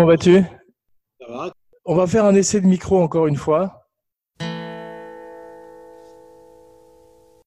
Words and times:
Comment 0.00 0.12
vas-tu? 0.12 0.42
Ça 1.20 1.26
va? 1.28 1.52
On 1.84 1.94
va 1.94 2.06
faire 2.06 2.24
un 2.24 2.34
essai 2.34 2.62
de 2.62 2.66
micro 2.66 3.02
encore 3.02 3.26
une 3.26 3.36
fois. 3.36 3.86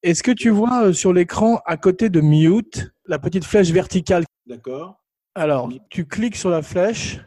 Est-ce 0.03 0.21
que 0.21 0.29
tu 0.29 0.51
vois 0.51 0.83
euh, 0.83 0.93
sur 0.93 1.13
l'écran 1.13 1.61
à 1.65 1.77
côté 1.77 2.09
de 2.09 2.21
mute 2.21 2.93
la 3.07 3.17
petite 3.17 3.43
flèche 3.43 3.71
verticale? 3.71 4.25
D'accord. 4.45 5.01
Alors, 5.33 5.67
tu 5.89 6.05
cliques 6.05 6.35
sur 6.35 6.51
la 6.51 6.61
flèche. 6.61 7.21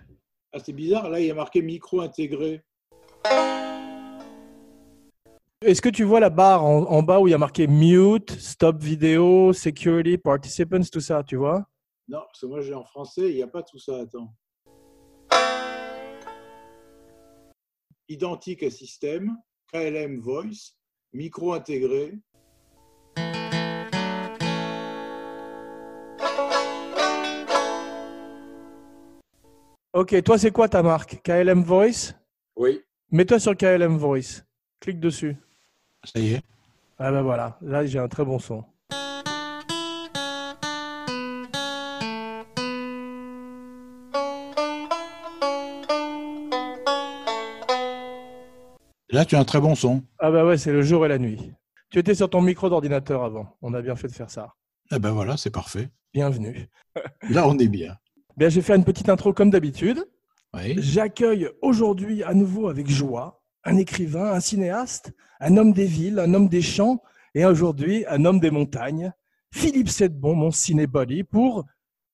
Ah, 0.52 0.60
c'est 0.64 0.72
bizarre, 0.72 1.10
là, 1.10 1.18
il 1.18 1.26
y 1.26 1.30
a 1.32 1.34
marqué 1.34 1.60
micro 1.60 2.02
intégré. 2.02 2.62
Est-ce 5.60 5.82
que 5.82 5.88
tu 5.88 6.04
vois 6.04 6.20
la 6.20 6.30
barre 6.30 6.64
en, 6.64 6.84
en 6.84 7.02
bas 7.02 7.18
où 7.18 7.26
il 7.26 7.32
y 7.32 7.34
a 7.34 7.38
marqué 7.38 7.66
mute, 7.66 8.30
stop 8.30 8.80
vidéo, 8.80 9.52
security, 9.52 10.18
participants, 10.18 10.88
tout 10.92 11.00
ça, 11.00 11.24
tu 11.24 11.34
vois? 11.34 11.66
Non, 12.06 12.20
parce 12.28 12.42
que 12.42 12.46
moi, 12.46 12.60
j'ai 12.60 12.74
en 12.74 12.84
français, 12.84 13.28
il 13.30 13.34
n'y 13.34 13.42
a 13.42 13.48
pas 13.48 13.64
tout 13.64 13.80
ça. 13.80 13.96
Attends. 14.02 14.32
Identique 18.08 18.62
à 18.62 18.70
système, 18.70 19.36
KLM 19.72 20.20
Voice, 20.20 20.76
micro 21.12 21.52
intégré. 21.52 22.14
Ok, 29.92 30.22
toi, 30.22 30.38
c'est 30.38 30.52
quoi 30.52 30.68
ta 30.68 30.82
marque? 30.82 31.20
KLM 31.22 31.62
Voice? 31.62 32.14
Oui. 32.54 32.80
Mets-toi 33.10 33.40
sur 33.40 33.56
KLM 33.56 33.96
Voice. 33.96 34.44
Clique 34.78 35.00
dessus. 35.00 35.36
Ça 36.04 36.20
y 36.20 36.34
est. 36.34 36.42
Ah 36.98 37.10
ben 37.10 37.22
voilà, 37.22 37.58
là 37.60 37.84
j'ai 37.84 37.98
un 37.98 38.08
très 38.08 38.24
bon 38.24 38.38
son. 38.38 38.64
Là, 49.16 49.24
tu 49.24 49.34
as 49.34 49.40
un 49.40 49.44
très 49.44 49.62
bon 49.62 49.74
son. 49.74 50.02
Ah 50.18 50.30
bah 50.30 50.44
ouais, 50.44 50.58
c'est 50.58 50.72
le 50.72 50.82
jour 50.82 51.06
et 51.06 51.08
la 51.08 51.16
nuit. 51.16 51.50
Tu 51.88 51.98
étais 51.98 52.14
sur 52.14 52.28
ton 52.28 52.42
micro 52.42 52.68
d'ordinateur 52.68 53.24
avant. 53.24 53.56
On 53.62 53.72
a 53.72 53.80
bien 53.80 53.96
fait 53.96 54.08
de 54.08 54.12
faire 54.12 54.28
ça. 54.28 54.52
Eh 54.92 54.98
ben 54.98 55.12
voilà, 55.12 55.38
c'est 55.38 55.48
parfait. 55.48 55.88
Bienvenue. 56.12 56.68
Là, 57.30 57.48
on 57.48 57.56
est 57.56 57.68
bien. 57.68 57.96
Bien, 58.36 58.50
j'ai 58.50 58.60
fait 58.60 58.76
une 58.76 58.84
petite 58.84 59.08
intro 59.08 59.32
comme 59.32 59.48
d'habitude. 59.48 60.04
Oui. 60.52 60.74
J'accueille 60.76 61.48
aujourd'hui 61.62 62.24
à 62.24 62.34
nouveau 62.34 62.68
avec 62.68 62.90
joie 62.90 63.42
un 63.64 63.78
écrivain, 63.78 64.34
un 64.34 64.40
cinéaste, 64.40 65.14
un 65.40 65.56
homme 65.56 65.72
des 65.72 65.86
villes, 65.86 66.18
un 66.18 66.34
homme 66.34 66.50
des 66.50 66.60
champs 66.60 67.02
et 67.34 67.46
aujourd'hui 67.46 68.04
un 68.10 68.22
homme 68.26 68.38
des 68.38 68.50
montagnes, 68.50 69.14
Philippe 69.50 69.88
Sedbon, 69.88 70.34
mon 70.34 70.50
cinébody, 70.50 71.24
pour 71.24 71.64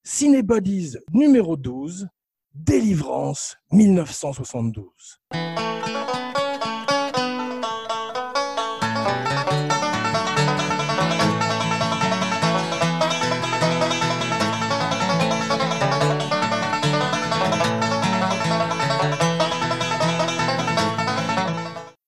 Cinébodies 0.05 0.99
numéro 1.13 1.57
12, 1.57 2.07
Délivrance 2.55 3.57
1972. 3.73 4.85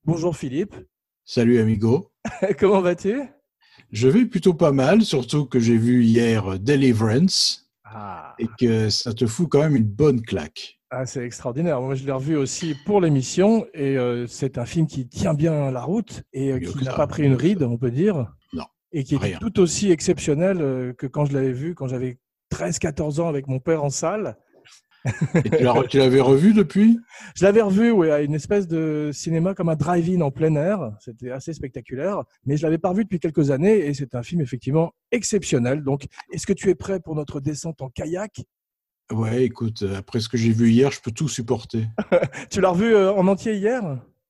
Bonjour 0.07 0.37
Philippe, 0.37 0.75
Salut, 1.25 1.59
amigo. 1.59 2.13
comment 2.59 2.83
vas-tu? 2.83 3.23
Je 3.91 4.07
vais 4.07 4.27
plutôt 4.27 4.53
pas 4.53 4.71
mal, 4.71 5.01
surtout 5.01 5.47
que 5.47 5.59
j'ai 5.59 5.79
vu 5.79 6.05
hier 6.05 6.59
Deliverance 6.59 7.71
ah. 7.87 8.35
et 8.39 8.47
que 8.61 8.91
ça 8.91 9.15
te 9.15 9.25
fout 9.27 9.49
quand 9.51 9.61
même 9.61 9.77
une 9.77 9.85
bonne 9.85 10.21
claque. 10.21 10.79
Ah, 10.91 11.07
c'est 11.07 11.25
extraordinaire. 11.25 11.81
Moi, 11.81 11.95
je 11.95 12.05
l'ai 12.05 12.13
revu 12.13 12.37
aussi 12.37 12.75
pour 12.85 13.01
l'émission 13.01 13.65
et 13.73 13.97
euh, 13.97 14.27
c'est 14.27 14.59
un 14.59 14.67
film 14.67 14.87
qui 14.87 15.09
tient 15.09 15.33
bien 15.33 15.71
la 15.71 15.83
route 15.83 16.23
et 16.35 16.53
euh, 16.53 16.61
qui 16.61 16.85
n'a 16.85 16.93
pas 16.93 17.07
pris 17.07 17.23
une 17.23 17.35
ride, 17.35 17.63
on 17.63 17.79
peut 17.79 17.91
dire. 17.91 18.31
Non, 18.53 18.67
Et 18.93 19.05
qui 19.05 19.15
est 19.15 19.39
tout 19.41 19.59
aussi 19.59 19.91
exceptionnel 19.91 20.59
euh, 20.61 20.93
que 20.93 21.07
quand 21.07 21.25
je 21.25 21.33
l'avais 21.33 21.53
vu 21.53 21.75
quand 21.75 21.89
j'avais 21.89 22.19
13-14 22.53 23.23
ans 23.23 23.29
avec 23.29 23.47
mon 23.47 23.59
père 23.59 23.83
en 23.83 23.91
salle. 23.91 24.37
Et 25.45 25.51
tu 25.89 25.99
l'avais 25.99 26.21
revu 26.21 26.55
depuis? 26.55 26.99
Je 27.37 27.45
l'avais 27.45 27.61
revu 27.61 27.91
ouais, 27.91 28.11
à 28.11 28.23
une 28.23 28.35
espèce 28.35 28.67
de 28.67 29.11
cinéma 29.13 29.55
comme 29.55 29.69
un 29.69 29.77
drive-in 29.77 30.21
en 30.23 30.31
plein 30.31 30.55
air. 30.57 30.93
C'était 31.01 31.31
assez 31.31 31.53
spectaculaire. 31.53 32.23
Mais 32.47 32.57
je 32.57 32.63
l'avais 32.63 32.79
pas 32.79 32.91
revu 32.91 33.05
depuis 33.05 33.21
quelques 33.21 33.51
années 33.51 33.77
et 33.87 33.93
c'est 33.95 34.15
un 34.15 34.23
film 34.23 34.41
effectivement 34.41 34.93
exceptionnel. 35.13 35.83
Donc, 35.83 36.07
est-ce 36.33 36.47
que 36.47 36.53
tu 36.55 36.71
es 36.71 36.75
prêt 36.75 37.01
pour 37.01 37.15
notre 37.15 37.41
descente 37.41 37.83
en 37.83 37.91
kayak? 37.91 38.41
Ouais, 39.13 39.45
écoute, 39.45 39.83
euh, 39.83 39.99
après 39.99 40.21
ce 40.21 40.31
que 40.31 40.39
j'ai 40.39 40.53
vu 40.53 40.71
hier, 40.71 40.91
je 40.91 41.01
peux 41.03 41.11
tout 41.11 41.29
supporter. 41.29 41.87
Tu 42.51 42.63
l'as 42.63 42.71
revu 42.71 42.95
euh, 42.95 43.13
en 43.13 43.27
entier 43.29 43.55
hier? 43.57 43.83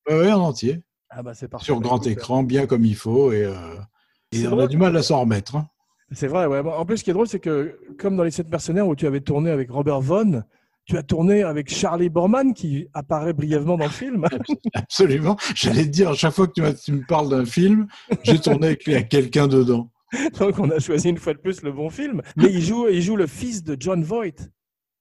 Ouais, 0.09 0.19
ouais, 0.19 0.33
en 0.33 0.41
entier, 0.41 0.83
Ah 1.09 1.23
bah 1.23 1.33
c'est 1.35 1.47
parfait. 1.47 1.65
sur 1.65 1.81
grand 1.81 1.99
écoute, 1.99 2.09
écran, 2.19 2.43
bien 2.43 2.67
comme 2.67 2.85
il 2.85 2.97
faut, 2.97 3.33
et, 3.33 3.45
euh, 3.45 3.55
on 4.51 4.59
a 4.59 4.67
du 4.67 4.77
mal 4.77 4.97
à 4.97 5.03
s'en 5.05 5.21
remettre. 5.21 5.55
hein. 5.55 5.69
C'est 6.11 6.27
vrai, 6.27 6.47
ouais. 6.47 6.59
En 6.59 6.85
plus, 6.85 6.99
ce 6.99 7.05
qui 7.05 7.11
est 7.11 7.15
drôle, 7.15 7.29
c'est 7.29 7.39
que, 7.39 7.79
comme 7.99 8.17
dans 8.17 8.25
Les 8.25 8.31
Sept 8.33 8.51
Mercenaires 8.51 8.87
où 8.89 8.97
tu 8.97 9.07
avais 9.07 9.21
tourné 9.21 9.51
avec 9.51 9.71
Robert 9.71 10.01
Vaughn, 10.01 10.45
tu 10.87 10.97
as 10.97 11.03
tourné 11.03 11.43
avec 11.43 11.73
Charlie 11.73 12.11
Borman 12.11 12.53
qui 12.53 12.89
apparaît 12.93 13.33
brièvement 13.33 13.77
dans 13.77 13.85
le 13.85 13.91
film. 13.91 14.27
Absolument. 14.75 15.37
J'allais 15.55 15.85
te 15.85 15.89
dire, 15.89 16.11
à 16.11 16.15
chaque 16.15 16.35
fois 16.35 16.47
que 16.47 16.53
tu, 16.53 16.93
me 16.93 17.07
parles 17.07 17.31
d'un 17.31 17.45
film, 17.45 17.87
j'ai 18.23 18.39
tourné 18.39 18.69
avec, 18.69 18.87
avec 18.89 19.09
quelqu'un 19.09 19.49
dedans. 19.49 19.91
Donc, 20.39 20.59
on 20.59 20.71
a 20.71 20.79
choisi 20.79 21.09
une 21.09 21.19
fois 21.19 21.35
de 21.35 21.39
plus 21.39 21.63
le 21.63 21.73
bon 21.73 21.91
film. 21.91 22.23
Mais 22.37 22.51
il 22.51 22.63
joue, 22.63 22.89
il 22.89 23.03
joue 23.03 23.17
le 23.17 23.27
fils 23.27 23.63
de 23.63 23.77
John 23.79 24.03
Voight. 24.03 24.49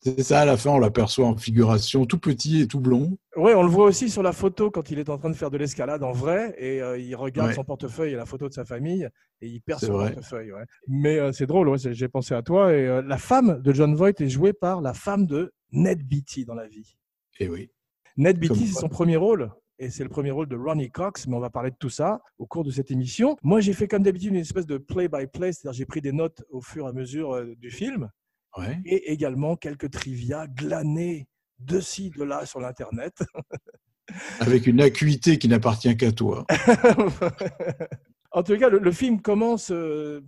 C'est 0.04 0.22
ça, 0.24 0.42
à 0.42 0.46
la 0.46 0.58
fin, 0.58 0.72
on 0.72 0.80
l'aperçoit 0.80 1.26
en 1.26 1.38
figuration, 1.38 2.06
tout 2.06 2.20
petit 2.20 2.62
et 2.62 2.68
tout 2.68 2.82
blond. 2.82 3.18
Ouais, 3.38 3.54
on 3.56 3.64
le 3.64 3.70
voit 3.70 3.86
aussi 3.86 4.10
sur 4.10 4.22
la 4.22 4.34
photo 4.34 4.70
quand 4.70 4.92
il 4.92 5.00
est 5.00 5.10
en 5.10 5.18
train 5.18 5.30
de 5.30 5.36
faire 5.36 5.50
de 5.50 5.58
l'escalade 5.58 6.04
en 6.04 6.12
vrai 6.12 6.54
et 6.58 6.82
euh, 6.82 6.98
il 6.98 7.16
regarde 7.16 7.50
Ouais. 7.50 7.56
son 7.56 7.64
portefeuille 7.64 8.12
et 8.12 8.16
la 8.16 8.26
photo 8.26 8.50
de 8.50 8.54
sa 8.54 8.66
famille 8.66 9.08
et 9.42 9.48
il 9.48 9.62
perd 9.62 9.80
son 9.80 9.94
vrai. 9.94 10.12
portefeuille. 10.14 10.52
ouais. 10.52 10.64
Mais 10.88 11.18
euh, 11.20 11.32
c'est 11.32 11.46
drôle, 11.46 11.70
ouais, 11.70 11.78
j'ai 11.80 12.08
pensé 12.10 12.34
à 12.36 12.42
toi. 12.42 12.74
Et 12.74 12.86
euh, 12.88 13.02
la 13.02 13.18
femme 13.18 13.62
de 13.62 13.74
John 13.74 13.96
Voight 13.96 14.20
est 14.20 14.30
jouée 14.30 14.54
par 14.54 14.82
la 14.82 14.94
femme 14.94 15.26
de 15.26 15.54
Ned 15.72 16.04
Beatty 16.04 16.44
dans 16.46 16.56
la 16.56 16.68
vie. 16.68 16.98
Et 17.40 17.48
oui. 17.48 17.70
Ned 18.18 18.38
Beatty, 18.38 18.68
c'est 18.68 18.80
son 18.82 18.90
premier 18.90 19.16
rôle. 19.16 19.52
Et 19.80 19.90
c'est 19.90 20.04
le 20.04 20.10
premier 20.10 20.30
rôle 20.32 20.48
de 20.48 20.56
Ronnie 20.56 20.92
Cox, 20.92 21.26
mais 21.28 21.36
on 21.36 21.40
va 21.40 21.50
parler 21.50 21.72
de 21.72 21.76
tout 21.80 21.90
ça 21.90 22.22
au 22.38 22.46
cours 22.46 22.64
de 22.64 22.70
cette 22.72 22.92
émission. 22.92 23.36
Moi, 23.42 23.60
j'ai 23.60 23.74
fait 23.74 23.88
comme 23.88 24.04
d'habitude 24.04 24.30
une 24.30 24.36
espèce 24.40 24.68
de 24.68 24.78
play-by-play, 24.78 25.52
c'est-à-dire 25.52 25.74
j'ai 25.78 25.86
pris 25.86 26.00
des 26.00 26.12
notes 26.12 26.44
au 26.52 26.62
fur 26.62 26.86
et 26.86 26.90
à 26.90 26.94
mesure 26.94 27.44
du 27.58 27.72
film 27.72 28.10
Ouais. 28.58 28.80
et 28.86 29.12
également 29.12 29.56
quelques 29.56 29.90
trivia 29.90 30.48
glanés 30.48 31.28
de 31.60 31.80
ci, 31.80 32.10
de 32.12 32.24
là 32.24 32.46
sur 32.46 32.60
l'Internet. 32.60 33.14
Avec 34.40 34.68
une 34.68 34.82
acuité 34.82 35.38
qui 35.40 35.48
n'appartient 35.48 35.96
qu'à 35.98 36.12
toi. 36.12 36.46
en 38.32 38.44
tout 38.44 38.58
cas, 38.58 38.70
le, 38.70 38.80
le 38.80 38.92
film 38.92 39.22
commence 39.22 39.72
euh, 39.72 40.22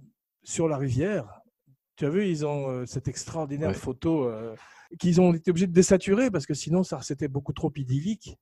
sur 0.43 0.67
la 0.67 0.77
rivière. 0.77 1.41
Tu 1.97 2.05
as 2.05 2.09
vu, 2.09 2.27
ils 2.27 2.45
ont 2.45 2.69
euh, 2.69 2.85
cette 2.85 3.07
extraordinaire 3.07 3.69
Ouais. 3.69 3.73
photo 3.75 4.27
euh, 4.27 4.55
qu'ils 4.99 5.19
ont 5.21 5.33
été 5.33 5.51
obligés 5.51 5.67
de 5.67 5.73
désaturer 5.73 6.31
parce 6.31 6.45
que 6.45 6.53
sinon, 6.53 6.83
ça 6.83 7.01
c'était 7.01 7.27
beaucoup 7.27 7.53
trop 7.53 7.71
idyllique. 7.75 8.37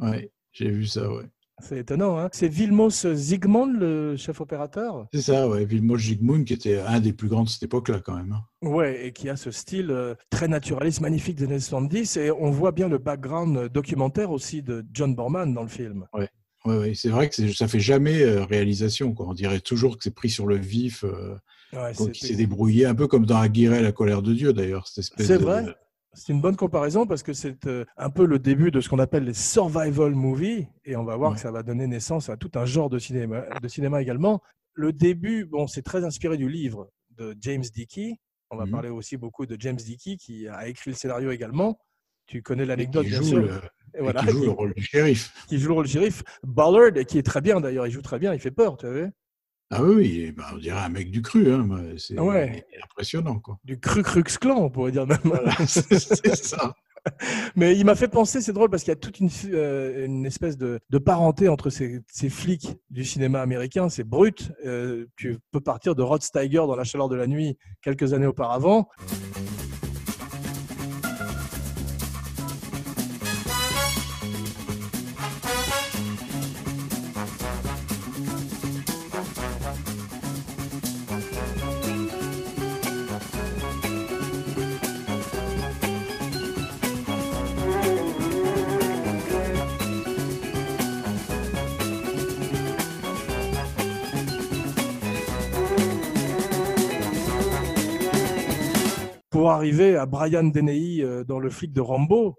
Ouais, 0.00 0.30
j'ai 0.52 0.70
vu 0.70 0.86
ça, 0.86 1.10
ouais. 1.10 1.24
C'est 1.62 1.78
étonnant. 1.78 2.18
Hein 2.18 2.28
C'est 2.32 2.48
Vilmos 2.48 3.06
Zsigmond, 3.14 3.72
le 3.78 4.16
chef 4.16 4.40
opérateur? 4.40 5.06
C'est 5.12 5.22
ça, 5.22 5.48
ouais. 5.48 5.64
Vilmos 5.64 5.98
Zsigmond, 5.98 6.44
qui 6.44 6.52
était 6.52 6.78
un 6.80 7.00
des 7.00 7.12
plus 7.12 7.28
grands 7.28 7.44
de 7.44 7.48
cette 7.48 7.62
époque-là, 7.62 8.00
quand 8.04 8.14
même. 8.16 8.32
hein. 8.32 8.68
Ouais, 8.68 9.06
et 9.06 9.12
qui 9.12 9.28
a 9.30 9.36
ce 9.36 9.50
style 9.50 9.90
euh, 9.90 10.14
très 10.30 10.48
naturaliste, 10.48 11.00
magnifique 11.00 11.36
des 11.36 11.44
années 11.44 11.58
70. 11.60 12.16
Et 12.18 12.30
on 12.30 12.50
voit 12.50 12.72
bien 12.72 12.88
le 12.88 12.98
background 12.98 13.56
euh, 13.56 13.68
documentaire 13.68 14.30
aussi 14.30 14.62
de 14.62 14.84
John 14.92 15.14
Borman 15.14 15.54
dans 15.54 15.62
le 15.62 15.68
film. 15.68 16.06
Ouais, 16.12 16.28
ouais. 16.66 16.92
C'est 16.94 17.08
vrai 17.08 17.28
que 17.30 17.52
ça 17.52 17.68
fait 17.68 17.80
jamais 17.80 18.22
euh, 18.22 18.44
réalisation, 18.44 19.12
quoi. 19.14 19.26
On 19.28 19.34
dirait 19.34 19.60
toujours 19.60 19.96
que 19.96 20.04
c'est 20.04 20.14
pris 20.14 20.30
sur 20.30 20.46
le 20.46 20.56
vif. 20.56 21.04
euh, 21.04 21.36
Ouais, 21.72 21.92
donc 21.94 22.22
il 22.22 22.26
s'est 22.26 22.36
débrouillé, 22.36 22.86
un 22.86 22.94
peu 22.94 23.08
comme 23.08 23.26
dans 23.26 23.38
Aguirre, 23.38 23.82
la 23.82 23.90
colère 23.92 24.22
de 24.22 24.32
Dieu, 24.32 24.52
d'ailleurs. 24.52 24.86
C'est 24.86 25.36
vrai. 25.36 25.64
C'est 26.16 26.32
une 26.32 26.40
bonne 26.40 26.56
comparaison 26.56 27.06
parce 27.06 27.22
que 27.22 27.32
c'est 27.34 27.66
euh, 27.66 27.84
un 27.98 28.08
peu 28.10 28.24
le 28.24 28.38
début 28.38 28.70
de 28.70 28.80
ce 28.80 28.88
qu'on 28.88 28.98
appelle 28.98 29.24
les 29.24 29.34
survival 29.34 30.14
movies 30.14 30.66
et 30.84 30.96
on 30.96 31.04
va 31.04 31.14
voir 31.16 31.30
Ouais. 31.30 31.36
que 31.36 31.42
ça 31.42 31.50
va 31.50 31.62
donner 31.62 31.86
naissance 31.86 32.30
à 32.30 32.36
tout 32.38 32.50
un 32.54 32.64
genre 32.64 32.88
de 32.88 32.98
cinéma, 32.98 33.44
de 33.62 33.68
cinéma 33.68 34.00
également. 34.00 34.40
Le 34.72 34.92
début, 34.92 35.44
bon, 35.44 35.66
c'est 35.66 35.82
très 35.82 36.04
inspiré 36.04 36.36
du 36.38 36.48
livre 36.48 36.90
de 37.16 37.36
James 37.40 37.62
Dickey. 37.62 38.16
On 38.50 38.56
va 38.56 38.64
Mhm. 38.64 38.70
parler 38.70 38.88
aussi 38.88 39.16
beaucoup 39.16 39.44
de 39.46 39.56
James 39.60 39.76
Dickey 39.76 40.16
qui 40.16 40.48
a 40.48 40.68
écrit 40.68 40.90
le 40.90 40.96
scénario 40.96 41.30
également. 41.30 41.78
Tu 42.26 42.42
connais 42.42 42.64
l'anecdote, 42.64 43.06
bien 43.06 43.18
joue, 43.18 43.24
sûr. 43.24 43.38
le, 43.42 43.50
et 43.94 44.00
voilà, 44.00 44.20
qui 44.22 44.30
joue 44.30 44.40
qui- 44.40 44.44
le 44.46 44.50
rôle 44.52 44.74
du 44.74 44.82
shérif. 44.82 45.32
qui 45.48 45.58
joue 45.58 45.68
le 45.68 45.74
rôle 45.74 45.84
du 45.86 45.92
shérif. 45.92 46.22
Ballard, 46.42 46.92
qui 47.06 47.18
est 47.18 47.22
très 47.26 47.40
bien 47.40 47.60
d'ailleurs, 47.60 47.86
il 47.86 47.92
joue 47.92 48.02
très 48.02 48.18
bien, 48.18 48.32
il 48.34 48.40
fait 48.40 48.50
peur, 48.50 48.76
tu 48.78 48.86
vois. 48.86 49.08
Ah 49.70 49.82
oui, 49.82 50.32
ben, 50.36 50.44
on 50.54 50.58
dirait 50.58 50.78
un 50.78 50.88
mec 50.88 51.10
du 51.10 51.22
cru. 51.22 51.52
Hein. 51.52 51.68
C'est 51.98 52.18
Ouais. 52.20 52.64
impressionnant, 52.84 53.38
quoi. 53.40 53.58
Du 53.64 53.78
Cru 53.80 54.02
Crux 54.02 54.22
Clan, 54.40 54.56
on 54.58 54.70
pourrait 54.70 54.92
dire 54.92 55.06
même. 55.06 55.18
Voilà, 55.24 55.52
c'est 55.66 55.98
c'est 55.98 56.36
ça. 56.36 56.74
Mais 57.56 57.76
il 57.76 57.84
m'a 57.84 57.94
fait 57.94 58.08
penser, 58.08 58.40
c'est 58.40 58.52
drôle 58.52 58.68
parce 58.70 58.82
qu'il 58.82 58.90
y 58.90 58.96
a 58.96 58.96
toute 58.96 59.20
une, 59.20 59.28
euh, 59.52 60.06
une 60.06 60.26
espèce 60.26 60.56
de, 60.56 60.80
de 60.90 60.98
parenté 60.98 61.48
entre 61.48 61.70
ces, 61.70 62.00
ces 62.08 62.28
flics 62.28 62.76
du 62.90 63.04
cinéma 63.04 63.40
américain, 63.40 63.88
c'est 63.88 64.02
brut. 64.04 64.50
Euh, 64.64 65.06
tu 65.16 65.38
peux 65.52 65.60
partir 65.60 65.94
de 65.94 66.02
Rod 66.02 66.22
Steiger 66.22 66.58
dans 66.66 66.74
La 66.76 66.84
chaleur 66.84 67.08
de 67.08 67.14
la 67.16 67.26
nuit 67.26 67.58
quelques 67.82 68.12
années 68.12 68.26
auparavant. 68.26 68.88
Pour 99.46 99.52
arriver 99.52 99.94
à 99.96 100.06
Brian 100.06 100.42
Deney 100.42 101.02
euh, 101.04 101.22
dans 101.22 101.38
Le 101.38 101.50
flic 101.50 101.72
de 101.72 101.80
Rambo. 101.80 102.34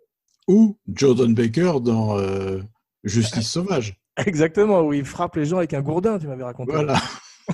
Ou 0.49 0.77
Jordan 0.93 1.33
Baker 1.33 1.75
dans 1.81 2.19
euh, 2.19 2.59
Justice 3.05 3.49
sauvage. 3.49 3.95
Exactement, 4.25 4.81
où 4.81 4.91
il 4.91 5.05
frappe 5.05 5.37
les 5.37 5.45
gens 5.45 5.55
avec 5.59 5.73
un 5.73 5.79
gourdin, 5.81 6.19
tu 6.19 6.27
m'avais 6.27 6.43
raconté. 6.43 6.73
Voilà. 6.73 6.97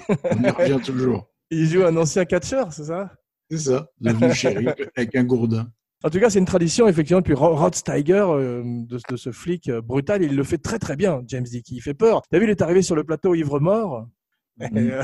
On 0.09 0.43
y 0.43 0.49
revient 0.49 0.79
toujours. 0.83 1.29
Il 1.51 1.67
joue 1.67 1.83
un 1.83 1.95
ancien 1.97 2.25
catcheur, 2.25 2.73
c'est 2.73 2.85
ça? 2.85 3.11
C'est 3.51 3.59
ça, 3.59 3.85
devenu 4.01 4.33
shérif 4.33 4.69
avec 4.95 5.15
un 5.15 5.23
gourdin. 5.23 5.67
En 6.03 6.09
tout 6.09 6.19
cas, 6.19 6.31
c'est 6.31 6.39
une 6.39 6.45
tradition, 6.45 6.87
effectivement, 6.87 7.19
depuis 7.21 7.35
Ro- 7.35 7.55
Rod 7.55 7.75
Steiger, 7.75 8.25
euh, 8.27 8.63
de, 8.65 8.97
de 9.07 9.15
ce 9.15 9.31
flic 9.31 9.69
brutal. 9.69 10.23
Il 10.23 10.35
le 10.35 10.43
fait 10.43 10.57
très, 10.57 10.79
très 10.79 10.95
bien, 10.95 11.21
James 11.27 11.43
Dickey. 11.43 11.75
Il 11.75 11.81
fait 11.81 11.93
peur. 11.93 12.23
T'as 12.31 12.39
vu, 12.39 12.45
il 12.45 12.49
est 12.49 12.63
arrivé 12.63 12.81
sur 12.81 12.95
le 12.95 13.03
plateau 13.03 13.35
ivre-mort. 13.35 14.07
Et, 14.61 14.65
euh, 14.91 15.03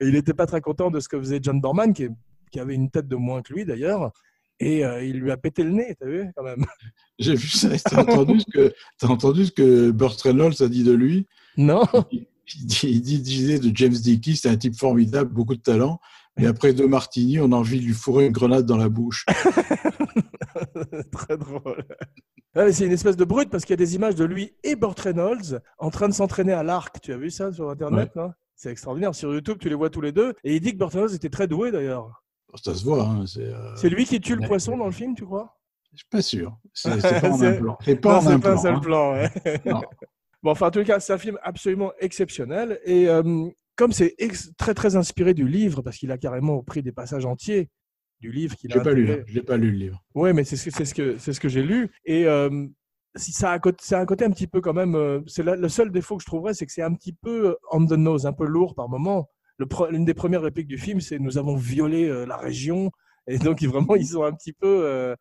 et 0.00 0.06
il 0.06 0.12
n'était 0.12 0.34
pas 0.34 0.46
très 0.46 0.60
content 0.60 0.90
de 0.90 0.98
ce 1.00 1.08
que 1.08 1.18
faisait 1.18 1.40
John 1.42 1.60
Borman, 1.60 1.92
qui, 1.92 2.04
est- 2.04 2.10
qui 2.52 2.60
avait 2.60 2.74
une 2.74 2.90
tête 2.90 3.08
de 3.08 3.16
moins 3.16 3.42
que 3.42 3.52
lui, 3.52 3.64
d'ailleurs. 3.64 4.12
Et 4.60 4.84
euh, 4.84 5.02
il 5.04 5.18
lui 5.18 5.32
a 5.32 5.36
pété 5.36 5.64
le 5.64 5.70
nez, 5.70 5.96
t'as 5.98 6.06
vu, 6.06 6.30
quand 6.36 6.44
même. 6.44 6.64
J'ai 7.18 7.34
vu 7.34 7.48
ça, 7.48 7.68
t'as 7.84 8.02
entendu, 8.02 8.38
ce 8.40 8.46
que- 8.52 8.72
t'as 8.98 9.08
entendu 9.08 9.46
ce 9.46 9.50
que 9.52 9.90
Burt 9.90 10.20
Reynolds 10.20 10.62
a 10.62 10.68
dit 10.68 10.84
de 10.84 10.92
lui? 10.92 11.26
Non 11.56 11.82
il 12.54 13.00
dit, 13.00 13.14
il 13.14 13.22
disait 13.22 13.58
de 13.58 13.74
James 13.74 13.92
Dickey, 13.92 14.34
c'est 14.34 14.48
un 14.48 14.56
type 14.56 14.76
formidable, 14.76 15.32
beaucoup 15.32 15.54
de 15.54 15.60
talent, 15.60 16.00
mais 16.36 16.46
après 16.46 16.72
deux 16.74 16.86
martinis, 16.88 17.40
on 17.40 17.50
a 17.52 17.56
envie 17.56 17.80
de 17.80 17.84
lui 17.86 17.92
fourrer 17.94 18.26
une 18.26 18.32
grenade 18.32 18.66
dans 18.66 18.76
la 18.76 18.88
bouche. 18.88 19.24
Très 21.12 21.36
drôle. 21.36 21.84
Ouais, 22.54 22.66
mais 22.66 22.72
c'est 22.72 22.84
une 22.86 22.92
espèce 22.92 23.16
de 23.16 23.24
brute 23.24 23.48
parce 23.50 23.64
qu'il 23.64 23.72
y 23.72 23.78
a 23.80 23.84
des 23.84 23.94
images 23.94 24.14
de 24.14 24.24
lui 24.24 24.52
et 24.62 24.76
Burt 24.76 24.98
Reynolds 24.98 25.60
en 25.78 25.90
train 25.90 26.08
de 26.08 26.14
s'entraîner 26.14 26.52
à 26.52 26.62
l'arc. 26.62 27.00
Tu 27.00 27.12
as 27.12 27.16
vu 27.16 27.30
ça 27.30 27.52
sur 27.52 27.70
Internet 27.70 28.14
non? 28.14 28.32
C'est 28.54 28.70
extraordinaire. 28.70 29.14
Sur 29.14 29.32
YouTube, 29.32 29.56
tu 29.60 29.68
les 29.68 29.74
vois 29.74 29.90
tous 29.90 30.02
les 30.02 30.12
deux. 30.12 30.34
Et 30.44 30.54
il 30.56 30.60
dit 30.60 30.72
que 30.72 30.76
Burt 30.78 30.92
Reynolds 30.92 31.14
était 31.14 31.30
très 31.30 31.48
doué 31.48 31.70
d'ailleurs. 31.72 32.21
Ça 32.56 32.74
se 32.74 32.84
voit, 32.84 33.02
hein, 33.04 33.26
c'est 33.26 33.44
euh, 33.46 33.74
C'est 33.76 33.88
lui 33.88 34.04
qui 34.04 34.20
tue 34.20 34.36
le 34.36 34.46
poisson 34.46 34.76
dans 34.76 34.86
le 34.86 34.92
film, 34.92 35.14
tu 35.14 35.24
crois? 35.24 35.58
Je 35.92 35.98
suis 35.98 36.06
pas 36.10 36.22
sûr. 36.22 36.56
C'est 36.72 36.90
pas 37.20 37.30
en 37.30 37.42
un 37.42 37.52
plan. 37.54 37.78
C'est 37.84 37.96
pas 37.96 38.20
Non, 38.20 38.26
en 38.28 38.30
un 38.32 38.40
pas 38.40 38.52
plan. 38.52 38.62
seul 38.62 38.74
hein. 38.74 38.80
plan. 38.80 39.12
ouais. 39.12 39.30
Non. 39.66 39.82
Bon, 40.42 40.50
enfin, 40.50 40.68
en 40.68 40.70
tout 40.70 40.84
cas, 40.84 41.00
c'est 41.00 41.12
un 41.12 41.18
film 41.18 41.38
absolument 41.42 41.92
exceptionnel. 42.00 42.80
Et 42.84 43.08
euh, 43.08 43.48
comme 43.76 43.92
c'est 43.92 44.16
très, 44.58 44.74
très 44.74 44.96
inspiré 44.96 45.34
du 45.34 45.46
livre, 45.46 45.82
parce 45.82 45.96
qu'il 45.98 46.10
a 46.10 46.18
carrément 46.18 46.62
pris 46.62 46.82
des 46.82 46.92
passages 46.92 47.24
entiers 47.26 47.70
du 48.20 48.30
livre 48.32 48.54
qu'il 48.56 48.72
a 48.76 48.80
pas 48.80 48.92
lu, 48.92 49.10
hein. 49.10 49.18
j'ai 49.26 49.42
pas 49.42 49.56
lu 49.56 49.70
le 49.72 49.78
livre. 49.78 50.02
Ouais, 50.14 50.32
mais 50.32 50.44
c'est 50.44 50.56
ce 50.56 50.70
que 50.70 50.84
ce 50.84 50.94
que 50.94 51.40
que 51.40 51.48
j'ai 51.48 51.62
lu 51.62 51.90
et 52.04 52.26
euh, 52.26 52.66
si 53.16 53.32
ça 53.32 53.50
a 53.50 53.54
un 53.54 53.58
côté, 53.58 53.78
c'est 53.82 53.96
un 53.96 54.06
côté 54.06 54.24
un 54.24 54.30
petit 54.30 54.46
peu 54.46 54.60
quand 54.60 54.72
même. 54.72 54.94
euh, 54.94 55.20
c'est 55.26 55.42
le 55.42 55.68
seul 55.68 55.90
défaut 55.90 56.16
que 56.16 56.22
je 56.22 56.26
trouverais, 56.26 56.54
c'est 56.54 56.64
que 56.64 56.72
c'est 56.72 56.82
un 56.82 56.94
petit 56.94 57.12
peu 57.12 57.56
on 57.72 57.84
the 57.84 57.92
nose, 57.92 58.24
un 58.24 58.32
peu 58.32 58.46
lourd 58.46 58.74
par 58.76 58.88
moment. 58.88 59.28
L'une 59.90 60.04
des 60.04 60.14
premières 60.14 60.42
répliques 60.42 60.66
du 60.68 60.78
film, 60.78 61.00
c'est 61.00 61.18
nous 61.18 61.38
avons 61.38 61.56
violé 61.56 62.08
euh, 62.08 62.24
la 62.26 62.36
région 62.36 62.90
et 63.26 63.38
donc 63.38 63.62
vraiment 63.62 63.94
ils 63.94 64.06
sont 64.06 64.24
un 64.24 64.32
petit 64.32 64.52
peu. 64.52 64.84
euh, 64.84 65.14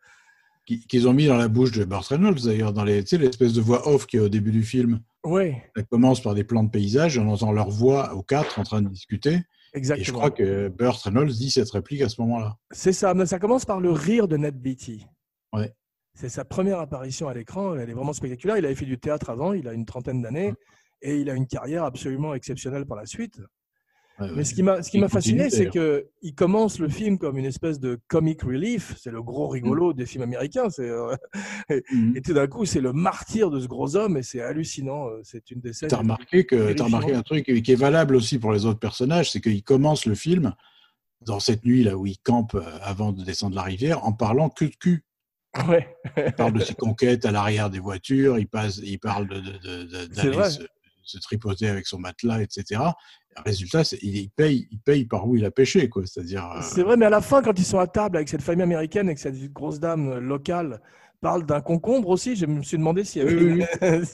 Qui- 0.65 0.85
Qu'ils 0.87 1.07
ont 1.07 1.13
mis 1.13 1.25
dans 1.27 1.37
la 1.37 1.47
bouche 1.47 1.71
de 1.71 1.83
Burt 1.83 2.05
Reynolds, 2.07 2.41
d'ailleurs, 2.45 2.71
dans 2.73 2.83
les, 2.83 3.01
l'espèce 3.01 3.53
de 3.53 3.61
voix 3.61 3.87
off 3.87 4.05
qui 4.05 4.17
est 4.17 4.19
au 4.21 4.29
début 4.29 4.51
du 4.51 4.63
film. 4.63 4.99
Ouais, 5.23 5.63
Ça 5.75 5.83
commence 5.83 6.21
par 6.21 6.33
des 6.35 6.43
plans 6.43 6.63
de 6.63 6.69
paysage, 6.69 7.17
on 7.17 7.27
entend 7.27 7.51
leur 7.51 7.69
voix 7.69 8.13
aux 8.15 8.23
quatre 8.23 8.59
en 8.59 8.63
train 8.63 8.81
de 8.81 8.89
discuter. 8.89 9.39
exactement. 9.73 10.01
Et 10.01 10.05
je 10.05 10.11
crois 10.11 10.31
que 10.31 10.67
Burt 10.69 10.97
Reynolds 11.03 11.31
dit 11.33 11.51
cette 11.51 11.69
réplique 11.71 12.01
à 12.01 12.09
ce 12.09 12.19
moment-là. 12.21 12.57
C'est 12.71 12.93
ça. 12.93 13.13
mais 13.13 13.25
Ça 13.25 13.37
commence 13.39 13.65
par 13.65 13.79
le 13.79 13.91
rire 13.91 14.27
de 14.27 14.37
Ned 14.37 14.55
Beatty. 14.59 15.05
Ouais. 15.53 15.71
C'est 16.13 16.29
sa 16.29 16.43
première 16.45 16.79
apparition 16.79 17.27
à 17.27 17.33
l'écran. 17.33 17.75
Elle 17.75 17.89
est 17.89 17.93
vraiment 17.93 18.13
spectaculaire. 18.13 18.57
Il 18.57 18.65
avait 18.65 18.75
fait 18.75 18.85
du 18.85 18.97
théâtre 18.99 19.29
avant. 19.29 19.53
Il 19.53 19.67
a 19.67 19.73
une 19.73 19.85
trentaine 19.85 20.21
d'années 20.21 20.53
et 21.01 21.17
il 21.21 21.29
a 21.29 21.33
une 21.35 21.47
carrière 21.47 21.83
absolument 21.85 22.33
exceptionnelle 22.35 22.85
par 22.85 22.97
la 22.97 23.05
suite. 23.05 23.39
Ouais, 24.19 24.27
Mais 24.35 24.43
ce 24.43 24.53
qui 24.53 24.61
m'a, 24.61 24.83
ce 24.83 24.91
qui 24.91 24.97
Il 24.97 25.01
m'a 25.01 25.07
continue, 25.07 25.39
fasciné, 25.39 25.49
c'est 25.49 25.71
d'ailleurs. 25.71 26.01
qu'il 26.21 26.35
commence 26.35 26.77
le 26.79 26.89
film 26.89 27.17
comme 27.17 27.37
une 27.37 27.45
espèce 27.45 27.79
de 27.79 27.99
comic 28.07 28.43
relief. 28.43 28.93
C'est 28.99 29.09
le 29.09 29.23
gros 29.23 29.47
Mm. 29.49 29.51
rigolo 29.53 29.93
des 29.93 30.05
films 30.05 30.23
américains. 30.23 30.69
C'est, 30.69 30.89
euh, 30.89 31.15
Mhm. 31.91 32.13
et 32.17 32.21
tout 32.21 32.33
d'un 32.33 32.47
coup, 32.47 32.65
c'est 32.65 32.81
le 32.81 32.93
martyr 32.93 33.49
de 33.49 33.59
ce 33.59 33.67
gros 33.67 33.95
homme 33.95 34.17
et 34.17 34.23
c'est 34.23 34.41
hallucinant. 34.41 35.07
Euh, 35.07 35.21
C'est 35.23 35.49
une 35.51 35.59
des 35.61 35.73
scènes. 35.73 35.89
T'as 35.89 35.97
remarqué 35.97 36.45
que 36.45 36.73
t'as 36.73 36.83
remarqué 36.83 37.13
un 37.13 37.23
truc 37.23 37.45
qui 37.45 37.71
est 37.71 37.75
valable 37.75 38.15
aussi 38.15 38.37
pour 38.37 38.51
les 38.51 38.65
autres 38.65 38.79
personnages, 38.79 39.31
c'est 39.31 39.41
qu'il 39.41 39.63
commence 39.63 40.05
le 40.05 40.13
film 40.15 40.53
dans 41.25 41.39
cette 41.39 41.63
nuit 41.65 41.83
là 41.83 41.97
où 41.97 42.05
il 42.05 42.17
campe 42.19 42.55
euh, 42.55 42.61
avant 42.81 43.11
de 43.13 43.23
descendre 43.23 43.55
la 43.55 43.63
rivière 43.63 44.03
en 44.05 44.11
parlant 44.13 44.49
que 44.49 44.65
de 44.65 44.75
cul. 44.75 45.03
Ouais. 45.67 45.95
Il 46.17 46.31
parle 46.33 46.53
de 46.53 46.59
ses 46.63 46.73
conquêtes 46.75 47.25
à 47.25 47.31
l'arrière 47.31 47.69
des 47.69 47.79
voitures, 47.79 48.37
il 48.39 48.47
passe, 48.47 48.77
il 48.83 48.99
parle 48.99 49.27
d'aller 49.27 50.49
se, 50.49 50.61
se 51.03 51.17
tripoter 51.19 51.67
avec 51.67 51.87
son 51.87 51.99
matelas, 51.99 52.41
etc. 52.41 52.81
Résultat, 53.45 53.81
il, 54.01 54.29
paye, 54.29 54.67
il 54.71 54.79
paye 54.79 55.05
par 55.05 55.27
où 55.27 55.35
il 55.35 55.45
a 55.45 55.51
pêché, 55.51 55.87
quoi. 55.89 56.03
C'est-à-dire, 56.05 56.45
euh, 56.57 56.59
C'est 56.61 56.83
vrai, 56.83 56.97
mais 56.97 57.05
à 57.05 57.09
la 57.09 57.21
fin, 57.21 57.41
quand 57.41 57.57
ils 57.57 57.65
sont 57.65 57.79
à 57.79 57.87
table 57.87 58.17
avec 58.17 58.29
cette 58.29 58.41
famille 58.41 58.63
américaine 58.63 59.09
et 59.09 59.15
que 59.15 59.21
cette 59.21 59.41
grosse 59.53 59.79
dame 59.79 60.09
euh, 60.09 60.19
locale 60.19 60.81
parle 61.21 61.45
d'un 61.45 61.61
concombre 61.61 62.09
aussi, 62.09 62.35
je 62.35 62.45
me 62.45 62.61
suis 62.63 62.77
demandé 62.77 63.03
s'il 63.03 63.21
y 63.23 63.25
avait, 63.25 63.35
Oui, 63.43 63.63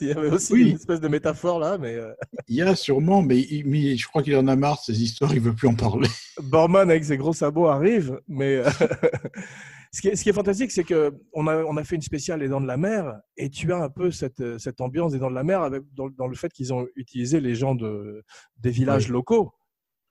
y 0.02 0.10
avait 0.12 0.28
aussi 0.28 0.52
Oui. 0.52 0.70
une 0.70 0.76
espèce 0.76 1.00
de 1.00 1.08
métaphore 1.08 1.58
là, 1.58 1.78
mais 1.78 1.94
euh, 1.94 2.12
il 2.48 2.56
y 2.56 2.62
a 2.62 2.74
sûrement, 2.76 3.22
mais, 3.22 3.46
mais 3.64 3.96
je 3.96 4.06
crois 4.06 4.22
qu'il 4.22 4.36
en 4.36 4.46
a 4.46 4.56
marre 4.56 4.76
de 4.86 4.92
ces 4.92 5.02
histoires, 5.02 5.32
il 5.34 5.40
veut 5.40 5.54
plus 5.54 5.68
en 5.68 5.74
parler. 5.74 6.08
Borman 6.42 6.90
avec 6.90 7.04
ses 7.04 7.16
gros 7.16 7.32
sabots 7.32 7.66
arrive. 7.66 8.20
Mais 8.28 8.62
ce, 9.92 10.00
qui 10.00 10.08
est, 10.08 10.16
ce 10.16 10.22
qui 10.22 10.28
est 10.28 10.32
fantastique, 10.34 10.70
c'est 10.70 10.84
que 10.84 11.12
on 11.32 11.46
a, 11.46 11.64
on 11.64 11.76
a 11.76 11.84
fait 11.84 11.96
une 11.96 12.02
spéciale 12.02 12.40
Les 12.40 12.48
Dents 12.48 12.60
de 12.60 12.66
la 12.66 12.76
Mer 12.76 13.20
et 13.36 13.50
tu 13.50 13.72
as 13.72 13.78
un 13.78 13.88
peu 13.88 14.10
cette, 14.10 14.58
cette 14.58 14.80
ambiance 14.80 15.12
des 15.12 15.18
Dents 15.18 15.30
de 15.30 15.34
la 15.34 15.44
Mer 15.44 15.62
avec, 15.62 15.82
dans, 15.94 16.08
dans 16.10 16.26
le 16.26 16.36
fait 16.36 16.52
qu'ils 16.52 16.72
ont 16.72 16.86
utilisé 16.96 17.40
les 17.40 17.54
gens 17.54 17.74
de, 17.74 18.24
des 18.58 18.70
villages 18.70 19.08
locaux. 19.08 19.52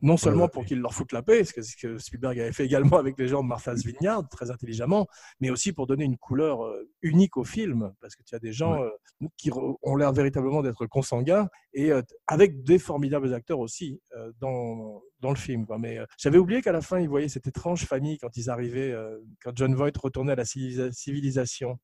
Non 0.02 0.16
seulement 0.16 0.44
ouais, 0.44 0.50
pour 0.50 0.62
ouais. 0.62 0.68
qu'ils 0.68 0.80
leur 0.80 0.94
foutent 0.94 1.12
la 1.12 1.24
paix, 1.24 1.44
ce 1.44 1.54
que, 1.54 1.64
ce 1.64 1.76
que 1.76 1.98
Spielberg 1.98 2.40
avait 2.40 2.52
fait 2.54 2.66
également 2.66 2.98
avec 2.98 3.18
les 3.18 3.28
gens 3.28 3.42
de 3.42 3.48
Martha's 3.48 3.84
Vineyard, 3.84 4.30
très 4.30 4.52
intelligemment, 4.52 5.08
mais 5.40 5.50
aussi 5.50 5.74
pour 5.74 5.88
donner 5.88 6.06
une 6.06 6.18
couleur 6.18 6.64
euh, 6.64 6.88
unique 7.02 7.36
au 7.36 7.44
film, 7.44 7.92
parce 8.00 8.16
que 8.16 8.22
tu 8.24 8.36
as 8.36 8.40
des 8.40 8.54
gens 8.54 8.80
euh, 8.80 8.90
qui 9.38 9.50
ont 9.52 9.96
l'air 9.96 10.14
véritablement 10.14 10.62
d'être 10.62 10.86
consanguins, 10.86 11.50
et 11.74 11.92
euh, 11.92 12.04
avec 12.28 12.62
des 12.64 12.78
formidables 12.78 13.34
acteurs 13.34 13.58
aussi 13.58 14.00
euh, 14.16 14.32
dans, 14.40 15.02
dans 15.20 15.32
le 15.32 15.36
film. 15.36 15.66
quoi. 15.66 15.80
Mais 15.80 15.98
j'avais 16.20 16.38
oublié 16.38 16.62
qu'à 16.62 16.72
la 16.72 16.82
fin, 16.82 17.00
ils 17.00 17.10
voyaient 17.10 17.28
cette 17.28 17.48
étrange 17.48 17.86
famille 17.86 18.20
quand 18.20 18.38
ils 18.38 18.52
arrivaient, 18.52 18.96
quand 19.44 19.52
John 19.56 19.74
Voight 19.74 19.98
retournait 20.00 20.34
à 20.34 20.36
la 20.36 20.46
civilisa- 20.46 20.92
civilisation. 20.92 21.80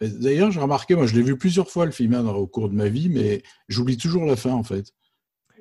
D'ailleurs, 0.00 0.50
j'ai 0.50 0.60
remarqué, 0.60 0.96
moi 0.96 1.06
je 1.06 1.14
l'ai 1.14 1.22
vu 1.22 1.36
plusieurs 1.36 1.70
fois 1.70 1.84
le 1.84 1.92
film 1.92 2.14
hein, 2.14 2.26
au 2.26 2.46
cours 2.46 2.68
de 2.68 2.74
ma 2.74 2.88
vie, 2.88 3.08
mais 3.08 3.42
j'oublie 3.68 3.96
toujours 3.96 4.24
la 4.24 4.36
fin 4.36 4.52
en 4.52 4.64
fait. 4.64 4.92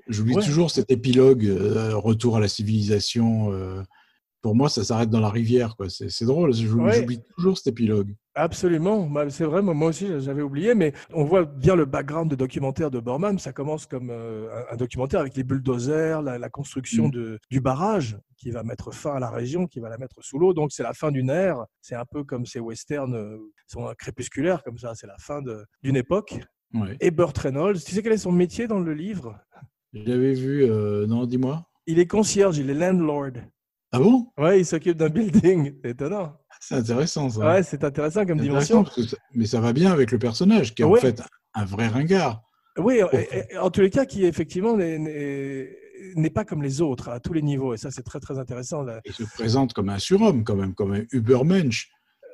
J'oublie 0.08 0.36
Ouais. 0.36 0.44
toujours 0.44 0.72
cet 0.72 0.92
épilogue, 0.92 1.46
euh, 1.46 1.96
retour 1.96 2.38
à 2.38 2.40
la 2.40 2.48
civilisation. 2.48 3.52
euh, 3.54 3.82
pour 4.42 4.56
moi, 4.56 4.70
ça 4.70 4.84
s'arrête 4.84 5.12
dans 5.12 5.20
la 5.20 5.30
rivière. 5.30 5.76
quoi. 5.76 5.86
C'est 5.90 6.26
drôle, 6.26 6.52
j'oublie 6.54 6.84
Ouais. 6.84 7.24
toujours 7.38 7.58
cet 7.60 7.68
épilogue. 7.68 8.16
Absolument, 8.34 9.06
Bah, 9.08 9.30
c'est 9.30 9.44
vrai, 9.44 9.62
moi 9.62 9.90
aussi 9.90 10.08
j'avais 10.20 10.42
oublié, 10.42 10.74
mais 10.74 10.94
on 11.14 11.24
voit 11.26 11.44
bien 11.46 11.76
le 11.76 11.86
background 11.86 12.32
de 12.32 12.36
documentaire 12.36 12.90
de 12.90 13.00
Borman. 13.00 13.38
Ça 13.38 13.52
commence 13.54 13.86
comme 13.86 14.10
euh, 14.10 14.50
un- 14.72 14.76
documentaire 14.78 15.20
avec 15.20 15.36
les 15.36 15.44
bulldozers, 15.44 16.24
la, 16.24 16.40
la 16.40 16.50
construction 16.50 17.10
Mm. 17.10 17.12
de, 17.12 17.40
du 17.52 17.60
barrage 17.62 18.18
qui 18.38 18.50
va 18.50 18.64
mettre 18.64 18.92
fin 18.92 19.14
à 19.14 19.20
la 19.20 19.30
région, 19.30 19.68
qui 19.68 19.80
va 19.80 19.90
la 19.90 20.00
mettre 20.00 20.16
sous 20.24 20.40
l'eau. 20.40 20.54
Donc 20.56 20.72
c'est 20.72 20.82
la 20.84 20.94
fin 20.94 21.12
d'une 21.12 21.30
ère. 21.30 21.66
C'est 21.82 21.96
un 21.96 22.06
peu 22.06 22.24
comme 22.24 22.48
ces 22.48 22.60
westerns 22.60 23.38
sont 23.68 23.94
crépusculaires 24.00 24.64
comme 24.64 24.80
ça. 24.80 24.96
C'est 24.96 25.08
la 25.08 25.18
fin 25.20 25.42
d'une 25.84 25.96
époque. 25.98 26.40
Ouais. 26.74 26.98
Et 27.02 27.12
Burt 27.12 27.38
Reynolds, 27.38 27.84
tu 27.84 27.94
sais 27.94 28.02
quel 28.02 28.14
est 28.14 28.18
son 28.18 28.32
métier 28.32 28.66
dans 28.66 28.80
le 28.80 28.94
livre? 28.94 29.38
Je 29.94 30.04
l'avais 30.10 30.34
vu, 30.34 30.64
euh, 30.64 31.06
non, 31.08 31.26
dis-moi. 31.26 31.66
Il 31.88 32.00
est 32.00 32.08
concierge, 32.08 32.58
il 32.58 32.70
est 32.70 32.74
landlord. 32.74 33.32
Ah 33.92 34.00
bon? 34.00 34.28
Ouais, 34.38 34.60
il 34.62 34.66
s'occupe 34.66 34.96
d'un 34.98 35.10
building. 35.10 35.74
C'est 35.84 35.92
étonnant. 35.92 36.38
C'est 36.62 36.76
intéressant 36.76 37.30
ça. 37.30 37.40
Ouais, 37.46 37.64
c'est 37.64 37.84
intéressant 37.84 38.26
comme 38.26 38.40
dimension. 38.40 38.80
intéressant 38.80 38.84
parce 38.84 38.96
que 38.96 39.04
ça- 39.16 39.18
mais 39.34 39.46
ça 39.46 39.60
va 39.60 39.74
bien 39.74 39.92
avec 39.92 40.12
le 40.12 40.20
personnage, 40.20 40.74
qui 40.76 40.84
est 40.84 40.86
Ouais. 40.86 41.00
en 41.00 41.02
fait 41.02 41.22
un 41.56 41.66
vrai 41.66 41.88
ringard. 41.88 42.42
Oui, 42.78 43.02
et- 43.12 43.28
et- 43.54 43.58
en 43.58 43.70
tous 43.70 43.82
les 43.82 43.90
cas, 43.90 44.06
qui 44.06 44.24
effectivement 44.26 44.78
n'est- 44.78 46.30
pas 46.34 46.46
comme 46.46 46.64
les 46.64 46.82
autres 46.82 47.10
à 47.10 47.20
tous 47.20 47.34
les 47.34 47.42
niveaux. 47.42 47.74
Et 47.74 47.78
ça, 47.78 47.92
c'est 47.92 48.04
très 48.04 48.20
très 48.22 48.40
intéressant. 48.40 48.84
là. 48.84 49.02
Il 49.06 49.12
se 49.14 49.24
présente 49.24 49.74
comme 49.74 49.90
un 49.90 50.00
surhomme, 50.00 50.44
quand 50.46 50.56
même, 50.56 50.74
comme 50.74 50.94
un 50.94 51.04
Ubermensch. 51.12 51.90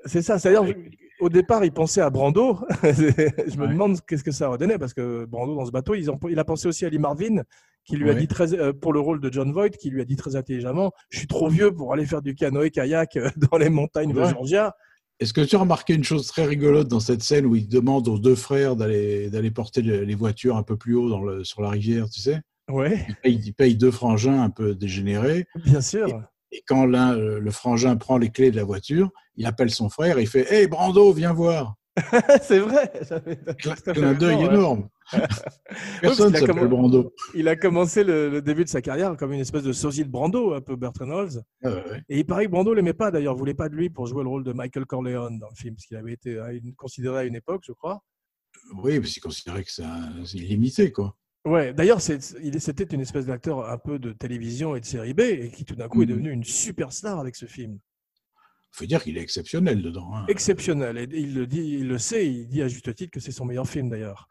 C'est 0.05 0.21
ça. 0.21 0.37
C'est-à-dire, 0.37 0.75
au 1.19 1.29
départ, 1.29 1.63
il 1.65 1.71
pensait 1.71 2.01
à 2.01 2.09
Brando. 2.09 2.59
Je 2.83 3.57
me 3.57 3.65
Ouais. 3.65 3.73
demande 3.73 3.99
qu'est-ce 4.07 4.23
que 4.23 4.31
ça 4.31 4.49
aurait 4.49 4.57
donné 4.57 4.77
parce 4.77 4.93
que 4.93 5.25
Brando 5.25 5.55
dans 5.55 5.65
ce 5.65 5.71
bateau, 5.71 5.95
ils 5.95 6.09
ont- 6.11 6.19
il 6.29 6.37
a 6.39 6.43
pensé 6.45 6.67
aussi 6.67 6.85
à 6.85 6.89
Lee 6.89 6.99
Marvin, 6.99 7.41
qui 7.85 7.95
lui 7.95 8.09
a 8.09 8.13
dit 8.13 8.27
très 8.27 8.53
euh, 8.53 8.73
pour 8.73 8.91
le 8.93 8.99
rôle 8.99 9.19
de 9.21 9.31
John 9.31 9.51
Voight, 9.51 9.69
qui 9.71 9.89
lui 9.89 10.01
a 10.01 10.05
dit 10.05 10.15
très 10.17 10.35
intelligemment 10.35 10.91
"Je 11.09 11.19
suis 11.19 11.27
trop 11.27 11.47
vieux 11.49 11.73
pour 11.73 11.93
aller 11.93 12.05
faire 12.05 12.21
du 12.21 12.35
canoë 12.35 12.69
kayak 12.71 13.15
euh, 13.17 13.29
dans 13.51 13.57
les 13.57 13.69
montagnes 13.69 14.13
de. 14.13 14.23
Georgia." 14.25 14.75
Est-ce 15.19 15.33
que 15.33 15.41
tu 15.41 15.55
as 15.55 15.59
remarqué 15.59 15.95
une 15.95 16.03
chose 16.03 16.27
très 16.27 16.45
rigolote 16.45 16.87
dans 16.89 16.99
cette 16.99 17.23
scène 17.23 17.47
où 17.47 17.55
il 17.55 17.67
demande 17.67 18.07
aux 18.07 18.19
deux 18.19 18.35
frères 18.35 18.75
d'aller 18.75 19.51
porter 19.51 19.81
le- 19.81 20.03
les 20.03 20.13
voitures 20.15 20.57
un 20.57 20.63
peu 20.63 20.77
plus 20.77 20.93
haut 20.95 21.09
dans 21.09 21.21
le, 21.23 21.43
sur 21.43 21.61
la 21.63 21.69
rivière, 21.69 22.07
tu 22.09 22.19
sais? 22.19 22.39
Ouais, 22.69 23.03
il 23.09 23.15
paye, 23.15 23.41
il 23.45 23.53
paye 23.53 23.75
deux 23.75 23.89
frangins 23.91 24.43
un 24.43 24.49
peu 24.51 24.75
dégénérés. 24.75 25.45
bien 25.55 25.81
sûr. 25.81 26.21
Et 26.51 26.63
quand 26.67 26.85
l'un, 26.85 27.17
euh, 27.17 27.39
le 27.39 27.51
frangin 27.51 27.95
prend 27.97 28.17
les 28.17 28.29
clés 28.29 28.51
de 28.51 28.55
la 28.55 28.63
voiture, 28.63 29.09
il 29.35 29.45
appelle 29.45 29.69
son 29.69 29.89
frère 29.89 30.17
et 30.17 30.23
il 30.23 30.27
fait 30.27 30.51
Hey 30.51 30.67
Brando, 30.67 31.11
viens 31.11 31.33
voir 31.33 31.75
c'est 32.43 32.59
vrai. 32.59 32.91
Un 33.87 34.13
deuil 34.13 34.43
énorme. 34.43 34.87
Personne 36.01 36.31
ne 36.31 36.37
s'appelle 36.37 36.67
Brando. 36.67 37.13
Il 37.33 37.47
a 37.47 37.55
commencé 37.55 38.03
le, 38.03 38.41
début 38.41 38.63
de 38.63 38.69
sa 38.69 38.81
carrière 38.81 39.15
comme 39.17 39.33
une 39.33 39.39
espèce 39.39 39.63
de 39.63 39.73
sosie 39.73 40.03
de 40.03 40.09
Brando, 40.09 40.53
un 40.53 40.61
peu 40.61 40.75
Bertrand 40.75 41.05
Knowles. 41.05 41.41
Ah 41.63 41.69
Et 42.09 42.19
il 42.19 42.25
paraît 42.25 42.45
que 42.45 42.51
Brando 42.51 42.73
l'aimait 42.73 42.93
pas 42.93 43.09
d'ailleurs, 43.09 43.35
voulait 43.35 43.53
pas 43.53 43.69
de 43.69 43.75
lui 43.75 43.89
pour 43.89 44.05
jouer 44.05 44.23
le 44.23 44.29
rôle 44.29 44.43
de 44.43 44.53
Michael 44.53 44.85
Corleone 44.85 45.39
dans 45.39 45.49
le 45.49 45.55
film, 45.55 45.75
parce 45.75 45.85
qu'il 45.85 45.97
avait 45.97 46.13
été 46.13 46.39
considéré 46.75 47.19
à 47.19 47.23
une 47.23 47.35
époque, 47.35 47.63
je 47.65 47.71
crois. 47.71 48.03
Oui, 48.75 48.99
parce 48.99 49.13
qu'il 49.13 49.23
considérait 49.23 49.63
que 49.63 49.71
c'est 49.71 49.83
illimité, 50.35 50.91
quoi. 50.91 51.15
Ouais, 51.45 51.73
d'ailleurs, 51.73 52.01
c'était 52.01 52.83
une 52.91 53.01
espèce 53.01 53.25
d'acteur 53.25 53.69
un 53.69 53.77
peu 53.77 53.99
de 53.99 54.11
télévision 54.11 54.75
et 54.75 54.81
de 54.81 54.85
série 54.85 55.13
B, 55.13 55.21
et 55.21 55.49
qui 55.49 55.63
tout 55.63 55.75
d'un 55.75 55.87
coup 55.87 56.01
est 56.01 56.05
mm. 56.05 56.09
devenu 56.09 56.31
une 56.31 56.43
superstar 56.43 57.19
avec 57.19 57.35
ce 57.35 57.45
film. 57.45 57.79
Il 58.73 58.77
faut 58.77 58.85
dire 58.85 59.01
qu'il 59.01 59.17
est 59.17 59.21
exceptionnel 59.21 59.81
dedans. 59.81 60.13
Hein. 60.13 60.25
Exceptionnel, 60.27 60.97
et 60.97 61.07
il 61.13 61.33
le 61.33 61.47
dit, 61.47 61.77
il 61.79 61.87
le 61.87 61.97
sait, 61.97 62.27
il 62.27 62.47
dit 62.47 62.61
à 62.61 62.67
juste 62.67 62.93
titre 62.93 63.11
que 63.11 63.19
c'est 63.19 63.31
son 63.31 63.45
meilleur 63.45 63.67
film 63.67 63.89
d'ailleurs. 63.89 64.27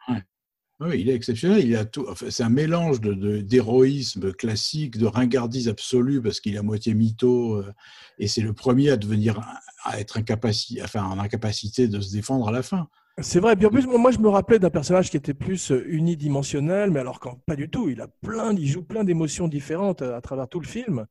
Oui, 0.78 1.00
il 1.00 1.08
est 1.08 1.14
exceptionnel. 1.14 1.66
Il 1.66 1.74
a 1.74 1.86
tout. 1.86 2.06
c'est 2.28 2.42
un 2.42 2.50
mélange 2.50 3.00
de, 3.00 3.40
d'héroïsme 3.40 4.32
classique, 4.34 4.98
de 4.98 5.06
ringardise 5.06 5.68
absolue 5.68 6.20
parce 6.20 6.38
qu'il 6.38 6.54
est 6.54 6.58
à 6.58 6.62
moitié 6.62 6.92
mytho 6.92 7.56
euh, 7.56 7.72
et 8.18 8.28
c'est 8.28 8.42
le 8.42 8.52
premier 8.52 8.90
à 8.90 8.98
devenir 8.98 9.40
à 9.84 9.98
être 9.98 10.18
incapacité, 10.18 10.82
enfin 10.82 11.04
en 11.04 11.18
incapacité 11.18 11.88
de 11.88 11.98
se 12.00 12.12
défendre 12.12 12.48
à 12.48 12.52
la 12.52 12.62
fin. 12.62 12.88
C'est 13.22 13.40
vrai. 13.40 13.56
Puis 13.56 13.66
en 13.66 13.70
plus, 13.70 13.86
moi, 13.86 14.10
je 14.10 14.18
me 14.18 14.28
rappelais 14.28 14.58
d'un 14.58 14.70
personnage 14.70 15.10
qui 15.10 15.16
était 15.16 15.34
plus 15.34 15.72
euh, 15.72 15.84
unidimensionnel, 15.88 16.90
mais 16.90 17.00
alors 17.00 17.18
quand 17.18 17.38
pas 17.46 17.56
du 17.56 17.70
tout. 17.70 17.88
Il 17.88 18.00
a 18.02 18.08
plein, 18.08 18.52
il 18.54 18.66
joue 18.66 18.82
plein 18.82 19.04
d'émotions 19.04 19.48
différentes 19.48 20.02
euh, 20.02 20.16
à 20.16 20.20
travers 20.20 20.48
tout 20.48 20.60
le 20.60 20.66
film. 20.66 21.06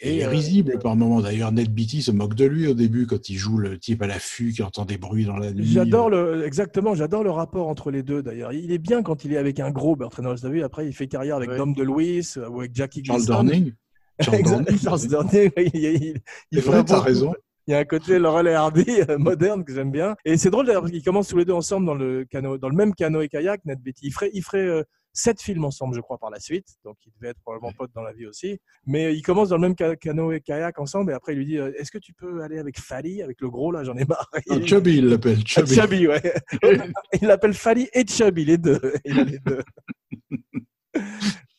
Et, 0.00 0.24
euh, 0.24 0.28
risible 0.28 0.78
par 0.78 0.94
moments. 0.94 1.22
D'ailleurs, 1.22 1.50
Ned 1.50 1.72
Beatty 1.72 2.02
se 2.02 2.10
moque 2.10 2.34
de 2.34 2.44
lui 2.44 2.68
au 2.68 2.74
début 2.74 3.06
quand 3.06 3.30
il 3.30 3.36
joue 3.36 3.56
le 3.56 3.78
type 3.78 4.02
à 4.02 4.06
l'affût 4.06 4.52
qui 4.52 4.62
entend 4.62 4.84
des 4.84 4.98
bruits 4.98 5.24
dans 5.24 5.38
la 5.38 5.52
nuit. 5.52 5.66
J'adore 5.66 6.10
le, 6.10 6.44
exactement, 6.46 6.94
j'adore 6.94 7.24
le 7.24 7.30
rapport 7.30 7.66
entre 7.66 7.90
les 7.90 8.02
deux 8.02 8.22
d'ailleurs. 8.22 8.52
Il 8.52 8.70
est 8.70 8.78
bien 8.78 9.02
quand 9.02 9.24
il 9.24 9.32
est 9.32 9.38
avec 9.38 9.58
un 9.58 9.70
gros 9.70 9.96
Bertrand 9.96 10.22
Knowles. 10.22 10.38
Vous 10.42 10.50
vu, 10.50 10.62
après, 10.62 10.86
il 10.86 10.92
fait 10.92 11.08
carrière 11.08 11.36
avec 11.36 11.50
Dom 11.50 11.72
DeLuise 11.72 12.38
ou 12.48 12.60
avec 12.60 12.76
Jackie 12.76 13.02
Charles 13.04 13.24
Dorning. 13.24 13.72
Charles 14.20 14.42
Dorning. 14.44 14.78
Charles 14.78 15.08
Dorning. 15.08 15.50
il, 15.56 15.70
il, 15.74 16.22
il, 16.52 16.58
il 16.58 16.60
raison. 16.60 17.32
Il 17.68 17.72
y 17.72 17.74
a 17.74 17.80
un 17.80 17.84
côté 17.84 18.18
Laurel 18.18 18.46
et 18.46 18.54
Hardy 18.54 18.86
euh, 19.10 19.18
moderne 19.18 19.62
que 19.62 19.74
j'aime 19.74 19.90
bien. 19.90 20.16
Et 20.24 20.38
c'est 20.38 20.48
drôle 20.48 20.64
d'ailleurs 20.64 20.80
parce 20.80 20.90
qu'ils 20.90 21.04
commencent 21.04 21.28
tous 21.28 21.36
les 21.36 21.44
deux 21.44 21.52
ensemble 21.52 21.84
dans 21.84 21.94
le, 21.94 22.24
canot, 22.24 22.56
dans 22.56 22.70
le 22.70 22.74
même 22.74 22.94
canot 22.94 23.20
et 23.20 23.28
kayak, 23.28 23.62
Ned 23.66 23.78
Betty. 23.82 24.06
Ils 24.06 24.10
feraient, 24.10 24.30
ils 24.32 24.42
feraient 24.42 24.66
euh, 24.66 24.82
sept 25.12 25.42
films 25.42 25.66
ensemble, 25.66 25.94
je 25.94 26.00
crois, 26.00 26.16
par 26.16 26.30
la 26.30 26.40
suite. 26.40 26.66
Donc, 26.82 26.96
ils 27.04 27.12
devaient 27.20 27.32
être 27.32 27.40
probablement 27.42 27.70
potes 27.76 27.90
dans 27.94 28.00
la 28.00 28.14
vie 28.14 28.24
aussi. 28.24 28.58
Mais 28.86 29.04
euh, 29.04 29.10
ils 29.10 29.20
commencent 29.20 29.50
dans 29.50 29.58
le 29.58 29.68
même 29.68 29.74
canot 29.74 30.32
et 30.32 30.40
kayak 30.40 30.78
ensemble. 30.78 31.12
Et 31.12 31.14
après, 31.14 31.34
il 31.34 31.40
lui 31.40 31.44
dit 31.44 31.56
Est-ce 31.56 31.90
que 31.90 31.98
tu 31.98 32.14
peux 32.14 32.40
aller 32.40 32.58
avec 32.58 32.80
Fally, 32.80 33.20
avec 33.20 33.38
le 33.42 33.50
gros 33.50 33.70
là? 33.70 33.84
J'en 33.84 33.96
ai 33.98 34.06
marre. 34.06 34.30
Ah, 34.32 34.64
Chubby, 34.64 34.96
il 34.96 35.08
l'appelle. 35.08 35.46
Chubby. 35.46 35.74
Chubby, 35.74 36.08
ouais. 36.08 36.22
il 37.20 37.28
l'appelle 37.28 37.52
Fally 37.52 37.90
et 37.92 38.06
Chubby, 38.06 38.46
les 38.46 38.56
deux. 38.56 38.80
Il 39.04 39.20
a 39.20 39.24
les 39.24 39.40
deux. 39.40 39.62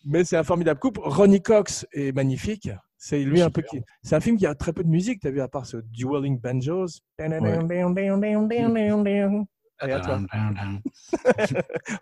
Mais 0.05 0.23
c'est 0.23 0.37
un 0.37 0.43
formidable 0.43 0.79
couple. 0.79 1.01
Ronnie 1.03 1.43
Cox 1.43 1.85
est 1.91 2.11
magnifique. 2.13 2.71
C'est 3.01 3.23
lui 3.23 3.41
un 3.41 3.49
peu 3.49 3.61
qui. 3.61 3.81
C'est 4.03 4.17
un 4.17 4.19
film 4.19 4.35
qui 4.35 4.45
a 4.45 4.53
très 4.53 4.73
peu 4.73 4.83
de 4.83 4.89
musique, 4.89 5.21
tu 5.21 5.27
as 5.27 5.31
vu, 5.31 5.39
à 5.39 5.47
part 5.47 5.65
ce 5.65 5.77
Dueling 5.77 6.37
Banjos. 6.37 6.99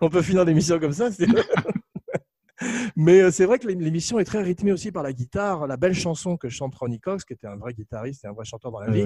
On 0.01 0.09
peut 0.09 0.23
finir 0.23 0.43
l'émission 0.43 0.79
comme 0.79 0.93
ça. 0.93 1.09
Mais 2.95 3.21
euh, 3.21 3.29
c'est 3.29 3.45
vrai 3.45 3.59
que 3.59 3.67
l'émission 3.67 4.17
est 4.17 4.25
très 4.25 4.41
rythmée 4.41 4.71
aussi 4.71 4.91
par 4.91 5.03
la 5.03 5.13
guitare, 5.13 5.67
la 5.67 5.77
belle 5.77 5.93
chanson 5.93 6.35
que 6.35 6.49
chante 6.49 6.73
Ronnie 6.73 6.99
Cox, 6.99 7.23
qui 7.23 7.33
était 7.33 7.45
un 7.45 7.57
vrai 7.57 7.73
guitariste 7.73 8.25
et 8.25 8.27
un 8.27 8.31
vrai 8.31 8.45
chanteur 8.45 8.71
dans 8.71 8.79
la 8.79 8.89
vie. 8.89 9.05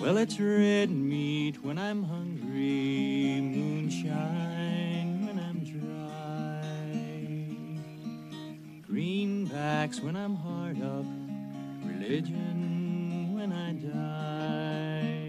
Well, 0.00 0.16
it's 0.16 0.40
red 0.40 0.90
meat 0.90 1.62
when 1.62 1.76
I'm 1.78 2.02
hungry, 2.02 3.38
moonshine 3.42 4.89
greenbacks 8.90 10.02
when 10.02 10.16
I'm 10.16 10.34
hard 10.34 10.82
up, 10.82 11.04
religion 11.84 13.34
when 13.34 13.52
I 13.52 13.72
die. 13.74 15.20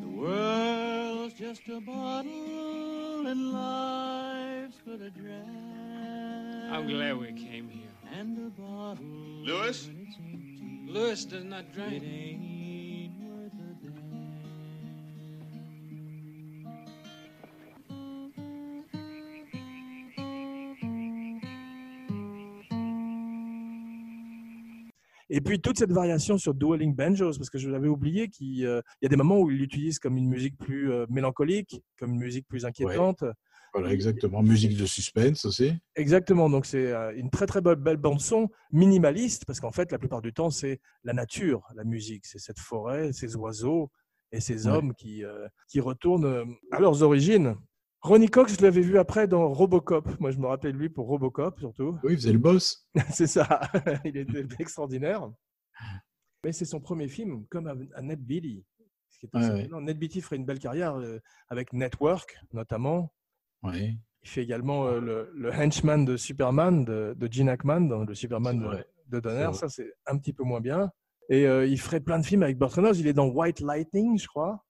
The 0.00 0.08
world's 0.08 1.34
just 1.34 1.68
a 1.68 1.80
bottle 1.80 3.26
and 3.28 3.52
life's 3.52 4.78
but 4.84 5.00
a 5.00 5.10
drag. 5.10 5.44
I'm 6.72 6.88
glad 6.88 7.18
we 7.18 7.32
came 7.34 7.68
here. 7.68 7.84
And 8.12 8.38
a 8.48 8.50
bottle. 8.60 9.04
Lewis? 9.04 9.88
Lewis 10.86 11.24
does 11.24 11.44
not 11.44 11.72
drink. 11.72 12.02
Et 25.38 25.40
puis 25.40 25.60
toute 25.60 25.78
cette 25.78 25.92
variation 25.92 26.36
sur 26.36 26.52
Dueling 26.52 26.96
Banjos, 26.96 27.34
parce 27.38 27.48
que 27.48 27.58
je 27.58 27.70
l'avais 27.70 27.86
oublié, 27.86 28.26
qu'il 28.26 28.66
euh, 28.66 28.82
y 29.02 29.06
a 29.06 29.08
des 29.08 29.14
moments 29.14 29.38
où 29.38 29.52
il 29.52 29.58
l'utilise 29.58 30.00
comme 30.00 30.16
une 30.16 30.28
musique 30.28 30.58
plus 30.58 30.90
euh, 30.90 31.06
mélancolique, 31.08 31.80
comme 31.96 32.14
une 32.14 32.18
musique 32.18 32.48
plus 32.48 32.66
inquiétante. 32.66 33.22
Voilà, 33.72 33.92
exactement. 33.92 34.42
Musique 34.42 34.76
de 34.76 34.84
suspense 34.84 35.44
aussi. 35.44 35.74
Exactement. 35.94 36.50
Donc 36.50 36.66
c'est 36.66 36.90
euh, 36.90 37.14
une 37.14 37.30
très 37.30 37.46
très 37.46 37.60
belle, 37.60 37.76
belle 37.76 37.98
bande 37.98 38.20
son 38.20 38.48
minimaliste, 38.72 39.44
parce 39.44 39.60
qu'en 39.60 39.70
fait 39.70 39.92
la 39.92 39.98
plupart 40.00 40.22
du 40.22 40.32
temps 40.32 40.50
c'est 40.50 40.80
la 41.04 41.12
nature, 41.12 41.62
la 41.76 41.84
musique, 41.84 42.26
c'est 42.26 42.40
cette 42.40 42.58
forêt, 42.58 43.12
ces 43.12 43.36
oiseaux 43.36 43.92
et 44.32 44.40
ces 44.40 44.66
hommes 44.66 44.92
qui, 44.92 45.22
qui 45.68 45.78
retournent 45.78 46.56
à 46.72 46.80
leurs 46.80 47.04
origines. 47.04 47.54
Ronnie 48.08 48.30
Cox, 48.30 48.56
je 48.56 48.62
l'avais 48.62 48.80
vu 48.80 48.98
après 48.98 49.28
dans 49.28 49.52
Robocop. 49.52 50.18
Moi, 50.18 50.30
je 50.30 50.38
me 50.38 50.46
rappelle 50.46 50.74
lui 50.74 50.88
pour 50.88 51.08
Robocop 51.08 51.60
surtout. 51.60 51.98
Oui, 52.02 52.14
il 52.14 52.16
faisait 52.16 52.32
le 52.32 52.38
boss. 52.38 52.88
c'est 53.12 53.26
ça. 53.26 53.60
il 54.06 54.16
était 54.16 54.46
extraordinaire. 54.58 55.30
Mais 56.42 56.52
c'est 56.52 56.64
son 56.64 56.80
premier 56.80 57.08
film, 57.08 57.44
comme 57.50 57.66
à, 57.66 58.00
Ned 58.00 58.20
Beatty. 58.20 58.64
Ned 59.34 59.98
Beatty 59.98 60.22
ferait 60.22 60.36
une 60.36 60.46
belle 60.46 60.58
carrière 60.58 60.96
euh, 60.96 61.18
avec 61.50 61.74
Network, 61.74 62.38
notamment. 62.54 63.12
Il 63.64 63.98
fait 64.24 64.42
également 64.42 64.86
euh, 64.86 65.28
le, 65.34 65.52
henchman 65.52 66.06
de 66.06 66.16
Superman, 66.16 66.86
de, 66.86 67.28
Gene 67.30 67.50
Hackman, 67.50 67.82
dans 67.82 68.04
le 68.04 68.14
Superman 68.14 68.84
de, 69.08 69.20
Donner. 69.20 69.52
Ça, 69.52 69.68
c'est 69.68 69.92
un 70.06 70.16
petit 70.16 70.32
peu 70.32 70.44
moins 70.44 70.62
bien. 70.62 70.90
Et 71.28 71.46
euh, 71.46 71.66
il 71.66 71.78
ferait 71.78 72.00
plein 72.00 72.18
de 72.18 72.24
films 72.24 72.42
avec 72.42 72.56
Burt 72.56 72.72
Reynolds. 72.72 72.96
Il 72.96 73.06
est 73.06 73.12
dans 73.12 73.28
White 73.28 73.60
Lightning, 73.60 74.18
je 74.18 74.26
crois. 74.28 74.64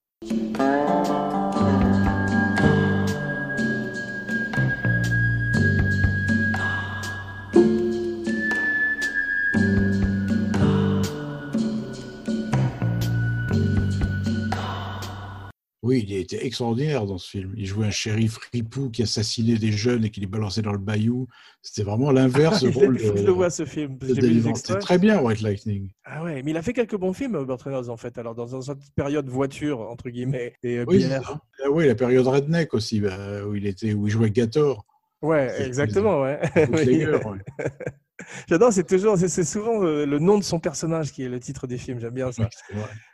Oui, 15.89 16.05
il 16.07 16.15
était 16.15 16.45
extraordinaire 16.45 17.07
dans 17.07 17.17
ce 17.17 17.27
film. 17.27 17.51
Il 17.57 17.65
jouait 17.65 17.87
un 17.87 17.91
shérif 17.91 18.37
ripou 18.53 18.91
qui 18.91 19.01
assassinait 19.01 19.57
des 19.57 19.71
jeunes 19.71 20.05
et 20.05 20.11
qui 20.11 20.19
les 20.19 20.27
balançait 20.27 20.61
dans 20.61 20.71
le 20.71 20.77
bayou. 20.77 21.27
C'était 21.63 21.81
vraiment 21.81 22.11
l'inverse. 22.11 22.63
Ah, 22.63 22.69
je 22.69 23.25
le 23.25 23.31
vois 23.31 23.49
ce 23.49 23.65
film. 23.65 23.97
C'était 24.03 24.77
très 24.77 24.99
bien 24.99 25.19
White 25.19 25.41
Lightning. 25.41 25.89
Ah 26.05 26.23
ouais, 26.23 26.43
mais 26.43 26.51
il 26.51 26.57
a 26.57 26.61
fait 26.61 26.73
quelques 26.73 26.95
bons 26.95 27.13
films, 27.13 27.43
Burt 27.43 27.59
Reynolds, 27.63 27.89
en 27.89 27.97
fait. 27.97 28.19
Alors 28.19 28.35
dans, 28.35 28.61
cette 28.61 28.77
période 28.95 29.27
voiture 29.29 29.79
entre 29.79 30.11
guillemets 30.11 30.53
et 30.61 30.77
euh, 30.77 30.85
oui, 30.87 30.99
bière. 30.99 31.39
Ah 31.65 31.71
oui, 31.71 31.87
la 31.87 31.95
période 31.95 32.27
redneck 32.27 32.75
aussi, 32.75 33.01
bah, 33.01 33.43
où 33.47 33.55
il 33.55 33.65
était, 33.65 33.93
où 33.93 34.05
il 34.05 34.11
jouait 34.11 34.29
Gator. 34.29 34.85
Ouais, 35.23 35.51
exactement, 35.59 36.21
ouais. 36.21 36.39
J'adore, 38.47 38.73
c'est 38.73 38.85
toujours, 38.85 39.17
c'est 39.17 39.43
souvent 39.43 39.83
euh, 39.83 40.05
le, 40.05 40.19
nom 40.19 40.37
de 40.37 40.43
son 40.43 40.59
personnage 40.59 41.11
qui 41.11 41.23
est 41.23 41.29
le 41.29 41.39
titre 41.39 41.67
des 41.67 41.77
films. 41.77 41.99
J'aime 41.99 42.13
bien 42.13 42.31
ça. 42.31 42.49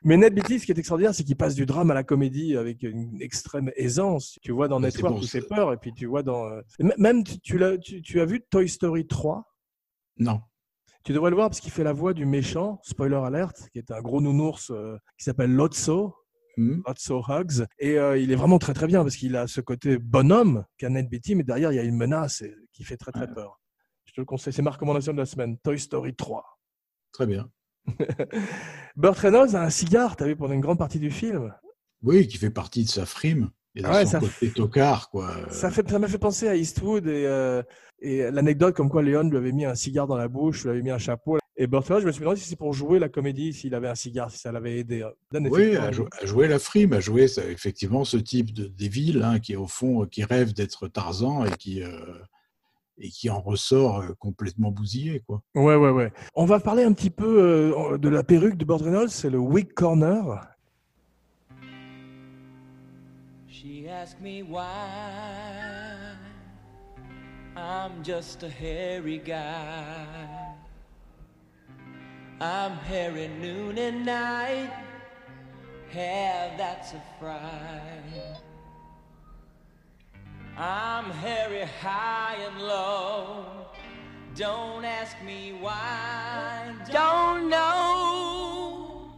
Mais 0.04 0.18
Ned 0.18 0.34
Beatty, 0.34 0.60
ce 0.60 0.66
qui 0.66 0.72
est 0.72 0.78
extraordinaire, 0.78 1.14
c'est 1.14 1.24
qu'il 1.24 1.36
passe 1.36 1.56
du 1.56 1.66
drame 1.66 1.92
à 1.92 1.94
la 1.94 2.04
comédie 2.04 2.56
avec 2.58 2.84
une 2.84 3.22
extrême 3.22 3.72
aisance. 3.76 4.40
Tu 4.42 4.52
vois 4.52 4.68
dans 4.68 4.80
Network 4.80 5.18
où 5.18 5.24
c'est 5.24 5.48
peur, 5.48 5.74
et 5.74 5.78
puis 5.78 5.94
tu 5.94 6.06
vois 6.06 6.24
dans. 6.24 6.46
Euh, 6.46 6.62
même 6.98 7.24
tu, 7.24 7.64
as 7.64 8.26
vu 8.26 8.42
Toy 8.50 8.68
Story 8.68 9.08
3 9.08 9.44
Non. 10.18 10.42
Tu 11.04 11.14
devrais 11.14 11.30
le 11.30 11.36
voir 11.36 11.50
parce 11.50 11.60
qu'il 11.60 11.72
fait 11.72 11.84
la 11.84 11.94
voix 11.94 12.14
du 12.14 12.26
méchant, 12.26 12.80
spoiler 12.84 13.16
alert, 13.24 13.70
qui 13.72 13.78
est 13.78 13.92
un 13.92 14.02
gros 14.02 14.22
nounours 14.22 14.72
euh, 14.72 14.98
qui 15.18 15.26
s'appelle 15.26 15.52
Lotso. 15.52 16.16
Hmm. 16.58 16.82
Lotso 16.88 17.22
Hugs. 17.28 17.66
Et 17.80 17.98
il 18.18 18.32
est 18.32 18.36
vraiment 18.36 18.60
très 18.60 18.74
très 18.74 18.88
bien 18.88 19.04
parce 19.04 19.18
qu'il 19.18 19.36
a 19.36 19.46
ce 19.46 19.60
côté 19.60 19.98
bonhomme 19.98 20.64
qu'a 20.78 20.90
Ned 20.90 21.10
Beatty, 21.10 21.36
mais 21.36 21.44
derrière 21.44 21.74
il 21.74 21.76
y 21.76 21.80
a 21.80 21.84
une 21.84 21.98
menace 21.98 22.44
qui 22.72 22.86
fait 22.86 22.96
très 22.96 23.12
très 23.12 23.28
peur. 23.28 23.60
Je 24.16 24.22
le 24.22 24.26
conseille. 24.26 24.54
C'est 24.54 24.62
ma 24.62 24.72
recommandation 24.72 25.12
de 25.12 25.18
la 25.18 25.26
semaine. 25.26 25.58
Toy 25.58 25.78
Story 25.78 26.16
3. 26.16 26.44
Très 27.12 27.28
bien. 27.28 27.50
Burt 28.96 29.18
Reynolds 29.18 29.56
a 29.56 29.62
un 29.64 29.70
cigare, 29.70 30.16
tu 30.16 30.24
as 30.24 30.28
vu, 30.28 30.36
pendant 30.38 30.54
une 30.54 30.62
grande 30.62 30.78
partie 30.80 31.00
du 31.00 31.12
film? 31.12 31.54
Oui, 32.02 32.28
qui 32.28 32.38
fait 32.38 32.50
partie 32.50 32.86
de 32.86 32.90
sa 32.90 33.06
frime. 33.06 33.50
Et 33.78 33.82
de 33.82 33.88
son 34.06 34.20
côté 34.22 34.52
tocard, 34.52 35.10
quoi. 35.10 35.36
Ça 35.50 35.68
m'a 36.00 36.08
fait, 36.08 36.18
penser 36.18 36.48
à 36.48 36.56
Eastwood 36.56 37.08
et, 37.08 37.26
euh, 37.26 37.62
et 38.00 38.32
l'anecdote 38.32 38.74
comme 38.74 38.90
quoi 38.90 39.04
Léon 39.04 39.24
lui 39.30 39.36
avait 39.36 39.52
mis 39.52 39.66
un 39.66 39.76
cigare 39.76 40.08
dans 40.08 40.16
la 40.16 40.30
bouche, 40.30 40.64
lui 40.64 40.70
avait 40.70 40.82
mis 40.82 40.92
un 40.92 40.98
chapeau. 40.98 41.40
Et 41.58 41.68
Burt 41.68 41.84
Reynolds, 41.86 42.04
je 42.04 42.08
me 42.08 42.12
suis 42.14 42.22
demandé 42.22 42.40
si 42.40 42.48
c'est 42.48 42.56
pour 42.56 42.72
jouer 42.72 43.00
la 43.00 43.10
comédie, 43.10 43.52
s'il 43.52 43.76
avait 43.76 43.90
un 43.90 43.96
cigare, 43.96 44.32
si 44.32 44.38
ça 44.38 44.54
l'avait 44.54 44.78
aidé. 44.80 45.06
Dan, 45.30 45.50
Oui, 45.50 45.76
à, 45.76 45.92
jou- 45.92 46.08
à 46.22 46.26
jouer 46.26 46.48
la 46.48 46.60
frime, 46.60 46.94
à 46.94 47.02
jouer 47.02 47.28
ça, 47.28 47.44
effectivement 47.46 48.06
ce 48.06 48.16
type 48.16 48.54
de, 48.54 48.68
des 48.68 48.88
villes 48.88 49.22
hein, 49.22 49.40
qui, 49.40 49.58
au 49.58 49.68
fond, 49.68 50.06
qui 50.06 50.24
rêve 50.24 50.54
d'être 50.54 50.88
Tarzan 50.88 51.44
et 51.44 51.52
qui, 51.58 51.84
euh, 51.84 52.00
et 52.98 53.10
qui 53.10 53.30
en 53.30 53.40
ressort 53.42 54.04
complètement 54.20 54.72
bousillé. 54.72 55.22
Quoi. 55.28 55.42
Ouais, 55.56 55.76
ouais, 55.76 55.90
ouais. 55.90 56.12
On 56.34 56.46
va 56.46 56.60
parler 56.60 56.84
un 56.84 56.94
petit 56.94 57.10
peu 57.10 57.74
euh, 57.74 57.98
de 57.98 58.10
la 58.10 58.24
perruque 58.24 58.58
de 58.58 58.66
Burt 58.66 58.82
Reynolds, 58.82 59.10
c'est 59.10 59.30
le 59.30 59.40
wig 59.40 59.74
corner. 59.74 60.48
She 63.48 63.88
asked 63.88 64.22
me 64.22 64.44
why 64.44 64.66
I'm 67.56 68.04
just 68.04 68.44
a 68.44 68.50
hairy 68.50 69.18
guy. 69.18 70.56
I'm 72.42 72.74
hairy 72.74 73.30
noon 73.40 73.78
and 73.78 74.06
night, 74.06 74.72
hair 75.90 76.54
that's 76.58 76.94
a 76.94 77.02
fright. 77.18 78.45
I'm 80.58 81.12
hairy 81.22 81.64
high 81.84 82.38
and 82.48 82.62
low. 82.62 83.44
Don't 84.38 84.86
ask 84.86 85.18
me 85.26 85.54
why, 85.62 86.74
don't 86.94 87.50
know. 87.50 89.10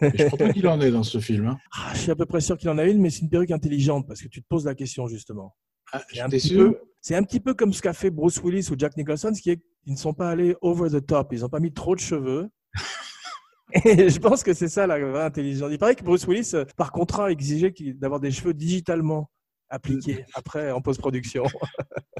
Mais 0.00 0.12
je 0.16 0.26
crois 0.26 0.38
pas 0.38 0.52
qu'il 0.52 0.68
en 0.68 0.80
est 0.80 0.92
dans 0.92 1.02
ce 1.02 1.18
film. 1.18 1.48
Hein. 1.48 1.58
Ah, 1.76 1.90
je 1.94 1.98
suis 1.98 2.10
à 2.12 2.14
peu 2.14 2.24
près 2.26 2.40
sûr 2.40 2.56
qu'il 2.56 2.68
en 2.68 2.78
a 2.78 2.84
une, 2.84 3.00
mais 3.00 3.10
c'est 3.10 3.22
une 3.22 3.30
perruque 3.30 3.50
intelligente 3.50 4.06
parce 4.06 4.22
que 4.22 4.28
tu 4.28 4.40
te 4.40 4.46
poses 4.48 4.64
la 4.64 4.76
question 4.76 5.08
justement. 5.08 5.56
Ah, 5.92 6.02
C'est 6.08 6.20
un, 6.20 6.26
J'étais 6.26 6.36
petit 6.36 6.48
sûr. 6.48 6.70
peu, 6.72 6.78
c'est 7.00 7.14
un 7.16 7.22
petit 7.24 7.40
peu 7.40 7.54
comme 7.54 7.72
ce 7.72 7.82
qu'a 7.82 7.92
fait 7.92 8.10
Bruce 8.10 8.40
Willis 8.42 8.68
ou 8.70 8.76
Jack 8.78 8.96
Nicholson, 8.96 9.32
ce 9.34 9.42
qui 9.42 9.50
est 9.50 9.60
qu'ils 9.82 9.94
ne 9.94 9.98
sont 9.98 10.14
pas 10.14 10.30
allés 10.30 10.54
over 10.60 10.88
the 10.90 11.04
top, 11.04 11.32
ils 11.32 11.40
n'ont 11.40 11.48
pas 11.48 11.60
mis 11.60 11.72
trop 11.72 11.96
de 11.96 12.00
cheveux. 12.00 12.48
Et 13.84 14.08
je 14.08 14.18
pense 14.20 14.44
que 14.44 14.54
c'est 14.54 14.68
ça 14.68 14.86
la 14.86 14.98
vraie 14.98 15.24
intelligence. 15.24 15.70
Il 15.72 15.78
paraît 15.78 15.96
que 15.96 16.04
Bruce 16.04 16.26
Willis, 16.28 16.50
euh, 16.54 16.64
par 16.76 16.92
contrat, 16.92 17.32
exigeait 17.32 17.74
d'avoir 17.96 18.20
des 18.20 18.30
cheveux 18.30 18.54
digitalement 18.54 19.30
appliqués 19.70 20.24
après 20.34 20.70
en 20.70 20.80
post-production. 20.80 21.44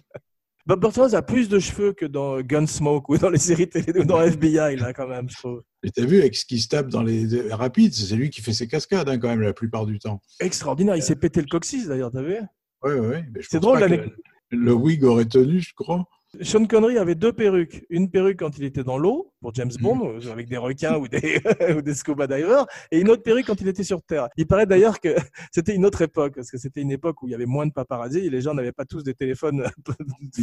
Bob 0.69 0.81
Burton 0.81 1.15
a 1.15 1.23
plus 1.23 1.49
de 1.49 1.59
cheveux 1.59 1.95
que 1.95 2.05
dans 2.05 2.43
Gunsmoke 2.43 3.09
ou 3.09 3.17
dans 3.17 3.31
les 3.31 3.39
séries 3.39 3.71
télé 3.71 4.01
ou 4.01 4.05
dans 4.05 4.21
FBI, 4.21 4.77
là, 4.77 4.93
quand 4.93 5.09
même, 5.09 5.31
je 5.31 5.37
trouve. 5.37 5.63
Mais 5.83 5.89
t'as 5.89 6.05
vu 6.05 6.19
avec 6.19 6.37
ce 6.37 6.45
qui 6.45 6.59
se 6.59 6.69
tape 6.69 6.89
dans 6.89 7.03
les 7.03 7.51
rapides, 7.51 7.95
c'est 7.95 8.15
lui 8.15 8.29
qui 8.29 8.43
fait 8.43 8.53
ses 8.53 8.69
cascades 8.69 9.09
hein, 9.09 9.19
quand 9.19 9.29
même 9.29 9.41
la 9.41 9.55
plupart 9.55 9.87
du 9.87 9.99
temps. 9.99 10.21
Extraordinaire. 10.41 10.95
Il 10.95 11.03
s'est 11.03 11.17
pété 11.17 11.41
le 11.41 11.47
coccyx, 11.47 11.87
d'ailleurs, 11.87 12.11
t'as 12.11 12.21
vu? 12.21 12.35
Ouais, 12.83 12.93
ouais, 12.93 13.01
ouais. 13.01 13.25
Mais 13.33 13.41
je 13.41 13.49
C'est 13.51 13.61
drôle, 13.61 13.79
l'anecdote. 13.79 14.13
Le 14.51 14.75
wig 14.75 15.05
aurait 15.05 15.25
tenu, 15.25 15.61
je 15.61 15.73
crois. 15.75 16.05
Sean 16.43 16.67
Connery 16.67 16.99
avait 16.99 17.15
deux 17.15 17.33
perruques. 17.33 17.87
Une 17.89 18.11
perruque 18.11 18.39
quand 18.39 18.59
il 18.59 18.65
était 18.65 18.85
dans 18.85 18.99
l'eau, 18.99 19.33
pour 19.41 19.55
James 19.55 19.71
Bond, 19.81 20.19
euh, 20.21 20.31
avec 20.31 20.47
des 20.49 20.59
requins 20.59 20.97
ou 20.99 21.09
des, 21.09 21.41
ou 21.77 21.81
des 21.81 21.95
scuba 21.95 22.27
divers, 22.27 22.67
et 22.91 23.01
une 23.01 23.09
autre 23.09 23.23
perruque 23.23 23.47
quand 23.47 23.61
il 23.61 23.69
était 23.69 23.83
sur 23.83 24.03
Terre. 24.03 24.29
Il 24.37 24.47
paraît 24.47 24.67
d'ailleurs 24.67 25.01
que 25.01 25.09
c'était 25.53 25.75
une 25.75 25.87
autre 25.87 26.03
époque, 26.03 26.35
parce 26.37 26.51
que 26.51 26.59
c'était 26.59 26.83
une 26.83 26.91
époque 26.91 27.23
où 27.23 27.29
il 27.29 27.31
y 27.31 27.35
avait 27.35 27.47
moins 27.47 27.67
de 27.67 27.73
paparazzi, 27.73 28.19
et 28.19 28.31
les 28.31 28.43
gens 28.43 28.53
n'avaient 28.53 28.73
pas 28.73 28.85
tous 28.85 29.03
des 29.03 29.15
téléphones 29.15 29.65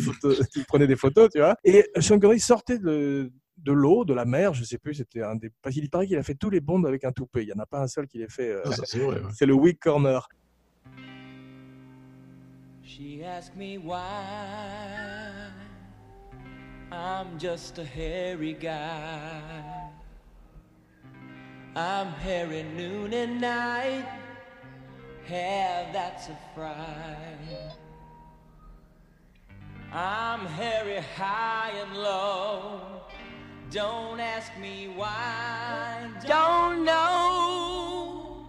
qui 0.52 0.63
prenaient 0.63 0.88
des 0.88 0.95
photos, 0.95 1.30
tu 1.32 1.39
vois. 1.39 1.56
Et 1.63 1.86
Sean 2.00 2.19
Connery 2.19 2.39
sortait 2.39 2.80
de, 2.80 3.32
de 3.58 3.71
l'eau, 3.71 4.06
de 4.06 4.13
la 4.15 4.26
mer, 4.26 4.56
je 4.56 4.63
sais 4.63 4.80
plus, 4.80 4.95
c'était 4.95 5.21
un 5.21 5.36
des... 5.36 5.52
Parce 5.62 5.76
qu'il 5.76 5.88
paraît 5.91 6.08
qu'il 6.08 6.17
a 6.17 6.24
fait 6.24 6.36
tous 6.36 6.50
les 6.50 6.62
Bonds 6.62 6.84
avec 6.86 7.04
un 7.04 7.12
toupet. 7.12 7.43
Il 7.43 7.48
n'y 7.48 7.54
en 7.54 7.60
a 7.60 7.67
pas 7.67 7.82
un 7.82 7.88
seul 7.88 8.08
qui 8.08 8.17
l'ait 8.17 8.28
fait. 8.28 8.50
euh, 8.50 8.62
Ah, 8.65 8.71
c'est 8.84 9.04
ouais. 9.06 9.17
Le 9.41 9.54
Wig 9.54 9.78
Corner. 9.80 10.28
She 12.84 13.21
asked 13.24 13.56
me 13.56 13.78
why 13.78 14.00
I'm 16.96 17.38
just 17.38 17.78
a 17.78 17.84
hairy 17.84 18.54
guy. 18.54 19.92
I'm 21.76 22.08
hairy 22.08 22.64
noon 22.64 23.14
and 23.14 23.42
night, 23.42 24.08
hair 25.26 25.90
that's 25.92 26.30
a 26.30 26.38
fright. 26.56 27.76
I'm 29.92 30.46
hairy 30.46 31.02
high 31.18 31.74
and 31.82 31.98
low. 31.98 32.80
Don't 33.72 34.22
ask 34.22 34.58
me 34.58 34.88
why, 34.96 36.10
don't 36.26 36.86
know. 36.86 38.48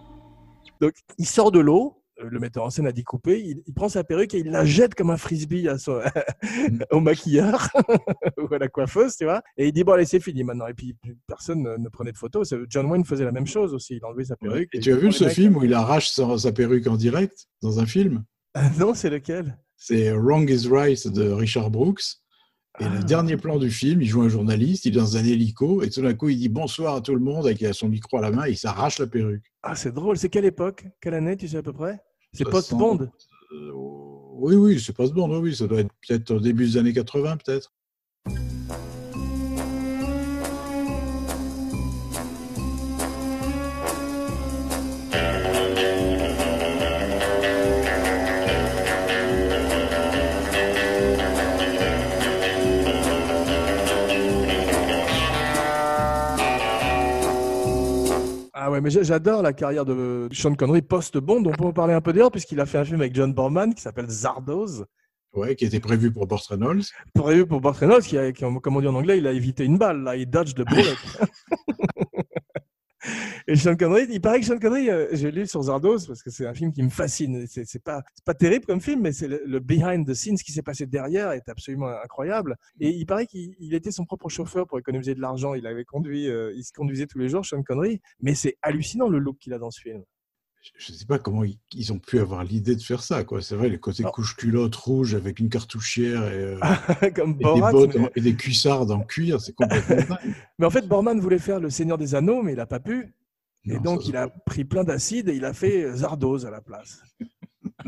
Donc, 0.79 0.93
il 1.17 1.25
sort 1.25 1.51
de 1.51 1.59
l'eau. 1.59 1.97
Euh, 2.21 2.27
Le 2.29 2.39
metteur 2.39 2.63
en 2.63 2.69
scène 2.69 2.87
a 2.87 2.91
découpé. 2.91 3.41
Il, 3.41 3.61
il 3.65 3.73
prend 3.73 3.89
sa 3.89 4.03
perruque 4.03 4.33
et 4.33 4.39
il 4.39 4.51
la 4.51 4.65
jette 4.65 4.95
comme 4.95 5.09
un 5.09 5.17
frisbee 5.17 5.67
à 5.67 5.77
son- 5.77 6.01
au 6.91 6.99
maquilleur 6.99 7.69
ou 8.37 8.53
à 8.53 8.57
la 8.57 8.67
coiffeuse, 8.67 9.15
tu 9.15 9.25
vois. 9.25 9.41
Et 9.57 9.67
il 9.67 9.71
dit 9.73 9.83
bon 9.83 9.93
allez 9.93 10.05
c'est 10.05 10.19
fini 10.19 10.43
maintenant. 10.43 10.67
Et 10.67 10.73
puis 10.73 10.95
personne 11.27 11.61
ne, 11.63 11.77
ne 11.77 11.89
prenait 11.89 12.11
de 12.11 12.17
photos. 12.17 12.53
John 12.69 12.85
Wayne 12.87 13.05
faisait 13.05 13.25
la 13.25 13.31
même 13.31 13.47
chose 13.47 13.73
aussi. 13.73 13.97
Il 13.97 14.05
enlevait 14.05 14.25
sa 14.25 14.35
perruque. 14.35 14.69
Et 14.73 14.79
tu 14.79 14.91
as 14.93 14.97
vu 14.97 15.11
ce 15.11 15.27
film 15.29 15.55
où 15.57 15.63
il 15.63 15.73
arrache 15.73 16.09
sa, 16.09 16.37
sa 16.37 16.51
perruque 16.51 16.87
en 16.87 16.95
direct 16.95 17.47
dans 17.61 17.79
un 17.79 17.85
film? 17.85 18.23
Ah, 18.53 18.69
Non, 18.79 18.93
c'est 18.93 19.09
lequel? 19.09 19.57
C'est 19.75 20.11
Wrong 20.11 20.49
is 20.49 20.67
Right 20.67 21.07
de 21.07 21.29
Richard 21.31 21.69
Brooks. 21.69 22.01
Et 22.79 22.83
Ah. 22.85 22.89
le 22.95 23.03
dernier 23.03 23.37
plan 23.37 23.57
du 23.57 23.71
film, 23.71 24.01
il 24.03 24.07
joue 24.07 24.21
un 24.21 24.29
journaliste, 24.29 24.85
il 24.85 24.93
est 24.93 24.99
dans 24.99 25.17
un 25.17 25.23
hélico, 25.23 25.81
et 25.81 25.89
tout 25.89 26.03
d'un 26.03 26.13
coup, 26.13 26.29
il 26.29 26.37
dit 26.37 26.47
bonsoir 26.49 26.95
à 26.95 27.01
tout 27.01 27.15
le 27.15 27.19
monde 27.21 27.47
avec 27.47 27.65
son 27.73 27.89
micro 27.89 28.17
à 28.17 28.21
la 28.21 28.29
main, 28.29 28.45
et 28.45 28.51
il 28.51 28.55
s'arrache 28.57 28.99
la 28.99 29.07
perruque. 29.07 29.45
Ah 29.63 29.75
c'est 29.75 29.91
drôle. 29.91 30.15
C'est 30.17 30.29
quelle 30.29 30.45
époque? 30.45 30.85
Quelle 31.01 31.15
année 31.15 31.35
tu 31.37 31.47
sais 31.47 31.57
à 31.57 31.63
peu 31.63 31.73
près? 31.73 31.99
C'est 32.33 32.43
Ça 32.43 32.49
post 32.49 32.73
Bond. 32.73 33.09
Euh, 33.51 33.71
oui, 33.73 34.55
oui, 34.55 34.79
c'est 34.79 34.95
pas 34.95 35.07
ce 35.07 35.11
bon, 35.11 35.35
oui, 35.39 35.55
ça 35.55 35.67
doit 35.67 35.79
être 35.79 35.93
peut-être 36.07 36.31
au 36.31 36.39
début 36.39 36.65
des 36.65 36.77
années 36.77 36.93
80, 36.93 37.37
peut-être. 37.37 37.73
Ouais, 58.77 58.81
mais 58.81 58.89
j'a- 58.89 59.03
j'adore 59.03 59.41
la 59.41 59.53
carrière 59.53 59.85
de 59.85 60.29
Sean 60.31 60.53
Connery 60.55 60.81
post-Bond. 60.81 61.43
On 61.45 61.51
peut 61.51 61.65
en 61.65 61.73
parler 61.73 61.93
un 61.93 62.01
peu 62.01 62.13
d'ailleurs 62.13 62.31
puisqu'il 62.31 62.59
a 62.59 62.65
fait 62.65 62.77
un 62.77 62.85
film 62.85 63.01
avec 63.01 63.13
John 63.15 63.33
Borman 63.33 63.73
qui 63.73 63.81
s'appelle 63.81 64.09
Zardoz. 64.09 64.85
Ouais, 65.33 65.55
qui 65.55 65.65
était 65.65 65.79
prévu 65.79 66.11
pour 66.11 66.25
Burt 66.25 66.45
Reynolds. 66.47 66.83
prévu 67.13 67.45
pour 67.45 67.59
Burt 67.61 67.75
Reynolds, 67.77 68.01
qui, 68.01 68.17
a, 68.17 68.31
qui, 68.31 68.43
comme 68.61 68.75
on 68.77 68.81
dit 68.81 68.87
en 68.87 68.95
anglais, 68.95 69.17
il 69.19 69.27
a 69.27 69.33
évité 69.33 69.65
une 69.65 69.77
balle, 69.77 70.01
là, 70.03 70.15
il 70.15 70.27
dodge 70.27 70.53
the 70.55 70.61
bullet. 70.65 70.95
Et 73.47 73.55
Sean 73.55 73.75
Connery, 73.75 74.07
il 74.09 74.21
paraît 74.21 74.39
que 74.39 74.45
Sean 74.45 74.59
Connery, 74.59 74.89
euh, 74.89 75.07
j'ai 75.13 75.31
lu 75.31 75.47
sur 75.47 75.61
Zardoz, 75.63 76.07
parce 76.07 76.21
que 76.21 76.29
c'est 76.29 76.45
un 76.45 76.53
film 76.53 76.71
qui 76.71 76.83
me 76.83 76.89
fascine. 76.89 77.45
C'est 77.47 77.65
c'est 77.65 77.83
pas, 77.83 78.03
c'est 78.13 78.25
pas 78.25 78.33
terrible 78.33 78.65
comme 78.65 78.81
film, 78.81 79.01
mais 79.01 79.11
c'est 79.11 79.27
le, 79.27 79.59
behind 79.59 80.07
the 80.07 80.13
scenes, 80.13 80.37
ce 80.37 80.43
qui 80.43 80.51
s'est 80.51 80.61
passé 80.61 80.85
derrière 80.85 81.31
est 81.31 81.47
absolument 81.49 81.87
incroyable. 81.87 82.55
Et 82.79 82.89
il 82.89 83.05
paraît 83.05 83.25
qu'il 83.25 83.55
il 83.59 83.73
était 83.73 83.91
son 83.91 84.05
propre 84.05 84.29
chauffeur 84.29 84.67
pour 84.67 84.79
économiser 84.79 85.15
de 85.15 85.21
l'argent. 85.21 85.53
Il 85.53 85.67
avait 85.67 85.85
conduit, 85.85 86.29
euh, 86.29 86.53
il 86.55 86.63
se 86.63 86.73
conduisait 86.73 87.07
tous 87.07 87.19
les 87.19 87.29
jours, 87.29 87.45
Sean 87.45 87.63
Connery. 87.63 88.01
Mais 88.21 88.35
c'est 88.35 88.57
hallucinant 88.61 89.07
le 89.07 89.19
look 89.19 89.37
qu'il 89.37 89.53
a 89.53 89.59
dans 89.59 89.71
ce 89.71 89.81
film. 89.81 90.03
Je 90.77 90.91
ne 90.91 90.97
sais 90.97 91.05
pas 91.05 91.17
comment 91.17 91.43
ils, 91.71 91.93
ont 91.93 91.99
pu 91.99 92.19
avoir 92.19 92.43
l'idée 92.43 92.75
de 92.75 92.81
faire 92.81 93.01
ça. 93.01 93.23
quoi. 93.23 93.41
C'est 93.41 93.55
vrai, 93.55 93.69
les 93.69 93.79
côtés 93.79 94.03
Oh. 94.05 94.11
couche-culotte 94.11 94.75
rouge 94.75 95.15
avec 95.15 95.39
une 95.39 95.49
cartouchière 95.49 96.23
et, 96.27 96.43
euh, 96.43 96.59
comme 97.15 97.31
et 97.31 97.33
des 97.35 97.43
Borat. 97.43 97.71
bottes 97.71 97.95
mais- 97.95 98.11
et 98.15 98.21
des 98.21 98.35
cuissardes 98.35 98.91
en 98.91 99.01
cuir, 99.01 99.39
c'est 99.39 99.53
complètement 99.55 99.95
dingue. 100.09 100.35
Mais 100.59 100.65
en 100.65 100.69
fait, 100.69 100.87
Borman 100.87 101.19
voulait 101.19 101.39
faire 101.39 101.59
Le 101.59 101.69
Seigneur 101.69 101.97
des 101.97 102.15
Anneaux, 102.15 102.41
mais 102.43 102.51
il 102.53 102.57
n'a 102.57 102.65
pas 102.65 102.79
pu. 102.79 103.13
Et 103.69 103.79
donc, 103.79 104.07
il 104.07 104.15
a 104.15 104.29
pris 104.29 104.63
plein 104.65 104.83
d'acide 104.85 105.27
et 105.29 105.35
il 105.35 105.43
a 105.43 105.51
fait 105.53 105.91
Zardoz 105.93 106.45
à 106.45 106.51
la 106.51 106.61
place. 106.61 107.01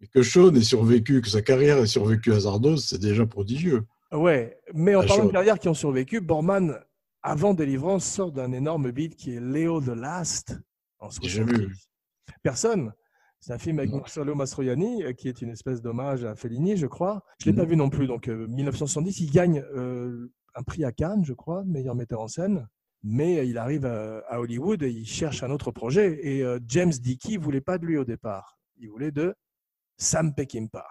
Et 0.00 0.06
que 0.08 0.22
Sean 0.22 0.54
ait 0.54 0.60
survécu, 0.62 1.20
que 1.20 1.28
sa 1.28 1.42
carrière 1.42 1.78
ait 1.78 1.86
survécu 1.86 2.32
à 2.32 2.40
Zardoz, 2.40 2.84
c'est 2.88 3.00
déjà 3.00 3.26
prodigieux. 3.26 3.82
Ouais, 4.12 4.58
mais 4.74 4.94
en 4.94 5.04
parlant 5.04 5.26
de 5.26 5.32
carrières 5.32 5.58
qui 5.58 5.68
ont 5.68 5.74
survécu, 5.74 6.20
Borman, 6.20 6.78
avant 7.22 7.52
Délivrance, 7.52 8.04
sort 8.04 8.30
d'un 8.32 8.52
énorme 8.52 8.90
beat 8.92 9.16
qui 9.16 9.34
est 9.34 9.40
Léo 9.40 9.80
the 9.80 9.88
Last 9.88 10.56
en 11.00 11.08
J'ai 11.10 11.28
jamais 11.28 11.52
70. 11.52 11.66
vu. 11.68 11.76
Personne. 12.42 12.92
C'est 13.40 13.52
un 13.52 13.58
film 13.58 13.78
avec. 13.78 13.92
Marcello 13.92 14.34
Mastroianni, 14.34 15.04
euh, 15.04 15.12
qui 15.12 15.28
est 15.28 15.40
une 15.42 15.50
espèce 15.50 15.80
d'hommage 15.80 16.24
à 16.24 16.34
Fellini, 16.34 16.76
je 16.76 16.86
crois. 16.86 17.22
Je 17.40 17.48
ne 17.48 17.52
l'ai 17.54 17.56
Mhm. 17.60 17.64
pas 17.64 17.70
vu 17.70 17.76
non 17.76 17.88
plus. 17.90 18.06
Donc, 18.08 18.28
euh, 18.28 18.46
1970, 18.48 19.20
il 19.20 19.30
gagne 19.30 19.60
euh, 19.74 20.32
un 20.54 20.62
prix 20.64 20.84
à 20.84 20.90
Cannes, 20.92 21.24
je 21.24 21.34
crois, 21.34 21.62
meilleur 21.64 21.94
metteur 21.94 22.20
en 22.20 22.26
scène. 22.28 22.66
Mais 23.04 23.38
euh, 23.38 23.44
il 23.44 23.56
arrive 23.58 23.86
à, 23.86 24.18
à 24.28 24.40
Hollywood 24.40 24.82
et 24.82 24.90
il 24.90 25.06
cherche 25.06 25.44
un 25.44 25.50
autre 25.50 25.70
projet. 25.70 26.18
Et 26.26 26.42
euh, 26.42 26.58
James 26.66 26.90
Dickey 26.90 27.36
voulait 27.36 27.60
pas 27.60 27.78
de 27.78 27.86
lui 27.86 27.96
au 27.96 28.04
départ. 28.04 28.58
Il 28.78 28.88
voulait 28.90 29.12
de 29.12 29.34
Sam 29.98 30.34
Peckinpah. 30.34 30.86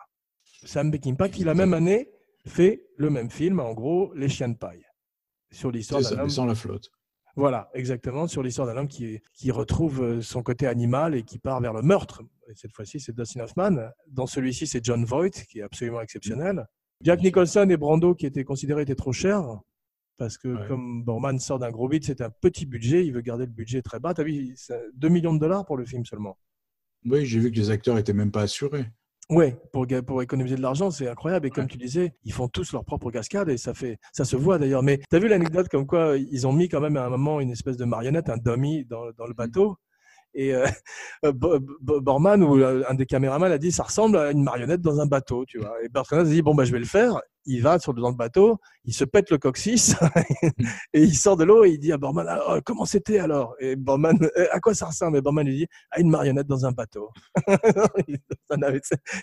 Sam 0.64 0.90
Peckinpah 0.90 1.28
qui, 1.30 1.44
la 1.44 1.54
même 1.54 1.74
année, 1.74 2.10
fait 2.46 2.86
le 2.96 3.10
même 3.10 3.30
film, 3.30 3.60
en 3.60 3.74
gros, 3.74 4.14
Les 4.14 4.30
Chiens 4.30 4.48
de 4.50 4.58
paille. 4.58 4.86
Sur 5.52 5.70
l'histoire 5.72 6.02
d'un 6.02 6.20
homme 6.20 6.30
sans 6.30 6.46
la 6.46 6.56
flotte. 6.56 6.90
Voilà, 7.38 7.70
exactement, 7.74 8.28
sur 8.28 8.44
l'histoire 8.44 8.68
d'un 8.68 8.76
homme 8.78 8.88
qui, 8.88 9.22
qui 9.34 9.52
retrouve 9.52 10.02
euh, 10.04 10.22
son 10.22 10.44
côté 10.44 10.68
animal 10.68 11.16
et 11.16 11.24
qui 11.24 11.40
part 11.40 11.62
vers 11.62 11.74
le 11.74 11.82
meurtre. 11.82 12.24
Et 12.50 12.56
cette 12.56 12.74
fois-ci, 12.74 13.00
c'est 13.00 13.16
Dustin 13.16 13.42
Hoffman. 13.42 13.90
Dans 14.08 14.28
celui-ci, 14.28 14.68
c'est 14.68 14.84
John 14.84 15.06
Voight, 15.06 15.30
qui 15.50 15.60
est 15.60 15.64
absolument 15.64 16.02
exceptionnel. 16.02 16.66
Jack 17.04 17.22
Nicholson 17.22 17.68
et 17.70 17.78
Brando, 17.78 18.16
qui 18.16 18.26
étaient 18.26 18.44
considérés 18.44 18.82
étaient 18.82 18.96
trop 18.96 19.14
chers. 19.14 19.44
Parce 20.18 20.38
que 20.40 20.48
Ouais. 20.48 20.68
comme 20.68 21.04
Borman 21.04 21.38
sort 21.38 21.60
d'un 21.60 21.70
gros 21.70 21.88
beat, 21.88 22.04
c'est 22.04 22.22
un 22.22 22.32
petit 22.32 22.66
budget, 22.66 23.06
il 23.06 23.14
veut 23.14 23.22
garder 23.22 23.46
le 23.46 23.52
budget 23.52 23.84
très 23.84 24.00
bas. 24.00 24.16
Tu 24.16 24.22
as 24.22 24.24
vu, 24.24 24.54
c'est 24.56 24.82
2 24.96 25.10
millions 25.10 25.34
de 25.34 25.40
dollars 25.40 25.64
pour 25.66 25.78
le 25.78 25.86
film 25.86 26.06
seulement. 26.06 26.40
Oui, 27.06 27.24
j'ai 27.26 27.40
vu 27.40 27.52
que 27.52 27.56
les 27.58 27.70
acteurs 27.70 28.00
étaient 28.00 28.14
même 28.14 28.32
pas 28.32 28.42
assurés. 28.42 28.86
Ouais, 29.30 29.58
pour, 29.74 29.86
pour 30.06 30.22
économiser 30.22 30.56
de 30.56 30.62
l'argent, 30.62 30.90
c'est 30.90 31.10
incroyable. 31.10 31.48
Et 31.48 31.50
comme 31.50 31.66
Ouais. 31.66 31.70
tu 31.70 31.78
disais, 31.78 32.14
ils 32.24 32.32
font 32.32 32.48
tous 32.48 32.72
leur 32.72 32.86
propre 32.86 33.12
cascade 33.12 33.50
et 33.50 33.58
ça 33.58 33.74
fait, 33.74 33.98
ça 34.14 34.24
se 34.24 34.38
voit 34.38 34.58
d'ailleurs. 34.58 34.84
Mais 34.84 35.00
tu 35.10 35.16
as 35.16 35.20
vu 35.20 35.28
l'anecdote 35.28 35.68
comme 35.68 35.86
quoi 35.86 36.16
ils 36.18 36.48
ont 36.48 36.54
mis 36.54 36.70
quand 36.70 36.80
même 36.80 36.96
à 36.96 37.06
un 37.06 37.10
moment 37.10 37.42
une 37.42 37.52
espèce 37.52 37.76
de 37.76 37.84
marionnette, 37.84 38.30
un 38.30 38.38
dummy 38.38 38.86
dans, 38.86 39.12
dans 39.18 39.28
le 39.28 39.34
bateau? 39.34 39.76
Et 40.34 40.54
euh, 40.56 40.68
Bo- 41.34 41.60
Borman 42.02 42.44
ou 42.44 42.58
euh, 42.60 42.84
un 42.90 42.94
des 42.96 43.06
caméramans 43.08 43.52
a 43.52 43.58
dit 43.58 43.72
ça 43.72 43.84
ressemble 43.84 44.18
à 44.18 44.32
une 44.32 44.44
marionnette 44.44 44.82
dans 44.82 45.00
un 45.02 45.08
bateau, 45.08 45.46
tu 45.46 45.60
vois. 45.60 45.74
Et 45.84 45.90
Bertrand 45.90 46.20
a 46.20 46.24
dit 46.26 46.42
bon 46.42 46.56
bah 46.56 46.66
je 46.66 46.72
vais 46.74 46.80
le 46.80 46.86
faire. 46.86 47.22
Il 47.50 47.64
va 47.64 47.80
sur 47.80 47.94
dans 47.94 48.10
le 48.10 48.16
bateau, 48.16 48.60
il 48.84 48.94
se 48.94 49.06
pète 49.06 49.32
le 49.32 49.38
coccyx 49.38 49.96
et 50.94 51.02
il 51.02 51.16
sort 51.16 51.38
de 51.38 51.46
l'eau 51.46 51.64
et 51.66 51.70
il 51.72 51.80
dit 51.80 51.92
à 51.94 51.98
Borman 51.98 52.26
Ah, 52.30 52.42
oh, 52.50 52.60
comment 52.64 52.86
c'était 52.86 53.20
alors? 53.20 53.56
Et 53.60 53.76
Borman 53.76 54.18
Euh, 54.38 54.48
à 54.52 54.60
quoi 54.60 54.74
ça 54.74 54.86
ressemble? 54.88 55.18
Et 55.18 55.22
Borman 55.22 55.46
lui 55.46 55.58
dit 55.58 55.68
à 55.92 56.00
une 56.00 56.10
marionnette 56.10 56.48
dans 56.48 56.66
un 56.66 56.72
bateau. 56.72 57.10
Il 58.08 58.20
n'y 58.58 58.74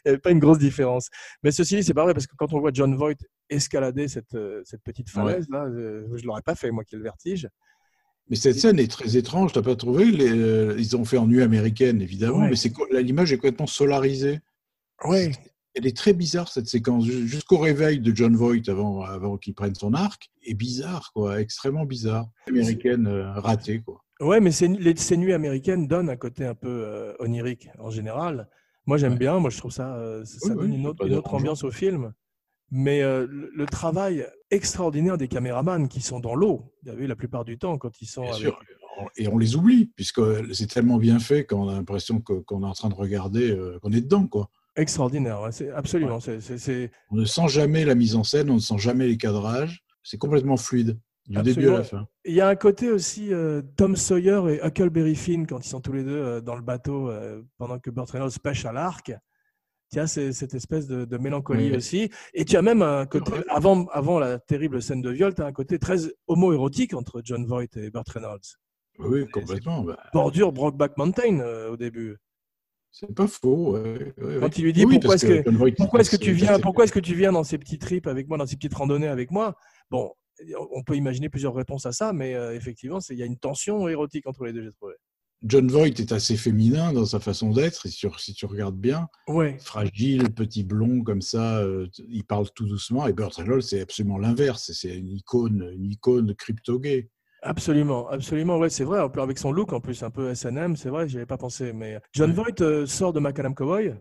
avait 0.07 0.19
pas 0.19 0.31
une 0.31 0.39
grosse 0.39 0.59
différence. 0.59 1.09
Mais 1.43 1.51
ceci 1.53 1.77
dit, 1.77 1.85
c'est 1.85 1.95
pas 1.95 2.05
vrai 2.05 2.15
parce 2.15 2.27
que 2.27 2.35
quand 2.37 2.53
on 2.53 2.61
voit 2.61 2.71
John 2.73 2.95
Voight 2.97 3.17
escalader 3.51 4.09
cette, 4.09 4.35
euh, 4.35 4.63
cette 4.65 4.83
petite 4.83 5.11
falaise 5.11 5.47
là, 5.51 5.65
euh, 5.65 6.07
je 6.15 6.25
l'aurais 6.27 6.43
pas 6.43 6.55
fait 6.55 6.71
moi 6.71 6.85
qui 6.85 6.95
ai 6.95 6.99
le 6.99 7.05
vertige. 7.05 7.49
Mais 8.31 8.37
cette 8.37 8.59
scène 8.59 8.79
est 8.79 8.91
très 8.91 9.19
étrange, 9.19 9.53
t'as 9.53 9.61
pas 9.63 9.77
trouvé 9.77 10.07
Les, 10.07 10.31
euh, 10.31 10.75
Ils 10.79 10.97
ont 10.97 11.05
fait 11.05 11.19
en 11.19 11.27
nuit 11.27 11.43
américaine, 11.43 12.01
évidemment, 12.01 12.39
Ouais. 12.39 12.51
mais 12.93 13.03
l'image 13.03 13.33
est 13.33 13.37
complètement 13.37 13.67
solarisée. 13.67 14.41
Ouais. 15.05 15.33
Elle 15.75 15.87
est 15.87 15.97
très 15.97 16.13
bizarre 16.13 16.49
cette 16.49 16.69
séquence, 16.69 17.05
Ju- 17.05 17.27
jusqu'au 17.27 17.59
réveil 17.59 17.99
de 17.99 18.15
John 18.15 18.37
Voight 18.37 18.69
avant, 18.69 19.03
avant 19.03 19.37
qu'il 19.37 19.55
prenne 19.55 19.75
son 19.75 19.93
arc, 19.95 20.31
est 20.45 20.55
bizarre, 20.55 21.11
quoi, 21.15 21.41
extrêmement 21.41 21.85
bizarre. 21.85 22.27
Américaine 22.49 23.07
euh, 23.09 23.33
ratée, 23.33 23.81
quoi. 23.81 24.01
Ouais, 24.21 24.39
mais 24.41 24.53
ces, 24.53 24.69
les, 24.69 24.95
ces 24.95 25.17
nuits 25.17 25.33
américaines 25.33 25.89
donnent 25.89 26.09
un 26.11 26.17
côté 26.17 26.45
un 26.45 26.55
peu 26.55 26.69
euh, 26.69 27.13
onirique 27.19 27.69
en 27.81 27.91
général. 27.91 28.49
Moi, 28.87 28.97
j'aime 28.99 29.13
Ouais. 29.15 29.19
bien. 29.19 29.39
Moi, 29.41 29.51
je 29.51 29.59
trouve 29.59 29.73
ça, 29.73 29.97
euh, 29.97 30.25
ça 30.25 30.39
Oui, 30.51 30.55
donne 30.57 30.71
oui, 30.71 30.77
une 30.77 30.87
autre, 30.87 31.05
une 31.07 31.21
ambiance 31.25 31.65
au 31.65 31.73
film. 31.73 32.13
Mais 32.71 33.03
euh, 33.03 33.27
le, 33.29 33.51
le 33.55 33.67
travail 33.67 34.27
extraordinaire 34.51 35.19
des 35.19 35.27
caméramans 35.29 35.89
qui 35.89 36.01
sont 36.01 36.21
dans 36.21 36.35
l'eau, 36.37 36.73
vous 36.83 36.91
avez 36.91 37.03
vu 37.03 37.07
la 37.09 37.17
plupart 37.17 37.45
du 37.45 37.59
temps 37.59 37.77
quand 37.79 38.01
ils 38.01 38.07
sont 38.07 38.23
Bien 38.23 38.31
avec- 38.31 38.43
sûr. 38.43 38.61
Et 39.17 39.27
on 39.27 39.39
les 39.39 39.57
oublie, 39.57 39.87
puisque 39.97 40.21
c'est 40.55 40.69
tellement 40.69 40.99
bien 40.99 41.19
fait 41.19 41.45
qu'on 41.45 41.69
a 41.69 41.73
l'impression 41.73 42.21
qu'on 42.21 42.63
est 42.63 42.67
en 42.67 42.73
train 42.75 42.89
de 42.89 42.95
regarder, 42.95 43.59
qu'on 43.83 43.91
est 43.91 44.01
dedans, 44.01 44.29
quoi. 44.29 44.49
Extraordinaire. 44.77 45.41
ouais, 45.43 45.71
absolument. 45.71 46.19
On 47.11 47.17
ne 47.17 47.25
sent 47.25 47.49
jamais 47.49 47.85
la 47.85 47.95
mise 47.95 48.17
en 48.17 48.25
scène, 48.25 48.51
on 48.51 48.55
ne 48.55 48.59
sent 48.61 48.79
jamais 48.79 49.07
les 49.07 49.17
cadrages. 49.17 49.85
C'est 50.03 50.19
complètement 50.19 50.57
fluide, 50.57 50.99
du 51.27 51.41
début 51.43 51.69
à 51.69 51.79
la 51.79 51.85
fin. 51.85 52.07
Il 52.27 52.35
y 52.35 52.41
a 52.41 52.49
un 52.49 52.57
côté 52.57 52.91
aussi 52.91 53.33
euh, 53.33 53.63
Tom 53.77 53.97
Sawyer 53.97 54.43
et 54.55 54.61
Huckleberry 54.67 55.15
Finn 55.15 55.47
quand 55.47 55.65
ils 55.65 55.69
sont 55.69 55.81
tous 55.81 55.93
les 55.93 56.05
deux 56.05 56.17
euh, 56.17 56.41
dans 56.41 56.57
le 56.57 56.63
bateau 56.63 57.09
euh, 57.09 57.43
pendant 57.57 57.79
que 57.79 57.91
Burt 57.91 58.11
Reynolds 58.11 58.39
pêche 58.43 58.65
à 58.67 58.73
l'arc. 58.73 59.13
Tu 59.93 60.01
as 60.01 60.07
cette 60.07 60.55
espèce 60.55 60.87
de, 60.89 61.05
de 61.05 61.17
mélancolie 61.19 61.71
Oui. 61.71 61.77
aussi. 61.77 62.11
Et 62.35 62.45
tu 62.45 62.57
as 62.57 62.63
même 62.63 62.83
un 62.83 63.07
côté, 63.07 63.33
avant, 63.49 63.87
avant 63.93 64.19
la 64.19 64.39
terrible 64.39 64.83
scène 64.83 65.03
de 65.03 65.11
viol, 65.11 65.35
tu 65.35 65.41
as 65.43 65.47
un 65.47 65.53
côté 65.53 65.79
très 65.79 65.99
homo-érotique 66.27 66.95
entre 66.95 67.23
John 67.25 67.47
Voight 67.47 67.77
et 67.77 67.91
Burt 67.91 68.09
Reynolds. 68.09 68.41
Oui, 68.99 69.27
complètement. 69.31 69.83
bah, 69.83 69.97
Bordure 70.13 70.53
Brokeback 70.53 70.97
Mountain 70.99 71.41
au 71.71 71.77
début. 71.77 72.17
C'est 72.95 73.13
pas 73.13 73.27
faux. 73.27 73.77
ouais, 73.77 74.15
ouais, 74.23 74.39
Quand 74.41 74.57
il 74.57 74.65
lui 74.65 74.73
dit 74.73 74.85
Oui, 74.85 75.01
pourquoi 75.01 75.17
est-ce 75.17 75.27
que, 75.27 75.73
pourquoi 75.77 76.01
est-ce 76.01 76.11
que 76.11 76.17
tu 76.17 76.33
viens, 76.33 76.61
pourquoi 76.61 76.85
est-ce 76.85 76.93
que 76.93 77.01
tu 77.01 77.15
viens 77.15 77.33
dans 77.33 77.43
ces 77.43 77.59
petits 77.59 77.79
trips 77.79 78.07
avec 78.07 78.29
moi, 78.29 78.39
dans 78.39 78.47
ces 78.47 78.55
petites 78.55 78.75
randonnées 78.75 79.09
avec 79.09 79.33
moi? 79.33 79.57
Bon, 79.91 80.13
on 80.73 80.83
peut 80.85 80.95
imaginer 80.95 81.29
plusieurs 81.29 81.55
réponses 81.55 81.87
à 81.87 81.93
ça, 81.93 82.13
mais 82.13 82.35
euh, 82.35 82.55
effectivement, 82.55 83.01
il 83.11 83.19
y 83.19 83.23
a 83.23 83.27
une 83.27 83.37
tension 83.37 83.89
érotique 83.89 84.29
entre 84.29 84.45
les 84.45 84.53
deux, 84.53 84.63
j'ai 84.63 84.71
trouvé. 84.71 84.95
John 85.43 85.69
Voight 85.69 85.99
est 85.99 86.13
assez 86.13 86.37
féminin 86.37 86.93
dans 86.93 87.05
sa 87.05 87.19
façon 87.19 87.51
d'être, 87.51 87.89
si 87.89 87.97
tu, 87.97 88.09
si 88.17 88.33
tu 88.33 88.47
regardes 88.47 88.79
bien. 88.79 89.09
Ouais. 89.27 89.59
Fragile, 89.59 90.33
petit 90.33 90.63
blond, 90.63 91.03
comme 91.03 91.21
ça, 91.21 91.59
euh, 91.59 91.89
il 92.09 92.25
parle 92.25 92.47
tout 92.55 92.67
doucement. 92.67 93.09
Et 93.09 93.13
Burt 93.13 93.35
Reynolds, 93.35 93.63
c'est 93.63 93.81
absolument 93.81 94.19
l'inverse. 94.19 94.71
C'est 94.73 94.97
une 94.97 95.11
icône, 95.11 95.69
une 95.75 95.91
icône 95.91 96.35
crypto-gay. 96.37 97.11
Absolument, 97.47 98.09
absolument, 98.09 98.57
ouais, 98.57 98.71
c'est 98.71 98.85
vrai. 98.85 99.01
un 99.01 99.09
peu 99.11 99.21
Avec 99.21 99.39
son 99.39 99.53
look 99.53 99.73
en 99.75 99.81
plus, 99.81 100.03
un 100.03 100.11
peu 100.11 100.31
S&M, 100.31 100.77
c'est 100.77 100.89
vrai, 100.89 101.09
j'y 101.09 101.17
avais 101.17 101.27
pas 101.27 101.37
pensé. 101.37 101.73
Mais 101.75 102.01
John 102.13 102.31
Ouais. 102.31 102.37
Voight 102.37 102.61
euh, 102.63 102.87
sort 102.87 103.13
de 103.13 103.21
Macadam 103.21 103.55
Cowboy. 103.55 103.95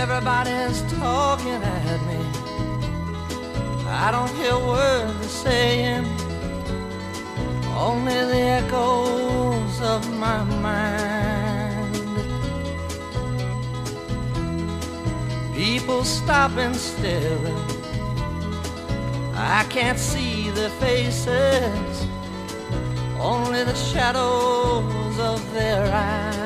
Everybody's 0.00 0.82
talking 1.00 1.62
at 1.62 2.00
me. 2.06 2.20
I 3.88 4.10
don't 4.10 4.30
hear 4.36 4.56
words 4.58 5.18
they're 5.20 5.28
saying, 5.28 6.04
only 7.76 8.12
the 8.32 8.42
echoes 8.60 9.80
of 9.80 10.08
my 10.18 10.44
mind. 10.60 10.97
People 15.58 16.04
stop 16.04 16.52
and 16.56 16.72
staring. 16.74 17.56
I 19.34 19.64
can't 19.70 19.98
see 19.98 20.50
their 20.54 20.70
faces, 20.78 22.06
only 23.20 23.64
the 23.64 23.74
shadows 23.74 25.18
of 25.18 25.40
their 25.54 25.84
eyes. 25.92 26.38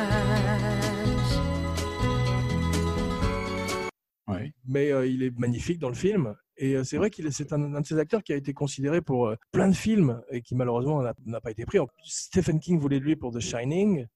Ouais. 4.29 4.53
mais 4.67 4.91
euh, 4.93 5.07
il 5.07 5.23
est 5.23 5.39
magnifique 5.39 5.79
dans 5.79 5.89
le 5.91 5.95
film. 5.95 6.35
Et 6.57 6.75
euh, 6.77 6.85
c'est 6.85 6.97
vrai 6.97 7.11
qu'il 7.11 7.27
est, 7.27 7.31
c'est 7.33 7.53
un, 7.53 7.75
un 7.75 7.81
de 7.83 7.87
ces 7.87 7.99
acteurs 7.99 8.23
qui 8.23 8.33
a 8.33 8.37
été 8.37 8.55
considéré 8.55 9.03
pour 9.03 9.27
euh, 9.27 9.37
plein 9.53 9.69
de 9.69 9.75
films 9.75 10.23
et 10.31 10.41
qui 10.41 10.55
malheureusement 10.55 11.03
n'a- 11.03 11.15
n'a 11.27 11.41
pas 11.41 11.51
été 11.51 11.67
pris. 11.67 11.79
Stephen 12.03 12.61
King 12.61 12.79
voulait 12.79 12.99
de 13.01 13.05
lui 13.05 13.17
pour 13.17 13.31
The 13.33 13.41
Shining. 13.41 14.07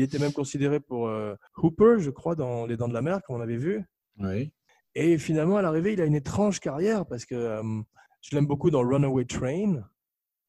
Il 0.00 0.04
était 0.04 0.18
même 0.18 0.32
considéré 0.32 0.80
pour 0.80 1.08
euh, 1.08 1.34
Hooper, 1.58 1.96
je 1.98 2.08
crois, 2.08 2.34
dans 2.34 2.64
Les 2.64 2.78
Dents 2.78 2.88
de 2.88 2.94
la 2.94 3.02
Mer, 3.02 3.20
comme 3.22 3.36
on 3.36 3.40
avait 3.42 3.58
vu. 3.58 3.84
Et 4.94 5.18
finalement, 5.18 5.58
à 5.58 5.62
l'arrivée, 5.62 5.92
il 5.92 6.00
a 6.00 6.06
une 6.06 6.14
étrange 6.14 6.58
carrière 6.58 7.04
parce 7.04 7.26
que 7.26 7.34
euh, 7.34 7.62
je 8.22 8.34
l'aime 8.34 8.46
beaucoup 8.46 8.70
dans 8.70 8.80
Runaway 8.80 9.26
Train. 9.26 9.82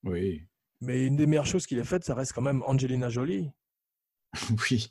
Oui. 0.06 0.48
Mais 0.80 1.06
une 1.06 1.18
des 1.18 1.28
meilleures 1.28 1.46
choses 1.46 1.68
qu'il 1.68 1.80
ait 1.80 1.84
faites, 1.84 2.06
ça 2.06 2.16
reste 2.16 2.32
quand 2.32 2.42
même 2.42 2.64
Angelina 2.66 3.10
Jolie. 3.10 3.52
Oui. 4.72 4.88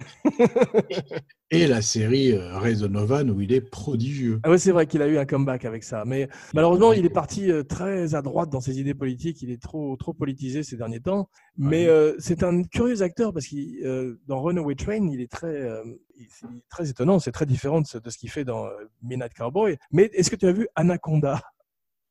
Et 1.50 1.66
la 1.66 1.82
série 1.82 2.32
euh, 2.32 2.58
Ray 2.58 2.76
Donovan 2.76 3.30
où 3.30 3.40
il 3.40 3.52
est 3.52 3.60
prodigieux. 3.60 4.38
Ah 4.44 4.50
ouais, 4.50 4.58
c'est 4.58 4.70
vrai 4.70 4.86
qu'il 4.86 5.02
a 5.02 5.08
eu 5.08 5.16
un 5.18 5.24
comeback 5.24 5.64
avec 5.64 5.82
ça. 5.82 6.04
Mais 6.04 6.28
malheureusement, 6.54 6.92
il 6.92 7.04
est 7.06 7.10
parti 7.10 7.50
euh, 7.50 7.62
très 7.64 8.14
à 8.14 8.22
droite 8.22 8.50
dans 8.50 8.60
ses 8.60 8.78
idées 8.78 8.94
politiques. 8.94 9.42
Il 9.42 9.50
est 9.50 9.60
trop, 9.60 9.96
trop 9.96 10.12
politisé 10.12 10.62
ces 10.62 10.76
derniers 10.76 11.00
temps. 11.00 11.28
Mais 11.56 11.84
Ouais. 11.86 11.88
euh, 11.90 12.14
c'est 12.18 12.42
un 12.42 12.62
curieux 12.62 13.02
acteur 13.02 13.32
parce 13.32 13.46
que 13.46 14.18
dans 14.26 14.42
Runaway 14.42 14.74
Train, 14.74 15.08
il 15.10 15.20
est 15.20 15.30
très, 15.30 15.48
euh, 15.48 15.82
il- 16.16 16.28
très 16.68 16.88
étonnant. 16.90 17.18
C'est 17.18 17.32
très 17.32 17.46
différent 17.46 17.80
de 17.80 17.86
ce, 17.86 17.98
qu'il 18.18 18.30
fait 18.30 18.44
dans 18.44 18.66
Midnight 19.02 19.34
Cowboy. 19.34 19.76
Mais 19.90 20.10
est-ce 20.14 20.30
que 20.30 20.36
tu 20.36 20.46
as 20.46 20.52
vu 20.52 20.68
Anaconda? 20.76 21.40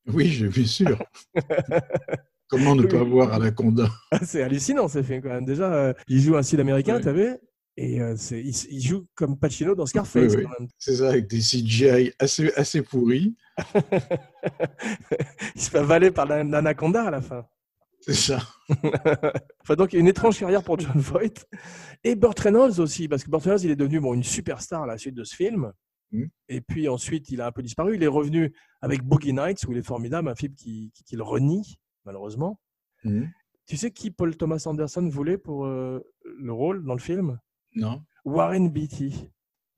Oui, 0.07 0.27
je 0.29 0.47
suis 0.47 0.67
sûr. 0.67 0.97
Comment 2.49 2.75
ne 2.75 2.83
pas 2.88 3.03
voir 3.03 3.33
Anaconda? 3.33 3.89
Ah, 4.12 4.19
C'est 4.25 4.41
hallucinant 4.43 4.88
ce 4.88 5.01
film 5.03 5.21
quand 5.21 5.29
même. 5.29 5.45
Déjà, 5.45 5.71
euh, 5.73 5.93
il 6.07 6.19
joue 6.21 6.35
un 6.35 6.43
style 6.43 6.59
américain, 6.62 6.95
Ouais. 6.95 7.01
tu 7.01 7.12
vu 7.12 7.38
Et 7.77 8.01
euh, 8.01 8.15
c'est- 8.17 8.41
il, 8.41 8.53
il 8.71 8.81
joue 8.81 9.05
comme 9.15 9.38
Pacino 9.38 9.75
dans 9.75 9.85
Scarface 9.85 10.31
Oui, 10.33 10.38
oui. 10.39 10.43
quand 10.43 10.59
même. 10.59 10.67
C'est 10.77 10.95
ça, 10.97 11.09
avec 11.09 11.27
des 11.27 11.39
CGI 11.39 12.12
assez, 12.19 12.51
assez 12.55 12.81
pourris. 12.81 13.35
il 15.55 15.62
se 15.62 15.69
fait 15.69 15.77
avaler 15.79 16.12
par 16.12 16.25
l'an- 16.25 16.43
l'anaconda 16.49 17.03
à 17.03 17.12
la 17.12 17.21
fin. 17.21 17.45
C'est 18.01 18.13
ça. 18.13 18.39
Enfin, 19.62 19.75
donc, 19.75 19.93
une 19.93 20.07
étrange 20.07 20.39
carrière 20.39 20.63
pour 20.63 20.79
John 20.79 20.97
Voight. 20.99 21.45
Et 22.03 22.15
Burt 22.15 22.39
Reynolds 22.39 22.79
aussi, 22.79 23.07
parce 23.07 23.23
que 23.23 23.29
Burt 23.29 23.43
Reynolds, 23.43 23.63
il 23.63 23.71
est 23.71 23.75
devenu 23.75 23.99
bon, 23.99 24.13
une 24.13 24.23
superstar 24.23 24.83
à 24.83 24.88
la 24.88 24.97
suite 24.97 25.15
de 25.15 25.23
ce 25.23 25.35
film. 25.35 25.71
Mm. 26.12 26.23
Et 26.47 26.62
puis 26.62 26.88
ensuite, 26.88 27.29
il 27.29 27.41
a 27.41 27.47
un 27.47 27.51
peu 27.51 27.62
disparu. 27.62 27.95
Il 27.95 28.03
est 28.03 28.07
revenu 28.07 28.53
avec 28.81 29.03
Boogie 29.03 29.33
Nights, 29.33 29.63
où 29.67 29.73
il 29.73 29.77
est 29.77 29.85
formidable, 29.85 30.29
un 30.29 30.35
film 30.35 30.53
qui, 30.55 30.91
qui, 30.95 31.03
qui 31.03 31.17
renie, 31.17 31.75
malheureusement. 32.05 32.59
Mhm. 33.03 33.29
Tu 33.65 33.77
sais 33.77 33.91
qui 33.91 34.09
Paul 34.12 34.35
Thomas 34.35 34.63
Anderson 34.65 35.07
voulait 35.09 35.38
pour 35.38 35.65
euh, 35.65 35.99
le 36.25 36.51
rôle 36.51 36.83
dans 36.85 36.93
le 36.95 36.99
film? 36.99 37.39
Non 37.75 38.01
Warren 38.25 38.69
Beatty. 38.69 39.29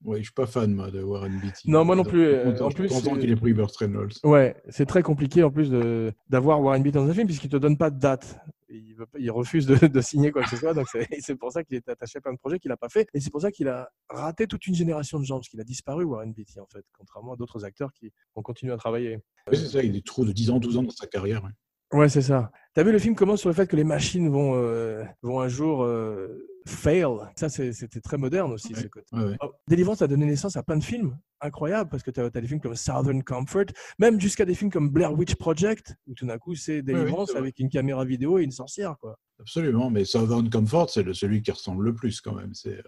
Oui, 0.04 0.18
je 0.20 0.24
suis 0.24 0.34
pas 0.34 0.48
fan 0.48 0.74
moi, 0.74 0.90
de 0.90 1.04
Warren 1.04 1.38
Beatty. 1.40 1.70
Non, 1.70 1.86
moi 1.86 1.96
non 1.96 2.04
plus. 2.04 2.26
Euh, 2.26 2.58
en 2.62 2.72
plus, 2.72 2.88
content 2.90 3.16
qu'il 3.16 3.30
ait 3.30 3.36
pris 3.36 3.54
Burt 3.54 3.76
Reynolds. 3.78 4.14
Ouais, 4.24 4.56
c'est 4.70 4.86
très 4.88 5.04
compliqué 5.04 5.44
en 5.44 5.52
plus 5.52 5.70
de- 5.70 6.12
d'avoir 6.28 6.60
Warren 6.62 6.82
Beatty 6.82 6.96
dans 6.96 7.08
un 7.08 7.14
film 7.14 7.28
puisqu'il 7.28 7.50
te 7.50 7.58
donne 7.58 7.78
pas 7.78 7.92
de 7.92 8.00
date. 8.00 8.40
Il, 8.70 8.96
veut 8.96 9.06
pas- 9.06 9.20
il 9.20 9.30
refuse 9.30 9.66
de, 9.68 9.76
de 9.88 10.02
signer 10.02 10.32
quoi 10.32 10.42
que 10.44 10.50
ce 10.50 10.56
soit, 10.56 10.74
donc 10.74 10.88
c'est 10.90 11.06
c'est 11.20 11.36
pour 11.36 11.52
ça 11.52 11.64
qu'il 11.64 11.76
est 11.76 11.88
attaché 11.90 12.18
à 12.18 12.22
plein 12.22 12.32
de 12.34 12.38
projets 12.40 12.58
qu'il 12.58 12.72
a 12.72 12.78
pas 12.78 12.88
fait, 12.88 13.08
et 13.14 13.20
c'est 13.20 13.30
pour 13.30 13.42
ça 13.42 13.52
qu'il 13.52 13.68
a 13.68 13.90
raté 14.10 14.48
toute 14.48 14.66
une 14.66 14.74
génération 14.76 15.20
de 15.20 15.26
gens 15.26 15.36
parce 15.36 15.50
qu'il 15.50 15.60
a 15.60 15.66
disparu 15.66 16.06
Warren 16.06 16.32
Beatty 16.32 16.60
en 16.62 16.68
fait, 16.68 16.86
contrairement 16.98 17.34
à 17.34 17.36
d'autres 17.36 17.66
acteurs 17.66 17.92
qui 17.92 18.12
ont 18.36 18.42
continué 18.42 18.72
à 18.72 18.78
travailler. 18.78 19.20
Oui, 19.52 19.58
c'est 19.58 19.68
ça, 19.68 19.84
il 19.84 19.92
des 19.92 20.02
trous 20.02 20.24
de 20.26 20.32
10 20.32 20.50
ans, 20.52 20.60
12 20.60 20.78
ans 20.78 20.84
dans 20.84 20.90
sa 20.90 21.06
carrière. 21.06 21.44
ouais. 21.44 21.52
Ouais, 21.94 22.10
c'est 22.10 22.22
ça. 22.22 22.52
T'as 22.74 22.84
vu 22.84 22.92
le 22.92 23.00
film 23.00 23.16
commence 23.16 23.42
sur 23.42 23.50
le 23.50 23.56
fait 23.56 23.68
que 23.68 23.76
les 23.76 23.84
machines 23.84 24.30
vont 24.30 24.54
euh, 24.56 25.04
vont 25.22 25.42
un 25.42 25.50
jour 25.50 25.84
euh, 25.84 26.48
fail? 26.66 27.06
Ça 27.36 27.50
c'était 27.50 28.00
très 28.00 28.18
moderne 28.18 28.54
aussi 28.54 28.74
Ouais. 28.74 28.82
ce 28.82 28.88
côté. 28.88 29.08
Ouais, 29.12 29.24
ouais. 29.26 29.38
Oh, 29.42 29.52
Deliverance 29.68 30.02
a 30.02 30.08
donné 30.08 30.26
naissance 30.26 30.56
à 30.56 30.64
plein 30.64 30.78
de 30.78 30.84
films 30.84 31.18
incroyables 31.42 31.90
parce 31.90 32.04
que 32.04 32.12
tu 32.12 32.22
as, 32.22 32.30
des 32.30 32.48
films 32.48 32.62
comme 32.62 32.76
Southern 32.76 33.24
Comfort, 33.24 33.66
même 34.00 34.22
jusqu'à 34.22 34.46
des 34.46 34.56
films 34.56 34.72
comme 34.72 34.90
Blair 34.90 35.12
Witch 35.12 35.36
Project, 35.36 35.96
où 36.08 36.14
tout 36.14 36.26
d'un 36.26 36.38
coup 36.38 36.56
c'est 36.56 36.82
Deliverance 36.82 37.36
avec 37.36 37.60
une 37.60 37.70
caméra 37.70 38.06
vidéo 38.06 38.40
et 38.40 38.44
une 38.44 38.52
sorcière. 38.52 38.96
Quoi. 39.02 39.18
Absolument, 39.40 39.90
mais 39.90 40.06
Southern 40.06 40.50
Comfort, 40.50 40.90
c'est 40.90 41.14
celui 41.14 41.42
qui 41.42 41.52
ressemble 41.52 41.84
le 41.84 41.94
plus 41.94 42.22
quand 42.22 42.36
même. 42.36 42.54
C'est 42.54 42.82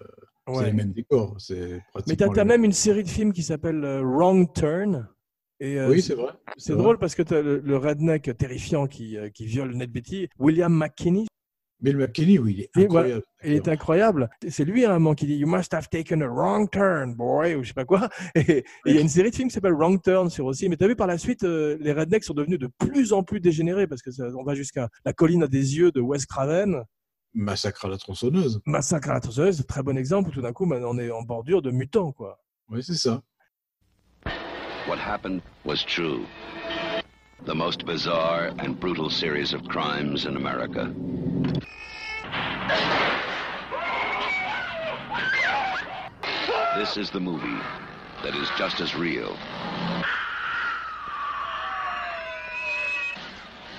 euh, 0.50 0.64
les 0.64 0.72
mêmes 0.72 0.94
décors. 0.94 1.38
Mais 2.08 2.16
tu 2.16 2.24
as, 2.24 2.46
même 2.46 2.64
une 2.64 2.72
série 2.72 3.04
de 3.04 3.10
films 3.10 3.34
qui 3.34 3.44
s'appelle 3.44 3.84
Wrong 4.02 4.48
Turn. 4.54 5.10
Et, 5.64 5.80
euh, 5.80 5.88
Oui, 5.90 6.02
c'est 6.02 6.14
vrai. 6.16 6.32
c'est 6.58 6.74
vrai. 6.74 6.82
drôle 6.84 6.98
parce 7.00 7.16
que 7.16 7.24
tu 7.24 7.34
as 7.34 7.42
le, 7.42 7.60
le 7.60 7.78
redneck 7.78 8.36
terrifiant 8.38 8.86
qui, 8.86 9.18
euh, 9.18 9.30
qui 9.30 9.46
viole 9.46 9.74
Ned 9.76 9.92
Beatty, 9.92 10.28
William 10.38 10.74
McKinney. 10.78 11.26
Bill 11.80 11.98
McKinney, 11.98 12.38
oui, 12.38 12.54
il 12.76 12.82
est 12.82 12.84
incroyable. 12.86 13.24
Il 13.46 13.52
est 13.54 13.68
incroyable. 13.68 14.30
C'est 14.50 14.64
lui 14.66 14.84
à 14.86 14.92
un 14.92 15.00
moment 15.00 15.16
qui 15.16 15.26
dit 15.26 15.36
You 15.36 15.48
must 15.48 15.74
have 15.74 15.88
taken 15.90 16.22
a 16.22 16.28
wrong 16.28 16.70
turn, 16.70 17.14
boy, 17.16 17.56
ou 17.56 17.64
je 17.64 17.70
sais 17.70 17.74
pas 17.74 17.86
quoi. 17.86 18.10
Et 18.36 18.64
il 18.86 18.96
y 18.96 18.98
a 18.98 19.02
une 19.02 19.08
série 19.10 19.32
de 19.32 19.36
films 19.36 19.48
qui 19.50 19.54
s'appelle 19.54 19.74
Wrong 19.74 20.02
Turn 20.02 20.30
sur 20.30 20.46
aussi. 20.46 20.68
Mais 20.70 20.76
tu 20.78 20.84
as 20.84 20.88
vu 20.88 20.96
par 20.98 21.08
la 21.08 21.18
suite, 21.18 21.44
euh, 21.44 21.78
les 21.82 21.92
rednecks 21.94 22.24
sont 22.26 22.34
devenus 22.34 22.60
de 22.60 22.70
plus 22.80 23.12
en 23.14 23.24
plus 23.24 23.40
dégénérés 23.42 23.88
parce 23.88 24.02
que 24.02 24.12
ça- 24.12 24.28
on 24.38 24.44
va 24.44 24.56
jusqu'à 24.56 24.90
La 25.06 25.12
colline 25.14 25.44
à 25.44 25.48
des 25.48 25.78
yeux 25.78 25.92
de 25.92 26.00
Wes 26.02 26.26
Craven, 26.26 26.84
Massacre 27.34 27.86
à 27.86 27.90
la 27.90 27.98
tronçonneuse. 27.98 28.62
Massacre 28.66 29.10
à 29.10 29.14
la 29.16 29.20
tronçonneuse, 29.20 29.66
très 29.66 29.82
bon 29.82 29.98
exemple. 29.98 30.32
Tout 30.32 30.42
d'un 30.42 30.54
coup, 30.54 30.70
on 30.72 30.98
est 31.00 31.10
en 31.12 31.22
bordure 31.24 31.62
de 31.62 31.72
mutants, 31.72 32.12
quoi. 32.12 32.40
Oui, 32.70 32.82
c'est 32.84 32.94
ça. 32.96 33.22
What 34.86 35.00
happened 35.00 35.42
was 35.64 35.82
true. 35.82 36.26
The 37.46 37.56
most 37.56 37.86
bizarre 37.86 38.52
and 38.60 38.78
brutal 38.78 39.10
series 39.10 39.54
of 39.54 39.66
crimes 39.70 40.26
in 40.26 40.36
America. 40.36 40.94
This 46.76 46.98
is 46.98 47.10
the 47.12 47.20
movie 47.22 47.62
that 48.24 48.36
is 48.36 48.50
just 48.58 48.82
as 48.82 48.94
real, 48.94 49.38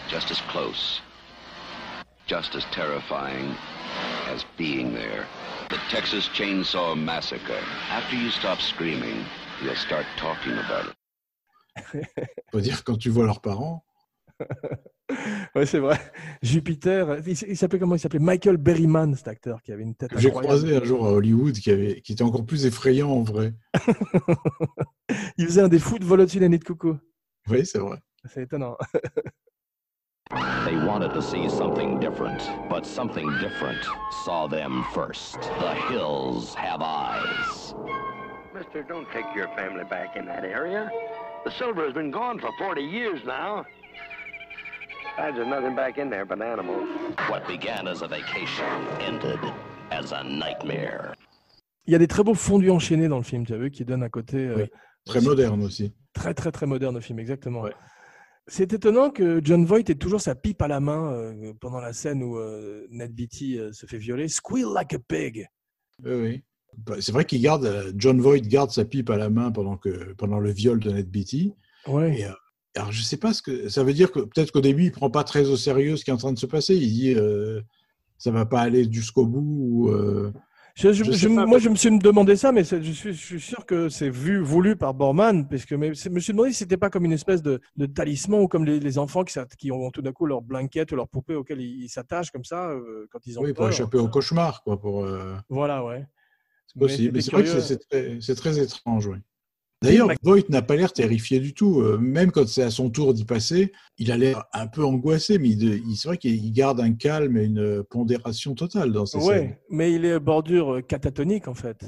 just 0.09 0.31
as 0.31 0.41
close, 0.49 1.01
just 2.27 2.55
as 2.55 2.65
terrifying 2.73 3.55
as 4.29 4.45
being 4.57 4.95
there. 4.95 5.27
The 5.69 5.79
Texas 5.91 6.29
Chainsaw 6.29 6.97
Massacre. 6.97 7.63
After 7.91 8.17
you 8.17 8.31
stop 8.31 8.63
screaming, 8.63 9.27
you'll 9.63 9.77
start 9.77 10.07
talking 10.17 10.53
about 10.53 10.91
it. 10.91 10.97
Faut 12.53 12.61
dire 12.61 12.85
quand 12.85 12.97
tu 12.97 13.11
vois 13.11 13.27
leurs 13.27 13.41
parents. 13.41 13.85
Ouais, 15.55 15.67
c'est 15.67 15.79
vrai. 15.79 16.01
Jupiter, 16.43 17.19
il, 17.27 17.57
s'appelait 17.57 17.79
comment? 17.79 17.95
Il 17.95 17.99
s'appelait 17.99 18.19
Michael 18.19 18.57
Berryman, 18.57 19.15
cet 19.15 19.29
acteur 19.29 19.63
qui 19.63 19.71
avait 19.71 19.83
une 19.83 19.95
tête 19.95 20.11
J'ai 20.17 20.31
croisé 20.31 20.77
un 20.77 20.83
jour 20.83 21.07
à 21.07 21.13
Hollywood 21.13 21.55
qui, 21.55 21.71
avait, 21.71 22.01
qui 22.01 22.13
était 22.13 22.23
encore 22.23 22.45
plus 22.45 22.67
effrayant 22.67 23.11
en 23.11 23.23
vrai. 23.23 23.55
Il 25.37 25.47
faisait 25.47 25.61
un 25.61 25.69
des 25.69 25.79
fous 25.79 25.99
de 25.99 26.05
vol 26.05 26.21
au-dessus 26.21 26.41
d'un 26.41 26.49
nid 26.49 26.59
de 26.59 26.65
coucou. 26.65 26.97
Oui, 27.49 27.67
c'est 27.67 27.79
vrai. 27.79 27.99
C'est 28.25 28.43
étonnant. 28.45 28.77
They 30.65 30.77
wanted 30.77 31.13
to 31.13 31.21
see 31.21 31.51
something 31.51 32.01
different, 32.01 32.41
but 32.71 32.87
something 32.87 33.29
different 33.41 33.85
saw 34.25 34.49
them 34.49 34.83
first. 34.95 35.39
The 35.61 35.75
hills 35.91 36.55
have 36.55 36.81
eyes. 36.81 37.75
Mister, 38.55 38.85
don't 38.85 39.07
take 39.13 39.25
your 39.35 39.49
family 39.57 39.85
back 39.85 40.17
in 40.17 40.27
that 40.27 40.45
area. 40.45 40.89
The 41.45 41.51
silver 41.59 41.85
has 41.85 41.93
been 41.93 42.11
gone 42.13 42.39
for 42.39 42.51
40 42.59 42.83
years 42.83 43.21
now. 43.27 43.65
Besides, 45.17 45.37
there's 45.37 45.49
nothing 45.49 45.75
back 45.75 45.99
in 45.99 46.09
there 46.09 46.25
but 46.25 46.41
animals. 46.41 46.89
What 47.29 47.47
began 47.49 47.89
as 47.89 48.03
a 48.03 48.09
vacation 48.09 48.65
ended 49.01 49.41
as 49.91 50.13
a 50.13 50.23
nightmare. 50.23 51.15
Il 51.87 51.93
y 51.93 51.97
a 51.97 51.99
des 51.99 52.07
très 52.07 52.23
beaux 52.25 52.35
fondus 52.35 52.71
enchaînés 52.71 53.09
dans 53.09 53.19
le 53.19 53.25
film, 53.25 53.45
tu 53.45 53.53
as 53.53 53.59
vu, 53.59 53.71
qui 53.71 53.85
donnent 53.85 54.03
un 54.05 54.09
côté 54.09 54.39
euh, 54.39 54.55
Oui. 54.57 54.71
Très 55.05 55.19
aussi 55.19 55.29
moderne 55.29 55.63
aussi. 55.63 55.93
très 56.15 56.33
très 56.33 56.51
très 56.51 56.67
moderne 56.67 56.97
au 56.97 57.01
film, 57.01 57.19
exactement. 57.19 57.61
Ouais. 57.63 57.75
C'est 58.47 58.73
étonnant 58.73 59.11
que 59.11 59.41
John 59.43 59.65
Voight 59.67 59.91
ait 59.91 59.95
toujours 59.95 60.21
sa 60.21 60.35
pipe 60.35 60.63
à 60.63 60.69
la 60.69 60.81
main 60.81 61.13
euh, 61.13 61.53
pendant 61.61 61.81
la 61.81 61.93
scène 61.93 62.23
où 62.23 62.39
euh, 62.39 62.87
Ned 62.91 63.13
Beatty 63.13 63.59
euh, 63.59 63.73
se 63.73 63.87
fait 63.87 63.99
violer. 63.99 64.29
Squeal 64.29 64.73
like 64.73 64.95
a 64.95 64.99
pig. 64.99 65.47
Oui, 66.03 66.13
oui. 66.15 66.45
Bah, 66.87 66.97
C'est 67.01 67.13
vrai 67.13 67.25
qu'il 67.25 67.41
garde, 67.43 67.65
euh, 67.65 67.93
John 67.97 68.21
Voight 68.21 68.41
garde 68.41 68.71
sa 68.71 68.85
pipe 68.85 69.11
à 69.11 69.17
la 69.17 69.31
main 69.31 69.51
pendant, 69.51 69.77
que, 69.77 70.13
pendant 70.15 70.39
le 70.39 70.51
viol 70.51 70.79
de 70.81 70.91
Ned 70.91 71.09
Beatty. 71.11 71.55
Ouais. 71.87 72.19
Et, 72.21 72.25
euh, 72.27 72.31
alors, 72.77 72.91
je 72.93 73.03
sais 73.03 73.17
pas 73.19 73.33
ce 73.33 73.43
que 73.43 73.69
ça 73.69 73.85
veut 73.85 73.93
dire 73.93 74.11
que 74.11 74.21
peut-être 74.21 74.51
qu'au 74.51 74.61
début, 74.61 74.85
il 74.85 74.93
prend 74.93 75.11
pas 75.11 75.23
très 75.25 75.49
au 75.49 75.57
sérieux 75.57 75.97
ce 75.97 76.05
qui 76.05 76.11
est 76.11 76.15
en 76.15 76.19
train 76.19 76.33
de 76.33 76.39
se 76.39 76.47
passer. 76.47 76.75
Il 76.75 76.93
dit 76.93 77.15
euh, 77.15 77.61
ça 78.19 78.31
va 78.31 78.47
pas 78.47 78.61
aller 78.63 78.91
jusqu'au 78.91 79.27
bout. 79.27 79.41
Ou, 79.61 79.89
euh, 79.91 80.33
Je- 80.75 80.93
je- 80.93 81.05
je 81.05 81.13
je- 81.13 81.17
sais 81.17 81.33
pas, 81.33 81.47
moi, 81.47 81.61
je 81.61 81.69
me 81.69 81.77
suis 81.77 81.97
demandé 81.97 82.35
ça, 82.35 82.51
mais 82.51 82.65
je 82.65 82.91
suis, 82.91 83.13
je 83.13 83.25
suis 83.25 83.41
sûr 83.41 83.65
que 83.65 83.89
c'est 83.89 84.11
vu, 84.11 84.41
voulu 84.41 84.75
par 84.75 84.93
Borman, 84.93 85.47
parce 85.49 85.65
que 85.67 85.77
mais, 85.77 85.95
je 85.95 86.09
me 86.09 86.19
suis 86.19 86.33
demandé 86.33 86.51
si 86.51 86.59
c'était 86.59 86.77
pas 86.77 86.91
comme 86.91 87.05
une 87.05 87.13
espèce 87.13 87.43
de, 87.43 87.61
de 87.77 87.87
talisman 87.87 88.41
ou 88.41 88.49
comme 88.49 88.65
les, 88.65 88.81
les 88.81 88.99
enfants 88.99 89.23
qui, 89.23 89.71
ont 89.71 89.91
tout 89.93 90.03
d'un 90.03 90.11
coup 90.13 90.27
leur 90.27 90.43
blanquette 90.43 90.91
ou 90.91 90.97
leur 90.97 91.07
poupée 91.09 91.37
auquel 91.37 91.61
ils 91.61 91.89
s'attachent 91.89 92.33
comme 92.33 92.45
ça 92.45 92.71
euh, 92.71 93.07
quand 93.13 93.21
ils 93.25 93.39
ont 93.39 93.43
oui, 93.43 93.53
pour 93.53 93.69
échapper 93.69 93.99
au 93.99 94.09
cauchemar, 94.09 94.65
quoi. 94.65 94.81
Pour, 94.81 95.07
Voilà, 95.49 95.85
ouais. 95.85 96.05
Mais 96.77 96.89
c'est 96.89 97.31
vrai 97.31 97.45
que 97.45 97.61
c'est- 97.61 98.35
très, 98.35 98.59
étrange, 98.59 99.07
oui. 99.07 99.19
D'ailleurs, 99.83 100.09
Voight 100.23 100.49
n'a 100.49 100.63
pas 100.63 100.77
l'air 100.77 100.93
terrifié 100.93 101.41
du 101.41 101.53
tout. 101.53 101.81
Euh, 101.83 101.99
Même 101.99 102.31
quand 102.33 102.49
c'est 102.49 102.63
à 102.63 102.71
son 102.71 102.89
tour 102.89 103.13
d'y 103.13 103.25
passer, 103.25 103.71
il 103.99 104.11
a 104.13 104.17
l'air 104.17 104.45
un 104.55 104.67
peu 104.67 104.83
angoissé, 104.83 105.39
mais 105.39 105.51
il, 105.51 105.97
c'est 105.97 106.09
vrai 106.09 106.17
qu'il 106.17 106.53
garde 106.53 106.81
un 106.81 106.95
calme 106.95 107.37
et 107.37 107.45
une 107.45 107.83
pondération 107.85 108.55
totale 108.55 108.93
dans 108.93 109.05
ses 109.05 109.21
scènes. 109.21 109.29
Ouais, 109.29 109.61
mais 109.69 109.93
il 109.93 110.07
est 110.07 110.19
bordure 110.19 110.77
euh, 110.77 110.81
catatonique 110.81 111.49
en 111.49 111.55
fait. 111.55 111.85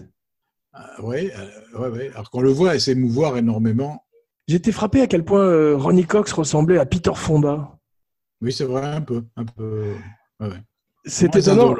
Ah, 0.74 0.90
euh, 0.98 1.02
ouais, 1.04 1.32
ouais. 1.74 2.10
Alors 2.12 2.30
qu'on 2.30 2.42
le 2.42 2.50
voit 2.50 2.78
s'émouvoir 2.78 3.38
énormément. 3.38 4.04
Été 4.46 4.72
frappé 4.72 5.00
à 5.00 5.06
quel 5.06 5.24
point 5.24 5.40
euh, 5.40 5.74
Ronnie 5.74 6.04
Cox 6.04 6.32
ressemblait 6.32 6.78
à 6.78 6.84
Peter 6.84 7.14
Fonda. 7.14 7.78
Oui, 8.42 8.52
c'est 8.52 8.64
vrai, 8.64 8.82
un 8.84 9.00
peu. 9.00 9.24
Un 9.36 9.46
peu 9.46 9.94
ouais. 10.40 10.48
C'est 11.06 11.34
étonnant. 11.34 11.74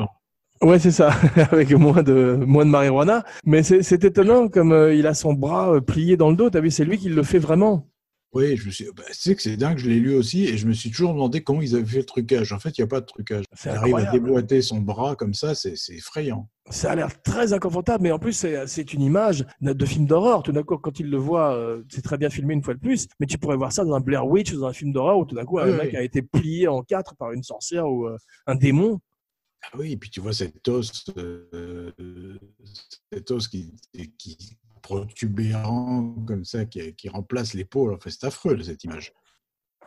Ouais, 0.62 0.79
c'est 0.79 0.90
ça, 0.90 1.11
avec 1.53 1.71
moins 1.73 2.03
de 2.03 2.38
moins 2.47 2.64
de 2.64 2.71
marijuana. 2.71 3.25
Mais 3.45 3.62
c'est 3.62 3.83
c'est 3.83 4.05
étonnant 4.05 4.49
comme 4.49 4.73
euh, 4.73 4.95
il 4.95 5.07
a 5.07 5.14
son 5.14 5.35
bras 5.35 5.75
euh, 5.75 5.81
plié 5.81 6.16
dans 6.16 6.31
le 6.31 6.37
dos. 6.37 6.49
T'as 6.51 6.61
vu, 6.61 6.71
c'est 6.71 6.85
lui 6.85 6.99
qui 6.99 7.09
le 7.11 7.23
fait 7.23 7.38
vraiment. 7.38 7.88
Oui, 8.33 8.57
je 8.57 8.66
me 8.66 8.71
suis. 8.71 8.87
Bah, 8.95 9.03
tu 9.07 9.14
sais 9.14 9.35
que 9.35 9.40
c'est 9.42 9.57
dingue, 9.57 9.79
je 9.79 9.88
l'ai 9.88 9.99
lu 10.01 10.14
aussi, 10.14 10.45
et 10.45 10.59
je 10.59 10.66
me 10.66 10.73
suis 10.73 10.90
toujours 10.90 11.12
demandé 11.12 11.42
comment 11.42 11.62
ils 11.62 11.75
avaient 11.75 11.85
fait 11.87 11.99
le 11.99 12.05
trucage. 12.05 12.53
En 12.53 12.59
fait, 12.59 12.77
il 12.77 12.81
n'y 12.81 12.85
a 12.85 12.87
pas 12.88 13.01
de 13.01 13.07
trucage. 13.07 13.45
Il 13.64 13.69
arrive 13.71 13.97
à 13.97 14.11
déboîter 14.11 14.61
son 14.62 14.79
bras 14.81 15.14
comme 15.14 15.33
ça, 15.35 15.55
c'est 15.55 15.77
c'est 15.77 15.95
effrayant. 15.95 16.49
Ça 16.71 16.90
a 16.90 16.97
l'air 16.97 17.23
très 17.23 17.53
inconfortable, 17.53 18.03
mais 18.03 18.11
en 18.11 18.19
plus 18.19 18.33
c'est 18.33 18.66
c'est 18.66 18.92
une 18.92 19.03
image 19.03 19.47
de 19.61 19.87
film 19.87 20.07
d'horreur. 20.07 20.42
Tout 20.42 20.53
d'un 20.53 20.62
coup, 20.64 20.77
quand 20.79 20.99
il 21.01 21.11
le 21.11 21.16
voit, 21.19 21.55
euh, 21.55 21.83
c'est 21.88 22.03
très 22.03 22.19
bien 22.19 22.29
filmé 22.29 22.55
une 22.55 22.62
fois 22.62 22.75
de 22.75 22.81
plus. 22.81 23.07
Mais 23.21 23.27
tu 23.27 23.38
pourrais 23.38 23.57
voir 23.57 23.73
ça 23.73 23.85
dans 23.85 23.95
un 23.95 24.01
Blair 24.01 24.27
Witch 24.27 24.53
ou 24.53 24.61
dans 24.61 24.66
un 24.66 24.73
film 24.73 24.92
d'horreur 24.92 25.19
où 25.19 25.25
tout 25.25 25.35
d'un 25.37 25.45
coup 25.45 25.59
un 25.59 25.66
Oui, 25.71 25.77
mec 25.77 25.90
oui. 25.92 25.97
a 25.97 26.03
été 26.03 26.23
plié 26.23 26.66
en 26.66 26.83
quatre 26.83 27.14
par 27.16 27.33
une 27.33 27.42
sorcière 27.42 27.87
ou 27.88 28.09
un 28.47 28.55
démon. 28.55 29.01
Ah 29.62 29.77
oui, 29.79 29.92
et 29.92 29.97
puis 29.97 30.11
tu 30.11 30.21
vois 30.21 30.33
cet 30.33 30.69
os, 30.69 31.05
euh, 31.16 32.38
os 33.31 33.49
qui, 33.49 33.75
qui 34.19 34.57
protubérant 34.83 36.14
comme 36.27 36.45
ça, 36.45 36.64
qui, 36.64 36.95
qui 36.95 37.09
remplace 37.09 37.55
l'épaule. 37.55 37.95
Enfin, 37.95 38.11
c'est 38.11 38.25
affreux 38.25 38.62
cette 38.62 38.85
image. 38.85 39.12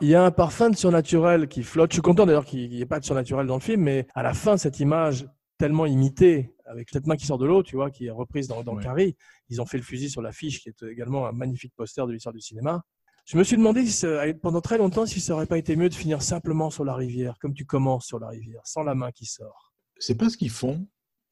Il 0.02 0.08
y 0.08 0.14
a 0.14 0.24
un 0.24 0.30
parfum 0.30 0.70
de 0.70 0.76
surnaturel 0.76 1.48
qui 1.48 1.62
flotte. 1.62 1.92
Je 1.92 1.96
suis 1.96 2.02
content 2.02 2.26
d'ailleurs 2.26 2.44
qu'il 2.44 2.68
n'y 2.70 2.80
ait 2.80 2.86
pas 2.86 3.00
de 3.00 3.04
surnaturel 3.04 3.46
dans 3.46 3.56
le 3.56 3.60
film, 3.60 3.82
mais 3.82 4.06
à 4.14 4.22
la 4.22 4.34
fin, 4.34 4.56
cette 4.56 4.80
image 4.80 5.26
tellement 5.58 5.86
imitée, 5.86 6.54
avec 6.66 6.88
cette 6.90 7.06
main 7.06 7.16
qui 7.16 7.26
sort 7.26 7.38
de 7.38 7.46
l'eau, 7.46 7.62
tu 7.62 7.76
vois, 7.76 7.90
qui 7.90 8.06
est 8.06 8.10
reprise 8.10 8.48
dans, 8.48 8.62
dans 8.62 8.76
Ouais. 8.76 8.82
Carrie, 8.82 9.16
ils 9.50 9.60
ont 9.60 9.66
fait 9.66 9.76
le 9.76 9.82
fusil 9.82 10.08
sur 10.08 10.22
l'affiche, 10.22 10.60
qui 10.60 10.70
est 10.70 10.82
également 10.84 11.26
un 11.26 11.32
magnifique 11.32 11.74
poster 11.76 12.06
de 12.06 12.12
l'histoire 12.12 12.34
du 12.34 12.40
cinéma. 12.40 12.82
Je 13.30 13.38
me 13.38 13.44
suis 13.44 13.56
demandé 13.56 13.86
si 13.86 13.92
ça- 13.92 14.24
pendant 14.42 14.60
très 14.60 14.76
longtemps 14.76 15.06
si 15.06 15.20
ça 15.20 15.34
aurait 15.34 15.46
pas 15.46 15.56
été 15.56 15.76
mieux 15.76 15.88
de 15.88 15.94
finir 15.94 16.20
simplement 16.20 16.68
sur 16.68 16.84
la 16.84 16.94
rivière, 16.96 17.36
comme 17.40 17.54
tu 17.54 17.64
commences 17.64 18.04
sur 18.04 18.18
la 18.18 18.26
rivière, 18.26 18.60
sans 18.64 18.82
la 18.82 18.96
main 18.96 19.12
qui 19.12 19.24
sort. 19.24 19.72
C'est 20.00 20.16
pas 20.16 20.28
ce 20.30 20.36
qu'ils 20.36 20.50
font 20.50 20.84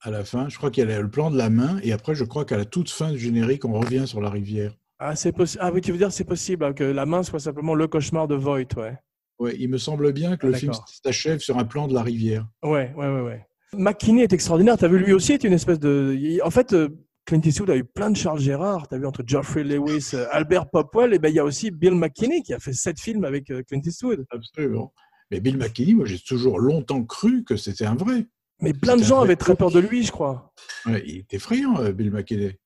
à 0.03 0.13
la 0.13 0.23
fin. 0.25 0.49
Je 0.49 0.57
crois 0.59 0.71
qu'il 0.71 0.89
y 0.89 0.93
a 0.93 1.01
le 1.01 1.11
plan 1.11 1.29
de 1.29 1.37
la 1.37 1.51
main, 1.51 1.81
et 1.83 1.91
après, 1.91 2.15
je 2.15 2.23
crois 2.23 2.45
qu'à 2.45 2.57
la 2.57 2.65
toute 2.67 2.89
fin 2.89 3.11
du 3.11 3.19
générique, 3.19 3.65
on 3.65 3.73
revient 3.73 4.07
sur 4.07 4.21
la 4.21 4.31
rivière. 4.31 4.77
Ah, 5.01 5.17
c'est 5.17 5.35
ah 5.59 5.73
oui, 5.73 5.81
tu 5.81 5.91
veux 5.91 5.99
dire 5.99 6.13
c'est 6.13 6.23
possible 6.23 6.65
hein, 6.65 6.73
que 6.73 6.85
la 6.85 7.05
main 7.05 7.25
soit 7.25 7.41
simplement 7.41 7.75
le 7.75 7.89
cauchemar 7.89 8.29
de 8.29 8.37
Voight, 8.37 8.77
ouais. 8.77 8.97
Ouais, 9.41 9.57
il 9.59 9.69
me 9.69 9.79
semble 9.79 10.13
bien 10.13 10.37
que 10.37 10.47
Ah, 10.47 10.51
le 10.51 10.57
film 10.57 10.71
d'accord. 10.71 10.89
s'achève 11.05 11.41
sur 11.41 11.59
un 11.59 11.65
plan 11.65 11.89
de 11.89 11.95
la 11.95 12.05
rivière. 12.05 12.47
Ouais, 12.63 12.93
ouais, 12.97 13.09
ouais, 13.09 13.23
ouais. 13.23 13.45
McKinney 13.73 14.23
est 14.23 14.33
extraordinaire. 14.33 14.79
Tu 14.79 14.85
as 14.85 14.89
vu, 14.89 14.99
lui 14.99 15.13
aussi 15.15 15.33
est 15.33 15.43
une 15.43 15.53
espèce 15.53 15.81
de. 15.81 16.17
En 16.45 16.51
fait, 16.51 16.75
euh, 16.75 16.91
Clint 17.29 17.43
Eastwood 17.45 17.69
a 17.69 17.77
eu 17.77 17.85
plein 17.85 18.11
de 18.11 18.17
Charles 18.17 18.41
Gérard. 18.41 18.89
Tu 18.89 18.95
as 18.95 18.99
vu 18.99 19.05
entre 19.05 19.23
Geoffrey 19.27 19.63
Lewis, 19.63 20.13
euh, 20.15 20.25
Albert 20.31 20.71
Popwell, 20.71 21.13
et 21.13 21.19
ben 21.19 21.29
il 21.29 21.35
y 21.35 21.39
a 21.39 21.45
aussi 21.45 21.71
Bill 21.71 21.95
McKinney 21.95 22.43
qui 22.43 22.55
a 22.55 22.59
fait 22.59 22.73
sept 22.73 22.99
films 22.99 23.23
avec 23.25 23.51
euh, 23.51 23.63
Clint 23.69 23.83
Eastwood. 23.85 24.25
Absolument. 24.31 24.95
Mais 25.31 25.39
Bill 25.39 25.59
McKinney, 25.59 25.93
moi, 25.93 26.07
j'ai 26.07 26.19
toujours 26.19 26.59
longtemps 26.59 27.05
cru 27.05 27.45
que 27.45 27.57
c'était 27.57 27.85
un 27.85 27.97
vrai. 27.97 28.27
Mais 28.63 28.73
plein 28.73 28.97
de 28.97 29.03
gens 29.03 29.21
avaient 29.21 29.37
très 29.37 29.55
peur 29.57 29.71
de 29.71 29.79
lui, 29.79 30.05
je 30.05 30.11
crois. 30.11 30.55
Ouais, 30.87 31.03
il 31.07 31.17
est 31.19 31.35
effrayant, 31.35 31.79
euh, 31.81 31.93
Bill 31.93 32.11
McKinney. 32.11 32.59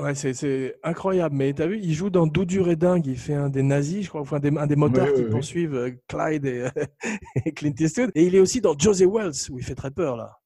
Ouais, 0.00 0.14
c'est- 0.14 0.76
incroyable. 0.84 1.34
Mais 1.34 1.52
tu 1.52 1.62
as 1.62 1.66
vu, 1.66 1.80
il 1.82 1.92
joue 1.92 2.08
dans 2.08 2.28
Doux 2.28 2.44
dur 2.44 2.68
et 2.70 2.76
dingue. 2.76 3.04
Il 3.08 3.18
fait 3.18 3.34
un 3.34 3.48
des 3.48 3.64
nazis, 3.64 4.04
je 4.04 4.08
crois, 4.10 4.20
enfin 4.20 4.36
un 4.36 4.40
des, 4.40 4.56
un 4.56 4.66
des 4.68 4.76
motards 4.76 5.08
Ouais, 5.08 5.14
qui 5.14 5.22
ouais, 5.22 5.28
poursuivent 5.30 5.96
Clyde 6.06 6.44
et, 6.44 6.68
et 7.46 7.50
Clint 7.52 7.74
Eastwood. 7.80 8.12
Et 8.14 8.26
il 8.26 8.36
est 8.36 8.40
aussi 8.40 8.60
dans 8.60 8.78
Josie 8.78 9.06
Wells, 9.06 9.32
où 9.50 9.58
il 9.58 9.64
fait 9.64 9.74
très 9.74 9.90
peur, 9.90 10.16
là. 10.16 10.38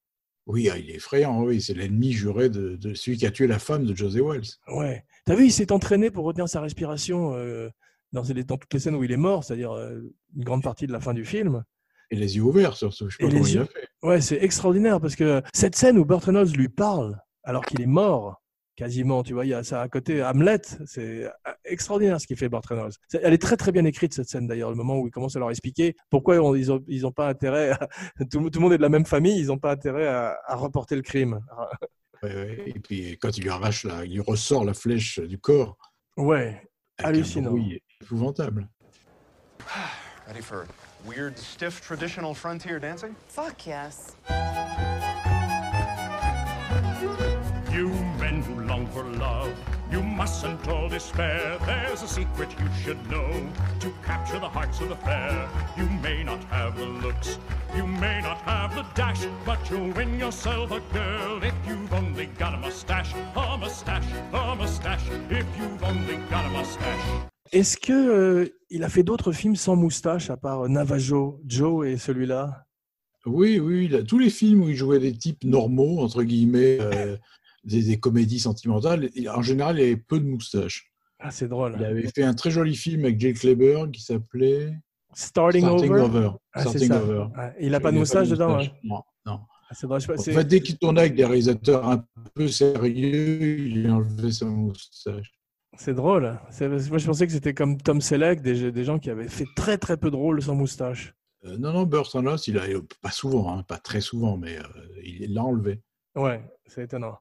Oui, 0.46 0.68
ah, 0.70 0.78
il 0.78 0.90
est 0.90 0.96
effrayant, 0.96 1.42
oui. 1.42 1.60
C'est 1.60 1.74
l'ennemi 1.74 2.12
juré 2.12 2.48
de, 2.48 2.76
de 2.76 2.94
celui 2.94 3.16
qui 3.16 3.26
a 3.26 3.30
tué 3.30 3.46
la 3.46 3.58
femme 3.58 3.84
de 3.84 3.94
José 3.94 4.20
Wells. 4.20 4.46
Ouais. 4.68 5.04
T'as 5.24 5.34
vu, 5.34 5.46
il 5.46 5.52
s'est 5.52 5.72
entraîné 5.72 6.10
pour 6.10 6.24
retenir 6.24 6.48
sa 6.48 6.60
respiration 6.60 7.34
euh, 7.34 7.68
dans, 8.12 8.22
toutes 8.22 8.72
les 8.72 8.78
scènes 8.78 8.94
où 8.94 9.02
il 9.02 9.10
est 9.10 9.16
mort, 9.16 9.42
c'est-à-dire 9.42 9.72
euh, 9.72 9.98
une 10.36 10.44
grande 10.44 10.62
partie 10.62 10.86
de 10.86 10.92
la 10.92 11.00
fin 11.00 11.14
du 11.14 11.24
film. 11.24 11.64
Et 12.12 12.16
les 12.16 12.36
yeux 12.36 12.42
ouverts, 12.42 12.76
surtout. 12.76 13.10
Je 13.10 13.16
sais 13.16 13.24
pas 13.24 13.30
comment 13.30 13.44
il 13.44 13.58
a 13.58 13.66
fait. 13.66 13.88
Ouais, 14.04 14.20
c'est 14.20 14.42
extraordinaire 14.42 15.00
parce 15.00 15.16
que 15.16 15.42
cette 15.52 15.74
scène 15.74 15.98
où 15.98 16.04
Burt 16.04 16.24
Reynolds 16.24 16.52
lui 16.56 16.68
parle 16.68 17.18
alors 17.42 17.64
qu'il 17.64 17.80
est 17.80 17.86
mort, 17.86 18.40
quasiment, 18.76 19.22
tu 19.22 19.32
vois, 19.32 19.44
il 19.46 19.48
y 19.48 19.54
a 19.54 19.64
ça 19.64 19.80
à 19.82 19.88
côté, 19.88 20.22
Hamlet, 20.22 20.60
c'est 20.84 21.28
extraordinaire 21.64 22.20
ce 22.20 22.26
qu'il 22.26 22.36
fait 22.36 22.48
Burt 22.48 22.64
Reynolds. 22.66 22.92
C'est- 23.08 23.20
Elle 23.22 23.32
est 23.32 23.40
très 23.42 23.56
très 23.56 23.72
bien 23.72 23.84
écrite 23.84 24.12
cette 24.14 24.28
scène 24.28 24.46
d'ailleurs, 24.46 24.70
le 24.70 24.76
moment 24.76 24.98
où 24.98 25.06
il 25.06 25.10
commence 25.10 25.34
à 25.34 25.38
leur 25.38 25.50
expliquer 25.50 25.96
pourquoi 26.10 26.36
on- 26.36 26.54
ils 26.54 26.70
ont 26.70 26.82
ils 26.86 27.06
ont 27.06 27.12
pas 27.12 27.28
intérêt, 27.28 27.70
à- 27.70 27.88
tout, 28.30 28.40
le- 28.40 28.50
tout 28.50 28.58
le 28.58 28.62
monde 28.64 28.72
est 28.74 28.76
de 28.78 28.82
la 28.82 28.88
même 28.90 29.06
famille, 29.06 29.38
ils 29.38 29.46
n'ont 29.46 29.58
pas 29.58 29.72
intérêt 29.72 30.06
à, 30.06 30.36
à 30.46 30.54
reporter 30.56 30.94
le 30.96 31.02
crime. 31.02 31.40
Et 32.22 32.80
puis, 32.82 33.18
quand 33.18 33.36
il 33.36 33.42
lui 33.44 33.50
arrache, 33.50 33.84
la, 33.84 34.04
il 34.04 34.12
lui 34.14 34.20
ressort 34.20 34.64
la 34.64 34.72
flèche 34.74 35.18
du 35.20 35.38
corps. 35.38 35.76
Ouais, 36.16 36.62
Hallucinant. 36.98 37.54
Épouvantable. 38.00 38.68
Ready 40.26 40.42
for 40.42 40.64
weird, 41.06 41.36
stiff, 41.38 41.80
traditional 41.80 42.34
frontier 42.34 42.80
dancing? 42.80 43.10
Fuck 43.28 43.66
yes. 43.66 44.16
Long 48.76 48.86
for 48.88 49.04
love, 49.18 49.52
you 49.90 50.02
mustn't 50.02 50.68
all 50.68 50.88
despair. 50.88 51.58
There's 51.66 52.02
a 52.02 52.08
secret 52.08 52.48
you 52.60 52.68
should 52.82 52.98
know 53.10 53.30
to 53.80 53.88
capture 54.04 54.38
the 54.38 54.48
hearts 54.48 54.80
of 54.80 54.88
the 54.90 54.96
fair. 54.96 55.48
You 55.78 55.86
may 56.02 56.22
not 56.22 56.42
have 56.44 56.76
the 56.76 56.86
looks, 56.86 57.38
you 57.76 57.86
may 57.86 58.20
not 58.20 58.38
have 58.44 58.74
the 58.74 58.84
dash, 58.94 59.22
but 59.46 59.58
you'll 59.70 59.92
win 59.92 60.18
yourself 60.18 60.70
a 60.72 60.80
girl 60.92 61.42
if 61.42 61.54
you've 61.66 61.92
only 61.92 62.26
got 62.38 62.54
a 62.54 62.58
mustache, 62.58 63.12
a 63.34 63.56
mustache, 63.58 64.04
a 64.32 64.54
mustache, 64.56 65.06
if 65.30 65.46
you've 65.58 65.82
only 65.82 66.16
got 66.30 66.44
a 66.44 66.50
mustache. 66.50 67.04
Est-ce 67.52 67.76
que 67.76 67.92
euh, 67.92 68.48
il 68.70 68.82
a 68.82 68.88
fait 68.88 69.04
d'autres 69.04 69.32
films 69.32 69.56
sans 69.56 69.76
moustache 69.76 70.30
à 70.30 70.36
part 70.36 70.68
Navajo, 70.68 71.40
Joe 71.46 71.86
et 71.86 71.96
celui-là? 71.96 72.64
Oui, 73.24 73.58
oui, 73.60 73.86
il 73.86 73.94
a- 73.96 74.02
tous 74.02 74.18
les 74.18 74.30
films 74.30 74.62
où 74.64 74.68
il 74.68 74.76
jouait 74.76 74.98
des 74.98 75.12
types 75.16 75.44
normaux, 75.44 76.00
entre 76.00 76.22
guillemets, 76.24 76.78
euh, 76.80 77.16
des, 77.66 77.82
des 77.82 77.98
comédies 78.00 78.40
sentimentales, 78.40 79.10
en 79.34 79.42
général, 79.42 79.78
il 79.78 79.82
avait 79.82 79.96
peu 79.96 80.18
de 80.20 80.24
moustache. 80.26 80.90
Ah, 81.18 81.30
c'est 81.30 81.48
drôle. 81.48 81.74
Il 81.78 81.84
avait 81.84 82.08
fait 82.14 82.22
un 82.22 82.34
très 82.34 82.50
joli 82.50 82.74
film 82.76 83.04
avec 83.04 83.20
Jake 83.20 83.36
Kleber 83.38 83.84
qui 83.92 84.02
s'appelait 84.02 84.72
Starting, 85.14 85.62
Starting 85.62 85.92
Over? 85.94 86.30
Ah, 86.52 86.60
Starting 86.62 86.88
ça. 86.88 87.02
Over. 87.02 87.26
Ouais, 87.36 87.54
il 87.60 87.70
n'a 87.70 87.80
pas 87.80 87.90
de 87.90 87.96
moustache 87.96 88.28
dedans. 88.28 88.56
moustache. 88.56 88.72
hein. 88.74 88.80
Non, 88.84 89.02
non. 89.24 89.40
Ah, 89.68 89.74
c'est 89.74 89.86
drôle, 89.86 90.00
je 90.00 90.12
En 90.12 90.16
fait, 90.16 90.44
dès 90.44 90.60
qu'il 90.60 90.78
tournait 90.78 91.00
avec 91.00 91.14
des 91.16 91.24
réalisateurs 91.24 91.88
un 91.88 92.04
peu 92.34 92.48
sérieux, 92.48 93.58
il 93.58 93.90
enlevait 93.90 94.30
sa 94.30 94.44
moustache. 94.46 95.32
C'est 95.78 95.94
drôle. 95.94 96.38
C'est- 96.50 96.68
Moi, 96.68 96.98
je 96.98 97.06
pensais 97.06 97.26
que 97.26 97.32
c'était 97.32 97.52
comme 97.54 97.76
Tom 97.80 98.00
Selleck, 98.00 98.40
des, 98.42 98.70
des 98.70 98.84
gens 98.84 98.98
qui 98.98 99.10
avaient 99.10 99.28
fait 99.28 99.46
très 99.56 99.76
très 99.78 99.96
peu 99.96 100.10
de 100.10 100.16
rôles 100.16 100.40
sans 100.42 100.54
moustache. 100.54 101.14
Euh, 101.44 101.58
non, 101.58 101.72
non, 101.72 101.82
Burt 101.84 102.06
Reynolds, 102.08 102.38
il 102.46 102.58
a 102.58 102.62
pas 103.02 103.10
souvent, 103.10 103.52
hein, 103.52 103.62
pas 103.62 103.78
très 103.78 104.00
souvent, 104.00 104.36
mais 104.36 104.56
euh, 104.58 104.62
il 105.04 105.34
l'a 105.34 105.42
enlevé. 105.44 105.80
Ouais, 106.14 106.42
c'est 106.66 106.84
étonnant. 106.84 107.18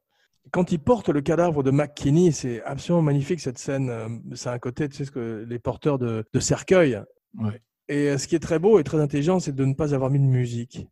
Quand 0.51 0.71
il 0.71 0.79
porte 0.79 1.09
le 1.09 1.21
cadavre 1.21 1.63
de 1.63 1.71
McKinney, 1.71 2.31
c'est 2.31 2.63
absolument 2.63 3.01
magnifique 3.01 3.39
cette 3.39 3.57
scène. 3.57 3.89
Euh, 3.89 4.07
C'est 4.33 4.49
un 4.49 4.59
côté, 4.59 4.87
tu 4.87 4.95
sais, 4.95 5.05
ce 5.05 5.11
que 5.11 5.45
les 5.47 5.59
porteurs 5.59 5.97
de, 5.97 6.23
de 6.31 6.39
cercueils. 6.39 7.01
Ouais. 7.37 7.61
Et 7.87 8.09
euh, 8.09 8.17
ce 8.17 8.27
qui 8.27 8.35
est 8.35 8.39
très 8.39 8.59
beau 8.59 8.79
et 8.79 8.83
très 8.83 8.99
intelligent, 8.99 9.39
c'est 9.39 9.53
de 9.53 9.65
ne 9.65 9.73
pas 9.73 9.93
avoir 9.93 10.09
mis 10.09 10.19
de 10.19 10.25
musique. 10.25 10.87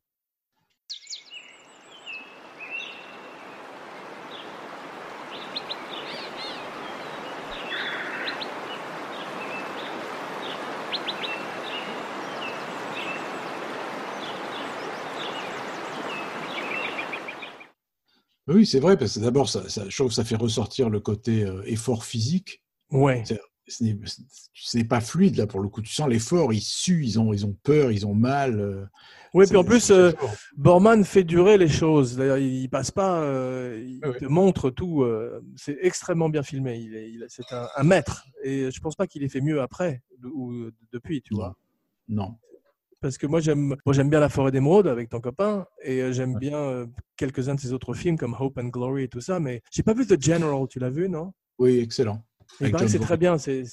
Oui, 18.54 18.66
c'est 18.66 18.80
vrai, 18.80 18.98
parce 18.98 19.16
que 19.16 19.20
d'abord, 19.20 19.50
ça, 19.50 19.68
ça, 19.70 19.84
je 19.90 19.96
trouve 19.96 20.10
que 20.10 20.14
ça 20.14 20.24
fait 20.24 20.36
ressortir 20.36 20.90
le 20.90 21.00
côté 21.00 21.44
euh, 21.44 21.62
effort 21.66 22.06
physique. 22.06 22.62
Ouais. 22.92 23.24
C'est- 23.26 23.40
pas 24.84 25.00
fluide, 25.02 25.38
là, 25.38 25.48
pour 25.48 25.62
le 25.62 25.70
coup. 25.70 25.82
Tu 25.82 25.94
sens 25.94 26.10
l'effort, 26.10 26.52
ils 26.54 26.62
suent, 26.62 27.04
ils 27.06 27.18
ont, 27.20 27.32
ils 27.34 27.46
ont 27.46 27.56
peur, 27.64 27.92
ils 27.92 28.06
ont 28.06 28.14
mal. 28.14 28.60
euh, 28.60 28.86
Oui, 29.34 29.46
puis 29.48 29.56
en 29.56 29.64
plus, 29.64 29.90
euh. 29.90 30.12
Borman 30.58 31.04
fait 31.06 31.24
durer 31.24 31.58
les 31.58 31.70
choses. 31.70 32.18
D'ailleurs, 32.18 32.38
il 32.38 32.70
passe 32.70 32.92
pas, 32.92 33.22
euh, 33.22 33.82
il 33.86 34.00
Ah 34.04 34.12
te 34.12 34.26
montre 34.26 34.70
tout. 34.70 35.04
euh, 35.04 35.42
c'est 35.56 35.78
extrêmement 35.82 36.28
bien 36.30 36.44
filmé. 36.44 36.78
Il 36.78 36.94
est, 36.96 37.10
il 37.10 37.26
c'est 37.30 37.52
un, 37.54 37.68
un 37.78 37.84
maître. 37.84 38.26
Et 38.44 38.70
je 38.70 38.80
pense 38.82 38.96
pas 38.96 39.08
qu'il 39.08 39.24
ait 39.24 39.30
fait 39.30 39.42
mieux 39.42 39.62
après 39.62 40.02
ou 40.24 40.70
depuis, 40.92 41.22
tu 41.22 41.34
vois. 41.34 41.56
Non. 42.10 42.36
Parce 43.04 43.18
que 43.18 43.28
moi, 43.28 43.42
j'aime, 43.42 43.76
moi, 43.86 43.94
j'aime 43.94 44.10
bien 44.10 44.22
La 44.22 44.30
Forêt 44.30 44.50
d'Émeraude 44.50 44.88
avec 44.88 45.10
ton 45.10 45.20
copain, 45.20 45.68
et 45.84 46.02
euh, 46.02 46.14
j'aime 46.14 46.38
bien 46.40 46.56
euh, 46.56 46.86
quelques-uns 47.18 47.56
de 47.56 47.60
ses 47.60 47.74
autres 47.74 47.94
films 47.94 48.18
comme 48.18 48.34
Hope 48.40 48.58
and 48.58 48.70
Glory 48.70 49.04
et 49.04 49.08
tout 49.10 49.20
ça. 49.20 49.42
Mais 49.42 49.62
j'ai 49.74 49.84
pas 49.84 49.94
vu 49.94 50.08
The 50.08 50.20
General. 50.20 50.66
Tu 50.70 50.80
l'as 50.80 50.90
vu, 50.90 51.10
non? 51.10 51.34
Oui, 51.60 51.80
excellent. 51.80 52.24
Il 52.62 52.72
paraît 52.72 52.86
que 52.86 52.92
c'est 52.92 53.00
très 53.00 53.18
bien. 53.18 53.38
C'est, 53.38 53.64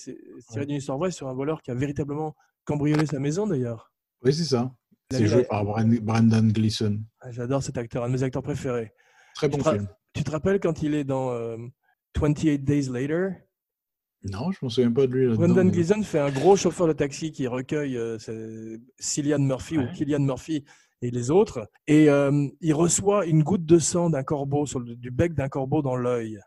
tiré 0.51 0.67
d'une 0.67 0.79
histoire 0.79 0.99
vraie 0.99 1.13
sur 1.13 1.29
un 1.29 1.33
voleur 1.33 1.63
qui 1.63 1.71
a 1.71 1.75
véritablement 1.75 2.35
cambriolé 2.65 3.07
sa 3.07 3.21
maison, 3.21 3.47
d'ailleurs. 3.47 3.93
Oui, 4.25 4.35
c'est 4.35 4.43
ça. 4.43 4.73
C'est 5.13 5.29
joué 5.29 5.45
par 5.45 5.65
Brendan 5.65 6.51
Gleeson. 6.51 6.99
Ah, 7.21 7.31
J'adore 7.31 7.63
cet 7.63 7.79
acteur, 7.79 8.03
un 8.03 8.09
de 8.09 8.15
mes 8.15 8.25
acteurs 8.25 8.43
préférés. 8.43 8.93
Très 9.37 9.49
bon 9.49 9.63
film. 9.63 9.87
Tu 10.13 10.25
te 10.25 10.31
rappelles 10.33 10.59
quand 10.59 10.83
il 10.83 10.95
est 10.95 11.05
dans 11.05 11.31
euh, 11.31 11.57
28 12.21 12.65
Days 12.65 12.89
Later? 12.91 13.31
Non, 14.25 14.51
je 14.53 14.59
ne 14.61 14.67
me 14.67 14.69
souviens 14.71 14.93
pas 14.93 15.07
de 15.07 15.13
lui. 15.15 15.35
Brendan 15.35 15.71
Gleeson 15.71 16.03
fait 16.03 16.19
un 16.19 16.31
gros 16.31 16.55
chauffeur 16.57 16.87
de 16.87 16.93
taxi 16.93 17.33
qui 17.33 17.47
recueille 17.47 17.97
euh, 17.97 18.19
Cillian 18.99 19.39
Murphy 19.39 19.79
ou. 19.79 19.87
Killian 19.95 20.21
Murphy 20.21 20.65
et 21.01 21.11
les 21.11 21.31
autres. 21.31 21.67
Et 21.87 22.11
euh, 22.11 22.47
il 22.61 22.75
reçoit 22.75 23.25
une 23.25 23.43
goutte 23.43 23.65
de 23.65 23.79
sang 23.79 24.11
d'un 24.11 24.23
corbeau, 24.23 24.67
sur 24.67 24.81
le- 24.81 24.95
du 24.97 25.11
bec 25.11 25.33
d'un 25.33 25.49
corbeau 25.49 25.81
dans 25.81 25.97
l'œil. 25.97 26.39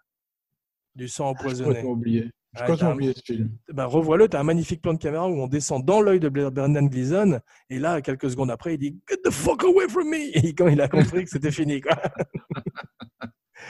Du 0.95 1.07
sang 1.07 1.29
empoisonné. 1.29 1.81
oublié. 1.83 2.29
J'ai 2.55 2.61
Ouais, 2.61 2.67
complètement 2.67 2.77
t'as 2.77 2.91
un- 2.91 2.93
oublié 2.93 3.13
ce 3.15 3.21
film. 3.33 3.49
Ben, 3.73 3.85
revois-le, 3.85 4.29
tu 4.29 4.37
as 4.37 4.39
un 4.39 4.43
magnifique 4.43 4.79
plan 4.83 4.93
de 4.93 4.99
caméra 4.99 5.27
où 5.27 5.33
on 5.41 5.47
descend 5.47 5.83
dans 5.83 6.01
l'œil 6.01 6.19
de 6.19 6.29
Brendan 6.29 6.87
Gleeson. 6.87 7.39
Et 7.71 7.79
là, 7.79 7.99
quelques 8.03 8.29
secondes 8.29 8.51
après, 8.51 8.75
il 8.75 8.77
dit 8.77 8.95
Get 9.09 9.17
the 9.23 9.31
fuck 9.31 9.63
away 9.63 9.87
from 9.89 10.07
me 10.07 10.37
Et 10.37 10.53
quand 10.53 10.67
il 10.67 10.79
a 10.79 10.87
compris 10.87 11.23
que 11.23 11.31
c'était 11.31 11.49
fini. 11.49 11.81
Quoi. 11.81 11.97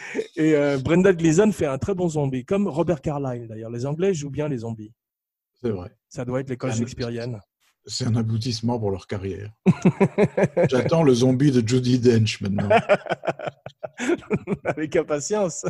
et 0.35 0.55
euh, 0.55 0.77
Brendan 0.77 1.15
Gleeson 1.15 1.51
fait 1.51 1.65
un 1.65 1.77
très 1.77 1.93
bon 1.95 2.09
zombie, 2.09 2.45
comme 2.45 2.67
Robert 2.67 3.01
Carlyle 3.01 3.47
d'ailleurs. 3.47 3.69
Les 3.71 3.85
Anglais 3.85 4.13
jouent 4.13 4.29
bien 4.29 4.47
les 4.47 4.59
zombies. 4.59 4.93
C'est 5.61 5.69
vrai. 5.69 5.91
Ça 6.09 6.25
doit 6.25 6.41
être 6.41 6.49
l'école 6.49 6.73
shakespearienne. 6.73 7.39
C'est 7.85 8.05
un 8.05 8.15
aboutissement 8.15 8.79
pour 8.79 8.91
leur 8.91 9.07
carrière. 9.07 9.51
J'attends 10.69 11.03
le 11.03 11.13
zombie 11.13 11.51
de 11.51 11.67
Judy 11.67 11.99
Dench 11.99 12.39
maintenant. 12.41 12.69
Avec 14.63 14.95
impatience. 14.95 15.65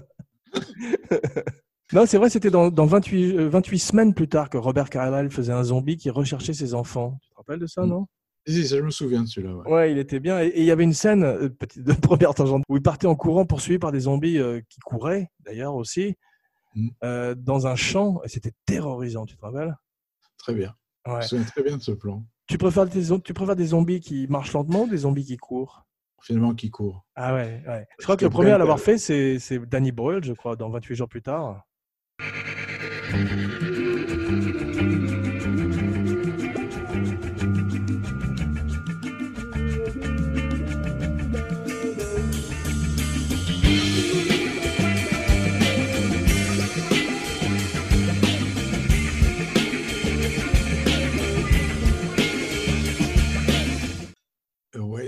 non, 1.91 2.05
c'est 2.05 2.17
vrai, 2.17 2.29
c'était 2.29 2.49
dans, 2.51 2.69
dans 2.69 2.85
28, 2.85 3.37
euh, 3.37 3.49
28 3.49 3.79
semaines 3.79 4.13
plus 4.13 4.27
tard 4.27 4.49
que 4.49 4.57
Robert 4.57 4.89
Carlyle 4.89 5.31
faisait 5.31 5.53
un 5.53 5.63
zombie 5.63 5.97
qui 5.97 6.09
recherchait 6.09 6.53
ses 6.53 6.73
enfants. 6.73 7.17
Tu 7.21 7.29
te 7.29 7.35
rappelles 7.35 7.59
de 7.59 7.67
ça, 7.67 7.83
Mm. 7.83 7.89
non? 7.89 8.07
Si, 8.45 8.67
ça, 8.67 8.77
je 8.77 8.81
me 8.81 8.89
souviens 8.91 9.21
de 9.23 9.27
celui-là. 9.27 9.55
ouais. 9.55 9.71
Ouais, 9.71 9.91
il 9.91 9.97
était 9.97 10.19
bien. 10.19 10.41
Et 10.41 10.51
il 10.57 10.65
y 10.65 10.71
avait 10.71 10.83
une 10.83 10.93
scène, 10.93 11.23
euh, 11.23 11.49
petite 11.49 11.83
de 11.83 11.93
première 11.93 12.33
tangente, 12.33 12.63
où 12.67 12.75
il 12.77 12.81
partait 12.83 13.07
en 13.07 13.15
courant 13.15 13.45
poursuivi 13.45 13.79
par 13.79 13.91
des 13.91 14.01
zombies 14.01 14.37
euh, 14.39 14.59
qui 14.69 14.79
couraient, 14.81 15.29
d'ailleurs 15.39 15.75
aussi, 15.75 16.15
Mm. 16.75 16.89
euh, 17.03 17.35
dans 17.35 17.67
un 17.67 17.75
champ. 17.75 18.19
Et 18.23 18.29
c'était 18.29 18.51
terrorisant, 18.65 19.25
tu 19.27 19.37
te 19.37 19.41
rappelles? 19.45 19.75
Très 20.39 20.55
bien. 20.55 20.73
Je 21.05 21.11
Ouais. 21.11 21.17
me 21.17 21.21
souviens 21.21 21.45
très 21.45 21.61
bien 21.63 21.77
de 21.77 21.81
ce 21.83 21.91
plan. 21.91 22.25
Tu 22.47 22.57
préfères, 22.57 22.87
des, 22.87 23.01
zo- 23.03 23.19
tu 23.21 23.33
préfères 23.33 23.55
des 23.55 23.67
zombies 23.67 23.99
qui 23.99 24.25
marchent 24.27 24.53
lentement 24.53 24.83
ou 24.83 24.87
des 24.89 24.97
zombies 24.97 25.23
qui 25.23 25.37
courent? 25.37 25.85
Finalement, 26.21 26.53
qui 26.55 26.71
court. 26.71 27.05
Ah 27.15 27.33
ouais, 27.35 27.61
ouais. 27.67 27.85
Je 27.99 28.03
crois 28.05 28.17
que 28.17 28.25
le 28.25 28.31
premier 28.31 28.51
à 28.51 28.57
l'avoir 28.57 28.79
fait, 28.79 28.97
c'est 28.97 29.37
c'est 29.39 29.59
Danny 29.59 29.91
Boyle, 29.91 30.23
je 30.23 30.33
crois, 30.33 30.55
dans 30.55 30.69
28 30.69 30.95
jours 30.95 31.07
plus 31.09 31.21
tard. 31.21 31.63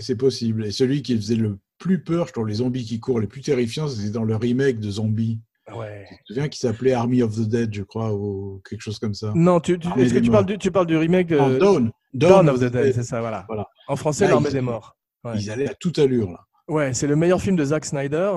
C'est 0.02 0.16
possible. 0.16 0.66
Et 0.66 0.72
celui 0.72 1.02
qui 1.02 1.16
faisait 1.16 1.36
le 1.36 1.58
plus 1.78 2.02
peur, 2.04 2.28
je 2.28 2.34
trouve, 2.34 2.48
les 2.48 2.56
zombies 2.56 2.86
qui 2.86 3.00
courent 3.00 3.20
les 3.20 3.28
plus 3.28 3.42
terrifiants, 3.42 3.88
c'était 3.88 4.10
dans 4.10 4.24
le 4.24 4.36
remake 4.36 4.80
de 4.80 4.90
Zombies. 4.90 5.40
Ouais. 5.76 6.06
Tu 6.10 6.16
te 6.16 6.24
souviens 6.34 6.48
qui 6.48 6.60
s'appelait 6.60 6.94
Army 6.94 7.22
of 7.24 7.36
the 7.36 7.48
Dead, 7.48 7.74
je 7.74 7.82
crois, 7.84 8.14
ou 8.14 8.62
quelque 8.70 8.82
chose 8.82 9.00
comme 9.00 9.14
ça 9.16 9.32
Non, 9.36 9.60
tu, 9.60 9.74
est-ce 9.98 10.14
que 10.14 10.20
tu 10.20 10.30
parles, 10.32 10.46
du, 10.46 10.58
tu 10.58 10.72
parles 10.72 10.86
du 10.88 10.96
remake 10.96 11.32
Non, 11.32 11.50
euh, 11.50 11.58
Dawn. 11.60 11.92
Dawn 12.14 12.50
of 12.50 12.60
the 12.60 12.72
Dead, 12.72 12.94
c'est 12.94 13.04
ça, 13.04 13.20
voilà. 13.20 13.46
Voilà. 13.48 13.68
En 13.88 13.96
français, 13.96 14.28
l'armée 14.28 14.52
des 14.52 14.62
morts. 14.62 14.96
Ouais. 15.24 15.34
Ils 15.40 15.50
allaient 15.50 15.70
à 15.70 15.74
toute 15.74 15.98
allure, 16.00 16.32
là. 16.32 16.46
Ouais, 16.68 16.94
c'est 16.94 17.08
le 17.08 17.16
meilleur 17.16 17.42
film 17.42 17.56
de 17.56 17.66
Zack 17.66 17.84
Snyder. 17.86 18.32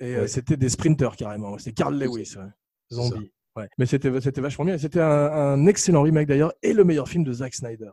Et 0.00 0.14
euh, 0.16 0.20
Ouais. 0.22 0.28
c'était 0.28 0.56
des 0.56 0.70
sprinters 0.70 1.14
carrément. 1.16 1.58
C'était 1.58 1.72
Carl 1.72 1.96
C'est 1.98 2.04
Lewis, 2.06 2.34
ouais. 2.38 2.44
C'est 2.90 2.96
Zombie. 2.96 3.30
Ouais. 3.56 3.68
Mais 3.78 3.84
c'était 3.84 4.20
c'était 4.20 4.40
vachement 4.40 4.64
bien. 4.64 4.78
C'était 4.78 5.00
un, 5.00 5.06
un 5.06 5.66
excellent 5.66 6.02
remake 6.02 6.28
d'ailleurs 6.28 6.52
et 6.62 6.72
le 6.72 6.84
meilleur 6.84 7.08
film 7.08 7.24
de 7.24 7.32
Zack 7.32 7.54
Snyder. 7.54 7.90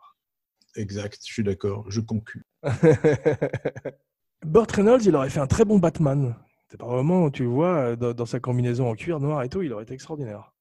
Exact, 0.75 1.17
je 1.27 1.33
suis 1.33 1.43
d'accord, 1.43 1.85
je 1.89 1.99
conclus. 1.99 2.45
Burt 4.45 4.71
Reynolds, 4.71 5.01
il 5.05 5.15
aurait 5.15 5.29
fait 5.29 5.39
un 5.39 5.47
très 5.47 5.65
bon 5.65 5.79
Batman. 5.79 6.35
C'est 6.69 6.77
pas 6.77 6.87
vraiment, 6.87 7.29
tu 7.29 7.45
vois, 7.45 7.75
euh, 7.75 7.95
dans, 7.95 8.13
dans 8.13 8.25
sa 8.25 8.39
combinaison 8.39 8.87
en 8.89 8.95
cuir 8.95 9.19
noir 9.19 9.43
et 9.43 9.49
tout, 9.49 9.61
il 9.61 9.71
aurait 9.73 9.83
été 9.83 9.93
extraordinaire. 9.93 10.53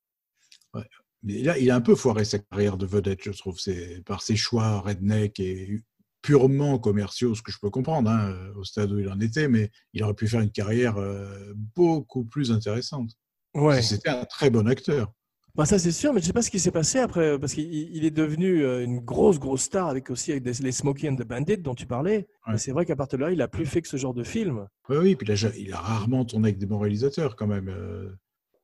Mais 1.23 1.43
là, 1.43 1.59
il 1.59 1.71
a 1.71 1.75
un 1.75 1.81
peu 1.81 1.95
foiré 1.95 2.25
sa 2.25 2.39
carrière 2.39 2.77
de 2.77 2.87
vedette, 2.87 3.23
je 3.25 3.31
trouve, 3.33 3.59
c'est 3.59 4.03
par 4.05 4.23
ses 4.23 4.37
choix 4.37 4.81
redneck 4.81 5.41
et 5.41 5.83
purement 6.23 6.79
commerciaux, 6.79 7.35
ce 7.35 7.43
que 7.43 7.51
je 7.51 7.59
peux 7.59 7.71
comprendre, 7.71 8.11
hein, 8.11 8.35
au 8.57 8.65
stade 8.65 8.93
où 8.93 8.99
il 8.99 9.09
en 9.09 9.21
était, 9.21 9.49
mais 9.49 9.71
il 9.93 10.03
aurait 10.03 10.15
pu 10.15 10.29
faire 10.29 10.41
une 10.41 10.51
carrière 10.51 10.99
euh, 10.99 11.53
beaucoup 11.75 12.25
plus 12.25 12.53
intéressante. 12.53 13.11
Ouais. 13.55 13.83
C'était 13.83 14.11
un 14.11 14.25
très 14.25 14.51
bon 14.51 14.69
acteur. 14.69 15.13
Bah 15.57 15.65
ça 15.65 15.79
c'est 15.79 15.91
sûr, 15.93 16.13
mais 16.13 16.21
je 16.21 16.27
sais 16.27 16.33
pas 16.35 16.43
ce 16.43 16.51
qui 16.51 16.61
s'est 16.61 16.71
passé 16.71 16.99
après, 16.99 17.39
parce 17.39 17.55
qu'il 17.55 17.73
il 17.73 18.05
est 18.05 18.11
devenu 18.11 18.63
euh, 18.63 18.85
une 18.85 19.01
grosse 19.01 19.39
grosse 19.39 19.63
star 19.63 19.89
avec 19.89 20.11
aussi 20.11 20.31
avec 20.33 20.43
des- 20.43 20.53
les 20.63 20.73
Smokey 20.73 21.09
and 21.09 21.17
the 21.17 21.27
Bandit 21.27 21.57
dont 21.57 21.75
tu 21.75 21.87
parlais. 21.87 22.27
Ouais. 22.47 22.53
Mais 22.53 22.59
c'est 22.59 22.73
vrai 22.73 22.85
qu'à 22.85 22.95
partir 22.95 23.19
de 23.19 23.25
là, 23.25 23.31
il 23.31 23.41
a 23.41 23.49
plus 23.49 23.65
fait 23.65 23.81
que 23.81 23.89
ce 23.89 23.97
genre 23.97 24.13
de 24.13 24.23
film. 24.23 24.67
Oui, 24.91 24.97
oui, 24.99 25.17
puis 25.17 25.27
il 25.27 25.47
a, 25.47 25.51
il 25.57 25.73
a 25.73 25.79
rarement 25.79 26.25
tourné 26.27 26.49
avec 26.49 26.59
des 26.59 26.67
bons 26.67 26.79
réalisateurs 26.79 27.37
quand 27.37 27.47
même. 27.47 27.69
Euh, 27.69 28.11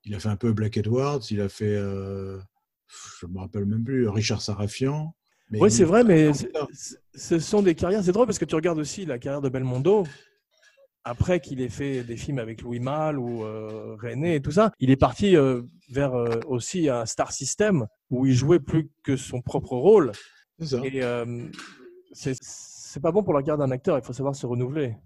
il 0.05 0.15
a 0.15 0.19
fait 0.19 0.29
un 0.29 0.37
peu 0.37 0.53
Black 0.53 0.77
Edwards, 0.77 1.21
il 1.31 1.41
a 1.41 1.49
fait, 1.49 1.75
euh, 1.77 2.39
je 3.21 3.27
me 3.27 3.39
rappelle 3.39 3.65
même 3.65 3.85
plus, 3.85 4.09
Richard 4.09 4.43
Sarafian. 4.43 5.15
Oui, 5.53 5.71
c'est 5.71 5.83
est 5.83 5.87
vrai, 5.87 6.05
mais 6.05 6.31
ce 7.15 7.39
sont 7.39 7.63
des 7.63 7.75
carrières. 7.75 8.03
C'est 8.05 8.13
drôle 8.13 8.27
parce 8.27 8.39
que 8.39 8.45
tu 8.45 8.55
regardes 8.55 8.79
aussi 8.79 9.07
la 9.07 9.19
carrière 9.19 9.41
de 9.43 9.49
Belmondo. 9.49 10.05
Après 11.05 11.41
qu'il 11.41 11.61
ait 11.61 11.69
fait 11.69 12.05
des 12.05 12.17
films 12.17 12.39
avec 12.39 12.63
Louis 12.63 12.79
Malle 12.79 13.19
ou 13.19 13.43
euh, 13.43 13.97
René 14.01 14.37
et 14.37 14.41
tout 14.41 14.53
ça, 14.53 14.71
il 14.79 14.91
est 14.91 14.97
parti 14.97 15.37
euh, 15.37 15.63
vers 15.91 16.15
euh, 16.15 16.39
aussi 16.47 16.89
un 16.89 17.07
star 17.07 17.33
system 17.33 17.87
où 18.11 18.25
il 18.27 18.35
jouait 18.35 18.61
plus 18.61 18.89
que 19.03 19.17
son 19.17 19.41
propre 19.43 19.77
rôle. 19.77 20.13
C'est 20.61 20.67
ça. 20.67 20.81
Et 20.85 21.03
c'est 22.15 23.01
pas 23.01 23.11
bon 23.11 23.23
pour 23.23 23.33
la 23.33 23.41
carrière 23.41 23.59
d'un 23.59 23.73
acteur. 23.73 23.99
Il 23.99 24.05
faut 24.05 24.13
savoir 24.13 24.37
se 24.37 24.47
renouveler. 24.47 24.97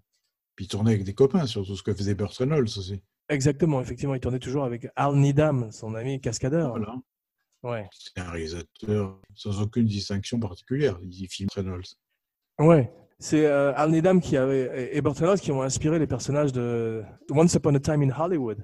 Puis 0.57 0.65
il 0.65 0.69
tournait 0.69 0.93
avec 0.93 1.05
des 1.05 1.15
copains, 1.15 1.47
surtout 1.47 1.77
ce 1.77 1.83
que 1.83 1.95
faisait 1.95 2.15
Burt 2.15 2.33
Reynolds 2.37 2.79
aussi. 2.79 3.01
Exactement, 3.29 3.81
effectivement, 3.81 4.15
il 4.15 4.21
tournait 4.21 4.39
toujours 4.39 4.65
avec 4.65 4.89
Al 4.97 5.15
Needham, 5.15 5.71
son 5.73 5.95
ami 5.95 6.21
cascadeur. 6.21 6.71
Voilà. 6.71 6.97
Ouais. 7.63 7.89
C'est 7.93 8.21
un 8.21 8.31
réalisateur 8.31 9.21
sans 9.35 9.61
aucune 9.61 9.87
distinction 9.87 10.39
particulière. 10.39 10.99
Il 11.03 11.29
filme 11.29 11.49
Reynolds. 11.55 11.97
Ouais. 12.59 12.93
C'est 13.19 13.47
euh, 13.47 13.73
Al 13.77 13.91
Needham 13.91 14.21
qui 14.21 14.37
avait, 14.37 14.91
et 14.93 15.01
Burt 15.01 15.19
Reynolds 15.19 15.41
qui 15.41 15.51
ont 15.51 15.63
inspiré 15.63 15.99
les 15.99 16.07
personnages 16.07 16.53
de 16.53 17.03
Once 17.31 17.55
Upon 17.55 17.75
a 17.75 17.81
Time 17.81 18.03
in 18.03 18.11
Hollywood. 18.11 18.59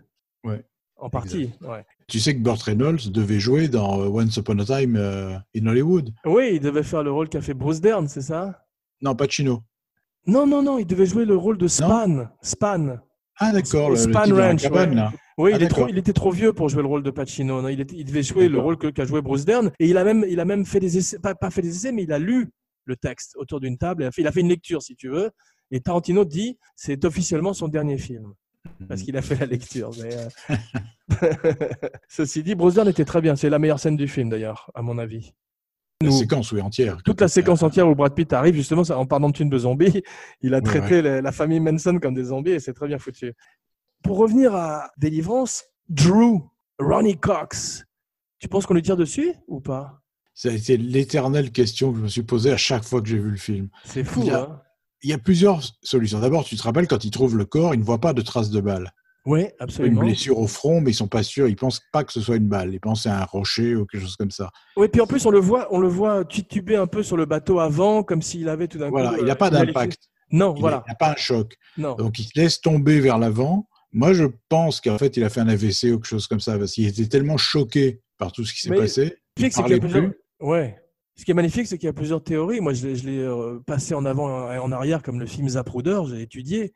Ouais. 0.45 0.65
En 0.97 1.11
partie, 1.11 1.51
ouais. 1.63 1.85
Tu 2.07 2.21
sais 2.21 2.35
que 2.35 2.41
Burt 2.41 2.63
Reynolds 2.63 3.11
devait 3.11 3.41
jouer 3.41 3.67
dans 3.69 4.01
euh, 4.01 4.09
Once 4.09 4.37
Upon 4.37 4.59
a 4.61 4.65
Time 4.65 4.97
euh, 4.97 5.37
in 5.57 5.67
Hollywood. 5.67 6.11
Oui, 6.27 6.51
il 6.55 6.61
devait 6.61 6.83
faire 6.83 7.03
le 7.03 7.11
rôle 7.11 7.29
qu'a 7.29 7.41
fait 7.41 7.55
Bruce 7.55 7.81
Dern, 7.81 8.07
c'est 8.09 8.21
ça? 8.21 8.63
Non, 9.01 9.17
Pacino. 9.17 9.63
Non, 10.27 10.47
non, 10.47 10.63
non, 10.63 10.79
il 10.79 10.87
devait 10.87 11.07
jouer 11.07 11.25
le 11.25 11.37
rôle 11.37 11.59
de 11.59 11.67
Span. 11.67 12.29
Span. 12.43 12.99
Ah 13.39 13.53
d'accord, 13.53 13.89
le, 13.89 13.97
le 13.97 14.01
Span 14.01 14.27
la 14.27 14.51
Ranch, 14.51 14.63
cabane, 14.63 14.91
ouais. 14.91 14.95
là. 14.97 15.13
Oui, 15.39 15.51
Ah, 15.55 15.57
il, 15.57 15.63
est 15.65 15.69
trop, 15.69 15.81
d'accord. 15.81 15.91
il 15.91 15.99
était 15.99 16.13
trop 16.13 16.31
vieux 16.31 16.53
pour 16.53 16.69
jouer 16.69 16.83
le 16.83 16.89
rôle 16.89 17.03
de 17.03 17.11
Pacino. 17.11 17.63
Non, 17.63 17.69
il, 17.69 18.05
devait 18.05 18.23
jouer 18.23 18.49
le 18.49 18.59
rôle 18.61 18.77
qu'a 18.77 19.05
joué 19.05 19.23
Bruce 19.23 19.45
Dern. 19.45 19.73
Et 19.81 19.89
il 19.89 19.97
a 19.97 20.05
même, 20.05 20.25
il 20.29 20.39
a 20.39 20.45
même 20.45 20.67
fait 20.67 20.79
des 20.79 20.99
essais, 20.99 21.19
pas, 21.19 21.35
pas 21.35 21.51
fait 21.51 21.63
des 21.63 21.71
essais, 21.75 21.91
mais 21.91 22.03
il 22.05 22.13
a 22.13 22.19
lu 22.19 22.49
le 22.85 22.97
texte 22.97 23.37
autour 23.37 23.61
d'une 23.61 23.79
table. 23.79 24.09
Il 24.17 24.27
a, 24.27 24.33
fait, 24.33 24.41
une 24.41 24.49
lecture, 24.49 24.83
si 24.83 24.95
tu 24.97 25.09
veux. 25.09 25.31
Et 25.71 25.81
Tarantino 25.81 26.25
dit 26.25 26.59
c'est 26.77 27.05
officiellement 27.05 27.55
son 27.55 27.69
dernier 27.69 27.99
film. 27.99 28.35
Parce 28.89 29.03
qu'il 29.03 29.17
a 29.17 29.23
fait 29.23 29.37
la 29.37 29.47
lecture. 29.47 29.91
mais, 30.03 30.15
euh, 30.17 31.45
Ceci 32.09 32.43
dit, 32.43 32.55
Dern 32.55 32.89
était 32.89 33.05
très 33.05 33.21
bien. 33.21 33.37
C'est 33.37 33.51
la 33.51 33.59
meilleure 33.59 33.81
scène 33.81 33.97
du 33.97 34.09
film, 34.09 34.29
d'ailleurs, 34.29 34.71
à 34.75 34.83
mon 34.83 34.99
avis. 34.99 35.33
La 36.01 36.09
Nous- 36.09 36.19
séquence, 36.19 36.53
oui, 36.53 36.61
entière. 36.61 36.99
toute 37.05 37.21
la 37.21 37.29
séquence 37.29 37.63
entière 37.63 37.89
où 37.89 37.95
Brad 37.95 38.15
Pitt 38.15 38.33
arrive, 38.33 38.55
justement, 38.55 38.83
en 38.83 39.07
parlant 39.07 39.31
de 39.31 39.45
de 39.45 39.59
zombies, 39.59 40.03
il 40.41 40.55
a 40.55 40.59
Ouais, 40.59 40.63
traité 40.63 41.01
la, 41.03 41.21
la 41.21 41.33
famille 41.33 41.61
Manson 41.61 41.99
comme 42.01 42.15
des 42.15 42.25
zombies 42.25 42.53
et 42.53 42.61
c'est 42.61 42.73
très 42.73 42.89
bien 42.89 42.99
foutu. 42.99 43.35
Pour 44.03 44.19
revenir 44.19 44.55
à 44.55 44.91
Délivrance, 44.97 45.65
Drew, 45.89 46.41
Ronnie 46.81 47.19
Cox, 47.19 47.85
tu 48.41 48.49
penses 48.49 48.67
qu'on 48.67 48.75
lui 48.75 48.83
tire 48.83 48.97
dessus 48.97 49.33
ou 49.47 49.61
pas? 49.61 50.02
Ça 50.35 50.49
a 50.49 50.53
été 50.53 50.77
l'éternelle 50.77 51.51
question 51.53 51.93
que 51.93 51.99
je 51.99 52.03
me 52.05 52.09
suis 52.09 52.23
posée 52.23 52.51
à 52.53 52.57
chaque 52.57 52.85
fois 52.85 53.03
que 53.03 53.09
j'ai 53.09 53.19
vu 53.19 53.31
le 53.31 53.37
film. 53.37 53.69
C'est 53.85 54.05
fou, 54.05 54.21
Il 54.23 54.27
y 54.29 54.31
a- 54.31 54.41
hein 54.43 54.61
Il 55.05 55.11
y 55.11 55.13
a 55.13 55.19
plusieurs 55.19 55.61
solutions. 55.83 56.21
D'abord, 56.21 56.45
tu 56.45 56.57
te 56.57 56.63
rappelles, 56.63 56.87
quand 56.87 57.05
ils 57.05 57.11
trouvent 57.11 57.37
le 57.37 57.45
corps, 57.45 57.75
ils 57.75 57.81
ne 57.81 57.85
voient 57.85 58.01
pas 58.01 58.13
de 58.13 58.23
traces 58.23 58.51
de 58.51 58.61
balles. 58.61 58.93
Oui, 59.27 59.41
Une 59.43 59.51
absolument. 59.61 60.01
blessure 60.01 60.39
au 60.39 60.47
front, 60.47 60.81
mais 60.81 60.93
ils 60.93 60.95
sont 60.95 61.07
pas 61.09 61.23
sûrs. 61.23 61.49
Ils 61.49 61.55
pensent 61.57 61.81
pas 61.93 62.03
que 62.05 62.13
ce 62.13 62.21
soit 62.21 62.37
une 62.37 62.49
balle. 62.49 62.73
Ils 62.73 62.81
pensent 62.81 63.07
à 63.07 63.21
un 63.21 63.25
rocher 63.25 63.75
ou 63.77 63.85
quelque 63.87 64.01
chose 64.03 64.17
comme 64.17 64.31
ça. 64.31 64.51
Oui, 64.77 64.89
puis 64.89 65.01
en 65.01 65.07
plus, 65.07 65.25
on 65.27 65.31
le 65.31 65.39
voit, 65.41 65.69
on 65.73 65.79
le 65.81 65.89
voit 65.89 66.25
tituber 66.25 66.77
un 66.77 66.87
peu 66.87 67.03
sur 67.03 67.17
le 67.17 67.25
bateau 67.27 67.59
avant, 67.61 68.03
comme 68.03 68.23
s'il 68.23 68.49
avait 68.49 68.69
tout 68.69 68.79
d'un 68.79 68.91
Voilà, 68.91 69.11
coup. 69.11 69.17
il 69.19 69.23
euh, 69.25 69.27
n'a 69.27 69.37
pas 69.37 69.49
une 69.49 69.65
d'impact. 69.67 69.99
Non, 70.33 70.55
Il 70.57 70.61
voilà. 70.61 70.83
n'a 70.89 70.95
pas 70.95 71.13
un 71.13 71.17
choc. 71.17 71.57
Non. 71.77 71.95
Donc, 71.95 72.19
il 72.19 72.25
se 72.25 72.31
laisse 72.37 72.61
tomber 72.61 73.01
vers 73.01 73.19
l'avant. 73.19 73.69
Moi, 73.93 74.13
je 74.15 74.25
pense 74.49 74.81
qu'en 74.81 74.99
fait, 74.99 75.17
il 75.17 75.25
a 75.25 75.29
fait 75.29 75.41
un 75.41 75.49
AVC 75.49 75.93
ou 75.93 75.97
quelque 75.99 76.07
chose 76.07 76.27
comme 76.27 76.41
ça, 76.41 76.59
parce 76.59 76.73
qu'il 76.73 76.87
était 76.87 77.07
tellement 77.07 77.37
choqué 77.37 78.01
par 78.19 78.33
tout 78.33 78.45
ce 78.45 78.53
qui 78.55 78.61
s'est 78.61 78.75
passé. 78.75 79.17
Il 79.37 79.51
parlait 79.51 79.79
plus. 79.81 80.13
Ouais. 80.43 80.77
Ce 81.17 81.25
qui 81.25 81.31
est 81.31 81.35
magnifique, 81.35 81.67
c'est 81.67 81.79
qu'il 81.79 81.87
y 81.87 81.91
a 81.91 81.93
plusieurs 81.93 82.23
théories. 82.23 82.61
Moi, 82.61 82.73
je 82.73 82.87
l'ai, 82.89 83.19
euh, 83.19 83.61
passé 83.67 83.95
en 83.95 84.05
avant 84.05 84.51
et 84.51 84.59
en 84.59 84.73
arrière 84.73 85.03
comme 85.03 85.21
le 85.21 85.27
film 85.27 85.49
Zapruder, 85.49 86.01
j'ai 86.09 86.23
étudié. 86.23 86.73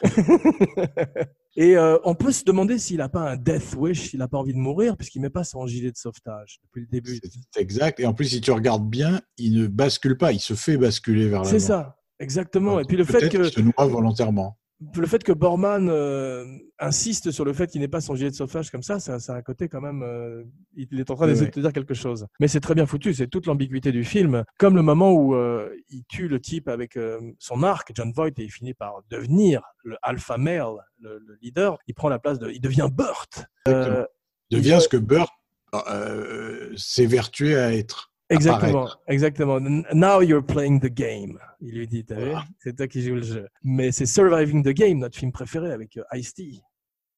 et 1.56 1.76
euh, 1.76 1.96
on 2.04 2.14
peut 2.14 2.32
se 2.32 2.44
demander 2.44 2.78
s'il 2.78 2.98
n'a 2.98 3.08
pas 3.08 3.30
un 3.30 3.36
death 3.36 3.74
wish, 3.76 4.10
s'il 4.10 4.18
n'a 4.18 4.28
pas 4.28 4.38
envie 4.38 4.52
de 4.52 4.58
mourir, 4.58 4.96
puisqu'il 4.96 5.22
met 5.22 5.30
pas 5.30 5.44
son 5.44 5.66
gilet 5.66 5.92
de 5.92 5.96
sauvetage 5.96 6.58
depuis 6.64 6.80
le 6.80 6.86
début. 6.88 7.20
C'est 7.52 7.60
exact. 7.60 8.00
Et 8.00 8.06
en 8.06 8.14
plus, 8.14 8.26
si 8.26 8.40
tu 8.40 8.50
regardes 8.50 8.88
bien, 8.88 9.20
il 9.38 9.54
ne 9.54 9.66
bascule 9.68 10.18
pas. 10.18 10.32
Il 10.32 10.40
se 10.40 10.54
fait 10.54 10.76
basculer 10.76 11.28
vers 11.28 11.42
l'avant. 11.42 11.50
C'est 11.50 11.60
ça, 11.60 11.98
exactement. 12.18 12.80
Et 12.80 12.84
puis 12.84 12.96
le 12.96 13.04
fait 13.04 13.28
que 13.28 13.36
qu'il 13.36 13.44
se 13.44 13.60
noie 13.60 13.86
volontairement. 13.86 14.58
Le 14.96 15.06
fait 15.08 15.24
que 15.24 15.32
Borman 15.32 15.88
euh, 15.88 16.44
insiste 16.78 17.32
sur 17.32 17.44
le 17.44 17.52
fait 17.52 17.66
qu'il 17.66 17.80
n'ait 17.80 17.88
pas 17.88 18.00
son 18.00 18.14
gilet 18.14 18.30
de 18.30 18.34
sauvetage 18.36 18.70
comme 18.70 18.82
ça, 18.84 19.00
ça, 19.00 19.18
ça 19.18 19.34
a 19.34 19.36
un 19.38 19.42
côté 19.42 19.68
quand 19.68 19.80
même. 19.80 20.02
euh, 20.02 20.44
il 20.76 21.00
est 21.00 21.10
en 21.10 21.16
train 21.16 21.26
d'essayer 21.26 21.46
oui. 21.46 21.50
de 21.50 21.54
te 21.54 21.60
dire 21.60 21.72
quelque 21.72 21.94
chose. 21.94 22.26
Mais 22.38 22.46
c'est 22.46 22.60
très 22.60 22.74
bien 22.76 22.86
foutu, 22.86 23.12
c'est 23.12 23.26
toute 23.26 23.46
l'ambiguïté 23.46 23.90
du 23.90 24.04
film. 24.04 24.44
Comme 24.58 24.76
le 24.76 24.82
moment 24.82 25.12
où 25.12 25.34
euh, 25.34 25.68
il 25.90 26.04
tue 26.08 26.28
le 26.28 26.40
type 26.40 26.68
avec 26.68 26.96
son 27.40 27.62
arc, 27.64 27.90
John 27.94 28.12
Voight, 28.14 28.28
et 28.38 28.44
il 28.44 28.50
finit 28.52 28.74
par 28.74 29.02
devenir 29.10 29.62
le 29.82 29.96
alpha 30.02 30.36
male, 30.38 30.76
le, 31.00 31.18
le 31.26 31.36
leader. 31.42 31.78
Il 31.88 31.94
prend 31.94 32.08
la 32.08 32.18
place 32.20 32.38
de. 32.38 32.48
Il 32.50 32.60
devient 32.60 32.88
Burt. 32.92 33.46
Euh, 33.66 34.04
Devient 34.50 34.76
il- 34.76 34.80
ce 34.82 34.88
que 34.88 34.96
Burt 34.96 35.32
s'évertuait 36.76 37.56
à 37.58 37.74
être. 37.74 38.07
Exactement, 38.30 38.80
apparaître. 38.82 39.00
exactement. 39.08 39.60
Now 39.94 40.20
you're 40.22 40.44
playing 40.44 40.80
the 40.80 40.92
game. 40.92 41.38
Il 41.60 41.78
lui 41.78 41.88
dit, 41.88 42.04
Voilà. 42.08 42.44
c'est 42.58 42.76
toi 42.76 42.86
qui 42.86 43.02
joues 43.02 43.14
le 43.14 43.22
jeu. 43.22 43.48
Mais 43.62 43.90
c'est 43.92 44.06
Surviving 44.06 44.62
the 44.62 44.68
Game, 44.74 44.98
notre 44.98 45.16
film 45.18 45.32
préféré 45.32 45.72
avec 45.72 45.96
euh, 45.96 46.02
Ice-T. 46.14 46.60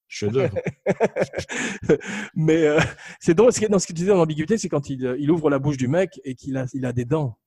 Chef-d'œuvre. 0.07 0.57
Mais 2.35 2.67
euh, 2.67 2.81
c'est 3.21 3.35
drôle, 3.35 3.53
ce 3.53 3.59
qui 3.59 3.65
est- 3.65 3.69
dans 3.69 3.79
ce 3.79 3.87
que 3.87 3.93
tu 3.93 3.99
disais 3.99 4.09
dans 4.11 4.17
l'ambiguïté, 4.17 4.59
c'est 4.59 4.69
quand 4.69 4.89
il, 4.91 5.05
euh, 5.07 5.17
il 5.19 5.31
ouvre 5.31 5.51
la 5.51 5.59
bouche 5.59 5.77
du 5.77 5.89
mec 5.89 6.21
et 6.25 6.35
qu'il 6.35 6.57
a, 6.57 6.67
il 6.75 6.85
a 6.85 6.93
des 6.93 7.05
dents. 7.05 7.39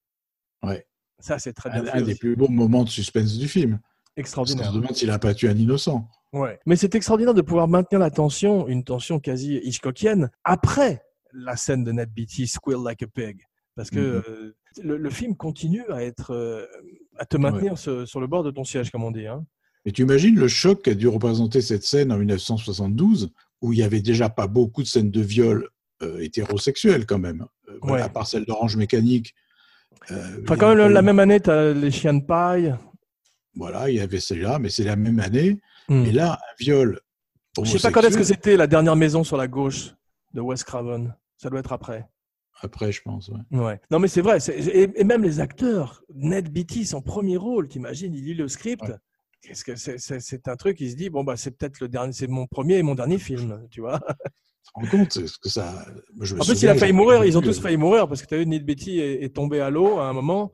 Ouais. 0.63 0.85
Ça, 1.19 1.39
c'est 1.39 1.53
très 1.53 1.69
bien 1.69 1.85
un, 1.87 1.99
un 1.99 2.01
des 2.01 2.15
plus 2.15 2.35
beaux 2.35 2.47
moments 2.49 2.83
de 2.83 2.89
suspense 2.89 3.37
du 3.37 3.47
film. 3.47 3.79
Parce 3.79 4.17
Extraordinaire. 4.17 4.67
se 4.69 4.73
demande 4.75 4.95
s'il 4.95 5.09
a 5.09 5.19
pas 5.19 5.33
tué 5.33 5.49
un 5.49 5.57
innocent. 5.57 6.07
Ouais. 6.33 6.59
Mais 6.65 6.75
c'est 6.75 6.93
extraordinaire 6.95 7.33
de 7.33 7.41
pouvoir 7.41 7.67
maintenir 7.67 7.99
la 7.99 8.11
tension, 8.11 8.67
une 8.67 8.83
tension 8.83 9.19
quasi 9.19 9.57
Hitchcockienne, 9.63 10.29
après 10.43 11.01
la 11.33 11.55
scène 11.55 11.83
de 11.83 11.91
Ned 11.91 12.09
Beatty, 12.13 12.47
Squeal 12.47 12.79
Like 12.83 13.03
a 13.03 13.07
Pig. 13.07 13.41
Parce 13.75 13.89
que 13.89 13.99
euh, 13.99 14.55
le, 14.83 14.97
le 14.97 15.09
film 15.09 15.35
continue 15.35 15.83
à, 15.89 16.03
être, 16.03 16.31
euh, 16.31 16.65
à 17.17 17.25
te 17.25 17.37
maintenir 17.37 17.77
ce- 17.77 18.05
sur 18.05 18.19
le 18.21 18.27
bord 18.27 18.43
de 18.43 18.51
ton 18.51 18.63
siège, 18.63 18.91
comme 18.91 19.03
on 19.03 19.11
dit. 19.11 19.25
Hein. 19.27 19.45
Et 19.85 19.91
tu 19.91 20.03
imagines 20.03 20.35
le 20.39 20.47
choc 20.47 20.83
qu'a 20.83 20.93
dû 20.93 21.07
représenter 21.07 21.61
cette 21.61 21.83
scène 21.83 22.11
en 22.11 22.17
1972, 22.17 23.31
où 23.61 23.73
il 23.73 23.79
y 23.79 23.83
avait 23.83 24.01
déjà 24.01 24.29
pas 24.29 24.47
beaucoup 24.47 24.83
de 24.83 24.87
scènes 24.87 25.11
de 25.11 25.21
viol 25.21 25.67
euh, 26.01 26.19
hétérosexuelles 26.19 27.05
quand 27.05 27.19
même, 27.19 27.45
Ouais. 27.81 28.01
à 28.01 28.09
part 28.09 28.27
celle 28.27 28.45
d'Orange 28.45 28.75
Mécanique. 28.77 29.33
euh, 30.11 30.41
Enfin, 30.43 30.55
quand 30.57 30.75
même, 30.75 30.91
la 30.91 31.01
même 31.01 31.19
année, 31.19 31.39
tu 31.39 31.49
as 31.49 31.73
les 31.73 31.91
chiens 31.91 32.13
de 32.13 32.23
paille. 32.23 32.75
Voilà, 33.55 33.89
il 33.89 33.95
y 33.95 33.99
avait 33.99 34.19
celle-là, 34.19 34.59
mais 34.59 34.69
c'est 34.69 34.83
la 34.83 34.95
même 34.95 35.19
année. 35.19 35.59
Hmm. 35.89 36.05
Et 36.05 36.11
là, 36.11 36.33
un 36.33 36.63
viol. 36.63 36.99
Je 37.61 37.77
sais 37.77 37.79
pas 37.79 37.91
quand 37.91 38.01
est-ce 38.07 38.17
que 38.17 38.23
c'était 38.23 38.55
la 38.57 38.67
dernière 38.67 38.95
maison 38.95 39.23
sur 39.23 39.37
la 39.37 39.47
gauche 39.47 39.93
de 40.33 40.41
Wes 40.41 40.63
Craven. 40.63 41.13
Ça 41.37 41.49
doit 41.49 41.59
être 41.59 41.71
après. 41.73 42.07
Après, 42.63 42.91
je 42.91 43.01
pense. 43.01 43.29
ouais. 43.29 43.59
Ouais. 43.59 43.81
Non, 43.91 43.99
mais 43.99 44.07
c'est 44.07 44.21
vrai. 44.21 44.37
Et, 44.49 44.89
et 44.99 45.03
même 45.03 45.23
les 45.23 45.39
acteurs, 45.39 46.03
Ned 46.13 46.49
Beatty, 46.49 46.85
son 46.85 47.01
premier 47.01 47.37
rôle, 47.37 47.67
t'imagines, 47.67 48.13
il 48.13 48.23
lit 48.25 48.33
le 48.33 48.47
script. 48.47 48.83
Ouais. 48.83 48.95
Qu'est-ce 49.41 49.65
que 49.65 49.75
c'est, 49.75 50.47
un 50.47 50.55
truc, 50.55 50.79
il 50.79 50.91
se 50.91 50.95
dit 50.95 51.09
bon 51.09 51.25
bah 51.25 51.35
c'est 51.35 51.51
peut-être 51.51 51.81
le 51.81 51.89
dernier, 51.89 52.13
c'est 52.13 52.27
mon 52.27 52.47
premier 52.47 52.77
et 52.77 52.83
mon 52.83 52.95
dernier 52.95 53.17
film, 53.17 53.67
tu 53.69 53.81
vois. 53.81 53.99
Tu 53.99 54.71
te 54.71 54.71
rends 54.75 54.97
compte 54.97 55.11
ce 55.11 55.37
que 55.37 55.49
ça. 55.49 55.85
je 56.21 56.35
En 56.35 56.45
plus, 56.45 56.61
il 56.61 56.69
a 56.69 56.75
failli 56.75 56.93
mourir. 56.93 57.25
Ils 57.25 57.37
ont 57.37 57.41
tous 57.41 57.59
failli 57.59 57.75
mourir 57.75 58.07
parce 58.07 58.21
que 58.21 58.27
tu 58.27 58.35
as 58.35 58.37
vu, 58.37 58.45
Ned 58.45 58.65
Beatty 58.65 58.99
est, 59.01 59.23
est 59.23 59.35
tombé 59.35 59.59
à 59.59 59.69
l'eau 59.69 59.99
à 59.99 60.05
un 60.07 60.13
moment. 60.13 60.53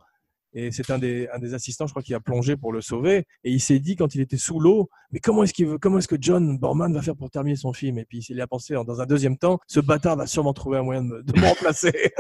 Et 0.54 0.72
c'est 0.72 0.90
un 0.90 0.98
des, 0.98 1.28
assistants, 1.54 1.86
je 1.88 1.94
crois, 1.94 2.02
qui 2.02 2.14
a 2.14 2.20
plongé 2.20 2.58
pour 2.58 2.74
le 2.74 2.82
sauver. 2.82 3.26
Et 3.44 3.52
il 3.52 3.60
s'est 3.60 3.80
dit, 3.80 3.96
quand 3.96 4.16
il 4.16 4.22
était 4.22 4.38
sous 4.38 4.60
l'eau, 4.60 4.90
mais 5.12 5.20
comment 5.20 5.44
est-ce 5.44 5.54
qu'il 5.54 5.68
veut, 5.68 5.78
comment 5.78 6.00
est-ce 6.00 6.08
que 6.08 6.18
John 6.20 6.58
Borman 6.58 6.94
va 6.94 7.02
faire 7.02 7.16
pour 7.16 7.30
terminer 7.30 7.56
son 7.56 7.74
film? 7.74 8.00
Et 8.00 8.06
puis, 8.06 8.26
il 8.30 8.42
a 8.42 8.48
pensé, 8.48 8.74
dans 8.74 9.02
un 9.02 9.06
deuxième 9.06 9.38
temps, 9.38 9.60
ce 9.68 9.80
bâtard 9.80 10.16
va 10.16 10.28
sûrement 10.28 10.54
trouver 10.54 10.78
un 10.78 10.84
moyen 10.84 11.04
de 11.04 11.10
me, 11.10 11.24
remplacer. 11.48 12.12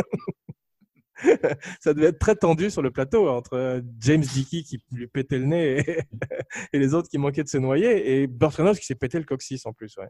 Ça 1.82 1.94
devait 1.94 2.08
être 2.08 2.20
très 2.20 2.36
tendu 2.36 2.70
sur 2.70 2.82
le 2.82 2.92
plateau 2.92 3.28
entre 3.28 3.54
euh, 3.54 3.82
James 4.00 4.22
Dickey 4.22 4.64
qui 4.64 4.82
lui 4.92 5.08
pétait 5.08 5.38
le 5.38 5.46
nez 5.46 5.80
et, 6.74 6.80
les 6.80 6.94
autres 6.94 7.10
qui 7.10 7.18
manquaient 7.18 7.44
de 7.44 7.50
se 7.50 7.58
noyer 7.58 8.22
et 8.22 8.28
Burt 8.28 8.56
Reynolds 8.56 8.80
qui 8.80 8.86
s'est 8.86 8.96
pété 8.96 9.18
le 9.18 9.26
coccyx 9.26 9.66
en 9.66 9.74
plus. 9.74 9.98
Ouais. 9.98 10.08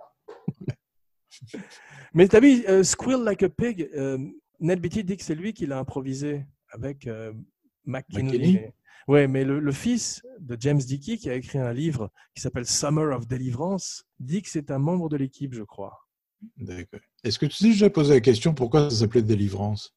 Mais 2.13 2.28
t'as 2.28 2.39
vu, 2.39 2.63
euh, 2.67 2.84
Squeal 2.84 3.24
Like 3.24 3.43
a 3.43 3.49
Pig, 3.49 3.89
euh, 3.95 4.17
Ned 4.59 4.82
Beatty 4.82 5.03
dit 5.03 5.17
que 5.17 5.24
c'est 5.24 5.36
lui 5.36 5.53
qui 5.53 5.65
l'a 5.65 5.80
improvisé 5.80 6.45
avec 6.72 7.07
euh, 7.07 7.34
McKinley. 7.86 8.23
McKinney 8.23 8.73
Ouais, 9.07 9.27
mais 9.27 9.43
le, 9.43 9.59
le 9.59 9.71
fils 9.71 10.21
de 10.39 10.55
James 10.59 10.77
Dickey, 10.77 11.17
qui 11.17 11.30
a 11.32 11.34
écrit 11.34 11.57
un 11.57 11.73
livre 11.73 12.11
qui 12.36 12.41
s'appelle 12.41 12.67
Summer 12.67 13.15
of 13.17 13.27
Deliverance, 13.27 14.05
dit 14.19 14.43
que 14.43 14.49
c'est 14.49 14.69
un 14.69 14.77
membre 14.77 15.09
de 15.09 15.17
l'équipe, 15.17 15.53
je 15.55 15.63
crois. 15.63 16.05
D'accord. 16.57 16.99
Est-ce 17.23 17.39
que 17.39 17.47
tu 17.47 17.57
t'es 17.57 17.69
déjà 17.69 17.89
posé 17.89 18.13
la 18.13 18.21
question 18.21 18.53
pourquoi 18.53 18.89
ça 18.91 18.97
s'appelait 18.97 19.23
Délivrance 19.23 19.95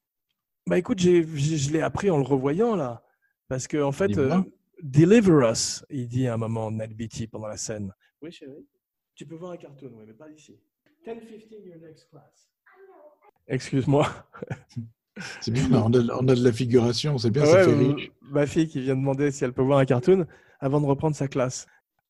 Bah 0.67 0.79
écoute, 0.79 0.99
j'ai- 0.99 1.27
j'ai- 1.37 1.59
je 1.59 1.71
l'ai 1.73 1.83
appris 1.83 2.09
en 2.11 2.17
le 2.17 2.23
revoyant 2.25 2.75
là. 2.75 3.05
Parce 3.49 3.67
que 3.69 3.83
en 3.83 3.93
fait, 3.93 4.17
euh, 4.17 4.41
Deliver 4.83 5.49
us, 5.53 5.85
il 5.91 6.09
dit 6.09 6.27
à 6.27 6.35
un 6.35 6.39
moment 6.39 6.71
Ned 6.71 6.95
Beatty 6.97 7.27
pendant 7.27 7.47
la 7.49 7.57
scène. 7.59 7.93
Oui, 8.23 8.33
chérie. 8.33 8.67
Tu 9.15 9.27
peux 9.27 9.35
voir 9.37 9.53
un 9.53 9.57
cartoon, 9.59 9.93
oui, 9.95 10.05
mais 10.07 10.15
pas 10.15 10.31
ici. 10.31 10.59
10-15, 11.05 11.67
your 11.67 11.77
next 11.83 12.09
class. 12.09 12.49
Excuse-moi. 13.47 14.09
C'est 15.41 15.51
bien, 15.51 15.69
on 15.73 15.93
a, 15.93 15.99
on 16.21 16.29
a 16.29 16.35
de 16.35 16.43
la 16.45 16.53
figuration, 16.53 17.19
c'est 17.19 17.31
bien, 17.31 17.43
Ouais, 17.43 17.49
ça 17.49 17.65
fait 17.65 17.75
riche. 17.75 18.11
ma 18.31 18.47
fille 18.47 18.67
qui 18.69 18.81
vient 18.81 18.97
demander 18.97 19.31
si 19.31 19.45
elle 19.45 19.53
peut 19.53 19.63
voir 19.63 19.79
un 19.79 19.85
cartoon 19.85 20.27
avant 20.61 20.81
de 20.81 20.87
reprendre 20.87 21.15
sa 21.15 21.29
classe. 21.29 21.67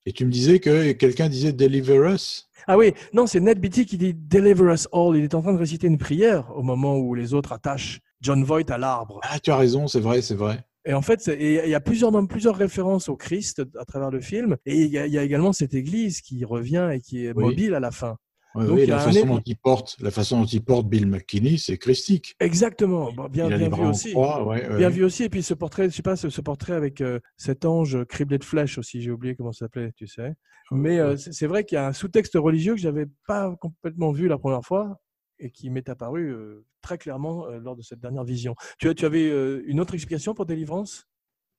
Et 0.07 0.13
tu 0.13 0.25
me 0.25 0.31
disais 0.31 0.59
que 0.61 0.93
quelqu'un 0.93 1.29
disait 1.29 1.53
Deliver 1.53 1.97
us 2.13 2.49
Ah 2.67 2.77
oui, 2.77 2.93
non, 3.13 3.27
c'est 3.27 3.41
Ned 3.41 3.61
Beatty 3.61 3.87
qui 3.87 3.99
dit 3.99 4.15
Deliver 4.15 4.73
us 4.73 4.89
all. 4.93 5.17
Il 5.17 5.23
est 5.25 5.35
en 5.35 5.43
train 5.43 5.53
de 5.53 5.59
réciter 5.59 5.87
une 5.87 5.99
prière 5.99 6.51
au 6.57 6.63
moment 6.63 6.97
où 6.99 7.15
les 7.15 7.35
autres 7.35 7.53
attachent 7.53 8.01
John 8.21 8.43
Voight 8.45 8.69
à 8.71 8.79
l'arbre. 8.79 9.21
Ah, 9.23 9.39
tu 9.39 9.51
as 9.51 9.57
raison, 9.57 9.87
c'est 9.89 10.01
vrai, 10.01 10.21
c'est 10.23 10.35
vrai. 10.35 10.65
Et 10.85 10.93
en 10.95 11.03
fait, 11.03 11.31
il 11.39 11.69
y 11.69 11.75
a 11.75 11.81
plusieurs, 11.81 12.11
même 12.11 12.27
plusieurs 12.27 12.57
références 12.57 13.09
au 13.09 13.15
Christ 13.17 13.63
à 13.79 13.85
travers 13.85 14.11
le 14.11 14.21
film. 14.21 14.57
Et 14.67 14.77
il 14.83 14.91
y, 14.91 14.99
a, 14.99 15.07
il 15.07 15.13
y 15.13 15.19
a 15.19 15.23
également 15.23 15.53
cette 15.53 15.75
église 15.75 16.21
qui 16.21 16.45
revient 16.45 16.91
et 16.93 17.01
qui 17.01 17.25
est 17.27 17.33
Oui. 17.37 17.45
mobile 17.45 17.75
à 17.75 17.81
la 17.81 17.93
fin. 17.93 18.17
Donc, 18.55 18.77
oui, 18.77 18.83
il 18.83 18.89
la 18.91 18.99
façon, 18.99 19.27
dont 19.27 19.43
il 19.47 19.57
porte, 19.57 19.97
la 20.01 20.11
façon 20.11 20.41
dont 20.41 20.47
il 20.47 20.63
porte 20.63 20.87
Bill 20.87 21.07
McKinney, 21.07 21.59
c'est 21.59 21.79
christique. 21.79 22.35
Exactement. 22.41 23.11
Bon, 23.13 23.29
bien, 23.29 23.49
vu 23.49 23.81
aussi. 23.87 24.11
croix, 24.13 24.45
ouais, 24.47 24.69
ouais. 24.69 24.77
Bien 24.79 24.89
vu 24.91 25.05
aussi. 25.05 25.25
Et 25.25 25.29
puis 25.29 25.43
ce 25.43 25.55
portrait, 25.55 25.89
je 25.89 25.95
sais 25.95 26.03
pas, 26.03 26.17
ce, 26.17 26.29
ce 26.29 26.41
portrait 26.41 26.75
avec 26.75 27.01
euh, 27.01 27.19
cet 27.37 27.65
ange 27.65 28.05
criblé 28.05 28.39
de 28.39 28.45
flèches 28.45 28.77
aussi, 28.79 29.01
j'ai 29.01 29.11
oublié 29.11 29.35
comment 29.37 29.53
ça 29.53 29.67
s'appelait, 29.67 29.93
tu 29.97 30.07
sais. 30.07 30.35
Mais 30.71 30.99
euh, 30.99 31.17
c'est 31.17 31.47
vrai 31.47 31.65
qu'il 31.65 31.77
y 31.77 31.79
a 31.79 31.87
un 31.87 31.93
sous-texte 31.93 32.35
religieux 32.35 32.75
que 32.75 32.81
j'avais 32.81 33.07
pas 33.27 33.55
complètement 33.61 34.13
vu 34.13 34.29
la 34.29 34.39
première 34.39 34.63
fois 34.65 35.01
et 35.39 35.51
qui 35.51 35.71
m'est 35.71 35.89
apparu 35.89 36.31
euh, 36.33 36.65
très 36.83 36.99
clairement 36.99 37.47
lors 37.47 37.77
de 37.77 37.83
cette 37.83 38.01
dernière 38.01 38.25
vision. 38.25 38.55
Tu, 38.79 38.89
as- 38.89 38.95
tu 38.95 39.05
avais 39.05 39.29
une 39.67 39.81
autre 39.81 39.95
explication 39.95 40.35
pour 40.35 40.47
délivrance 40.47 41.07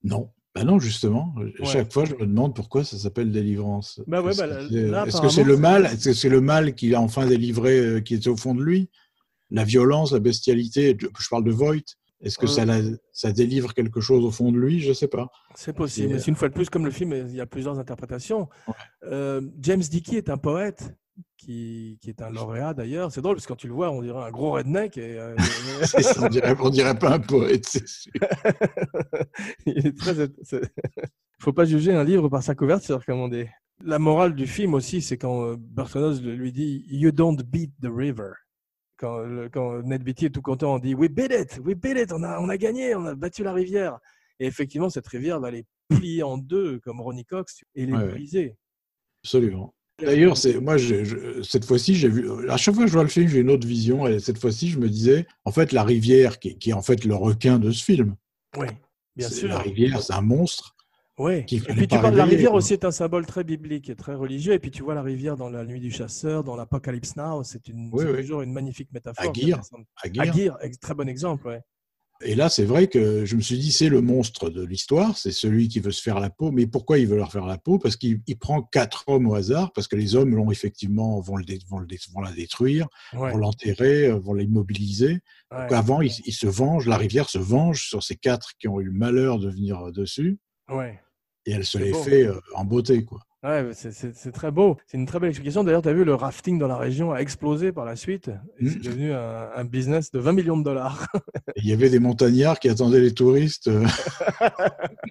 Non. 0.03 0.31
Bah 0.55 0.63
non, 0.63 0.79
justement. 0.79 1.33
Ouais. 1.35 1.51
Chaque 1.65 1.91
fois, 1.91 2.05
je 2.05 2.13
me 2.13 2.27
demande 2.27 2.55
pourquoi 2.55 2.83
ça 2.83 2.97
s'appelle 2.97 3.31
délivrance. 3.31 3.99
Bah 4.05 4.21
ouais, 4.21 4.31
Est-ce 4.31 4.39
bah 4.41 4.47
que 4.47 4.53
là- 4.53 4.67
c'est- 4.69 4.87
là, 4.87 5.05
Est-ce 5.07 5.21
que 5.21 5.29
c'est 5.29 5.43
le 5.43 5.57
mal 5.57 5.85
Est-ce 5.85 6.09
que 6.09 6.13
c'est 6.13 6.29
le 6.29 6.41
mal 6.41 6.75
qu'il 6.75 6.93
a 6.93 7.01
enfin 7.01 7.25
délivré, 7.25 7.79
euh, 7.79 7.99
qui 8.01 8.13
est 8.13 8.27
au 8.27 8.37
fond 8.37 8.53
de 8.53 8.61
lui? 8.63 8.89
La 9.49 9.63
violence, 9.63 10.11
la 10.11 10.19
bestialité 10.19 10.95
Je 10.99 11.07
je 11.19 11.29
parle 11.29 11.43
de 11.43 11.51
Voight. 11.51 11.83
Est-ce 12.21 12.37
que 12.37 12.45
Euh. 12.45 12.49
ça, 12.49 12.65
la- 12.65 12.81
ça 13.11 13.31
délivre 13.31 13.73
quelque 13.73 13.99
chose 13.99 14.23
au 14.23 14.31
fond 14.31 14.51
de 14.51 14.57
lui? 14.57 14.79
Je 14.79 14.93
sais 14.93 15.07
pas. 15.07 15.27
C'est 15.55 15.73
possible. 15.73 16.13
Mais 16.13 16.19
c'est 16.19 16.27
une 16.27 16.35
fois 16.35 16.49
de 16.49 16.53
plus, 16.53 16.69
comme 16.69 16.85
le 16.85 16.91
film, 16.91 17.13
il 17.13 17.35
y 17.35 17.41
a 17.41 17.45
plusieurs 17.47 17.79
interprétations. 17.79 18.47
Euh, 19.05 19.41
James 19.59 19.81
Dickey 19.81 20.17
est 20.17 20.29
un 20.29 20.37
poète 20.37 20.95
qui, 21.37 21.97
qui 22.01 22.09
est 22.09 22.21
un 22.21 22.29
lauréat 22.29 22.73
d'ailleurs. 22.73 23.11
C'est 23.11 23.21
drôle 23.21 23.35
parce 23.35 23.45
que 23.45 23.53
quand 23.53 23.57
tu 23.57 23.67
le 23.67 23.73
vois, 23.73 23.91
on 23.91 24.01
dirait 24.01 24.23
un 24.23 24.31
gros 24.31 24.51
redneck. 24.51 24.97
Et, 24.97 25.17
euh, 25.19 25.35
on, 26.21 26.27
dirait, 26.29 26.55
on 26.59 26.69
dirait 26.69 26.97
pas 26.97 27.13
un 27.13 27.19
poète, 27.19 27.65
c'est 27.67 27.87
sûr. 27.87 28.11
il 29.65 29.87
est 29.87 29.97
très. 29.97 30.27
faut 31.39 31.53
pas 31.53 31.65
juger 31.65 31.93
un 31.93 32.03
livre 32.03 32.29
par 32.29 32.43
sa 32.43 32.55
couverture, 32.55 33.05
comme 33.05 33.19
on 33.19 33.27
dit. 33.27 33.45
La 33.83 33.99
morale 33.99 34.35
du 34.35 34.47
film 34.47 34.73
aussi, 34.75 35.01
c'est 35.01 35.17
quand 35.17 35.45
euh, 35.45 35.55
Burt 35.57 35.91
Reynolds 35.91 36.21
lui 36.21 36.51
dit 36.51 36.85
You 36.87 37.11
don't 37.11 37.41
beat 37.43 37.73
the 37.81 37.89
river. 37.93 38.31
Quand, 38.97 39.19
le- 39.19 39.49
quand 39.49 39.81
Ned 39.81 40.03
Beatty 40.03 40.27
est 40.27 40.29
tout 40.29 40.41
content, 40.41 40.75
on 40.75 40.79
dit 40.79 40.95
We 40.95 41.09
beat 41.09 41.31
it, 41.31 41.59
we 41.65 41.75
beat 41.75 41.97
it, 41.97 42.13
on 42.13 42.23
a, 42.23 42.39
on 42.39 42.49
a 42.49 42.57
gagné, 42.57 42.95
on 42.95 43.05
a 43.05 43.15
battu 43.15 43.43
la 43.43 43.53
rivière. 43.53 43.99
Et 44.39 44.45
effectivement, 44.45 44.89
cette 44.89 45.07
rivière 45.07 45.39
va 45.39 45.51
les 45.51 45.65
plier 45.89 46.23
en 46.23 46.37
deux, 46.37 46.79
comme 46.79 47.01
Ronnie 47.01 47.25
Cox, 47.25 47.63
et 47.75 47.85
les 47.85 47.93
ouais. 47.93 48.07
briser. 48.07 48.55
Absolument. 49.23 49.73
D'ailleurs, 50.01 50.37
c'est 50.37 50.59
moi, 50.59 50.77
je- 50.77 51.03
je- 51.03 51.41
cette 51.43 51.65
fois-ci, 51.65 51.93
j'ai 51.95 52.09
vu. 52.09 52.49
À 52.49 52.57
chaque 52.57 52.73
fois 52.75 52.83
que 52.85 52.89
je 52.89 52.93
vois 52.93 53.03
le 53.03 53.09
film, 53.09 53.27
j'ai 53.27 53.39
une 53.39 53.49
autre 53.51 53.67
vision. 53.67 54.07
Et 54.07 54.19
cette 54.19 54.39
fois-ci, 54.39 54.69
je 54.69 54.79
me 54.79 54.89
disais, 54.89 55.25
en 55.45 55.51
fait, 55.51 55.71
la 55.71 55.83
rivière, 55.83 56.39
qui, 56.39 56.49
est- 56.49 56.55
qui 56.55 56.71
est 56.71 56.73
en 56.73 56.81
fait 56.81 57.05
le 57.05 57.15
requin 57.15 57.59
de 57.59 57.71
ce 57.71 57.83
film. 57.83 58.15
Oui, 58.57 58.67
bien 59.15 59.29
sûr. 59.29 59.49
La 59.49 59.59
rivière, 59.59 60.01
c'est 60.01 60.13
un 60.13 60.21
monstre. 60.21 60.75
Oui. 61.19 61.41
Et 61.41 61.45
puis 61.45 61.87
tu 61.87 61.99
parles 61.99 62.13
de 62.13 62.17
la 62.17 62.25
rivière 62.25 62.55
aussi 62.55 62.73
est 62.73 62.85
un 62.85 62.91
symbole 62.91 63.27
très 63.27 63.43
biblique 63.43 63.87
et 63.87 63.95
très 63.95 64.15
religieux. 64.15 64.53
Et 64.53 64.59
puis 64.59 64.71
tu 64.71 64.81
vois 64.81 64.95
la 64.95 65.03
rivière 65.03 65.37
dans 65.37 65.49
la 65.49 65.63
nuit 65.63 65.79
du 65.79 65.91
chasseur, 65.91 66.43
dans 66.43 66.55
l'Apocalypse 66.55 67.15
Now, 67.15 67.43
c'est 67.43 67.67
une, 67.67 67.89
Oui, 67.93 68.03
c'est 68.03 68.11
oui. 68.13 68.21
toujours 68.21 68.41
une 68.41 68.51
magnifique 68.51 68.91
métaphore. 68.91 69.23
Aguirre. 69.29 70.57
très 70.81 70.95
bon 70.95 71.07
exemple, 71.07 71.47
ouais. 71.47 71.61
Et 72.21 72.35
là, 72.35 72.47
c'est 72.47 72.63
vrai 72.63 72.87
que 72.87 73.25
je 73.25 73.35
me 73.35 73.41
suis 73.41 73.57
dit, 73.57 73.71
c'est 73.73 73.89
le 73.89 73.99
monstre 73.99 74.49
de 74.49 74.63
l'histoire, 74.63 75.17
c'est 75.17 75.31
celui 75.33 75.67
qui 75.67 75.79
veut 75.81 75.91
se 75.91 76.01
faire 76.01 76.19
la 76.21 76.29
peau. 76.29 76.51
Mais 76.51 76.67
pourquoi 76.67 76.97
il 76.99 77.07
veut 77.07 77.17
leur 77.17 77.31
faire 77.31 77.45
la 77.45 77.57
peau? 77.57 77.79
Parce 77.79 77.97
qu'il 77.97 78.21
il 78.27 78.37
prend 78.37 78.61
quatre 78.61 79.03
hommes 79.07 79.27
au 79.27 79.35
hasard, 79.35 79.73
parce 79.73 79.89
que 79.89 79.97
les 79.97 80.15
hommes 80.15 80.33
l'ont 80.35 80.49
effectivement 80.49 81.19
vont, 81.19 81.35
le, 81.35 81.43
vont, 81.67 81.79
le 81.79 81.85
dé- 81.87 81.99
vont 82.13 82.21
la 82.21 82.31
détruire, 82.31 82.87
Ouais, 83.13 83.31
vont 83.31 83.37
l'enterrer, 83.37 84.05
euh, 84.07 84.19
vont 84.19 84.35
l'immobiliser. 84.35 85.19
ouais. 85.51 85.61
Donc 85.63 85.71
avant, 85.73 86.01
il, 86.01 86.11
il 86.25 86.33
se 86.33 86.47
venge, 86.47 86.87
la 86.87 86.97
rivière 86.97 87.29
se 87.29 87.39
venge 87.39 87.87
sur 87.89 88.03
ces 88.03 88.15
quatre 88.15 88.53
qui 88.57 88.69
ont 88.69 88.79
eu 88.79 88.85
le 88.85 88.91
malheur 88.93 89.37
de 89.39 89.49
venir 89.49 89.87
euh, 89.87 89.91
dessus, 89.91 90.37
Ouais. 90.69 91.01
et 91.45 91.51
elle 91.51 91.65
se 91.65 91.77
les 91.77 91.91
beau. 91.91 92.03
fait 92.03 92.23
euh, 92.25 92.39
en 92.55 92.63
beauté, 92.63 93.03
quoi. 93.03 93.19
Ouais, 93.43 93.71
c'est- 93.73 94.31
très 94.31 94.51
beau. 94.51 94.77
C'est 94.87 94.97
une 94.97 95.05
très 95.05 95.19
belle 95.19 95.29
explication. 95.29 95.65
D'ailleurs, 95.65 95.81
tu 95.81 95.89
as 95.89 95.93
vu, 95.93 96.05
le 96.05 96.15
rafting 96.15 96.57
dans 96.57 96.67
la 96.67 96.77
région 96.77 97.11
a 97.11 97.19
explosé 97.19 97.73
par 97.73 97.83
la 97.83 97.97
suite. 97.97 98.31
Et 98.59 98.69
c'est 98.69 98.79
devenu 98.79 99.11
un, 99.11 99.49
un 99.53 99.65
business 99.65 100.11
de 100.11 100.19
20 100.19 100.31
millions 100.31 100.57
de 100.57 100.63
dollars. 100.63 101.07
Il 101.57 101.67
y 101.67 101.73
avait 101.73 101.89
des 101.89 101.99
montagnards 101.99 102.59
qui 102.59 102.69
attendaient 102.69 103.01
les 103.01 103.13
touristes. 103.13 103.67
euh, 103.67 103.85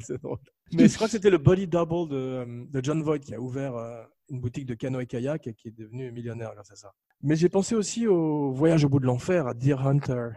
c'est 0.00 0.20
drôle. 0.22 0.38
Mais 0.72 0.88
je 0.88 0.94
crois 0.94 1.06
que 1.06 1.12
c'était 1.12 1.30
le 1.30 1.38
body 1.38 1.66
double 1.66 2.08
de, 2.10 2.16
euh, 2.16 2.64
de 2.68 2.84
John 2.84 3.02
Voight 3.02 3.18
qui 3.20 3.34
a 3.34 3.40
ouvert 3.40 3.76
euh, 3.76 4.02
une 4.28 4.40
boutique 4.40 4.66
de 4.66 4.74
canoë 4.74 5.06
kayak 5.06 5.46
et 5.46 5.54
qui 5.54 5.68
est 5.68 5.76
devenu 5.76 6.10
millionnaire 6.12 6.52
grâce 6.54 6.70
à 6.70 6.76
ça. 6.76 6.92
Mais 7.22 7.36
j'ai 7.36 7.48
pensé 7.48 7.74
aussi 7.74 8.06
au 8.06 8.52
voyage 8.52 8.84
au 8.84 8.88
bout 8.88 9.00
de 9.00 9.06
l'enfer, 9.06 9.46
à 9.46 9.54
Deer 9.54 9.86
Hunter. 9.86 10.28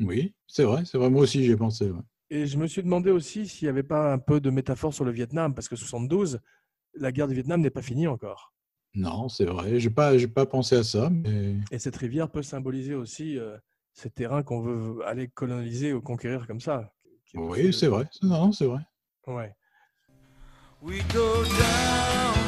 Oui, 0.00 0.34
c'est 0.46 0.64
vrai, 0.64 0.82
c'est 0.84 0.98
vrai. 0.98 1.10
Moi 1.10 1.22
aussi, 1.22 1.44
j'y 1.44 1.52
ai 1.52 1.56
pensé. 1.56 1.90
ouais. 1.90 2.00
Et 2.30 2.46
je 2.46 2.56
me 2.56 2.66
suis 2.66 2.82
demandé 2.82 3.10
aussi 3.10 3.48
s'il 3.48 3.66
n'y 3.66 3.70
avait 3.70 3.82
pas 3.82 4.12
un 4.12 4.18
peu 4.18 4.40
de 4.40 4.50
métaphore 4.50 4.94
sur 4.94 5.04
le 5.04 5.10
Vietnam, 5.10 5.52
parce 5.52 5.68
que 5.68 5.74
72, 5.74 6.38
la 6.94 7.10
guerre 7.10 7.26
du 7.26 7.34
Vietnam 7.34 7.60
n'est 7.60 7.70
pas 7.70 7.82
finie 7.82 8.06
encore. 8.06 8.54
Non, 8.94 9.28
c'est 9.28 9.44
vrai. 9.44 9.80
J'ai 9.80 9.90
pas, 9.90 10.16
j'ai 10.16 10.28
pas 10.28 10.46
pensé 10.46 10.76
à 10.76 10.84
ça, 10.84 11.10
mais 11.10 11.56
Et 11.70 11.78
cette 11.78 11.96
rivière 11.96 12.30
peut 12.30 12.42
symboliser 12.42 12.94
aussi 12.94 13.38
euh, 13.38 13.56
ces 13.92 14.10
terrains 14.10 14.42
qu'on 14.42 14.60
veut 14.60 15.04
aller 15.06 15.28
coloniser 15.28 15.92
ou 15.92 16.00
conquérir 16.00 16.46
comme 16.46 16.60
ça. 16.60 16.92
Oui, 17.34 17.72
c'est 17.72 17.88
vrai. 17.88 18.08
Non, 18.22 18.46
non, 18.46 18.52
c'est 18.52 18.66
vrai. 18.66 18.80
Ouais. 19.26 19.52
We 20.82 21.02
go 21.12 21.44
down 21.44 22.39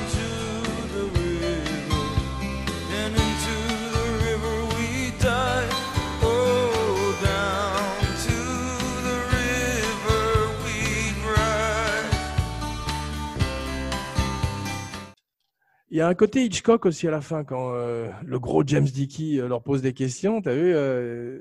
Il 15.95 15.99
y 15.99 16.01
a 16.01 16.09
un 16.09 16.15
côté 16.15 16.43
Hitchcock 16.43 16.87
aussi 16.87 17.07
à 17.07 17.11
la 17.11 17.21
fin, 17.21 17.45
quand 17.45 17.75
euh, 17.75 18.09
le 18.25 18.39
gros 18.41 18.63
James 18.67 18.87
Dickey 18.87 19.39
euh, 19.39 19.47
leur 19.47 19.63
pose 19.63 19.83
des 19.83 19.93
questions. 19.93 20.41
Tu 20.41 20.49
as 20.49 20.55
vu, 20.55 20.73
euh, 20.75 21.39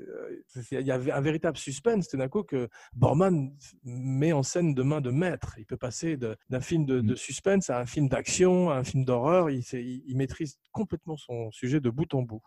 il 0.72 0.82
y 0.86 0.90
avait 0.90 1.10
un 1.10 1.22
véritable 1.22 1.56
suspense 1.56 2.06
tout 2.08 2.18
d'un 2.18 2.28
coup 2.28 2.42
que 2.42 2.68
Borman 2.92 3.50
met 3.82 4.32
en 4.34 4.42
scène 4.42 4.74
de 4.74 4.82
main 4.82 5.00
de 5.00 5.10
maître. 5.10 5.54
Il 5.56 5.64
peut 5.64 5.78
passer 5.78 6.18
d'un 6.18 6.60
film 6.60 6.84
de, 6.84 7.00
de 7.00 7.14
suspense 7.14 7.70
à 7.70 7.80
un 7.80 7.86
film 7.86 8.10
d'action, 8.10 8.68
à 8.68 8.74
un 8.76 8.84
film 8.84 9.06
d'horreur. 9.06 9.48
Il, 9.48 9.62
sait- 9.62 9.82
il- 9.82 10.02
il 10.06 10.18
maîtrise 10.18 10.58
complètement 10.70 11.16
son 11.16 11.50
sujet 11.50 11.80
de 11.80 11.88
bout 11.88 12.12
en 12.12 12.20
bout. 12.20 12.42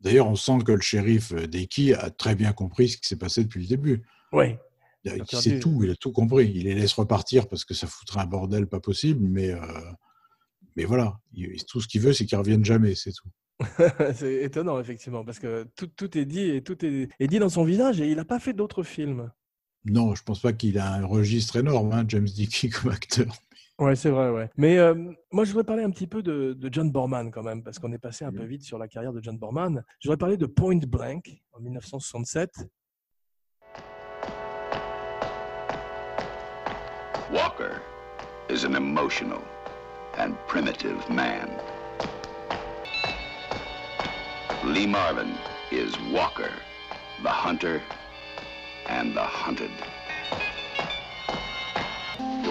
D'ailleurs, 0.00 0.28
on 0.28 0.36
sent 0.36 0.56
que 0.64 0.72
le 0.72 0.80
shérif 0.80 1.34
Deki 1.34 1.92
a 1.92 2.08
très 2.08 2.34
bien 2.34 2.54
compris 2.54 2.88
ce 2.88 2.96
qui 2.96 3.06
s'est 3.06 3.18
passé 3.18 3.44
depuis 3.44 3.60
le 3.60 3.68
début. 3.68 4.02
Oui. 4.32 4.56
Il, 5.04 5.12
il 5.30 5.36
sait 5.36 5.60
tout, 5.60 5.80
il 5.84 5.90
a 5.90 5.96
tout 5.96 6.12
compris. 6.12 6.50
Il 6.54 6.64
les 6.64 6.74
laisse 6.74 6.94
repartir 6.94 7.46
parce 7.46 7.66
que 7.66 7.74
ça 7.74 7.86
foutrait 7.86 8.20
un 8.20 8.26
bordel 8.26 8.66
pas 8.68 8.80
possible, 8.80 9.26
mais, 9.28 9.52
mais 10.76 10.84
voilà, 10.84 11.18
Il- 11.32 11.64
tout 11.66 11.80
ce 11.80 11.88
qu'il 11.88 12.00
veut, 12.00 12.12
c'est 12.12 12.24
qu'ils 12.26 12.38
reviennent 12.38 12.64
jamais, 12.64 12.94
c'est 12.94 13.12
tout. 13.12 13.28
c'est 14.14 14.42
étonnant, 14.42 14.80
effectivement, 14.80 15.24
parce 15.24 15.38
que 15.38 15.64
tout, 15.76 15.86
tout 15.86 16.16
est 16.18 16.24
dit 16.24 16.50
et 16.50 16.62
tout 16.62 16.84
est, 16.84 17.08
est 17.20 17.26
dit 17.28 17.38
dans 17.38 17.48
son 17.48 17.64
visage 17.64 18.00
et 18.00 18.08
il 18.10 18.16
n'a 18.16 18.24
pas 18.24 18.38
fait 18.40 18.52
d'autres 18.52 18.82
films. 18.82 19.30
Non, 19.84 20.14
je 20.14 20.22
pense 20.22 20.40
pas 20.40 20.52
qu'il 20.52 20.78
a 20.78 20.92
un 20.94 21.04
registre 21.06 21.56
énorme, 21.56 21.92
hein, 21.92 22.04
James 22.08 22.24
Dickey 22.24 22.68
comme 22.68 22.90
acteur. 22.92 23.26
Ouais, 23.78 23.96
c'est 23.96 24.10
vrai, 24.10 24.30
ouais. 24.30 24.48
Mais 24.56 24.78
euh, 24.78 24.94
moi, 25.32 25.44
je 25.44 25.50
voudrais 25.50 25.64
parler 25.64 25.82
un 25.82 25.90
petit 25.90 26.06
peu 26.06 26.22
de, 26.22 26.52
de 26.52 26.68
John 26.72 26.90
Borman 26.92 27.30
quand 27.32 27.42
même, 27.42 27.62
parce 27.64 27.78
qu'on 27.78 27.92
est 27.92 27.98
passé 27.98 28.24
un 28.24 28.32
peu 28.32 28.44
vite 28.44 28.62
sur 28.62 28.78
la 28.78 28.86
carrière 28.86 29.12
de 29.12 29.20
John 29.22 29.36
Borman. 29.38 29.82
Je 29.98 30.08
voudrais 30.08 30.18
parler 30.18 30.36
de 30.36 30.46
Point 30.46 30.78
Blank 30.86 31.32
en 31.52 31.60
1967. 31.60 32.50
Walker 37.32 37.80
is 38.50 38.64
an 38.64 38.74
emotional 38.74 39.40
and 40.18 40.36
primitive 40.46 41.08
man. 41.10 41.50
Lee 44.64 44.86
Marvin 44.86 45.36
is 45.70 45.98
Walker, 46.10 46.52
the 47.22 47.28
hunter 47.28 47.82
and 48.86 49.14
the 49.14 49.22
hunted. 49.22 49.70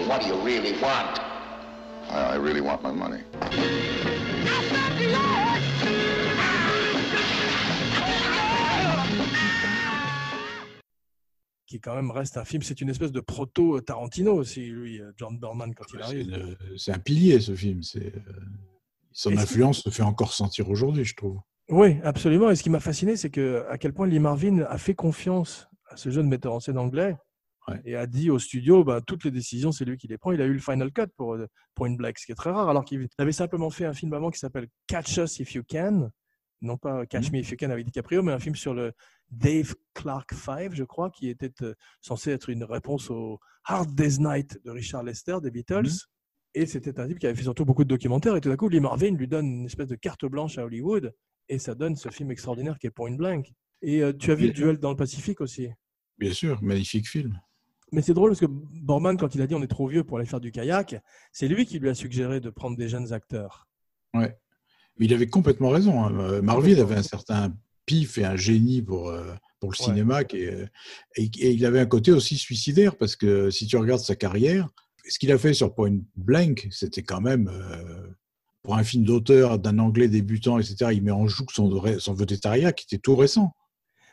What 0.06 0.22
do 0.22 0.28
you 0.28 0.34
really 0.34 0.72
want? 0.80 1.20
I, 2.10 2.32
I 2.32 2.34
really 2.36 2.60
want 2.60 2.82
my 2.82 2.92
money. 2.92 3.22
Qui 11.72 11.80
quand 11.80 11.94
même 11.94 12.10
reste 12.10 12.36
un 12.36 12.44
film, 12.44 12.62
c'est 12.62 12.80
une 12.80 12.90
espèce 12.90 13.12
de 13.12 13.20
proto 13.20 13.80
Tarantino 13.80 14.34
aussi, 14.34 14.66
lui, 14.66 15.00
euh, 15.00 15.10
John 15.16 15.38
Borman, 15.38 15.74
quand 15.74 15.84
il 15.92 15.98
C'est 15.98 16.02
arrive. 16.04 16.28
une- 16.28 16.78
c'est 16.78 16.92
un 16.92 16.98
pilier, 16.98 17.40
ce 17.40 17.54
film. 17.54 17.82
C'est, 17.82 18.14
euh, 18.14 18.20
son 19.12 19.36
influence 19.36 19.82
se 19.82 19.90
fait 19.90 20.02
encore 20.02 20.32
sentir 20.32 20.68
aujourd'hui, 20.70 21.04
je 21.04 21.14
trouve. 21.16 21.38
Oui, 21.70 21.96
absolument. 22.02 22.50
Et 22.50 22.56
ce 22.56 22.62
qui 22.62 22.70
m'a 22.70 22.80
fasciné, 22.80 23.16
c'est 23.16 23.30
que 23.30 23.64
à 23.70 23.78
quel 23.78 23.92
point 23.94 24.06
Lee 24.06 24.18
Marvin 24.18 24.60
a 24.68 24.76
fait 24.78 24.94
confiance 24.94 25.66
à 25.88 25.96
ce 25.96 26.10
jeune 26.10 26.28
metteur 26.28 26.52
en 26.52 26.60
scène 26.60 26.78
anglais 26.78 27.16
Ouais. 27.68 27.80
et 27.84 27.94
a 27.96 28.06
dit 28.06 28.28
au 28.28 28.38
studio, 28.40 28.82
bah, 28.84 29.00
toutes 29.06 29.22
les 29.24 29.30
décisions, 29.30 29.70
c'est 29.70 29.84
lui 29.84 29.96
qui 29.96 30.08
les 30.08 30.18
prend. 30.18 30.32
Il 30.32 30.40
a 30.42 30.44
eu 30.46 30.52
le 30.52 30.58
final 30.58 30.90
cut 30.92 31.06
pour, 31.16 31.34
euh, 31.34 31.46
pour 31.74 31.86
une 31.86 31.96
blague, 31.96 32.18
ce 32.18 32.26
qui 32.26 32.32
est 32.32 32.34
très 32.34 32.50
rare, 32.50 32.68
alors 32.68 32.84
qu'il 32.84 33.08
avait 33.18 33.32
simplement 33.32 33.70
fait 33.70 33.84
un 33.86 33.92
film 33.94 34.12
avant 34.14 34.30
qui 34.30 34.38
s'appelle 34.40 34.66
Catch 34.88 35.16
Us 35.18 35.38
If 35.38 35.54
You 35.54 35.62
Can, 35.70 36.10
non 36.60 36.76
pas 36.76 37.06
Catch 37.06 37.26
Mhm. 37.28 37.32
Me 37.34 37.38
If 37.40 37.50
You 37.52 37.56
Can 37.60 37.70
avec 37.70 37.84
DiCaprio, 37.86 38.22
mais 38.22 38.32
un 38.32 38.40
film 38.40 38.56
sur 38.56 38.74
le 38.74 38.92
Dave 39.32 39.74
Clark 39.94 40.32
Five, 40.34 40.74
je 40.74 40.84
crois, 40.84 41.10
qui 41.10 41.28
était 41.28 41.50
euh, 41.62 41.74
censé 42.00 42.30
être 42.30 42.50
une 42.50 42.64
réponse 42.64 43.10
au 43.10 43.40
Hard 43.64 43.94
Day's 43.94 44.20
Night 44.20 44.60
de 44.64 44.70
Richard 44.70 45.02
Lester 45.02 45.38
des 45.42 45.50
Beatles. 45.50 45.84
Mhm. 45.84 45.98
Et 46.54 46.66
c'était 46.66 47.00
un 47.00 47.08
type 47.08 47.18
qui 47.18 47.26
avait 47.26 47.34
fait 47.34 47.44
surtout 47.44 47.64
beaucoup 47.64 47.82
de 47.84 47.88
documentaires. 47.88 48.36
Et 48.36 48.40
tout 48.42 48.50
d'un 48.50 48.56
coup, 48.56 48.68
Lee 48.68 48.80
Marvin 48.80 49.14
lui 49.14 49.26
donne 49.26 49.46
une 49.46 49.64
espèce 49.66 49.88
de 49.88 49.94
carte 49.96 50.26
blanche 50.26 50.58
à 50.58 50.64
Hollywood. 50.64 51.14
Et 51.48 51.58
ça 51.58 51.74
donne 51.74 51.96
ce 51.96 52.10
film 52.10 52.30
extraordinaire 52.30 52.78
qui 52.78 52.86
est 52.86 52.90
Point 52.90 53.16
Blank. 53.16 53.50
Et 53.80 54.02
euh, 54.02 54.12
tu 54.12 54.30
as 54.30 54.34
vu 54.34 54.48
le 54.48 54.52
duel 54.52 54.78
dans 54.78 54.90
le 54.90 54.96
Pacifique 54.96 55.40
aussi? 55.40 55.68
Bien 56.18 56.32
sûr, 56.32 56.62
magnifique 56.62 57.08
film. 57.08 57.40
Mais 57.90 58.02
c'est 58.02 58.14
drôle 58.14 58.30
parce 58.30 58.40
que 58.40 58.46
Borman, 58.46 59.16
quand 59.16 59.34
il 59.34 59.42
a 59.42 59.46
dit 59.46 59.54
on 59.54 59.62
est 59.62 59.66
trop 59.66 59.88
vieux 59.88 60.04
pour 60.04 60.18
aller 60.18 60.26
faire 60.26 60.40
du 60.40 60.52
kayak, 60.52 61.02
c'est 61.32 61.48
lui 61.48 61.66
qui 61.66 61.78
lui 61.78 61.88
a 61.88 61.94
suggéré 61.94 62.40
de 62.40 62.48
prendre 62.50 62.76
des 62.76 62.88
jeunes 62.88 63.12
acteurs. 63.12 63.66
Ouais. 64.14 64.38
Mais 64.98 65.06
il 65.06 65.14
avait 65.14 65.26
complètement 65.28 65.70
raison. 65.70 66.04
hein. 66.04 66.14
Euh, 66.20 66.42
Marvin 66.42 66.78
avait 66.78 66.96
un 66.96 67.02
certain 67.02 67.54
pif 67.86 68.18
et 68.18 68.24
un 68.24 68.36
génie 68.36 68.82
pour, 68.82 69.08
euh, 69.08 69.34
pour 69.60 69.70
le 69.72 69.76
Ouais. 69.78 69.84
cinéma. 69.86 70.24
Qui 70.24 70.38
est- 70.38 70.68
et, 71.16 71.24
et 71.38 71.50
il 71.52 71.64
avait 71.66 71.80
un 71.80 71.86
côté 71.86 72.12
aussi 72.12 72.36
suicidaire 72.36 72.96
parce 72.96 73.16
que 73.16 73.50
si 73.50 73.66
tu 73.66 73.76
regardes 73.76 74.00
sa 74.02 74.16
carrière, 74.16 74.68
ce 75.08 75.18
qu'il 75.18 75.32
a 75.32 75.38
fait 75.38 75.52
sur 75.54 75.74
Point 75.74 75.98
Blank, 76.16 76.68
c'était 76.70 77.02
quand 77.02 77.20
même, 77.20 77.48
euh, 77.52 78.06
pour 78.62 78.76
un 78.76 78.84
film 78.84 79.04
d'auteur, 79.04 79.58
d'un 79.58 79.78
anglais 79.80 80.08
débutant, 80.08 80.58
etc., 80.60 80.90
il 80.92 81.02
met 81.02 81.10
en 81.10 81.26
joue 81.26 81.44
son, 81.52 81.82
son 81.98 82.14
Vedettariat 82.14 82.72
qui 82.72 82.84
était 82.86 83.00
tout 83.02 83.16
récent. 83.16 83.52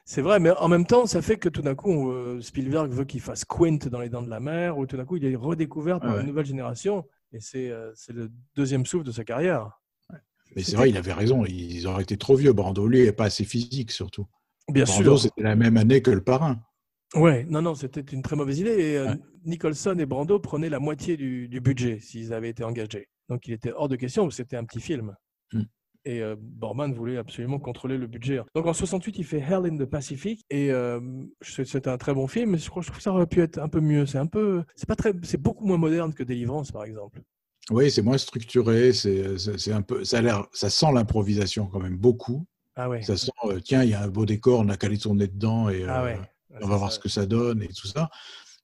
C'est 0.05 0.23
vrai, 0.23 0.39
mais 0.39 0.49
en 0.49 0.67
même 0.67 0.87
temps, 0.87 1.05
ça 1.05 1.21
fait 1.21 1.37
que 1.37 1.49
tout 1.49 1.61
d'un 1.61 1.75
coup, 1.75 2.09
euh, 2.11 2.41
Spielberg 2.41 2.91
veut 2.91 3.05
qu'il 3.05 3.21
fasse 3.21 3.45
Quint 3.45 3.77
dans 3.91 3.99
Les 3.99 4.09
Dents 4.09 4.23
de 4.23 4.29
la 4.31 4.39
Mer, 4.39 4.75
ou 4.79 4.87
tout 4.87 4.97
d'un 4.97 5.05
coup, 5.05 5.17
il 5.17 5.25
est 5.25 5.35
redécouvert 5.35 5.99
par 5.99 6.15
Ouais. 6.15 6.21
une 6.21 6.27
nouvelle 6.27 6.47
génération. 6.47 7.05
Et 7.31 7.37
euh, 7.69 7.91
c'est 7.93 8.13
le 8.13 8.31
deuxième 8.55 8.87
souffle 8.87 9.05
de 9.05 9.11
sa 9.11 9.23
carrière. 9.23 9.69
Mais 10.55 10.63
c'est 10.63 10.75
vrai, 10.75 10.89
il 10.89 10.97
avait 10.97 11.13
raison. 11.13 11.45
Ils 11.45 11.85
auraient 11.87 12.03
été 12.03 12.17
trop 12.17 12.35
vieux. 12.35 12.53
Brando, 12.53 12.87
lui, 12.87 13.03
n'est 13.03 13.11
pas 13.11 13.25
assez 13.25 13.43
physique, 13.45 13.91
surtout. 13.91 14.25
Bien 14.71 14.83
Brando, 14.83 15.17
sûr. 15.17 15.29
c'était 15.29 15.43
la 15.43 15.55
même 15.55 15.77
année 15.77 16.01
que 16.01 16.11
le 16.11 16.23
parrain. 16.23 16.59
Ouais, 17.15 17.45
non, 17.49 17.61
non, 17.61 17.75
c'était 17.75 18.01
une 18.01 18.21
très 18.21 18.35
mauvaise 18.35 18.59
idée. 18.59 18.69
Et 18.77 18.97
euh, 18.97 19.11
Ouais. 19.11 19.17
Nicholson 19.45 19.97
et 19.97 20.05
Brando 20.05 20.39
prenaient 20.39 20.69
la 20.69 20.79
moitié 20.79 21.17
du, 21.17 21.47
du 21.47 21.59
budget 21.61 21.99
s'ils 21.99 22.33
avaient 22.33 22.49
été 22.49 22.63
engagés. 22.63 23.07
Donc 23.29 23.47
il 23.47 23.53
était 23.53 23.71
hors 23.71 23.87
de 23.87 23.95
question, 23.95 24.29
c'était 24.29 24.57
un 24.57 24.63
petit 24.65 24.81
film. 24.81 25.15
Mm. 25.53 25.61
Et 26.05 26.21
euh, 26.21 26.35
Borman 26.39 26.93
voulait 26.93 27.17
absolument 27.17 27.59
contrôler 27.59 27.97
le 27.97 28.07
budget. 28.07 28.41
Donc 28.55 28.65
en 28.65 28.73
68, 28.73 29.17
il 29.17 29.23
fait 29.23 29.39
Hell 29.39 29.65
in 29.65 29.77
the 29.77 29.85
Pacific. 29.85 30.41
Et 30.49 30.71
euh, 30.71 30.99
c'est 31.41 31.65
c'est 31.65 31.87
un 31.87 31.97
très 31.97 32.13
bon 32.13 32.27
film, 32.27 32.51
mais 32.51 32.57
je 32.57 32.69
crois, 32.69 32.81
je 32.81 32.87
trouve 32.87 32.97
que 32.97 33.03
ça 33.03 33.11
aurait 33.11 33.27
pu 33.27 33.41
être 33.41 33.57
un 33.59 33.69
peu 33.69 33.79
mieux. 33.81 34.05
C'est 34.05 34.17
un 34.17 34.27
peu, 34.27 34.63
c'est 34.75 34.87
pas 34.87 34.95
très, 34.95 35.13
c'est 35.23 35.41
beaucoup 35.41 35.65
moins 35.65 35.77
moderne 35.77 36.13
que 36.13 36.23
Délivrance, 36.23 36.71
par 36.71 36.83
exemple. 36.83 37.21
Oui, 37.69 37.91
c'est 37.91 38.01
moins 38.01 38.17
structuré. 38.17 38.93
C'est 38.93 39.71
un 39.71 39.81
peu, 39.81 40.03
ça 40.03 40.17
a 40.17 40.21
l'air, 40.21 40.45
ça 40.53 40.69
sent 40.69 40.91
l'improvisation 40.93 41.67
quand 41.67 41.79
même 41.79 41.97
beaucoup. 41.97 42.45
Ah 42.75 42.89
ouais. 42.89 43.01
Ça 43.01 43.17
sent, 43.17 43.31
euh, 43.45 43.59
tiens, 43.59 43.83
il 43.83 43.89
y 43.89 43.93
a 43.93 44.01
un 44.03 44.07
beau 44.07 44.25
décor, 44.25 44.61
on 44.61 44.69
a 44.69 44.77
qu'à 44.77 44.87
aller 44.87 44.97
tourner 44.97 45.27
dedans 45.27 45.69
et 45.69 45.83
Ah 45.87 46.01
euh, 46.03 46.05
ouais. 46.05 46.19
on 46.61 46.67
va 46.67 46.77
voir 46.77 46.91
ce 46.91 46.99
que 46.99 47.09
ça 47.09 47.25
donne 47.25 47.61
et 47.61 47.67
tout 47.67 47.87
ça. 47.87 48.09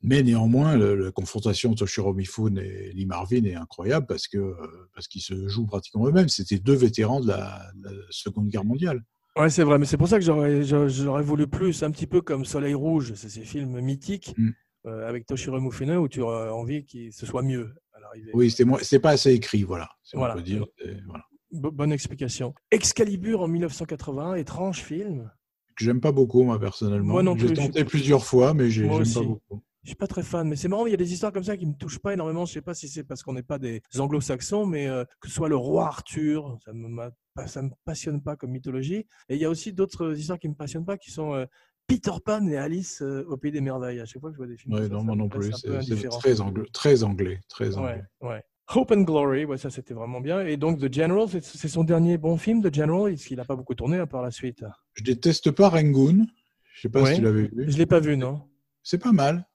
Mais 0.01 0.24
néanmoins, 0.24 0.78
le- 0.78 0.95
la 0.95 1.12
confrontation 1.12 1.74
Toshiro 1.74 2.14
Mifune 2.14 2.58
et 2.60 2.91
Lee 2.93 3.06
Marvin 3.06 3.43
est 3.43 3.56
incroyable 3.56 4.06
parce 4.08 4.28
que 4.28 4.38
euh, 4.38 4.56
parce 4.93 5.08
qu'ils 5.08 5.22
se 5.22 5.47
jouent 5.47 5.66
pratiquement 5.66 6.08
eux-mêmes. 6.08 6.30
C'était 6.30 6.60
deux 6.60 6.76
vétérans 6.76 7.22
de 7.22 7.28
la, 7.28 7.62
de 7.76 7.89
la 7.89 8.01
Seconde 8.12 8.47
Guerre 8.49 8.66
mondiale. 8.66 9.03
Ouais, 9.38 9.49
c'est 9.49 9.64
vrai, 9.64 9.78
mais 9.80 9.86
c'est 9.86 9.97
pour 9.97 10.08
ça 10.08 10.18
que 10.18 10.24
j'aurais, 10.24 11.22
voulu 11.24 11.47
plus, 11.47 11.84
un 11.84 11.91
petit 11.91 12.08
peu 12.08 12.22
comme 12.22 12.45
Soleil 12.45 12.74
Rouge, 12.74 13.14
c'est 13.16 13.28
ces 13.30 13.43
films 13.43 13.82
mythiques 13.82 14.34
Mm. 14.38 14.49
euh, 14.86 15.10
avec 15.10 15.26
Toshiro 15.26 15.60
Mifune 15.60 15.91
où 15.97 16.08
tu 16.08 16.22
aurais 16.22 16.49
envie 16.49 16.86
que 16.86 17.12
ce 17.12 17.26
soit 17.26 17.41
mieux 17.41 17.74
l'arrivée. 18.06 18.32
Oui, 18.34 18.53
moins- 18.66 18.80
c'était 18.82 18.99
pas 18.99 19.12
assez 19.12 19.32
écrit, 19.34 19.64
voilà. 19.64 19.89
Si 20.03 20.16
Voilà. 20.16 20.34
on 20.34 20.38
peut 20.38 20.43
dire. 20.43 20.66
Et 20.84 20.95
voilà. 21.08 21.24
Bo- 21.51 21.72
bonne 21.72 21.91
explication. 21.91 22.53
Excalibur 22.72 23.41
en 23.41 23.47
1981, 23.47 24.36
étrange 24.36 24.80
film. 24.82 25.32
Que 25.78 25.84
J'aime 25.84 25.99
pas 26.01 26.12
beaucoup 26.12 26.43
moi 26.43 26.60
personnellement. 26.60 27.14
Moi 27.14 27.24
non 27.24 27.36
J'ai 27.38 27.47
plus, 27.47 27.56
suis 27.56 27.66
tenté 27.68 27.84
plusieurs 27.86 28.24
fois, 28.26 28.53
mais 28.53 28.70
j'ai- 28.70 28.88
j'aime 28.89 29.14
pas 29.14 29.20
beaucoup. 29.22 29.64
Je 29.84 29.89
suis 29.89 29.95
pas 29.95 30.08
très 30.08 30.24
fan, 30.24 30.47
mais 30.49 30.56
c'est 30.56 30.68
marrant, 30.68 30.88
il 30.88 30.91
y 30.91 30.93
a 30.95 30.97
des 30.97 31.14
histoires 31.14 31.32
comme 31.32 31.43
ça 31.43 31.56
qui 31.58 31.68
me 31.68 31.74
touchent 31.74 31.99
pas 31.99 32.14
énormément. 32.14 32.45
Je 32.47 32.53
sais 32.53 32.62
pas 32.62 32.74
si 32.74 32.89
c'est 32.89 33.03
parce 33.03 33.22
qu'on 33.22 33.34
n'est 33.34 33.43
pas 33.43 33.60
des 33.60 33.82
anglo-saxons, 33.99 34.66
mais 34.66 34.88
euh, 34.88 35.06
que 35.20 35.28
ce 35.28 35.36
soit 35.36 35.47
le 35.49 35.56
roi 35.58 35.86
Arthur, 35.86 36.58
ça 36.66 36.74
me, 36.74 37.10
ça 37.45 37.62
me 37.62 37.70
passionne 37.86 38.20
pas 38.24 38.36
comme 38.36 38.49
mythologie. 38.51 39.06
Et 39.30 39.36
il 39.36 39.38
y 39.38 39.45
a 39.45 39.49
aussi 39.49 39.74
d'autres 39.74 40.18
histoires 40.18 40.39
qui 40.39 40.49
me 40.49 40.56
passionnent 40.56 40.86
pas, 40.86 40.97
qui 40.97 41.12
sont 41.12 41.34
euh, 41.36 41.45
Peter 41.88 42.12
Pan 42.24 42.46
et 42.48 42.58
Alice 42.58 43.02
euh, 43.02 43.26
au 43.30 43.38
pays 43.38 43.52
des 43.52 43.62
merveilles. 43.62 44.00
À 44.00 44.06
chaque 44.06 44.20
fois 44.22 44.30
que 44.32 44.36
je 44.36 44.38
vois 44.38 44.48
des 44.48 44.58
films, 44.58 44.74
Ouais, 44.76 44.84
ça, 44.84 44.88
non, 44.90 45.00
ça 45.00 45.06
moi 45.06 45.16
non 45.16 45.30
plus. 45.30 45.52
C'est 45.54 46.10
très 46.10 46.42
anglais, 46.42 46.66
très 46.74 47.04
anglais, 47.04 47.40
très 47.48 47.78
anglais. 47.78 48.04
Ouais, 48.22 48.30
ouais. 48.30 48.44
Hope 48.74 48.92
and 48.92 49.02
Glory, 49.02 49.46
ouais, 49.46 49.58
ça 49.60 49.70
c'était 49.70 49.94
vraiment 49.94 50.20
bien. 50.22 50.42
Et 50.42 50.58
donc 50.58 50.80
The 50.80 50.92
General, 50.92 51.28
c'est 51.30 51.68
son 51.68 51.84
dernier 51.84 52.18
bon 52.18 52.36
film, 52.38 52.64
The 52.64 52.74
General, 52.74 53.12
parce 53.12 53.26
qu'il 53.26 53.38
n'a 53.38 53.46
pas 53.46 53.56
beaucoup 53.56 53.76
tourné 53.76 54.00
à 54.00 54.08
part 54.08 54.24
la 54.24 54.32
suite. 54.32 54.64
Je 54.96 55.04
déteste 55.04 55.52
pas 55.52 55.70
Rangoon. 55.70 56.26
Je 56.74 56.82
sais 56.82 56.90
pas 56.90 57.04
Ouais. 57.04 57.12
si 57.12 57.20
tu 57.20 57.22
l'avais 57.26 57.44
vu. 57.48 57.66
Je 57.72 57.78
l'ai 57.78 57.86
pas 57.86 58.00
vu, 58.00 58.18
non 58.18 58.42
C'est 58.82 58.98
pas 58.98 59.12
mal. 59.12 59.48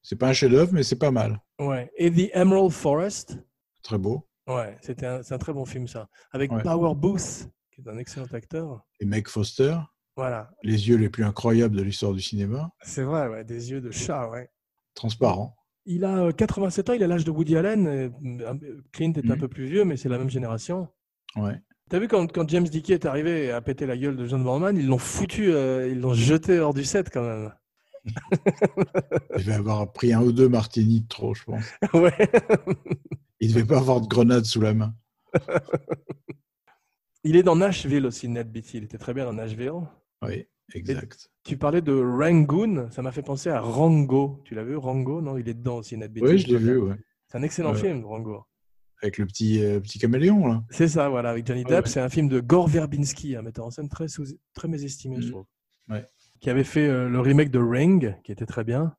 C'est 0.00 0.16
pas 0.16 0.28
un 0.28 0.32
chef-d'œuvre, 0.32 0.72
mais 0.72 0.84
c'est 0.84 0.96
pas 0.98 1.10
mal. 1.10 1.40
Ouais. 1.58 1.90
Et 1.96 2.10
The 2.10 2.30
Emerald 2.34 2.70
Forest, 2.70 3.38
Très 3.82 3.98
beau. 3.98 4.26
ouais, 4.46 4.76
c'était 4.80 5.06
un, 5.06 5.22
c'est 5.24 5.34
un 5.34 5.38
très 5.38 5.52
bon 5.52 5.64
film 5.64 5.88
ça, 5.88 6.08
avec 6.30 6.50
Ouais. 6.52 6.62
Power 6.62 6.94
Booth, 6.94 7.48
qui 7.72 7.80
est 7.80 7.88
un 7.88 7.98
excellent 7.98 8.26
acteur. 8.32 8.84
Et 9.00 9.04
Meg 9.04 9.26
Foster, 9.28 9.76
Voilà, 10.16 10.50
les 10.62 10.88
yeux 10.88 10.96
les 10.96 11.08
plus 11.08 11.24
incroyables 11.24 11.74
de 11.76 11.82
l'histoire 11.82 12.12
du 12.12 12.20
cinéma, 12.20 12.70
c'est 12.82 13.02
vrai, 13.02 13.28
ouais, 13.28 13.44
des 13.44 13.70
yeux 13.70 13.80
de 13.80 13.90
chat, 13.90 14.28
ouais. 14.30 14.50
transparent. 14.94 15.56
Il 15.86 16.04
a 16.04 16.26
euh, 16.26 16.32
87 16.32 16.90
ans, 16.90 16.92
il 16.92 17.02
a 17.02 17.06
l'âge 17.06 17.24
de 17.24 17.30
Woody 17.30 17.56
Allen. 17.56 17.86
euh, 17.88 18.10
Clint 18.92 19.12
est 19.14 19.24
un 19.30 19.34
Mhm. 19.34 19.40
peu 19.40 19.48
plus 19.48 19.66
vieux, 19.66 19.84
mais 19.84 19.96
c'est 19.96 20.08
la 20.10 20.18
même 20.18 20.30
génération. 20.30 20.88
Ouais. 21.36 21.60
T'as 21.90 21.98
vu 21.98 22.08
quand, 22.08 22.30
quand 22.30 22.48
James 22.50 22.68
Dickey 22.68 22.92
est 22.92 23.06
arrivé 23.06 23.46
et 23.46 23.50
a 23.50 23.60
pété 23.60 23.86
la 23.86 23.96
gueule 23.96 24.16
de 24.16 24.26
John 24.26 24.44
Borman, 24.44 24.76
ils 24.76 24.86
l'ont 24.86 24.98
foutu, 24.98 25.52
euh, 25.52 25.88
ils 25.90 25.98
l'ont 26.00 26.14
jeté 26.14 26.58
hors 26.60 26.72
du 26.74 26.84
set 26.84 27.10
quand 27.10 27.22
même. 27.22 27.52
Il 29.36 29.44
devait 29.44 29.52
avoir 29.54 29.90
pris 29.92 30.12
un 30.12 30.22
ou 30.22 30.32
deux 30.32 30.48
martinis 30.48 31.00
de 31.02 31.08
trop, 31.08 31.34
je 31.34 31.44
pense. 31.44 31.64
ouais. 31.94 32.12
Il 33.40 33.52
devait 33.52 33.64
pas 33.66 33.78
avoir 33.78 34.00
de 34.00 34.06
grenade 34.06 34.44
sous 34.44 34.60
la 34.60 34.74
main. 34.74 34.94
Il 37.24 37.36
est 37.36 37.42
dans 37.42 37.56
Nashville 37.56 38.06
aussi, 38.06 38.28
Ned 38.28 38.50
Beatty. 38.50 38.78
Il 38.78 38.84
était 38.84 38.98
très 38.98 39.14
bien 39.14 39.24
dans 39.24 39.32
Nashville. 39.32 39.72
Oui, 40.22 40.46
exact. 40.74 41.28
Tu 41.44 41.56
parlais 41.56 41.80
de 41.82 41.92
Rangoon, 41.92 42.88
ça 42.90 43.02
m'a 43.02 43.12
fait 43.12 43.22
penser 43.22 43.50
à 43.50 43.60
Rango. 43.60 44.40
Tu 44.44 44.54
l'as 44.54 44.64
vu, 44.64 44.76
Rango? 44.76 45.20
Non, 45.20 45.36
il 45.36 45.48
est 45.48 45.54
dedans 45.54 45.78
aussi, 45.78 45.96
Beatty. 45.96 46.20
Oui, 46.22 46.38
je 46.38 46.46
l'ai 46.48 46.56
vu, 46.58 46.76
ouais. 46.78 46.94
C'est 47.28 47.38
un 47.38 47.42
excellent 47.42 47.72
Ouais. 47.72 47.80
film, 47.80 48.04
Rango. 48.04 48.44
Avec 49.02 49.18
le 49.18 49.26
petit, 49.26 49.64
euh, 49.64 49.80
petit 49.80 49.98
caméléon, 49.98 50.46
là. 50.46 50.62
C'est 50.70 50.86
ça, 50.86 51.08
voilà, 51.08 51.30
avec 51.30 51.46
Johnny 51.46 51.64
Depp. 51.64 51.84
ouais. 51.86 51.90
C'est 51.90 52.00
un 52.00 52.08
film 52.08 52.28
de 52.28 52.38
Gore 52.40 52.68
Verbinski, 52.68 53.34
un 53.34 53.42
metteur 53.42 53.66
en 53.66 53.70
scène 53.70 53.88
très, 53.88 54.06
sous- 54.06 54.38
très 54.54 54.68
mésestimé, 54.68 55.16
je 55.20 55.26
Mhm. 55.26 55.30
trouve. 55.32 55.44
Ouais. 55.88 56.04
Qui 56.40 56.50
avait 56.50 56.62
fait 56.64 56.86
euh, 56.88 57.08
le 57.08 57.18
remake 57.20 57.50
de 57.50 57.58
Ring, 57.58 58.14
qui 58.22 58.30
était 58.32 58.46
très 58.46 58.62
bien. 58.64 58.94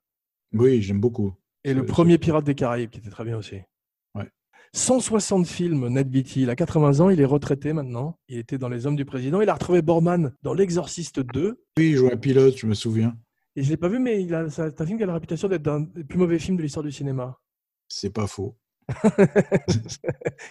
Oui, 0.53 0.81
j'aime 0.81 0.99
beaucoup. 0.99 1.33
Et 1.63 1.73
le 1.73 1.85
premier 1.85 2.17
Pirate 2.17 2.43
des 2.43 2.55
Caraïbes, 2.55 2.89
qui 2.89 2.99
était 2.99 3.09
très 3.09 3.23
bien 3.23 3.37
aussi. 3.37 3.57
Ouais. 4.73 4.79
160 4.79 5.47
films, 5.47 5.87
Ned 5.89 6.09
Beatty. 6.09 6.41
Il 6.43 6.49
a 6.49 6.55
80 6.55 6.99
ans, 6.99 7.09
il 7.09 7.21
est 7.21 7.25
retraité 7.25 7.73
maintenant. 7.73 8.17
Il 8.27 8.37
était 8.37 8.57
dans 8.57 8.69
Les 8.69 8.85
Hommes 8.87 8.95
du 8.95 9.05
Président. 9.05 9.41
Il 9.41 9.49
a 9.49 9.53
retrouvé 9.53 9.81
Borman 9.81 10.33
dans 10.41 10.53
L'Exorciste 10.53 11.19
2. 11.19 11.61
Oui, 11.77 11.89
il 11.91 11.95
jouait 11.95 12.13
un 12.13 12.17
pilote, 12.17 12.57
je 12.57 12.65
me 12.67 12.73
souviens. 12.73 13.15
Et 13.55 13.63
je 13.63 13.69
l'ai 13.69 13.77
pas 13.77 13.87
vu, 13.87 13.99
mais 13.99 14.23
il 14.23 14.33
a, 14.33 14.49
c'est 14.49 14.81
un 14.81 14.85
film 14.85 14.97
qui 14.97 15.03
a 15.03 15.07
la 15.07 15.13
réputation 15.13 15.47
d'être 15.47 15.67
un 15.67 15.81
des 15.81 16.03
plus 16.03 16.17
mauvais 16.17 16.39
films 16.39 16.57
de 16.57 16.63
l'histoire 16.63 16.83
du 16.83 16.91
cinéma. 16.91 17.39
C'est 17.87 18.09
pas 18.11 18.25
faux. 18.27 18.55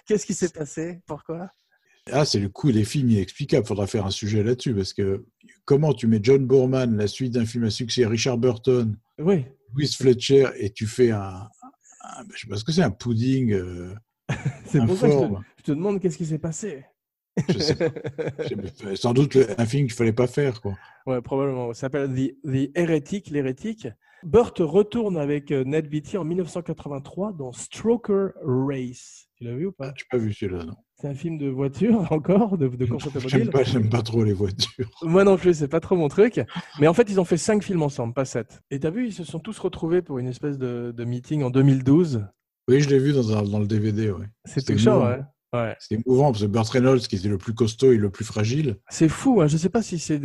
Qu'est-ce 0.07 0.25
qui 0.27 0.35
s'est 0.35 0.51
passé? 0.51 1.01
Pourquoi? 1.07 1.51
Ah, 2.11 2.25
c'est 2.25 2.39
le 2.41 2.49
coup 2.49 2.73
des 2.73 2.85
films 2.85 3.11
inexplicables. 3.11 3.67
Faudra 3.67 3.87
faire 3.87 4.07
un 4.07 4.11
sujet 4.11 4.43
là-dessus 4.43 4.75
parce 4.75 4.93
que 4.93 5.25
comment 5.65 5.93
tu 5.95 6.07
mets 6.07 6.21
John 6.23 6.45
Boorman, 6.47 6.97
la 6.97 7.07
suite 7.07 7.33
d'un 7.33 7.45
film 7.45 7.65
à 7.65 7.71
succès, 7.71 8.07
Richard 8.07 8.39
Burton, 8.39 8.97
Oui. 9.19 9.45
Louis 9.75 9.87
Fletcher, 9.89 10.49
et 10.59 10.71
tu 10.71 10.87
fais 10.87 11.11
un, 11.11 11.49
un- 12.05 12.25
je 12.35 12.41
sais 12.43 12.47
pas 12.49 12.57
ce 12.57 12.65
que 12.65 12.73
c'est, 12.73 12.83
un 12.83 12.91
pudding 12.91 13.53
euh, 13.53 13.95
C'est 14.67 14.85
pour 14.85 14.97
ça 14.97 15.09
que 15.09 15.15
je 15.15 15.19
te, 15.19 15.35
je 15.67 15.73
demande 15.73 16.01
qu'est-ce 16.01 16.17
qui 16.19 16.27
s'est 16.27 16.39
passé. 16.39 16.85
Je 17.49 17.59
sais 17.59 17.75
pas. 17.75 17.89
Sans 18.95 19.15
doute 19.15 19.37
un 19.59 19.67
film 19.67 19.87
qu'il 19.87 19.97
fallait 19.97 20.13
pas 20.13 20.27
faire, 20.27 20.61
quoi. 20.61 20.75
Ouais, 21.07 21.21
probablement. 21.23 21.73
Ça 21.73 21.83
s'appelle 21.83 22.11
The, 22.11 22.35
The 22.45 22.71
Heretic, 22.77 23.31
l'hérétique. 23.31 23.89
Burt 24.25 24.55
retourne 24.61 25.17
avec 25.17 25.51
euh, 25.51 25.65
Ned 25.65 25.89
Beatty 25.89 26.17
en 26.17 26.25
1983 26.25 27.33
dans 27.33 27.51
Stroker 27.51 28.29
Race. 28.45 29.27
Tu 29.37 29.45
l'as 29.45 29.55
vu 29.55 29.67
ou 29.67 29.73
pas? 29.73 29.93
J'ai 29.97 30.05
pas 30.09 30.19
vu 30.19 30.33
celui-là, 30.33 30.65
non. 30.65 30.77
C'est 30.95 31.09
un 31.09 31.15
film 31.15 31.39
de 31.39 31.49
voiture 31.49 32.07
encore, 32.13 32.57
de, 32.57 32.69
de 32.69 32.87
course 32.87 33.09
automobile. 33.09 33.31
J'aime 33.31 33.51
pas, 33.51 33.65
j'aime 33.65 33.89
pas 33.89 34.03
trop 34.03 34.23
les 34.23 34.33
voitures. 34.33 34.89
Moi 35.03 35.25
non 35.25 35.37
plus, 35.37 35.55
c'est 35.55 35.69
pas 35.69 35.81
trop 35.81 35.97
mon 35.97 36.07
truc. 36.07 36.41
Mais 36.79 36.87
en 36.87 36.95
fait, 36.95 37.11
ils 37.11 37.19
ont 37.19 37.25
fait 37.25 37.37
cinq 37.37 37.65
films 37.65 37.83
ensemble, 37.83 38.15
pas 38.15 38.25
sept. 38.25 38.63
Et 38.71 38.79
t'as 38.79 38.91
vu, 38.91 39.09
ils 39.09 39.13
se 39.13 39.25
sont 39.25 39.41
tous 39.41 39.59
retrouvés 39.59 40.03
pour 40.03 40.19
une 40.19 40.29
espèce 40.29 40.59
de, 40.59 40.95
de 40.97 41.05
meeting 41.05 41.43
en 41.43 41.51
2012. 41.51 42.25
Oui, 42.69 42.81
je 42.81 42.89
l'ai 42.89 42.99
vu 42.99 43.13
dans, 43.13 43.37
un- 43.37 43.43
dans 43.43 43.59
le 43.59 43.67
DVD, 43.67 44.11
ouais. 44.11 44.27
C'est 44.45 44.65
touchant, 44.65 45.05
ouais. 45.07 45.21
ouais. 45.53 45.77
C'était 45.81 46.01
émouvant 46.07 46.31
parce 46.33 46.43
que 46.43 46.47
Burt 46.49 46.69
Reynolds, 46.69 47.01
qui 47.01 47.17
était 47.17 47.29
le 47.29 47.39
plus 47.39 47.55
costaud 47.55 47.93
et 47.93 47.97
le 47.97 48.11
plus 48.11 48.25
fragile, 48.25 48.77
C'est 48.89 49.09
fou, 49.09 49.41
hein. 49.41 49.47
je 49.49 49.57
sais 49.57 49.69
pas 49.69 49.83
si 49.83 49.99
c'est 49.99 50.21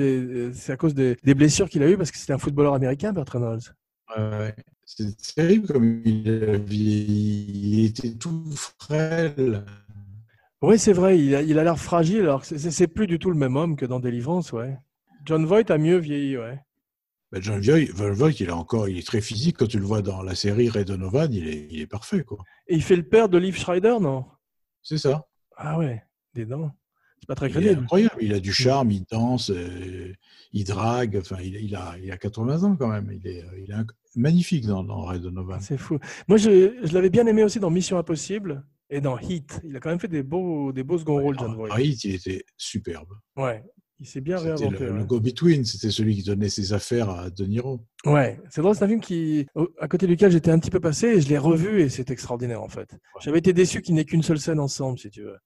c'est 0.53 0.71
à 0.71 0.77
cause 0.77 0.93
des, 0.93 1.17
des 1.23 1.33
blessures 1.35 1.69
qu'il 1.69 1.81
a 1.83 1.89
eues, 1.89 1.97
parce 1.97 2.11
que 2.11 2.17
c'était 2.17 2.33
un 2.33 2.37
footballeur 2.37 2.73
américain, 2.73 3.11
Burt 3.13 3.29
Reynolds. 3.29 3.61
Ouais, 4.17 4.55
c'est 4.85 5.17
terrible 5.35 5.67
comme 5.67 6.01
il 6.05 6.29
a 6.29 6.57
vieilli. 6.57 7.79
Il 7.79 7.85
était 7.85 8.13
tout 8.13 8.43
frêle. 8.79 9.65
Oui, 10.61 10.79
c'est 10.79 10.93
vrai, 10.93 11.19
il 11.19 11.35
a 11.35 11.41
il 11.41 11.59
a 11.59 11.63
l'air 11.63 11.77
fragile, 11.77 12.21
alors 12.21 12.45
c'est- 12.45 12.57
c'est 12.57 12.71
c'est 12.71 12.87
plus 12.87 13.05
du 13.07 13.19
tout 13.19 13.29
le 13.29 13.37
même 13.37 13.55
homme 13.57 13.75
que 13.75 13.85
dans 13.85 13.99
Deliverance, 13.99 14.53
ouais. 14.53 14.77
John 15.25 15.45
Voight 15.45 15.69
a 15.69 15.77
mieux 15.77 15.97
vieilli, 15.97 16.37
ouais. 16.37 16.59
Ben, 17.31 17.41
John 17.41 17.59
Voight, 17.59 18.39
il, 18.39 18.47
est 18.47 18.51
encore, 18.51 18.87
il 18.87 18.97
est 18.97 19.05
très 19.05 19.19
physique. 19.21 19.57
Quand 19.57 19.67
tu 19.67 19.79
le 19.79 19.85
vois 19.85 20.01
dans 20.01 20.21
la 20.23 20.33
série 20.35 20.69
Ray 20.69 20.85
Donovan, 20.85 21.31
il 21.33 21.47
est, 21.47 21.67
il 21.69 21.81
est 21.81 21.87
parfait. 21.87 22.23
quoi. 22.23 22.37
Et 22.67 22.75
il 22.75 22.81
fait 22.83 22.95
le 22.95 23.03
père 23.03 23.27
de 23.29 23.37
Liv 23.37 23.57
Schreider, 23.57 23.97
non? 23.99 24.25
C'est 24.81 24.97
ça. 24.97 25.25
Ah 25.57 25.77
ouais, 25.77 26.03
des 26.33 26.45
dents. 26.45 26.71
C'est 27.19 27.27
pas 27.27 27.35
très 27.35 27.47
Il 27.47 27.57
est 27.57 27.59
crédible. 27.61 27.81
incroyable. 27.81 28.15
Il 28.21 28.33
a 28.33 28.39
du 28.39 28.53
charme, 28.53 28.91
il 28.91 29.03
danse, 29.11 29.49
euh, 29.49 30.13
il 30.53 30.63
drague. 30.63 31.17
Enfin, 31.17 31.37
il, 31.43 31.55
il 31.55 31.75
a, 31.75 31.95
il 32.01 32.11
a 32.11 32.17
80 32.17 32.63
ans 32.63 32.75
quand 32.77 32.87
même. 32.87 33.11
Il 33.11 33.27
est, 33.27 33.43
euh, 33.43 33.59
il 33.59 33.71
est 33.71 33.75
magnifique 34.15 34.65
dans, 34.65 34.83
dans 34.83 35.01
Ray 35.03 35.19
Donovan. 35.19 35.59
C'est 35.59 35.77
fou. 35.77 35.97
Moi, 36.27 36.37
je, 36.37 36.77
je 36.83 36.93
l'avais 36.93 37.09
bien 37.09 37.25
aimé 37.27 37.43
aussi 37.43 37.59
dans 37.59 37.69
Mission 37.71 37.97
Impossible 37.97 38.63
et 38.89 39.01
dans 39.01 39.17
Heat. 39.17 39.59
Il 39.65 39.75
a 39.75 39.79
quand 39.81 39.89
même 39.89 39.99
fait 39.99 40.07
des 40.07 40.23
beaux, 40.23 40.71
des 40.71 40.83
beaux 40.83 40.97
second 40.99 41.19
rôles, 41.19 41.37
John 41.37 41.55
Voight. 41.55 41.69
Ah, 41.73 41.81
il 41.81 41.91
était 42.15 42.45
superbe. 42.55 43.09
Ouais, 43.35 43.63
il 43.99 44.05
s'est 44.05 44.21
bien 44.21 44.37
réinventé. 44.37 44.69
le, 44.85 44.91
ouais. 44.91 44.97
le 44.99 45.05
go-between, 45.05 45.65
c'était 45.65 45.89
celui 45.91 46.15
qui 46.15 46.23
donnait 46.23 46.49
ses 46.49 46.73
affaires 46.73 47.09
à 47.09 47.29
De 47.29 47.45
Niro. 47.45 47.81
Ouais, 48.05 48.39
c'est 48.49 48.61
drôle, 48.61 48.75
c'est 48.75 48.83
un 48.83 48.87
film 48.87 49.01
qui, 49.01 49.47
à 49.79 49.87
côté 49.87 50.05
duquel 50.07 50.31
j'étais 50.31 50.51
un 50.51 50.59
petit 50.59 50.69
peu 50.69 50.79
passé 50.79 51.07
et 51.07 51.21
je 51.21 51.29
l'ai 51.29 51.37
revu 51.37 51.81
et 51.81 51.89
c'est 51.89 52.11
extraordinaire 52.11 52.61
en 52.61 52.69
fait. 52.69 52.95
J'avais 53.21 53.39
été 53.39 53.53
déçu 53.53 53.81
qu'il 53.81 53.95
n'ait 53.95 54.05
qu'une 54.05 54.23
seule 54.23 54.39
scène 54.39 54.59
ensemble, 54.59 54.99
si 54.99 55.09
tu 55.09 55.23
veux. 55.23 55.37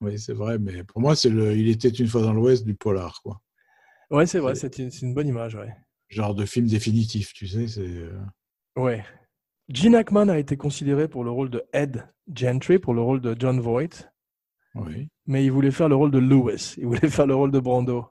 Oui, 0.00 0.18
c'est 0.18 0.32
vrai, 0.32 0.58
mais 0.58 0.82
pour 0.84 1.00
moi, 1.02 1.14
c'est 1.14 1.28
le, 1.28 1.54
il 1.56 1.68
était 1.68 1.88
une 1.90 2.06
fois 2.08 2.22
dans 2.22 2.32
l'Ouest 2.32 2.64
du 2.64 2.74
polar, 2.74 3.20
quoi. 3.22 3.42
Ouais, 4.10 4.24
c'est 4.26 4.38
vrai, 4.38 4.54
C'est- 4.54 4.74
c'est 4.74 4.82
une, 4.82 4.90
c'est 4.90 5.04
une 5.06 5.12
bonne 5.14 5.28
image, 5.28 5.54
ouais. 5.54 5.68
Genre 6.08 6.34
de 6.34 6.46
film 6.46 6.66
définitif, 6.66 7.32
tu 7.34 7.46
sais. 7.46 7.68
C'est 7.68 7.82
euh, 7.82 8.18
Ouais. 8.76 9.04
Gene 9.68 9.94
Hackman 9.94 10.28
a 10.28 10.38
été 10.38 10.56
considéré 10.56 11.06
pour 11.06 11.22
le 11.22 11.30
rôle 11.30 11.50
de 11.50 11.62
Ed 11.72 12.04
Gentry, 12.34 12.78
pour 12.78 12.94
le 12.94 13.02
rôle 13.02 13.20
de 13.20 13.36
John 13.38 13.60
Voight, 13.60 14.10
oui. 14.74 15.08
Mais 15.30 15.44
il 15.44 15.50
voulait 15.52 15.70
faire 15.70 15.88
le 15.88 15.94
rôle 15.94 16.10
de 16.10 16.18
Lewis, 16.18 16.74
il 16.76 16.86
voulait 16.86 17.08
faire 17.08 17.26
le 17.28 17.34
rôle 17.36 17.52
de 17.52 17.60
Brando. 17.60 18.04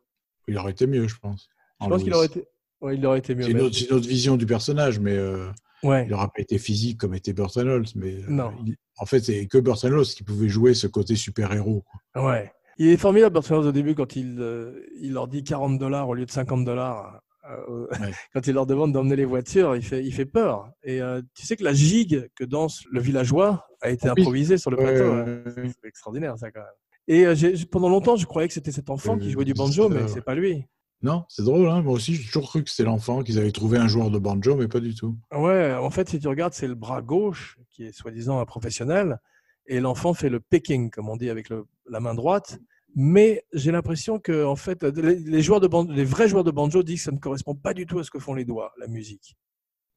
Il 0.48 0.58
aurait 0.58 0.72
été 0.72 0.88
mieux, 0.88 1.06
je 1.08 1.18
pense. 1.20 1.50
Je 1.82 1.86
en 1.86 1.90
pense 1.90 2.02
qu'il 2.04 2.14
aurait 2.14 2.28
été, 2.28 2.46
ouais, 2.82 2.96
il 2.96 3.06
aurait 3.06 3.20
été 3.20 3.36
mieux. 3.36 3.44
C'est 3.44 3.52
une, 3.52 3.60
autre- 3.62 3.76
c'est 3.76 3.86
une 3.90 3.96
autre 3.98 4.08
vision 4.08 4.38
du 4.38 4.46
personnage, 4.46 5.00
mais 5.00 5.16
euh, 5.18 5.50
Ouais. 5.84 6.06
il 6.06 6.12
n'aurait 6.12 6.28
pas 6.34 6.42
été 6.42 6.58
physique 6.58 6.98
comme 6.98 7.14
était 7.14 7.34
Burt 7.34 7.52
Reynolds. 7.54 7.86
Mais 7.96 8.16
euh, 8.16 8.26
Non. 8.30 8.52
il- 8.66 8.76
en 8.98 9.06
fait, 9.06 9.20
c'est 9.20 9.46
que 9.48 9.58
Burt 9.58 9.80
Reynolds 9.82 10.06
qui 10.06 10.24
pouvait 10.24 10.48
jouer 10.50 10.74
ce 10.74 10.88
côté 10.88 11.16
super-héros. 11.16 11.84
Ouais. 12.16 12.52
Il 12.78 12.88
est 12.88 12.98
formidable, 12.98 13.34
Burt 13.34 13.46
Reynolds, 13.48 13.68
au 13.68 13.72
début, 13.74 13.96
quand 13.96 14.16
il, 14.16 14.38
euh, 14.40 14.80
il 15.02 15.12
leur 15.14 15.28
dit 15.28 15.44
40 15.44 15.78
dollars 15.78 16.08
au 16.10 16.14
lieu 16.16 16.26
de 16.26 16.32
50 16.32 16.64
dollars. 16.66 17.22
Ouais. 17.68 17.88
quand 18.34 18.46
il 18.48 18.54
leur 18.54 18.66
demande 18.66 18.92
d'emmener 18.94 19.16
les 19.16 19.26
voitures, 19.26 19.76
il 19.76 19.82
fait, 19.84 20.04
il 20.06 20.14
fait 20.14 20.26
peur. 20.26 20.70
Et 20.84 21.00
tu 21.34 21.46
sais 21.46 21.56
que 21.56 21.64
la 21.64 21.74
gigue 21.74 22.30
que 22.36 22.44
danse 22.44 22.84
le 22.92 23.00
villageois 23.02 23.66
a 23.82 23.90
été 23.90 24.08
Oui. 24.10 24.22
improvisée 24.22 24.58
sur 24.58 24.70
le 24.72 24.78
plateau. 24.78 25.12
hein. 25.12 25.42
C'est 25.56 25.88
extraordinaire, 25.88 26.38
ça, 26.38 26.52
quand 26.52 26.60
même. 26.62 26.70
Et 27.10 27.26
euh, 27.26 27.36
pendant 27.72 27.90
longtemps, 27.90 28.16
je 28.16 28.26
croyais 28.26 28.48
que 28.48 28.54
c'était 28.54 28.72
cet 28.72 28.90
enfant 28.90 29.18
qui 29.18 29.28
Euh, 29.28 29.32
jouait 29.32 29.44
du 29.46 29.54
banjo, 29.54 29.90
mais 29.90 30.08
c'est 30.08 30.22
pas 30.24 30.36
lui. 30.36 30.64
Non, 31.02 31.24
c'est 31.28 31.44
drôle. 31.44 31.68
Hein 31.68 31.82
Moi 31.82 31.94
aussi, 31.94 32.14
j'ai 32.16 32.24
toujours 32.26 32.48
cru 32.50 32.64
que 32.64 32.70
c'était 32.70 32.84
l'enfant, 32.84 33.24
qu'ils 33.24 33.40
avaient 33.40 33.52
trouvé 33.52 33.78
un 33.78 33.88
joueur 33.88 34.12
de 34.12 34.20
banjo, 34.20 34.56
mais 34.56 34.68
pas 34.68 34.80
du 34.80 34.94
tout. 34.94 35.18
Ouais, 35.34 35.74
en 35.74 35.90
fait, 35.90 36.08
si 36.10 36.20
tu 36.20 36.28
regardes, 36.28 36.54
c'est 36.54 36.68
le 36.68 36.76
bras 36.76 37.02
gauche 37.02 37.58
qui 37.70 37.84
est 37.86 37.92
soi-disant 37.92 38.40
un 38.40 38.46
professionnel, 38.46 39.18
et 39.66 39.80
l'enfant 39.80 40.14
fait 40.14 40.30
le 40.30 40.40
picking, 40.40 40.90
comme 40.92 41.10
on 41.10 41.18
dit, 41.18 41.30
avec 41.30 41.50
le- 41.50 41.66
la 41.90 42.00
main 42.00 42.14
droite. 42.14 42.60
Mais 42.96 43.44
j'ai 43.54 43.72
l'impression 43.72 44.20
que, 44.20 44.44
en 44.46 44.56
fait, 44.56 44.84
les, 44.84 45.16
les 45.16 45.42
joueurs 45.42 45.62
de 45.62 45.68
ban- 45.68 45.88
les 45.90 46.04
vrais 46.04 46.28
joueurs 46.28 46.44
de 46.44 46.52
banjo 46.52 46.84
disent 46.84 47.00
que 47.00 47.06
ça 47.06 47.12
ne 47.12 47.18
correspond 47.20 47.56
pas 47.56 47.74
du 47.74 47.86
tout 47.86 48.00
à 48.00 48.04
ce 48.04 48.12
que 48.12 48.20
font 48.20 48.34
les 48.34 48.46
doigts, 48.46 48.74
la 48.80 48.88
musique. 48.88 49.36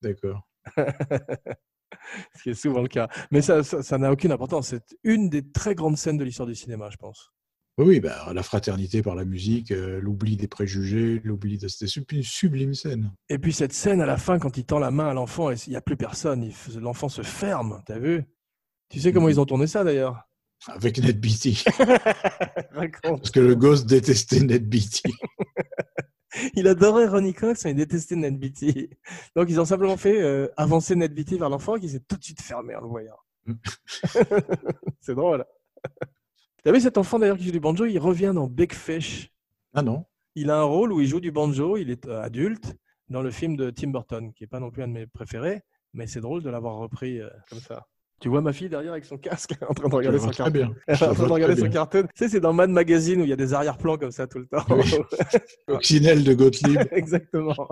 D'accord. 0.02 0.46
ce 2.36 2.42
qui 2.42 2.50
est 2.50 2.54
souvent 2.54 2.82
le 2.82 2.88
cas. 2.88 3.08
Mais 3.30 3.42
ça 3.42 3.62
ça- 3.62 3.98
n'a 3.98 4.10
aucune 4.12 4.32
importance. 4.32 4.68
C'est 4.68 4.96
une 5.04 5.28
des 5.28 5.50
très 5.50 5.74
grandes 5.74 5.96
scènes 5.96 6.16
de 6.18 6.24
l'histoire 6.24 6.46
du 6.48 6.54
cinéma, 6.54 6.88
je 6.90 6.96
pense. 6.96 7.30
Oui, 7.78 7.86
oui, 7.86 8.00
bah, 8.00 8.30
la 8.34 8.42
fraternité 8.42 9.00
par 9.00 9.14
la 9.14 9.24
musique, 9.24 9.70
euh, 9.70 9.98
l'oubli 10.00 10.36
des 10.36 10.46
préjugés, 10.46 11.22
l'oubli 11.24 11.56
de... 11.56 11.68
C'était 11.68 11.86
sub- 11.86 12.12
une 12.12 12.22
sublime 12.22 12.74
scène. 12.74 13.12
Et 13.30 13.38
puis 13.38 13.54
cette 13.54 13.72
scène 13.72 14.02
à 14.02 14.06
la 14.06 14.18
fin, 14.18 14.38
quand 14.38 14.58
il 14.58 14.64
tend 14.66 14.78
la 14.78 14.90
main 14.90 15.08
à 15.08 15.14
l'enfant 15.14 15.50
et 15.50 15.54
il 15.66 15.70
n'y 15.70 15.76
a 15.76 15.80
plus 15.80 15.96
personne, 15.96 16.46
l'enfant 16.78 17.08
se 17.08 17.22
ferme, 17.22 17.82
t'as 17.86 17.98
vu? 17.98 18.24
Tu 18.90 19.00
sais 19.00 19.10
comment 19.12 19.26
Mhm. 19.26 19.32
ils 19.32 19.40
ont 19.40 19.46
tourné 19.46 19.66
ça 19.66 19.84
d'ailleurs? 19.84 20.22
Avec 20.68 20.98
Ned 20.98 21.18
Beatty. 21.18 21.64
Parce 23.02 23.30
que 23.30 23.40
le 23.40 23.54
gosse 23.54 23.86
détestait 23.86 24.40
Ned 24.40 24.68
Beatty. 24.68 25.02
Il 26.54 26.66
adorait 26.66 27.06
Ronnie 27.06 27.34
Cox, 27.34 27.64
mais 27.64 27.72
il 27.72 27.76
détestait 27.76 28.16
Ned 28.16 28.38
Beatty. 28.38 28.90
Donc 29.36 29.48
ils 29.50 29.60
ont 29.60 29.64
simplement 29.64 29.96
fait 29.96 30.20
euh, 30.20 30.48
avancer 30.56 30.94
Ned 30.94 31.14
Beatty 31.14 31.38
vers 31.38 31.48
l'enfant 31.48 31.78
qui 31.78 31.88
s'est 31.88 32.00
tout 32.00 32.16
de 32.16 32.24
suite 32.24 32.40
fermé 32.40 32.74
en 32.74 32.80
le 32.80 32.88
voyant. 32.88 33.16
C'est 35.00 35.14
drôle. 35.14 35.44
T'as 36.62 36.72
vu 36.72 36.80
cet 36.80 36.96
enfant 36.96 37.18
d'ailleurs 37.18 37.36
qui 37.36 37.44
joue 37.44 37.52
du 37.52 37.60
banjo? 37.60 37.84
Il 37.84 37.98
revient 37.98 38.32
dans 38.34 38.46
Big 38.46 38.72
Fish. 38.72 39.32
Ah 39.74 39.82
non 39.82 40.04
Il 40.34 40.50
a 40.50 40.58
un 40.58 40.64
rôle 40.64 40.92
où 40.92 41.00
il 41.00 41.06
joue 41.06 41.20
du 41.20 41.32
banjo, 41.32 41.76
il 41.76 41.90
est 41.90 42.06
euh, 42.06 42.22
adulte, 42.22 42.74
dans 43.08 43.22
le 43.22 43.30
film 43.30 43.56
de 43.56 43.70
Tim 43.70 43.88
Burton, 43.88 44.32
qui 44.32 44.44
n'est 44.44 44.48
pas 44.48 44.60
non 44.60 44.70
plus 44.70 44.82
un 44.82 44.88
de 44.88 44.92
mes 44.92 45.06
préférés, 45.06 45.62
mais 45.92 46.06
c'est 46.06 46.20
drôle 46.20 46.42
de 46.42 46.50
l'avoir 46.50 46.76
repris 46.76 47.20
euh, 47.20 47.28
comme 47.48 47.58
ça. 47.58 47.86
Tu 48.22 48.28
vois 48.28 48.40
ma 48.40 48.52
fille 48.52 48.68
derrière 48.68 48.92
avec 48.92 49.04
son 49.04 49.18
casque 49.18 49.52
en 49.68 49.74
train 49.74 49.88
de 49.88 49.94
regarder 49.96 50.20
son 50.20 50.30
cartoon. 50.30 50.52
bien. 50.52 50.72
En 50.88 50.94
train 50.94 51.26
de 51.26 51.32
regarder 51.32 51.56
son 51.56 51.68
cartoon. 51.68 52.02
Tu 52.02 52.08
sais, 52.14 52.28
c'est 52.28 52.38
dans 52.38 52.52
Mad 52.52 52.70
Magazine 52.70 53.20
où 53.20 53.24
il 53.24 53.30
y 53.30 53.32
a 53.32 53.36
des 53.36 53.52
arrière-plans 53.52 53.98
comme 53.98 54.12
ça 54.12 54.28
tout 54.28 54.38
le 54.38 54.46
temps. 54.46 54.64
Oui. 54.70 54.84
Coccinelle 55.66 56.22
de 56.22 56.32
Gottlieb. 56.32 56.78
Exactement. 56.92 57.66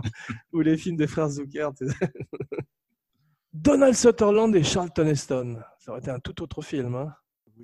Ou 0.52 0.60
les 0.62 0.76
films 0.76 0.96
des 0.96 1.06
frères 1.06 1.28
Zucker. 1.28 1.68
Donald 3.52 3.94
Sutherland 3.94 4.52
et 4.56 4.64
Charlton 4.64 5.06
Heston. 5.06 5.60
Ça 5.78 5.92
aurait 5.92 6.00
été 6.00 6.10
un 6.10 6.18
tout 6.18 6.42
autre 6.42 6.62
film. 6.62 6.96
hein. 6.96 7.14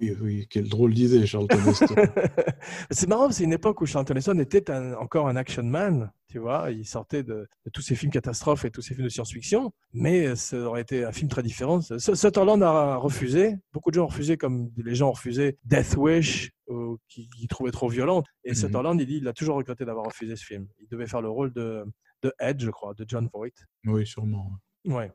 Oui, 0.00 0.14
oui, 0.20 0.46
quelle 0.50 0.68
drôle 0.68 0.92
d'idée, 0.94 1.26
Charlton 1.26 1.58
Heston. 1.68 1.94
c'est 2.90 3.08
marrant, 3.08 3.30
c'est 3.30 3.44
une 3.44 3.52
époque 3.52 3.80
où 3.80 3.86
Charlton 3.86 4.14
Heston 4.16 4.38
était 4.38 4.70
un- 4.70 4.94
encore 4.94 5.28
un 5.28 5.36
action 5.36 5.62
man, 5.62 6.10
tu 6.28 6.38
vois. 6.38 6.70
Il 6.70 6.84
sortait 6.86 7.22
de, 7.22 7.48
de 7.64 7.70
tous 7.72 7.80
ces 7.82 7.94
films 7.94 8.12
catastrophes 8.12 8.64
et 8.64 8.70
tous 8.70 8.82
ces 8.82 8.94
films 8.94 9.04
de 9.06 9.10
science-fiction, 9.10 9.72
mais 9.92 10.36
ça 10.36 10.58
aurait 10.58 10.82
été 10.82 11.04
un 11.04 11.12
film 11.12 11.28
très 11.30 11.42
différent. 11.42 11.80
Sutherland 11.80 12.62
a 12.62 12.96
refusé, 12.96 13.56
beaucoup 13.72 13.90
de 13.90 13.94
gens 13.96 14.04
ont 14.04 14.08
refusé, 14.08 14.36
comme 14.36 14.70
les 14.76 14.94
gens 14.94 15.08
ont 15.08 15.12
refusé 15.12 15.56
Death 15.64 15.96
Wish, 15.96 16.50
euh, 16.68 16.96
qui, 17.08 17.28
qui 17.30 17.46
trouvaient 17.48 17.70
trop 17.70 17.88
violente. 17.88 18.26
Et 18.44 18.50
Mhm. 18.50 18.54
Sutherland, 18.56 19.00
il 19.00 19.06
dit, 19.06 19.16
il 19.18 19.28
a 19.28 19.32
toujours 19.32 19.56
regretté 19.56 19.84
d'avoir 19.84 20.04
refusé 20.06 20.36
ce 20.36 20.44
film. 20.44 20.66
Il 20.80 20.88
devait 20.88 21.06
faire 21.06 21.22
le 21.22 21.30
rôle 21.30 21.52
de, 21.52 21.84
de 22.22 22.32
Ed, 22.38 22.60
je 22.60 22.70
crois, 22.70 22.92
de 22.94 23.04
John 23.08 23.28
Voight. 23.32 23.54
oui, 23.86 24.06
sûrement. 24.06 24.50
Ouais. 24.84 25.10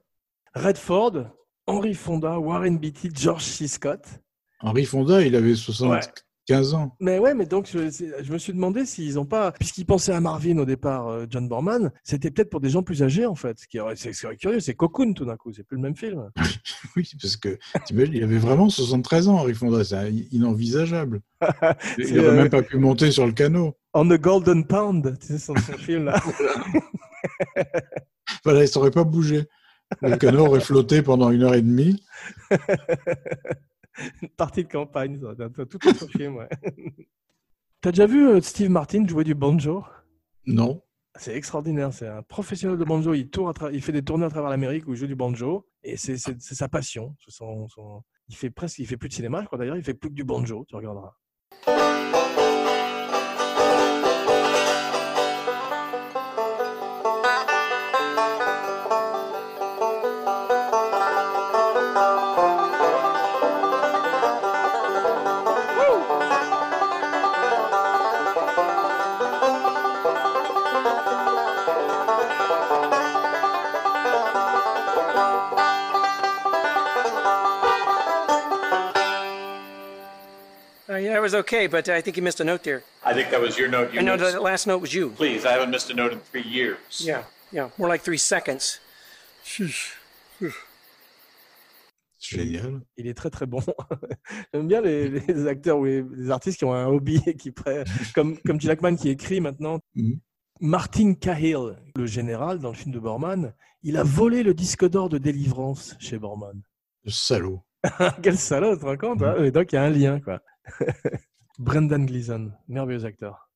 Redford, 0.55 1.27
Henry 1.67 1.93
Fonda, 1.93 2.39
Warren 2.39 2.77
Beatty, 2.77 3.09
George 3.13 3.43
C. 3.43 3.67
Scott. 3.67 4.05
Henri 4.63 4.85
Fonda, 4.85 5.21
il 5.21 5.35
avait 5.35 5.55
75 5.55 6.73
ans. 6.73 6.95
Mais 6.99 7.19
ouais, 7.19 7.33
mais 7.33 7.45
donc 7.45 7.67
je, 7.71 8.31
me 8.31 8.37
suis 8.37 8.53
demandé 8.53 8.85
s'ils 8.85 9.17
ont 9.17 9.25
pas, 9.25 9.51
puisqu'ils 9.53 9.85
pensaient 9.85 10.13
à 10.13 10.19
Marvin 10.19 10.57
au 10.57 10.65
départ, 10.65 11.07
euh, 11.07 11.25
John 11.29 11.47
Borman, 11.47 11.91
c'était 12.03 12.29
peut-être 12.31 12.49
pour 12.49 12.61
des 12.61 12.69
gens 12.69 12.83
plus 12.83 13.03
âgés 13.03 13.25
en 13.25 13.35
fait. 13.35 13.59
Ce 13.59 13.67
qui 13.67 13.79
C'est 13.95 14.13
c'est 14.13 14.35
curieux, 14.35 14.59
c'est 14.59 14.73
Cocoon 14.73 15.13
tout 15.13 15.25
d'un 15.25 15.37
coup, 15.37 15.51
c'est 15.53 15.63
plus 15.63 15.77
le 15.77 15.83
même 15.83 15.95
film. 15.95 16.29
Oui, 16.97 17.09
parce 17.21 17.37
que 17.37 17.57
il 17.89 18.23
avait 18.23 18.37
vraiment 18.37 18.67
73 18.67 19.29
ans, 19.29 19.37
Henri 19.37 19.53
Fonda. 19.53 19.83
C'est 19.83 20.11
inenvisageable. 20.31 21.21
Il 21.97 22.15
n'aurait 22.15 22.27
euh, 22.27 22.35
même 22.35 22.49
pas 22.49 22.63
pu 22.63 22.77
monter 22.77 23.11
sur 23.11 23.25
le 23.25 23.31
canot. 23.31 23.77
On 23.93 24.05
the 24.05 24.19
Golden 24.19 24.65
Pound, 24.65 25.17
tu 25.19 25.27
sais, 25.27 25.37
son, 25.37 25.55
son 25.55 25.73
film 25.73 26.05
là. 26.05 26.21
Voilà, 28.43 28.59
il 28.59 28.63
ne 28.63 28.67
saurait 28.67 28.91
pas 28.91 29.03
bouger. 29.03 29.47
Le 30.01 30.17
canot 30.17 30.47
aurait 30.47 30.61
flotté 30.61 31.01
pendant 31.01 31.29
une 31.29 31.43
heure 31.43 31.53
et 31.53 31.61
demie. 31.61 32.01
Une 34.21 34.29
partie 34.37 34.63
de 34.63 34.69
campagne, 34.69 35.19
ça, 35.19 35.43
un 35.43 35.49
tout 35.49 35.87
autre 35.87 36.07
film, 36.07 36.35
ouais. 36.37 36.49
T'as 37.81 37.91
déjà 37.91 38.05
vu 38.05 38.27
euh, 38.27 38.41
Steve 38.41 38.69
Martin 38.69 39.07
jouer 39.07 39.23
du 39.23 39.33
banjo? 39.35 39.83
Non. 40.45 40.81
C'est 41.15 41.35
extraordinaire, 41.35 41.91
c'est 41.91 42.07
un 42.07 42.21
professionnel 42.23 42.77
de 42.77 42.85
banjo. 42.85 43.13
Il, 43.13 43.29
tourne 43.29 43.49
à 43.49 43.53
tra- 43.53 43.71
il 43.73 43.81
fait 43.81 43.91
des 43.91 44.03
tournées 44.03 44.25
à 44.25 44.29
travers 44.29 44.49
l'Amérique 44.49 44.87
où 44.87 44.91
il 44.93 44.97
joue 44.97 45.07
du 45.07 45.15
banjo 45.15 45.67
et 45.83 45.97
c'est 45.97 46.17
c'est- 46.17 46.39
c'est 46.39 46.55
sa 46.55 46.69
passion. 46.69 47.15
C'est 47.25 47.31
son- 47.31 47.67
son- 47.67 48.03
Il 48.29 48.35
fait 48.35 48.49
presque, 48.49 48.79
il 48.79 48.87
fait 48.87 48.97
plus 48.97 49.09
de 49.09 49.13
cinéma, 49.13 49.41
je 49.41 49.47
crois 49.47 49.57
d'ailleurs, 49.59 49.75
il 49.77 49.83
fait 49.83 49.93
plus 49.93 50.09
que 50.09 50.15
du 50.15 50.23
banjo, 50.23 50.63
tu 50.69 50.75
regarderas. 50.75 51.13
Uh, 80.91 80.97
yeah, 80.97 81.15
it 81.15 81.21
was 81.21 81.33
okay, 81.33 81.67
but 81.67 81.87
I 81.87 82.01
think 82.01 82.17
you 82.17 82.23
missed 82.23 82.41
a 82.41 82.43
note 82.43 82.63
there. 82.63 82.83
I 83.05 83.13
think 83.13 83.29
that 83.29 83.39
was 83.39 83.57
your 83.57 83.69
note. 83.69 83.93
You 83.93 84.01
I 84.01 84.03
know 84.03 84.17
missed. 84.17 84.33
the 84.33 84.41
last 84.41 84.67
note 84.67 84.81
was 84.81 84.93
you. 84.93 85.11
Please, 85.11 85.45
I 85.45 85.53
haven't 85.53 85.69
missed 85.69 85.89
a 85.89 85.93
note 85.93 86.11
in 86.11 86.19
three 86.19 86.43
years. 86.43 86.77
Yeah, 86.99 87.23
yeah, 87.49 87.69
more 87.77 87.87
like 87.87 88.01
three 88.01 88.17
seconds. 88.17 88.79
Génial. 92.19 92.81
Il 92.97 93.07
est 93.07 93.13
très 93.13 93.29
très 93.29 93.45
bon. 93.45 93.61
J'aime 94.53 94.67
bien 94.67 94.81
les, 94.81 95.07
les 95.09 95.47
acteurs 95.47 95.79
ou 95.79 95.85
les, 95.85 96.03
les 96.13 96.29
artistes 96.29 96.57
qui 96.59 96.65
ont 96.65 96.73
un 96.73 96.87
hobby 96.87 97.21
et 97.25 97.35
qui 97.35 97.51
prennent, 97.51 97.85
comme, 98.13 98.37
comme 98.39 98.59
Gene 98.59 98.71
Hackman 98.71 98.95
qui 98.95 99.09
écrit 99.09 99.39
maintenant. 99.39 99.79
Mhm. 99.95 100.19
Martin 100.59 101.13
Cahill, 101.15 101.77
le 101.95 102.05
général 102.05 102.59
dans 102.59 102.69
le 102.69 102.75
film 102.75 102.93
de 102.93 102.99
Borman, 102.99 103.53
il 103.81 103.97
a 103.97 104.03
volé 104.03 104.43
le 104.43 104.53
disque 104.53 104.87
d'or 104.87 105.09
de 105.09 105.17
délivrance 105.17 105.95
chez 105.99 106.19
Borman. 106.19 106.61
Le 107.05 107.11
salaud. 107.11 107.63
Quel 108.21 108.37
salaud, 108.37 108.75
tu 108.75 108.81
te 108.81 108.85
rends 108.85 108.97
compte 108.97 109.23
hein? 109.23 109.43
Et 109.43 109.49
donc 109.49 109.71
il 109.71 109.75
y 109.75 109.77
a 109.79 109.83
un 109.83 109.89
lien, 109.89 110.19
quoi. 110.19 110.39
Brendan 111.59 112.05
Gleeson, 112.05 112.51
merveilleux 112.67 113.05
acteur. 113.05 113.49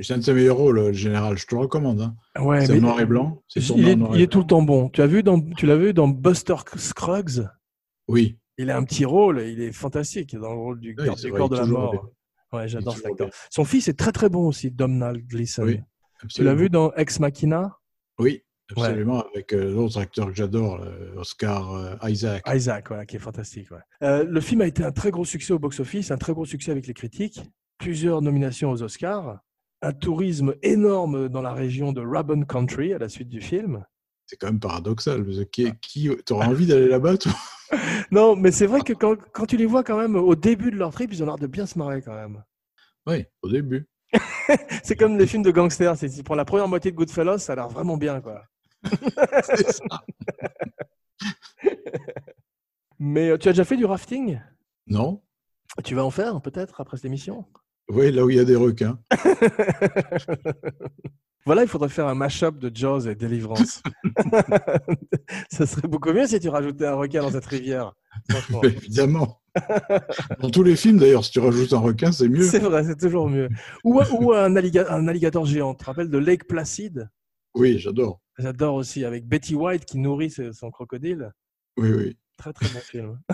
C'est 0.00 0.14
un 0.14 0.18
de 0.18 0.22
ses 0.22 0.32
meilleurs 0.32 0.56
rôles, 0.58 0.76
le 0.76 0.92
général. 0.92 1.36
Je 1.36 1.44
te 1.46 1.54
le 1.56 1.60
recommande. 1.62 2.00
hein. 2.00 2.14
Ouais, 2.40 2.64
c'est 2.64 2.78
noir 2.78 3.00
et 3.00 3.04
blanc. 3.06 3.42
Il 3.56 3.88
est, 3.88 3.98
il 4.14 4.28
tout 4.28 4.38
le 4.40 4.46
temps 4.46 4.62
bon. 4.62 4.88
Tu 4.90 5.02
as 5.02 5.08
vu 5.08 5.24
dans, 5.24 5.40
tu 5.40 5.66
l'as 5.66 5.76
vu 5.76 5.92
dans 5.92 6.06
Buster 6.06 6.54
Scruggs? 6.76 7.48
Oui. 8.06 8.38
Il 8.58 8.70
a 8.70 8.76
un 8.76 8.84
petit 8.84 9.04
rôle, 9.04 9.40
il 9.40 9.60
est 9.60 9.72
fantastique 9.72 10.36
dans 10.36 10.52
le 10.52 10.58
rôle 10.58 10.78
du, 10.80 10.94
Oui, 10.96 11.10
du 11.10 11.28
vrai, 11.30 11.38
corps 11.38 11.48
de 11.48 11.56
la 11.56 11.66
mort. 11.66 12.10
Ouais, 12.52 12.68
j'adore 12.68 12.94
cet 12.96 13.06
acteur. 13.06 13.26
bien. 13.28 13.36
Son 13.50 13.64
fils 13.64 13.88
est 13.88 13.98
très 13.98 14.12
très 14.12 14.28
bon 14.28 14.46
aussi, 14.46 14.70
Domhnall 14.70 15.20
Gleeson. 15.22 15.64
Oui, 15.64 15.80
tu 16.28 16.44
l'as 16.44 16.54
vu 16.54 16.70
dans 16.70 16.92
Ex 16.92 17.18
Machina? 17.18 17.76
Oui, 18.20 18.44
Ouais. 18.76 18.86
absolument. 18.86 19.24
Avec 19.34 19.52
euh, 19.52 19.72
l'autre 19.72 19.98
acteur 19.98 20.26
que 20.28 20.34
j'adore, 20.34 20.80
euh, 20.82 21.14
Oscar 21.16 21.74
euh, 21.74 21.94
Isaac. 22.08 22.42
Isaac, 22.52 22.88
voilà, 22.88 23.06
qui 23.06 23.16
est 23.16 23.20
fantastique. 23.20 23.68
ouais. 23.70 24.24
Le 24.24 24.40
film 24.40 24.60
a 24.60 24.66
été 24.66 24.84
un 24.84 24.92
très 24.92 25.10
gros 25.10 25.24
succès 25.24 25.52
au 25.52 25.58
box-office, 25.58 26.10
un 26.10 26.18
très 26.18 26.32
gros 26.32 26.44
succès 26.44 26.70
avec 26.70 26.86
les 26.86 26.94
critiques, 26.94 27.42
plusieurs 27.78 28.22
nominations 28.22 28.70
aux 28.70 28.82
Oscars, 28.82 29.40
un 29.82 29.92
tourisme 29.92 30.54
énorme 30.62 31.28
dans 31.28 31.42
la 31.42 31.52
région 31.52 31.92
de 31.92 32.00
Rabon 32.00 32.42
Country 32.44 32.92
à 32.92 32.98
la 32.98 33.08
suite 33.08 33.28
du 33.28 33.40
film. 33.40 33.84
C'est 34.26 34.36
quand 34.36 34.46
même 34.46 34.60
paradoxal. 34.60 35.24
parce 35.24 35.38
que 35.38 35.42
Qui, 35.44 35.72
qui 35.80 36.10
t'auras 36.24 36.46
envie 36.46 36.66
d'aller 36.66 36.88
là-bas, 36.88 37.16
toi? 37.18 37.32
Non, 38.10 38.36
mais 38.36 38.50
c'est 38.52 38.66
vrai 38.66 38.82
que 38.82 38.92
quand, 38.92 39.16
quand 39.32 39.46
tu 39.46 39.56
les 39.56 39.64
vois 39.64 39.82
quand 39.82 39.98
même 39.98 40.14
au 40.14 40.34
début 40.34 40.70
de 40.70 40.76
leur 40.76 40.92
trip, 40.92 41.10
ils 41.12 41.22
ont 41.22 41.26
l'air 41.26 41.38
de 41.38 41.46
bien 41.46 41.64
se 41.64 41.78
marrer 41.78 42.02
quand 42.02 42.14
même. 42.14 42.42
Oui, 43.06 43.24
au 43.40 43.48
début. 43.48 43.86
C'est 44.82 44.96
comme 44.96 45.18
les 45.18 45.26
films 45.26 45.42
de 45.42 45.50
gangsters. 45.50 45.96
Si 45.96 46.22
pour 46.22 46.36
la 46.36 46.44
première 46.44 46.68
moitié 46.68 46.90
de 46.90 46.96
Goodfellas, 46.96 47.38
ça 47.38 47.54
a 47.54 47.56
l'air 47.56 47.68
vraiment 47.68 47.96
bien, 47.96 48.20
quoi. 48.20 48.44
Mais 52.98 53.30
euh, 53.30 53.38
tu 53.38 53.48
as 53.48 53.52
déjà 53.52 53.64
fait 53.64 53.76
du 53.76 53.84
rafting? 53.84 54.40
Non 54.86 55.22
Tu 55.84 55.94
vas 55.94 56.04
en 56.04 56.10
faire 56.10 56.40
peut-être 56.40 56.80
après 56.80 56.96
cette 56.96 57.06
émission? 57.06 57.44
Oui, 57.88 58.12
là 58.12 58.24
où 58.24 58.30
il 58.30 58.36
y 58.36 58.40
a 58.40 58.44
des 58.44 58.56
requins. 58.56 58.98
Voilà, 61.44 61.62
il 61.62 61.68
faudrait 61.68 61.88
faire 61.88 62.06
un 62.06 62.14
mash-up 62.14 62.56
de 62.58 62.70
Jaws 62.72 63.08
et 63.08 63.16
Deliverance. 63.16 63.82
ça 65.50 65.66
serait 65.66 65.88
beaucoup 65.88 66.12
mieux 66.12 66.28
si 66.28 66.38
tu 66.38 66.48
rajoutais 66.48 66.86
un 66.86 66.94
requin 66.94 67.20
dans 67.20 67.32
cette 67.32 67.46
rivière. 67.46 67.94
Évidemment. 68.62 69.42
Dans 70.38 70.50
tous 70.50 70.62
les 70.62 70.76
films, 70.76 70.98
d'ailleurs, 70.98 71.24
si 71.24 71.32
tu 71.32 71.40
rajoutes 71.40 71.72
un 71.72 71.80
requin, 71.80 72.12
c'est 72.12 72.28
mieux. 72.28 72.44
C'est 72.44 72.60
vrai, 72.60 72.84
c'est 72.84 72.94
toujours 72.96 73.28
mieux. 73.28 73.48
Ou, 73.82 74.00
ou 74.12 74.32
un, 74.32 74.54
alliga- 74.54 74.86
un 74.88 75.08
alligator 75.08 75.44
géant. 75.44 75.74
Tu 75.74 75.78
te 75.80 75.84
rappelles 75.86 76.10
de 76.10 76.18
Lake 76.18 76.46
Placid? 76.46 77.10
Oui, 77.56 77.76
j'adore. 77.80 78.20
J'adore 78.38 78.74
aussi, 78.74 79.04
avec 79.04 79.26
Betty 79.26 79.54
White 79.54 79.84
qui 79.84 79.98
nourrit 79.98 80.30
son 80.30 80.70
crocodile. 80.70 81.32
Oui, 81.76 81.92
oui. 81.92 82.16
Très 82.38 82.52
très 82.52 82.68
bon 82.68 82.80
film. 82.80 83.20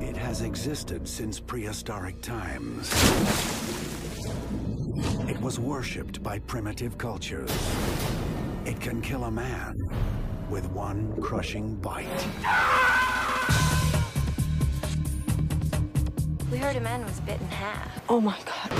It 0.00 0.16
has 0.16 0.42
existed 0.42 1.06
since 1.06 1.38
prehistoric 1.38 2.20
times. 2.20 2.92
It 5.28 5.40
was 5.40 5.60
worshipped 5.60 6.22
by 6.22 6.40
primitive 6.40 6.98
cultures. 6.98 7.50
It 8.66 8.80
can 8.80 9.00
kill 9.00 9.24
a 9.24 9.30
man 9.30 9.76
with 10.50 10.68
one 10.72 11.20
crushing 11.22 11.76
bite. 11.76 12.26
We 16.52 16.58
heard 16.58 16.76
a 16.76 16.80
man 16.82 17.02
was 17.02 17.18
bit 17.20 17.40
in 17.40 17.46
half. 17.46 18.02
Oh 18.10 18.20
my 18.20 18.36
god. 18.44 18.70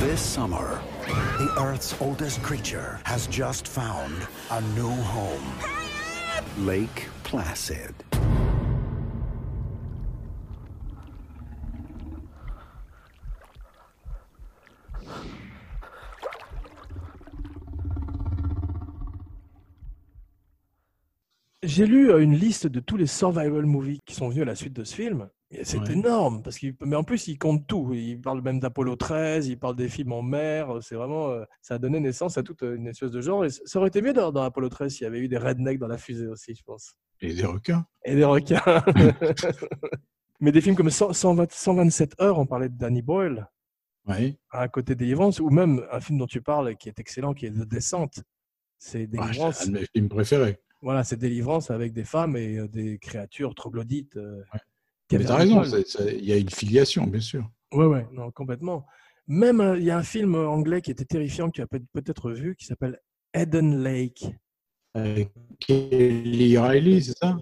This 0.00 0.20
summer, 0.20 0.82
the 1.06 1.54
Earth's 1.56 1.94
oldest 2.00 2.42
creature 2.42 2.98
has 3.04 3.28
just 3.28 3.68
found 3.68 4.26
a 4.50 4.60
new 4.74 4.90
home 4.90 5.52
Lake 6.66 7.06
Placid. 7.22 7.94
J'ai 21.74 21.86
lu 21.86 22.10
euh, 22.10 22.18
une 22.22 22.34
liste 22.34 22.66
de 22.66 22.80
tous 22.80 22.98
les 22.98 23.06
survival 23.06 23.64
movies 23.64 23.98
qui 24.04 24.14
sont 24.14 24.28
venus 24.28 24.42
à 24.42 24.44
la 24.44 24.54
suite 24.54 24.74
de 24.74 24.84
ce 24.84 24.94
film. 24.94 25.28
C'est 25.62 25.78
Ouais. 25.78 25.92
énorme, 25.92 26.42
parce 26.42 26.58
qu'il, 26.58 26.74
mais 26.84 26.96
en 26.96 27.04
plus, 27.04 27.28
il 27.28 27.38
compte 27.38 27.66
tout. 27.66 27.92
Il 27.94 28.20
parle 28.20 28.42
même 28.42 28.58
d'Apollo 28.60 28.96
13, 28.96 29.48
il 29.48 29.58
parle 29.58 29.76
des 29.76 29.88
films 29.88 30.12
en 30.12 30.22
mer. 30.22 30.78
C'est 30.82 30.94
vraiment, 30.94 31.30
euh, 31.30 31.44
ça 31.62 31.74
a 31.74 31.78
donné 31.78 31.98
naissance 32.00 32.36
à 32.38 32.42
toute 32.42 32.62
une 32.62 32.86
espèce 32.88 33.10
de 33.10 33.20
genre. 33.22 33.44
Et 33.44 33.50
ça 33.50 33.78
aurait 33.78 33.88
été 33.88 34.02
mieux 34.02 34.12
dans, 34.12 34.32
dans 34.32 34.42
Apollo 34.42 34.68
13 34.70 34.92
s'il 34.92 35.04
y 35.04 35.06
avait 35.06 35.20
eu 35.20 35.28
des 35.28 35.36
rednecks 35.38 35.78
dans 35.78 35.88
la 35.88 35.98
fusée 35.98 36.26
aussi, 36.26 36.54
je 36.54 36.62
pense. 36.62 36.94
Et 37.20 37.32
des 37.34 37.44
requins. 37.46 37.86
Et 38.04 38.14
des 38.16 38.24
requins. 38.24 38.62
mais 40.40 40.52
des 40.52 40.60
films 40.60 40.74
comme 40.76 40.90
100 40.90 41.12
120 41.12 41.50
127 41.52 42.20
heures, 42.20 42.38
on 42.38 42.46
parlait 42.46 42.68
de 42.68 42.76
Danny 42.76 43.02
Boyle, 43.02 43.46
Oui. 44.08 44.38
à 44.50 44.68
côté 44.68 44.94
des 44.94 45.04
Deliverance, 45.04 45.38
ou 45.40 45.50
même 45.50 45.84
un 45.90 46.00
film 46.00 46.18
dont 46.18 46.26
tu 46.26 46.40
parles 46.42 46.76
qui 46.76 46.88
est 46.88 46.98
excellent, 46.98 47.32
qui 47.34 47.46
est 47.46 47.50
The 47.50 47.66
Descente. 47.68 48.20
C'est 48.78 49.02
Ah, 49.18 49.26
Deliverance. 49.26 49.56
c'est 49.58 49.68
un 49.68 49.72
de 49.72 49.78
mes 49.80 49.86
films 49.94 50.08
préférés. 50.08 50.58
Voilà, 50.82 51.04
c'est 51.04 51.16
délivrance 51.16 51.70
avec 51.70 51.92
des 51.92 52.04
femmes 52.04 52.36
et 52.36 52.58
euh, 52.58 52.68
des 52.68 52.98
créatures 52.98 53.54
troglodytes. 53.54 54.16
euh, 54.16 54.42
qui 55.08 55.16
Mais 55.16 55.24
t'as 55.24 55.36
raison, 55.36 55.62
il 56.08 56.24
y 56.24 56.32
a 56.32 56.36
une 56.36 56.50
filiation, 56.50 57.06
bien 57.06 57.20
sûr. 57.20 57.48
Ouais, 57.72 57.86
ouais, 57.86 58.06
non, 58.12 58.30
complètement. 58.32 58.84
Même, 59.28 59.60
euh, 59.60 59.78
il 59.78 59.84
y 59.84 59.90
a 59.90 59.96
un 59.96 60.02
film 60.02 60.34
anglais 60.34 60.82
qui 60.82 60.90
était 60.90 61.04
terrifiant 61.04 61.46
que 61.46 61.52
tu 61.52 61.62
as 61.62 61.66
peut- 61.66 61.80
peut-être 61.92 62.32
vu 62.32 62.56
qui 62.56 62.66
s'appelle 62.66 62.98
Eden 63.32 63.82
Lake. 63.82 64.26
Avec 64.94 65.30
Kelly 65.60 66.58
Riley, 66.58 67.00
c'est 67.00 67.16
ça? 67.16 67.38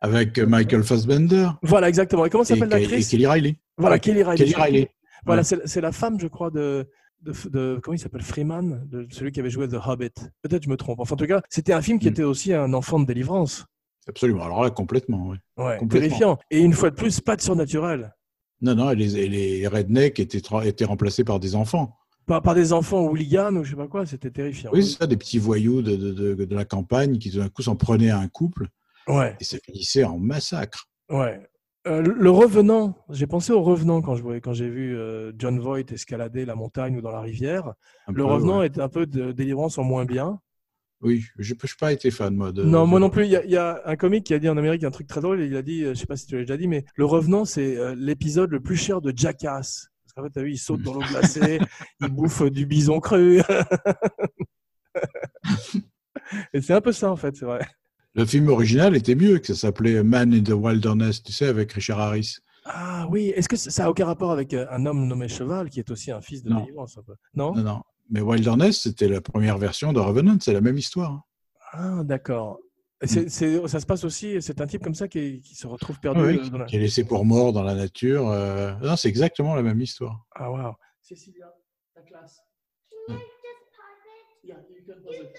Avec 0.00 0.38
Michael 0.38 0.82
Fassbender. 0.82 1.48
Voilà, 1.62 1.88
exactement. 1.88 2.24
Et 2.24 2.30
comment 2.30 2.44
s'appelle 2.44 2.68
l'actrice? 2.70 3.08
Kelly 3.10 3.26
Riley. 3.26 3.56
Voilà, 3.76 3.96
Ouais, 3.96 4.00
Kelly 4.00 4.22
Riley. 4.22 4.36
Kelly 4.44 4.54
Riley. 4.54 4.90
Voilà, 5.26 5.42
Ouais. 5.42 5.58
c'est 5.64 5.80
la 5.80 5.92
femme, 5.92 6.18
je 6.18 6.26
crois, 6.28 6.50
de, 6.50 6.88
de, 7.22 7.32
de- 7.50 7.80
comment 7.82 7.94
il 7.94 7.98
s'appelle 7.98 8.22
Freeman, 8.22 8.86
de 8.88 9.06
celui 9.10 9.32
qui 9.32 9.40
avait 9.40 9.50
joué 9.50 9.68
The 9.68 9.76
Hobbit. 9.84 10.10
Peut-être 10.42 10.62
je 10.64 10.68
me 10.70 10.76
trompe. 10.76 11.00
Enfin, 11.00 11.14
en 11.14 11.16
tout 11.18 11.26
cas, 11.26 11.42
c'était 11.48 11.72
un 11.72 11.82
film 11.82 11.98
qui 11.98 12.06
Mm. 12.06 12.10
était 12.10 12.22
aussi 12.22 12.52
un 12.54 12.72
enfant 12.74 13.00
de 13.00 13.06
délivrance. 13.06 13.64
Absolument. 14.08 14.44
Alors 14.44 14.62
là, 14.62 14.70
complètement. 14.70 15.28
Oui. 15.28 15.36
Ouais, 15.56 15.76
Complètement. 15.78 16.08
terrifiant. 16.08 16.38
Et 16.50 16.60
une 16.60 16.72
fois 16.72 16.90
de 16.90 16.94
plus, 16.94 17.20
pas 17.20 17.36
de 17.36 17.42
surnaturel. 17.42 18.14
Non, 18.60 18.74
non, 18.74 18.90
et 18.90 18.96
les, 18.96 19.16
et 19.18 19.28
les 19.28 19.66
rednecks 19.68 20.18
étaient, 20.18 20.40
étaient 20.64 20.84
remplacés 20.84 21.24
par 21.24 21.38
des 21.40 21.54
enfants. 21.54 21.94
Par, 22.26 22.42
par 22.42 22.54
des 22.54 22.72
enfants 22.72 23.04
hooligans 23.06 23.54
ou 23.56 23.64
je 23.64 23.70
sais 23.70 23.76
pas 23.76 23.86
quoi, 23.86 24.04
c'était 24.06 24.30
terrifiant. 24.30 24.70
Oui, 24.72 24.84
c'est 24.84 24.98
ça, 24.98 25.06
des 25.06 25.16
petits 25.16 25.38
voyous 25.38 25.80
de, 25.82 25.96
de, 25.96 26.12
de, 26.12 26.44
de 26.44 26.54
la 26.56 26.64
campagne 26.64 27.18
qui 27.18 27.30
tout 27.30 27.38
d'un 27.38 27.48
coup 27.48 27.62
s'en 27.62 27.76
prenaient 27.76 28.10
à 28.10 28.18
un 28.18 28.28
couple 28.28 28.68
Ouais, 29.06 29.34
et 29.40 29.44
ça 29.44 29.56
finissait 29.64 30.04
en 30.04 30.18
massacre. 30.18 30.86
ouais. 31.10 31.40
Euh, 31.88 32.02
le 32.02 32.30
revenant, 32.30 32.96
j'ai 33.10 33.26
pensé 33.26 33.52
au 33.52 33.62
revenant 33.62 34.02
quand 34.02 34.14
je 34.14 34.22
voyais, 34.22 34.40
quand 34.40 34.52
j'ai 34.52 34.68
vu 34.68 34.96
euh, 34.96 35.32
John 35.38 35.58
Voight 35.58 35.84
escalader 35.90 36.44
la 36.44 36.54
montagne 36.54 36.96
ou 36.96 37.00
dans 37.00 37.10
la 37.10 37.20
rivière. 37.20 37.68
Un 38.06 38.12
Le 38.12 38.24
peu, 38.24 38.24
revenant 38.24 38.58
ouais. 38.60 38.66
est 38.66 38.78
un 38.78 38.88
peu 38.88 39.06
de 39.06 39.32
délivrance 39.32 39.78
en 39.78 39.84
moins 39.84 40.04
bien. 40.04 40.40
Oui, 41.00 41.24
je 41.38 41.54
n'ai 41.54 41.58
pas 41.78 41.92
été 41.92 42.10
fan, 42.10 42.34
moi. 42.34 42.52
De, 42.52 42.64
non, 42.64 42.84
de- 42.84 42.90
moi 42.90 43.00
non 43.00 43.08
plus. 43.08 43.24
Il 43.24 43.30
y, 43.30 43.36
a, 43.36 43.44
il 43.44 43.50
y 43.50 43.56
a 43.56 43.80
un 43.86 43.96
comique 43.96 44.26
qui 44.26 44.34
a 44.34 44.38
dit 44.38 44.48
en 44.48 44.56
Amérique 44.56 44.84
un 44.84 44.90
truc 44.90 45.06
très 45.06 45.20
drôle. 45.20 45.40
Il 45.40 45.56
a 45.56 45.62
dit, 45.62 45.84
euh, 45.84 45.94
je 45.94 46.00
sais 46.00 46.06
pas 46.06 46.16
si 46.16 46.26
tu 46.26 46.34
l'as 46.34 46.40
déjà 46.42 46.56
dit, 46.56 46.68
mais 46.68 46.84
le 46.96 47.04
revenant, 47.04 47.44
c'est 47.44 47.76
euh, 47.76 47.94
l'épisode 47.96 48.50
le 48.50 48.60
plus 48.60 48.76
cher 48.76 49.00
de 49.00 49.12
Jackass. 49.16 49.88
Parce 50.04 50.12
qu'en 50.14 50.22
fait, 50.24 50.30
t'as 50.30 50.42
vu, 50.42 50.52
il 50.52 50.58
saute 50.58 50.82
dans 50.82 50.94
l'eau 50.94 51.02
glacée, 51.08 51.60
il 52.00 52.08
bouffe 52.08 52.42
du 52.50 52.66
bison 52.66 53.00
cru. 53.00 53.40
Et 56.52 56.60
c'est 56.60 56.74
un 56.74 56.80
peu 56.80 56.92
ça, 56.92 57.10
en 57.10 57.16
fait, 57.16 57.34
c'est 57.36 57.44
vrai. 57.46 57.60
Le 58.18 58.26
film 58.26 58.48
original 58.48 58.96
était 58.96 59.14
mieux, 59.14 59.38
que 59.38 59.46
ça 59.46 59.54
s'appelait 59.54 60.02
Man 60.02 60.34
in 60.34 60.42
the 60.42 60.48
Wilderness, 60.50 61.22
tu 61.22 61.32
sais, 61.32 61.46
avec 61.46 61.72
Richard 61.72 62.00
Harris. 62.00 62.38
Ah 62.64 63.06
oui, 63.10 63.28
est-ce 63.36 63.48
que 63.48 63.56
ça 63.56 63.84
n'a 63.84 63.90
aucun 63.90 64.06
rapport 64.06 64.32
avec 64.32 64.52
euh, 64.54 64.66
un 64.70 64.84
homme 64.86 65.06
nommé 65.06 65.28
Cheval, 65.28 65.70
qui 65.70 65.78
est 65.78 65.88
aussi 65.92 66.10
un 66.10 66.20
fils 66.20 66.42
de 66.42 66.50
Non. 66.50 66.66
Non, 67.34 67.54
Non, 67.54 67.62
non. 67.62 67.82
Mais 68.10 68.20
Wilderness, 68.20 68.80
c'était 68.82 69.06
la 69.08 69.20
première 69.20 69.56
version 69.56 69.92
de 69.92 70.00
Revenant, 70.00 70.36
c'est 70.40 70.52
la 70.52 70.60
même 70.60 70.76
histoire. 70.78 71.12
hein. 71.12 71.22
Ah, 71.72 72.02
d'accord. 72.02 72.58
C'est- 73.04 73.28
ça 73.68 73.78
se 73.78 73.86
passe 73.86 74.02
aussi, 74.02 74.42
c'est 74.42 74.60
un 74.60 74.66
type 74.66 74.82
comme 74.82 74.94
ça 74.96 75.06
qui, 75.06 75.40
qui 75.40 75.54
se 75.54 75.68
retrouve 75.68 76.00
perdu. 76.00 76.20
Oui, 76.20 76.50
la- 76.52 76.64
qui 76.64 76.74
est 76.74 76.80
laissé 76.80 77.04
pour 77.04 77.24
mort 77.24 77.52
dans 77.52 77.62
la 77.62 77.76
nature. 77.76 78.28
euh, 78.28 78.72
Non, 78.82 78.96
c'est 78.96 79.08
exactement 79.08 79.54
la 79.54 79.62
même 79.62 79.80
histoire. 79.80 80.26
Ah, 80.34 80.50
waouh. 80.50 80.74
Cécilia, 81.00 81.46
ta 81.94 82.02
classe. 82.02 82.40
Yeah, 84.42 84.56
you 84.70 84.82
can 84.84 85.00
pause 85.04 85.14
it. 85.14 85.30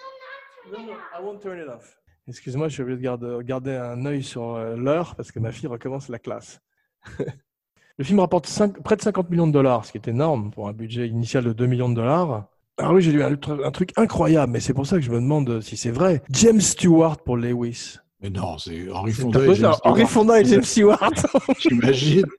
No, 0.72 0.78
no, 0.86 0.94
I 0.94 1.22
won't 1.22 1.40
turn 1.42 1.60
it 1.60 1.68
off. 1.68 1.99
Excuse-moi, 2.30 2.68
je 2.68 2.74
suis 2.74 2.84
obligé 2.84 2.98
de 2.98 3.04
garder, 3.04 3.38
garder 3.44 3.72
un 3.76 4.06
œil 4.06 4.24
sur 4.24 4.54
euh, 4.56 4.76
l'heure 4.76 5.16
parce 5.16 5.32
que 5.32 5.40
ma 5.40 5.52
fille 5.52 5.68
recommence 5.68 6.10
la 6.10 6.20
classe. 6.20 6.60
Le 7.98 8.06
film 8.06 8.20
rapporte 8.20 8.48
près 8.84 8.96
de 8.96 9.02
50 9.02 9.30
millions 9.30 9.48
de 9.48 9.52
dollars, 9.52 9.84
ce 9.86 9.92
qui 9.92 9.98
est 9.98 10.08
énorme 10.08 10.52
pour 10.52 10.70
un 10.70 10.74
budget 10.74 11.08
initial 11.10 11.44
de 11.44 11.52
2 11.52 11.66
millions 11.66 11.90
de 11.90 11.96
dollars. 11.96 12.46
Ah 12.78 12.94
oui, 12.94 13.02
j'ai 13.02 13.12
lu 13.12 13.22
un, 13.22 13.32
tr- 13.34 13.66
un 13.66 13.72
truc 13.72 13.92
incroyable, 13.98 14.54
mais 14.54 14.62
c'est 14.62 14.74
pour 14.74 14.88
ça 14.88 14.96
que 14.96 15.02
je 15.02 15.12
me 15.12 15.20
demande 15.20 15.60
si 15.60 15.76
c'est 15.76 15.92
vrai. 15.92 16.22
James 16.30 16.62
Stewart 16.62 17.18
pour 17.24 17.36
Lewis. 17.36 17.98
Mais 18.22 18.30
non, 18.30 18.58
c'est 18.58 18.90
Henri 18.90 19.12
Fonda. 19.12 19.40
et 19.46 19.56
James 19.56 19.74
Henry 19.84 20.06
Stewart. 20.06 20.10
Fonda 20.10 20.40
et 20.42 20.46
James 20.46 20.64
Stewart. 20.64 21.12
J'imagine. 21.60 22.26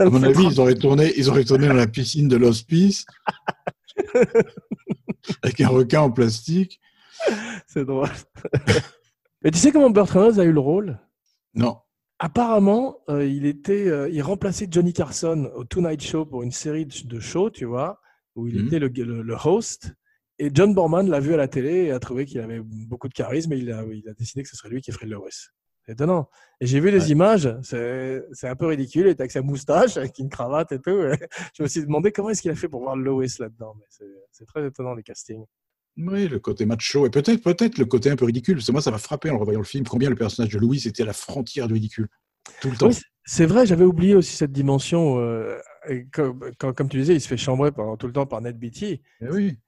À 0.00 0.04
mon 0.06 0.22
avis, 0.22 0.44
ils 0.44 0.60
auraient 0.60 0.74
tourné, 0.74 1.12
ils 1.16 1.28
auraient 1.30 1.44
tourné 1.44 1.68
dans 1.68 1.74
la 1.74 1.86
piscine 1.86 2.28
de 2.28 2.36
l'hospice 2.36 3.06
avec 5.42 5.60
un 5.60 5.68
requin 5.68 6.00
en 6.02 6.10
plastique. 6.10 6.80
C'est 7.66 7.84
drôle. 7.84 8.08
Mais 9.42 9.50
tu 9.50 9.58
sais 9.58 9.72
comment 9.72 9.90
Burt 9.90 10.10
Reynolds 10.10 10.38
a 10.40 10.44
eu 10.44 10.52
le 10.52 10.60
rôle? 10.60 10.98
Non. 11.54 11.78
Apparemment, 12.18 12.98
euh, 13.08 13.26
il 13.26 13.46
était, 13.46 13.88
euh, 13.88 14.08
il 14.08 14.22
remplaçait 14.22 14.68
Johnny 14.70 14.92
Carson 14.92 15.50
au 15.56 15.64
Tonight 15.64 16.00
Show 16.02 16.24
pour 16.24 16.42
une 16.44 16.52
série 16.52 16.86
de, 16.86 17.18
shows, 17.20 17.50
tu 17.50 17.64
vois, 17.64 18.00
où 18.36 18.46
il 18.46 18.60
Mhm. 18.60 18.66
était 18.66 18.78
le, 18.78 18.88
le- 18.88 19.22
le 19.22 19.36
host. 19.44 19.92
Et 20.38 20.50
John 20.54 20.72
Borman 20.74 21.08
l'a 21.08 21.20
vu 21.20 21.34
à 21.34 21.36
la 21.36 21.48
télé 21.48 21.84
et 21.86 21.90
a 21.90 21.98
trouvé 21.98 22.24
qu'il 22.24 22.40
avait 22.40 22.60
beaucoup 22.62 23.08
de 23.08 23.12
charisme 23.14 23.52
et 23.52 23.58
il 23.58 23.72
a, 23.72 23.84
il 23.84 24.08
a 24.08 24.14
décidé 24.14 24.42
que 24.42 24.48
ce 24.48 24.56
serait 24.56 24.68
lui 24.70 24.80
qui 24.80 24.92
ferait 24.92 25.06
le 25.06 25.16
Lewis. 25.16 25.48
C'est 25.84 25.92
étonnant. 25.92 26.28
Et 26.60 26.66
j'ai 26.66 26.78
vu 26.78 26.92
des 26.92 27.00
Ouais. 27.06 27.08
images, 27.10 27.48
c'est 27.62 28.48
un 28.48 28.54
peu 28.56 28.66
ridicule, 28.66 29.06
il 29.06 29.10
était 29.10 29.22
avec 29.22 29.32
sa 29.32 29.42
moustache, 29.42 29.96
avec 29.96 30.16
une 30.20 30.28
cravate 30.28 30.70
et 30.72 30.80
tout. 30.80 30.90
et 31.02 31.12
je 31.54 31.62
me 31.64 31.68
suis 31.68 31.80
demandé 31.82 32.12
comment 32.12 32.30
est-ce 32.30 32.40
qu'il 32.40 32.52
a 32.52 32.54
fait 32.54 32.68
pour 32.68 32.82
voir 32.82 32.96
Lewis 32.96 33.34
là-dedans. 33.40 33.74
C'est 34.30 34.46
très 34.46 34.64
étonnant 34.64 34.94
les 34.94 35.02
castings. 35.02 35.44
Oui, 35.98 36.26
le 36.28 36.38
côté 36.38 36.64
macho 36.64 37.06
et 37.06 37.10
peut-être 37.10 37.42
peut-être 37.42 37.76
le 37.78 37.84
côté 37.84 38.10
un 38.10 38.16
peu 38.16 38.24
ridicule. 38.24 38.56
Parce 38.56 38.66
que 38.66 38.72
moi, 38.72 38.80
ça 38.80 38.90
m'a 38.90 38.98
frappé 38.98 39.30
en 39.30 39.38
revoyant 39.38 39.60
le 39.60 39.66
film 39.66 39.84
combien 39.86 40.08
le 40.08 40.16
personnage 40.16 40.52
de 40.52 40.58
Louis 40.58 40.86
était 40.86 41.02
à 41.02 41.06
la 41.06 41.12
frontière 41.12 41.68
du 41.68 41.74
ridicule 41.74 42.08
tout 42.60 42.70
le 42.70 42.76
temps. 42.76 42.88
Oui, 42.88 42.96
c'est 43.24 43.46
vrai, 43.46 43.66
j'avais 43.66 43.84
oublié 43.84 44.14
aussi 44.14 44.34
cette 44.34 44.52
dimension. 44.52 45.18
euh, 45.18 45.58
comme, 46.12 46.40
comme- 46.58 46.74
comme 46.74 46.88
tu 46.88 46.98
disais, 46.98 47.14
il 47.14 47.20
se 47.20 47.28
fait 47.28 47.36
chambrer 47.36 47.70
tout 47.98 48.06
le 48.06 48.12
temps 48.12 48.26
par 48.26 48.40
Ned 48.40 48.58
Beatty. 48.58 49.02
Eh 49.20 49.28
oui. 49.28 49.58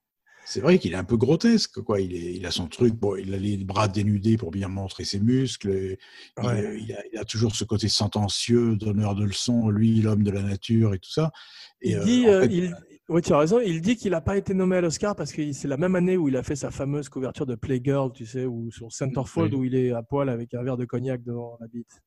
C'est 0.47 0.61
vrai 0.61 0.79
qu'il 0.79 0.93
est 0.93 0.97
un 0.97 1.05
peu 1.05 1.17
grotesque, 1.17 1.81
quoi. 1.81 2.01
Il, 2.03 2.15
est, 2.15 2.35
il 2.35 2.45
a 2.45 2.51
son 2.51 2.69
truc, 2.69 2.95
bon, 2.95 3.17
il 3.17 3.33
a 3.33 3.39
les 3.39 3.57
bras 3.57 3.89
dénudés 3.89 4.37
pour 4.37 4.51
bien 4.51 4.69
montrer 4.69 5.05
ses 5.05 5.19
muscles. 5.19 5.71
et 5.71 5.99
il, 6.43 6.93
a, 6.93 7.03
il 7.13 7.19
a 7.19 7.25
toujours 7.25 7.57
ce 7.57 7.65
côté 7.65 7.89
sentencieux, 7.89 8.77
donneur 8.77 9.15
de 9.15 9.25
leçons, 9.25 9.71
lui, 9.71 10.03
l'homme 10.03 10.23
de 10.23 10.31
la 10.31 10.43
nature 10.43 10.93
et 10.95 10.99
tout 10.99 11.11
ça. 11.11 11.33
Et, 11.81 11.93
Il 11.93 11.97
euh, 11.97 12.05
dit, 12.05 12.25
en 12.27 12.29
euh, 12.33 12.41
fait, 12.43 12.53
il, 12.53 12.77
ouais, 13.09 13.23
tu 13.23 13.33
as 13.33 13.39
raison, 13.39 13.61
il 13.61 13.81
dit 13.81 13.97
qu'il 13.97 14.13
n'a 14.13 14.21
pas 14.21 14.37
été 14.37 14.55
nommé 14.55 14.77
à 14.77 14.81
l'Oscar 14.81 15.15
parce 15.17 15.33
que 15.33 15.53
c'est 15.53 15.69
la 15.69 15.77
même 15.77 15.95
année 15.95 16.17
où 16.17 16.29
il 16.29 16.37
a 16.37 16.43
fait 16.43 16.57
sa 16.57 16.71
fameuse 16.71 17.09
couverture 17.09 17.47
de 17.47 17.55
Playgirl, 17.55 18.13
tu 18.13 18.27
sais, 18.27 18.47
ou 18.47 18.71
sur 18.71 18.93
Centerfold, 18.93 19.53
Oui. 19.55 19.61
où 19.61 19.65
il 19.65 19.75
est 19.75 19.93
à 19.93 20.03
poil 20.03 20.29
avec 20.29 20.55
un 20.55 20.63
verre 20.63 20.77
de 20.77 20.85
cognac 20.85 21.23
devant 21.23 21.57
la 21.61 21.67
bite. 21.69 22.01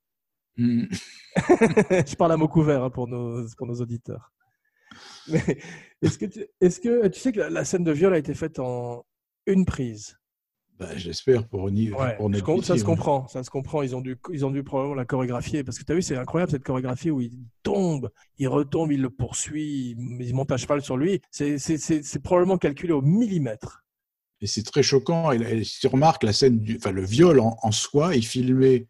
hmm, 0.58 0.86
Je 1.36 2.16
parle 2.16 2.32
à 2.32 2.38
mot 2.38 2.48
couvert 2.48 2.84
hein, 2.84 2.89
pour, 2.89 3.08
nos, 3.08 3.45
pour 3.58 3.68
nos 3.68 3.76
auditeurs. 3.82 4.32
Est-ce 6.02 6.18
que, 6.18 6.26
tu, 6.26 6.45
est-ce 6.62 6.80
que 6.80 7.08
tu 7.08 7.20
sais 7.20 7.32
que 7.32 7.39
la, 7.39 7.50
la 7.50 7.66
scène 7.66 7.84
de 7.84 7.91
viol 7.91 8.14
a 8.14 8.18
été 8.18 8.34
faite 8.34 8.60
en 8.60 9.06
une 9.45 9.66
prise? 9.66 10.18
Bah, 10.80 10.95
j'espère 10.95 11.47
pour, 11.47 11.71
Ni- 11.71 11.91
Ouais, 11.91 12.15
pour 12.17 12.32
je 12.32 12.39
ça 12.61 12.75
se 12.75 12.82
ouais. 12.82 12.84
comprend, 12.84 13.28
ça 13.28 13.43
se 13.43 13.49
comprend. 13.49 13.82
Ils 13.82 13.95
ont 13.95 14.01
dû, 14.01 14.17
ils 14.32 14.45
ont 14.45 14.51
dû 14.51 14.63
probablement 14.63 14.95
la 14.95 15.05
chorégraphier 15.05 15.63
parce 15.63 15.80
que 15.80 15.84
tu 15.84 15.91
as 15.91 15.95
vu, 15.95 16.01
c'est 16.01 16.17
incroyable 16.17 16.51
cette 16.51 16.63
chorégraphie 16.63 17.09
où 17.09 17.19
il 17.19 17.34
tombe, 17.63 18.11
il 18.38 18.47
retombe, 18.47 18.91
il 18.91 19.01
le 19.01 19.09
poursuit, 19.09 19.95
il, 19.97 20.34
monte 20.36 20.51
à 20.51 20.57
cheval 20.57 20.82
sur 20.82 20.95
lui. 20.97 21.21
C'est, 21.32 22.21
probablement 22.21 22.57
calculé 22.57 22.93
au 22.93 23.01
millimètre. 23.01 23.84
Et 24.41 24.45
c'est 24.45 24.63
très 24.63 24.84
choquant. 24.84 25.32
Et, 25.32 25.63
si 25.63 25.80
tu 25.80 25.88
remarques 25.88 26.23
la 26.23 26.34
scène, 26.34 26.59
du, 26.59 26.78
enfin 26.78 26.91
le 26.91 27.03
viol 27.03 27.39
en, 27.39 27.57
en 27.61 27.71
soi 27.71 28.15
est 28.15 28.21
filmé 28.21 28.88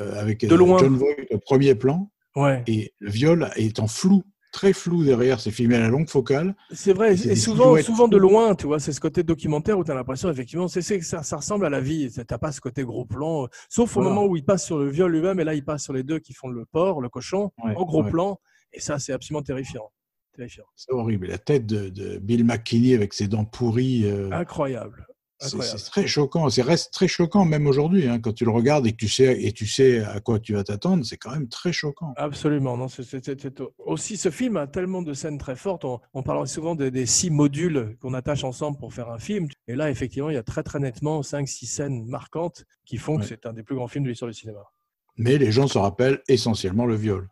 euh, 0.00 0.20
avec 0.20 0.44
De 0.44 0.54
euh, 0.54 0.58
loin. 0.58 0.78
John 0.78 0.96
Voight 0.96 1.26
au 1.30 1.38
premier 1.38 1.74
plan, 1.74 2.10
Ouais, 2.36 2.62
et 2.68 2.94
le 3.00 3.10
viol 3.10 3.50
est 3.56 3.80
en 3.80 3.88
flou, 3.88 4.22
très 4.50 4.72
flou 4.72 5.04
derrière. 5.04 5.40
C'est 5.40 5.50
filmé 5.50 5.76
à 5.76 5.80
la 5.80 5.88
longue 5.88 6.08
focale. 6.08 6.54
c'est 6.72 6.92
vrai. 6.92 7.12
Et 7.14 7.36
souvent, 7.36 7.76
souvent 7.82 8.08
de 8.08 8.16
loin, 8.16 8.54
tu 8.54 8.66
vois, 8.66 8.80
c'est 8.80 8.92
ce 8.92 9.00
côté 9.00 9.22
documentaire 9.22 9.78
où 9.78 9.84
tu 9.84 9.90
as 9.90 9.94
l'impression, 9.94 10.30
effectivement, 10.30 10.68
c'est, 10.68 10.82
ça, 11.02 11.22
ça 11.22 11.36
ressemble 11.36 11.66
à 11.66 11.70
la 11.70 11.80
vie. 11.80 12.10
T'as 12.26 12.38
pas 12.38 12.52
ce 12.52 12.60
côté 12.60 12.82
gros 12.84 13.04
plan, 13.04 13.44
euh, 13.44 13.46
sauf 13.68 13.96
au 13.96 14.00
Voilà. 14.00 14.14
moment 14.14 14.26
où 14.26 14.36
il 14.36 14.44
passe 14.44 14.64
sur 14.66 14.78
le 14.78 14.88
viol 14.90 15.10
lui-même, 15.12 15.40
et 15.40 15.44
là, 15.44 15.54
il 15.54 15.64
passe 15.64 15.84
sur 15.84 15.92
les 15.92 16.02
deux 16.02 16.18
qui 16.18 16.32
font 16.34 16.48
le 16.48 16.64
porc, 16.66 17.00
le 17.00 17.08
cochon, 17.08 17.50
Ouais, 17.64 17.74
en 17.76 17.84
gros 17.84 18.02
ouais. 18.04 18.10
plan. 18.10 18.38
Et 18.72 18.80
ça, 18.80 18.98
c'est 18.98 19.12
absolument 19.12 19.42
terrifiant. 19.42 19.90
Terrifiant. 20.36 20.64
C'est 20.76 20.92
horrible. 20.92 21.26
La 21.26 21.38
tête 21.38 21.66
de, 21.66 21.88
de 21.88 22.18
Bill 22.18 22.44
McKinney 22.44 22.94
avec 22.94 23.12
ses 23.14 23.26
dents 23.26 23.44
pourries. 23.44 24.04
euh, 24.04 24.30
Incroyable. 24.32 25.06
C'est 25.40 25.90
très 25.90 26.06
choquant. 26.06 26.48
C'est 26.50 26.62
reste 26.62 26.92
très 26.92 27.08
choquant 27.08 27.44
même 27.44 27.66
aujourd'hui 27.66 28.06
hein, 28.08 28.20
quand 28.20 28.32
tu 28.32 28.44
le 28.44 28.50
regardes 28.50 28.86
et 28.86 28.92
que 28.92 28.96
tu 28.96 29.08
sais 29.08 29.42
et 29.42 29.52
tu 29.52 29.66
sais 29.66 30.00
à 30.00 30.20
quoi 30.20 30.38
tu 30.38 30.52
vas 30.52 30.64
t'attendre. 30.64 31.04
C'est 31.04 31.16
quand 31.16 31.30
même 31.30 31.48
très 31.48 31.72
choquant. 31.72 32.12
Absolument. 32.16 32.76
Non, 32.76 32.88
c'est- 32.88 33.02
aussi, 33.78 34.16
ce 34.16 34.30
film 34.30 34.56
a 34.56 34.66
tellement 34.66 35.02
de 35.02 35.14
scènes 35.14 35.38
très 35.38 35.56
fortes. 35.56 35.84
On, 35.84 36.00
on 36.14 36.22
parle 36.22 36.46
souvent 36.46 36.74
des, 36.74 36.90
des 36.90 37.06
six 37.06 37.30
modules 37.30 37.96
qu'on 38.00 38.14
attache 38.14 38.44
ensemble 38.44 38.78
pour 38.78 38.92
faire 38.92 39.08
un 39.10 39.18
film. 39.18 39.48
Et 39.66 39.74
là, 39.74 39.90
effectivement, 39.90 40.30
il 40.30 40.34
y 40.34 40.38
a 40.38 40.42
très 40.42 40.62
très 40.62 40.78
nettement 40.78 41.22
cinq, 41.22 41.48
six 41.48 41.66
scènes 41.66 42.04
marquantes 42.06 42.64
qui 42.84 42.98
font 42.98 43.18
que 43.18 43.24
c'est 43.24 43.46
un 43.46 43.52
des 43.52 43.62
plus 43.62 43.76
grands 43.76 43.88
films 43.88 44.04
de 44.04 44.10
l'histoire 44.10 44.30
du 44.30 44.36
cinéma. 44.36 44.60
Mais 45.16 45.38
les 45.38 45.50
gens 45.52 45.66
se 45.66 45.78
rappellent 45.78 46.20
essentiellement 46.28 46.86
le 46.86 46.96
viol. 46.96 47.28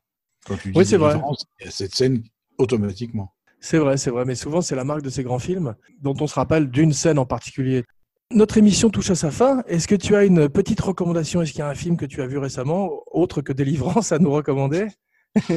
Quand 0.47 0.57
tu 0.57 0.73
dis 0.73 0.79
Oui, 0.79 0.87
c'est 0.87 0.97
vrai. 0.97 1.15
Il 1.61 1.65
y 1.67 1.69
a 1.69 1.71
cette 1.71 1.95
scène 1.95 2.23
automatiquement. 2.59 3.35
C'est 3.61 3.79
vrai, 3.79 3.97
c'est 3.97 4.11
vrai. 4.11 4.25
Mais 4.25 4.35
souvent, 4.35 4.61
c'est 4.61 4.77
la 4.77 4.85
marque 4.85 5.03
de 5.03 5.11
ces 5.11 5.23
grands 5.25 5.39
films 5.39 5.75
dont 6.01 6.15
on 6.21 6.27
se 6.27 6.35
rappelle 6.35 6.71
d'une 6.71 6.93
scène 6.93 7.19
en 7.19 7.27
particulier. 7.27 7.85
Notre 8.33 8.59
émission 8.59 8.91
touche 8.91 9.11
à 9.11 9.15
sa 9.15 9.31
fin. 9.31 9.63
Est-ce 9.69 9.89
que 9.89 9.95
tu 9.95 10.15
as 10.15 10.25
une 10.25 10.51
petite 10.51 10.81
recommandation? 10.81 11.41
Est-ce 11.41 11.53
qu'il 11.53 11.61
y 11.61 11.63
a 11.63 11.69
un 11.69 11.75
film 11.75 11.97
que 11.97 12.05
tu 12.05 12.21
as 12.21 12.27
vu 12.27 12.37
récemment, 12.37 12.91
autre 13.11 13.41
que 13.41 13.55
Délivrance, 13.55 14.13
à 14.13 14.19
nous 14.19 14.31
recommander? 14.31 14.87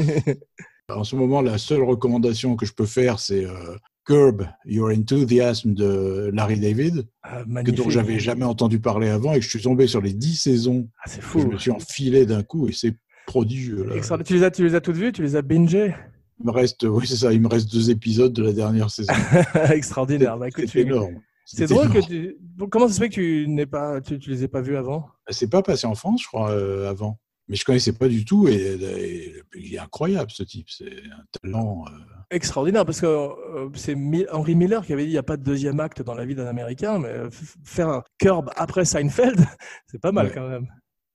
En 0.90 1.06
ce 1.06 1.16
moment, 1.16 1.42
la 1.42 1.58
seule 1.58 1.84
recommandation 1.84 2.58
que 2.58 2.66
je 2.66 2.74
peux 2.74 2.86
faire, 2.86 3.18
c'est 3.20 3.46
euh, 3.46 3.78
Curb 4.06 4.46
Your 4.66 4.90
Enthusiasm 4.90 5.74
de 5.74 6.30
Larry 6.34 6.60
David, 6.60 7.08
Ah, 7.24 7.44
que 7.64 7.72
dont 7.72 7.90
j'avais 7.90 8.20
jamais 8.20 8.44
entendu 8.44 8.80
parler 8.80 9.08
avant 9.08 9.32
et 9.32 9.38
que 9.40 9.46
je 9.46 9.50
suis 9.50 9.62
tombé 9.62 9.88
sur 9.88 10.02
les 10.02 10.12
dix 10.12 10.36
saisons. 10.36 10.90
Ah, 11.00 11.04
c'est 11.08 11.22
fou. 11.22 11.40
Je 11.40 11.48
me 11.48 11.58
suis 11.58 11.72
enfilé 11.72 12.26
d'un 12.26 12.44
coup 12.44 12.68
et 12.68 12.74
c'est 12.74 12.94
prodigieux. 13.26 13.86
là. 13.86 13.96
Extraordinaire. 13.96 14.28
Tu 14.28 14.34
les, 14.34 14.44
as, 14.44 14.52
tu 14.52 14.64
les 14.66 14.76
as 14.76 14.82
toutes 14.82 14.98
vues? 14.98 15.14
Tu 15.14 15.22
les 15.22 15.38
as 15.38 15.42
bingées? 15.42 15.94
Il 16.42 16.48
me 16.48 16.52
reste, 16.52 16.84
oui, 16.84 17.08
c'est 17.08 17.16
ça, 17.16 17.32
il 17.32 17.40
me 17.42 17.48
reste 17.48 17.72
deux 17.72 17.90
épisodes 17.90 18.34
de 18.34 18.44
la 18.44 18.52
dernière 18.52 18.90
saison. 18.92 19.14
Extraordinaire. 19.72 20.38
Bah, 20.38 20.48
C'est 20.54 20.76
énorme. 20.82 21.22
C'est 21.56 21.68
drôle 21.68 21.90
que 21.92 22.00
tu. 22.06 22.38
Comment 22.70 22.88
ça 22.88 22.94
se 22.94 23.00
fait 23.00 23.10
que 23.10 23.16
tu 23.16 23.46
n'es 23.48 23.66
pas, 23.66 24.02
tu, 24.02 24.18
tu 24.20 24.30
les 24.30 24.44
aies 24.44 24.48
pas 24.48 24.62
vus 24.62 24.78
avant? 24.78 25.08
C'est 25.30 25.50
pas 25.50 25.62
passé 25.62 25.88
en 25.88 25.96
France, 25.96 26.22
je 26.24 26.28
crois, 26.28 26.52
euh, 26.52 26.90
avant. 26.90 27.20
Mais 27.48 27.56
je 27.58 27.66
connaissais 27.66 27.92
pas 27.94 28.08
du 28.08 28.24
tout 28.24 28.48
et, 28.48 28.54
et 28.56 29.34
il 29.56 29.74
est 29.76 29.80
incroyable 29.80 30.32
ce 30.32 30.44
type. 30.44 30.68
C'est 30.70 30.86
un 31.12 31.24
talent. 31.42 31.84
euh, 31.88 31.92
Extraordinaire, 32.30 32.86
parce 32.86 33.02
que 33.02 33.08
euh, 33.08 33.70
c'est 33.74 33.96
Henry 34.32 34.56
Miller 34.56 34.86
qui 34.86 34.94
avait 34.94 35.04
dit 35.04 35.10
il 35.10 35.14
n'y 35.14 35.18
a 35.18 35.24
pas 35.24 35.36
de 35.36 35.44
deuxième 35.44 35.80
acte 35.82 36.02
dans 36.02 36.14
la 36.16 36.24
vie 36.24 36.36
d'un 36.36 36.46
Américain, 36.48 36.98
mais 37.00 37.10
euh, 37.10 37.30
faire 37.66 37.90
un 37.90 38.04
curb 38.20 38.50
après 38.56 38.86
Seinfeld, 38.86 39.40
c'est 39.88 40.00
pas 40.00 40.14
mal 40.14 40.28
Ouais. 40.28 40.32
quand 40.34 40.48
même. 40.48 40.68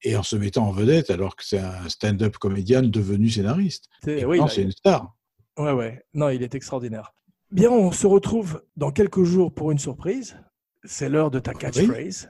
et 0.03 0.15
en 0.15 0.23
se 0.23 0.37
mettant 0.37 0.67
en 0.67 0.73
vedette 0.73 1.11
alors 1.11 1.37
que 1.37 1.45
c'est 1.45 1.59
un 1.59 1.89
stand-up 1.89 2.37
comédien 2.37 2.83
devenu 2.83 3.31
scénariste. 3.31 3.87
Oui, 4.07 4.39
c'est 4.51 4.63
une 4.63 4.73
star. 4.73 5.15
Ouais, 5.59 5.73
ouais. 5.73 6.03
Non, 6.13 6.29
il 6.29 6.43
est 6.43 6.55
extraordinaire. 6.55 7.15
Bien, 7.57 7.71
on 7.71 7.91
se 7.91 8.07
retrouve 8.07 8.63
dans 8.77 8.91
quelques 8.91 9.25
jours 9.25 9.51
pour 9.51 9.71
une 9.71 9.79
surprise. 9.79 10.39
C'est 10.85 11.09
l'heure 11.09 11.31
de 11.31 11.39
ta 11.39 11.55
catchphrase. 11.55 12.29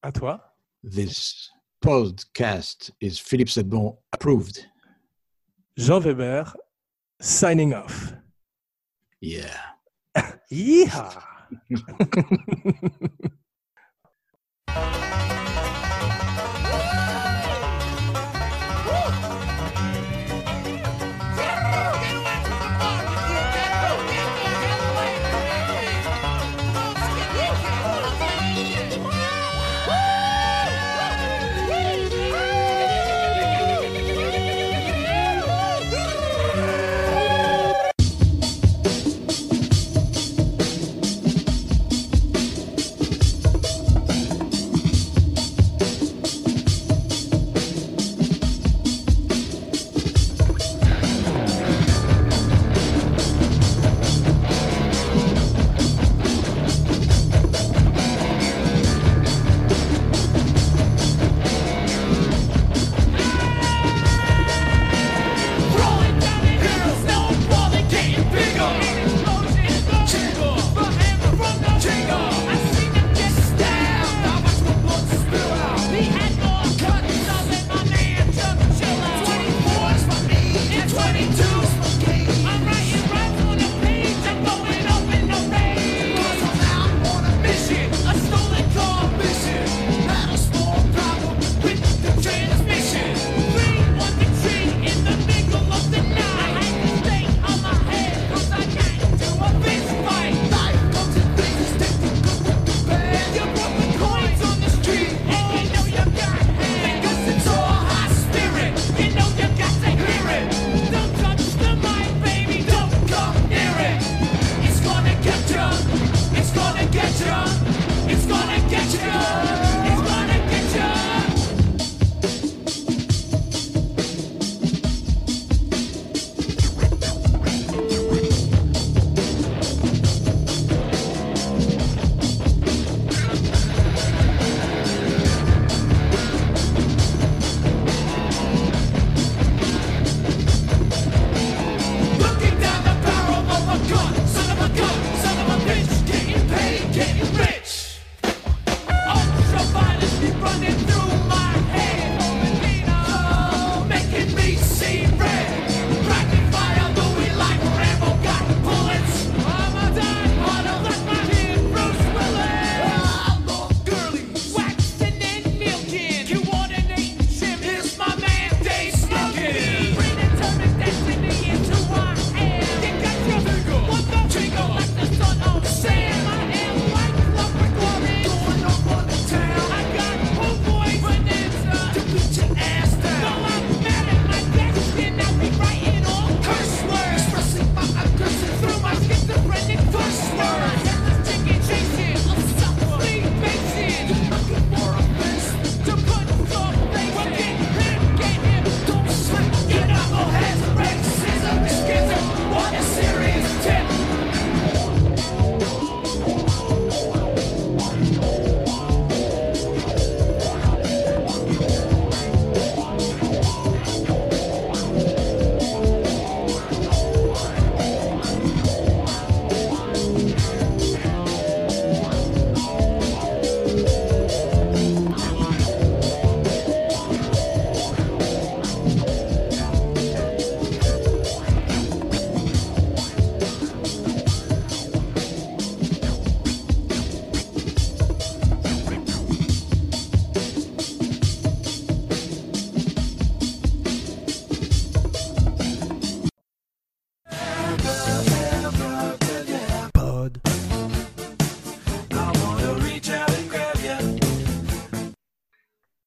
À 0.00 0.12
toi. 0.12 0.54
This 0.88 1.50
podcast 1.80 2.92
is 3.00 3.16
Philippe 3.18 3.48
Sedbon 3.48 3.98
approved. 4.12 4.64
Jean 5.76 5.98
Weber, 5.98 6.56
signing 7.18 7.74
off. 7.74 8.14
Yeah. 9.20 9.74
Yeehaw! 10.52 11.20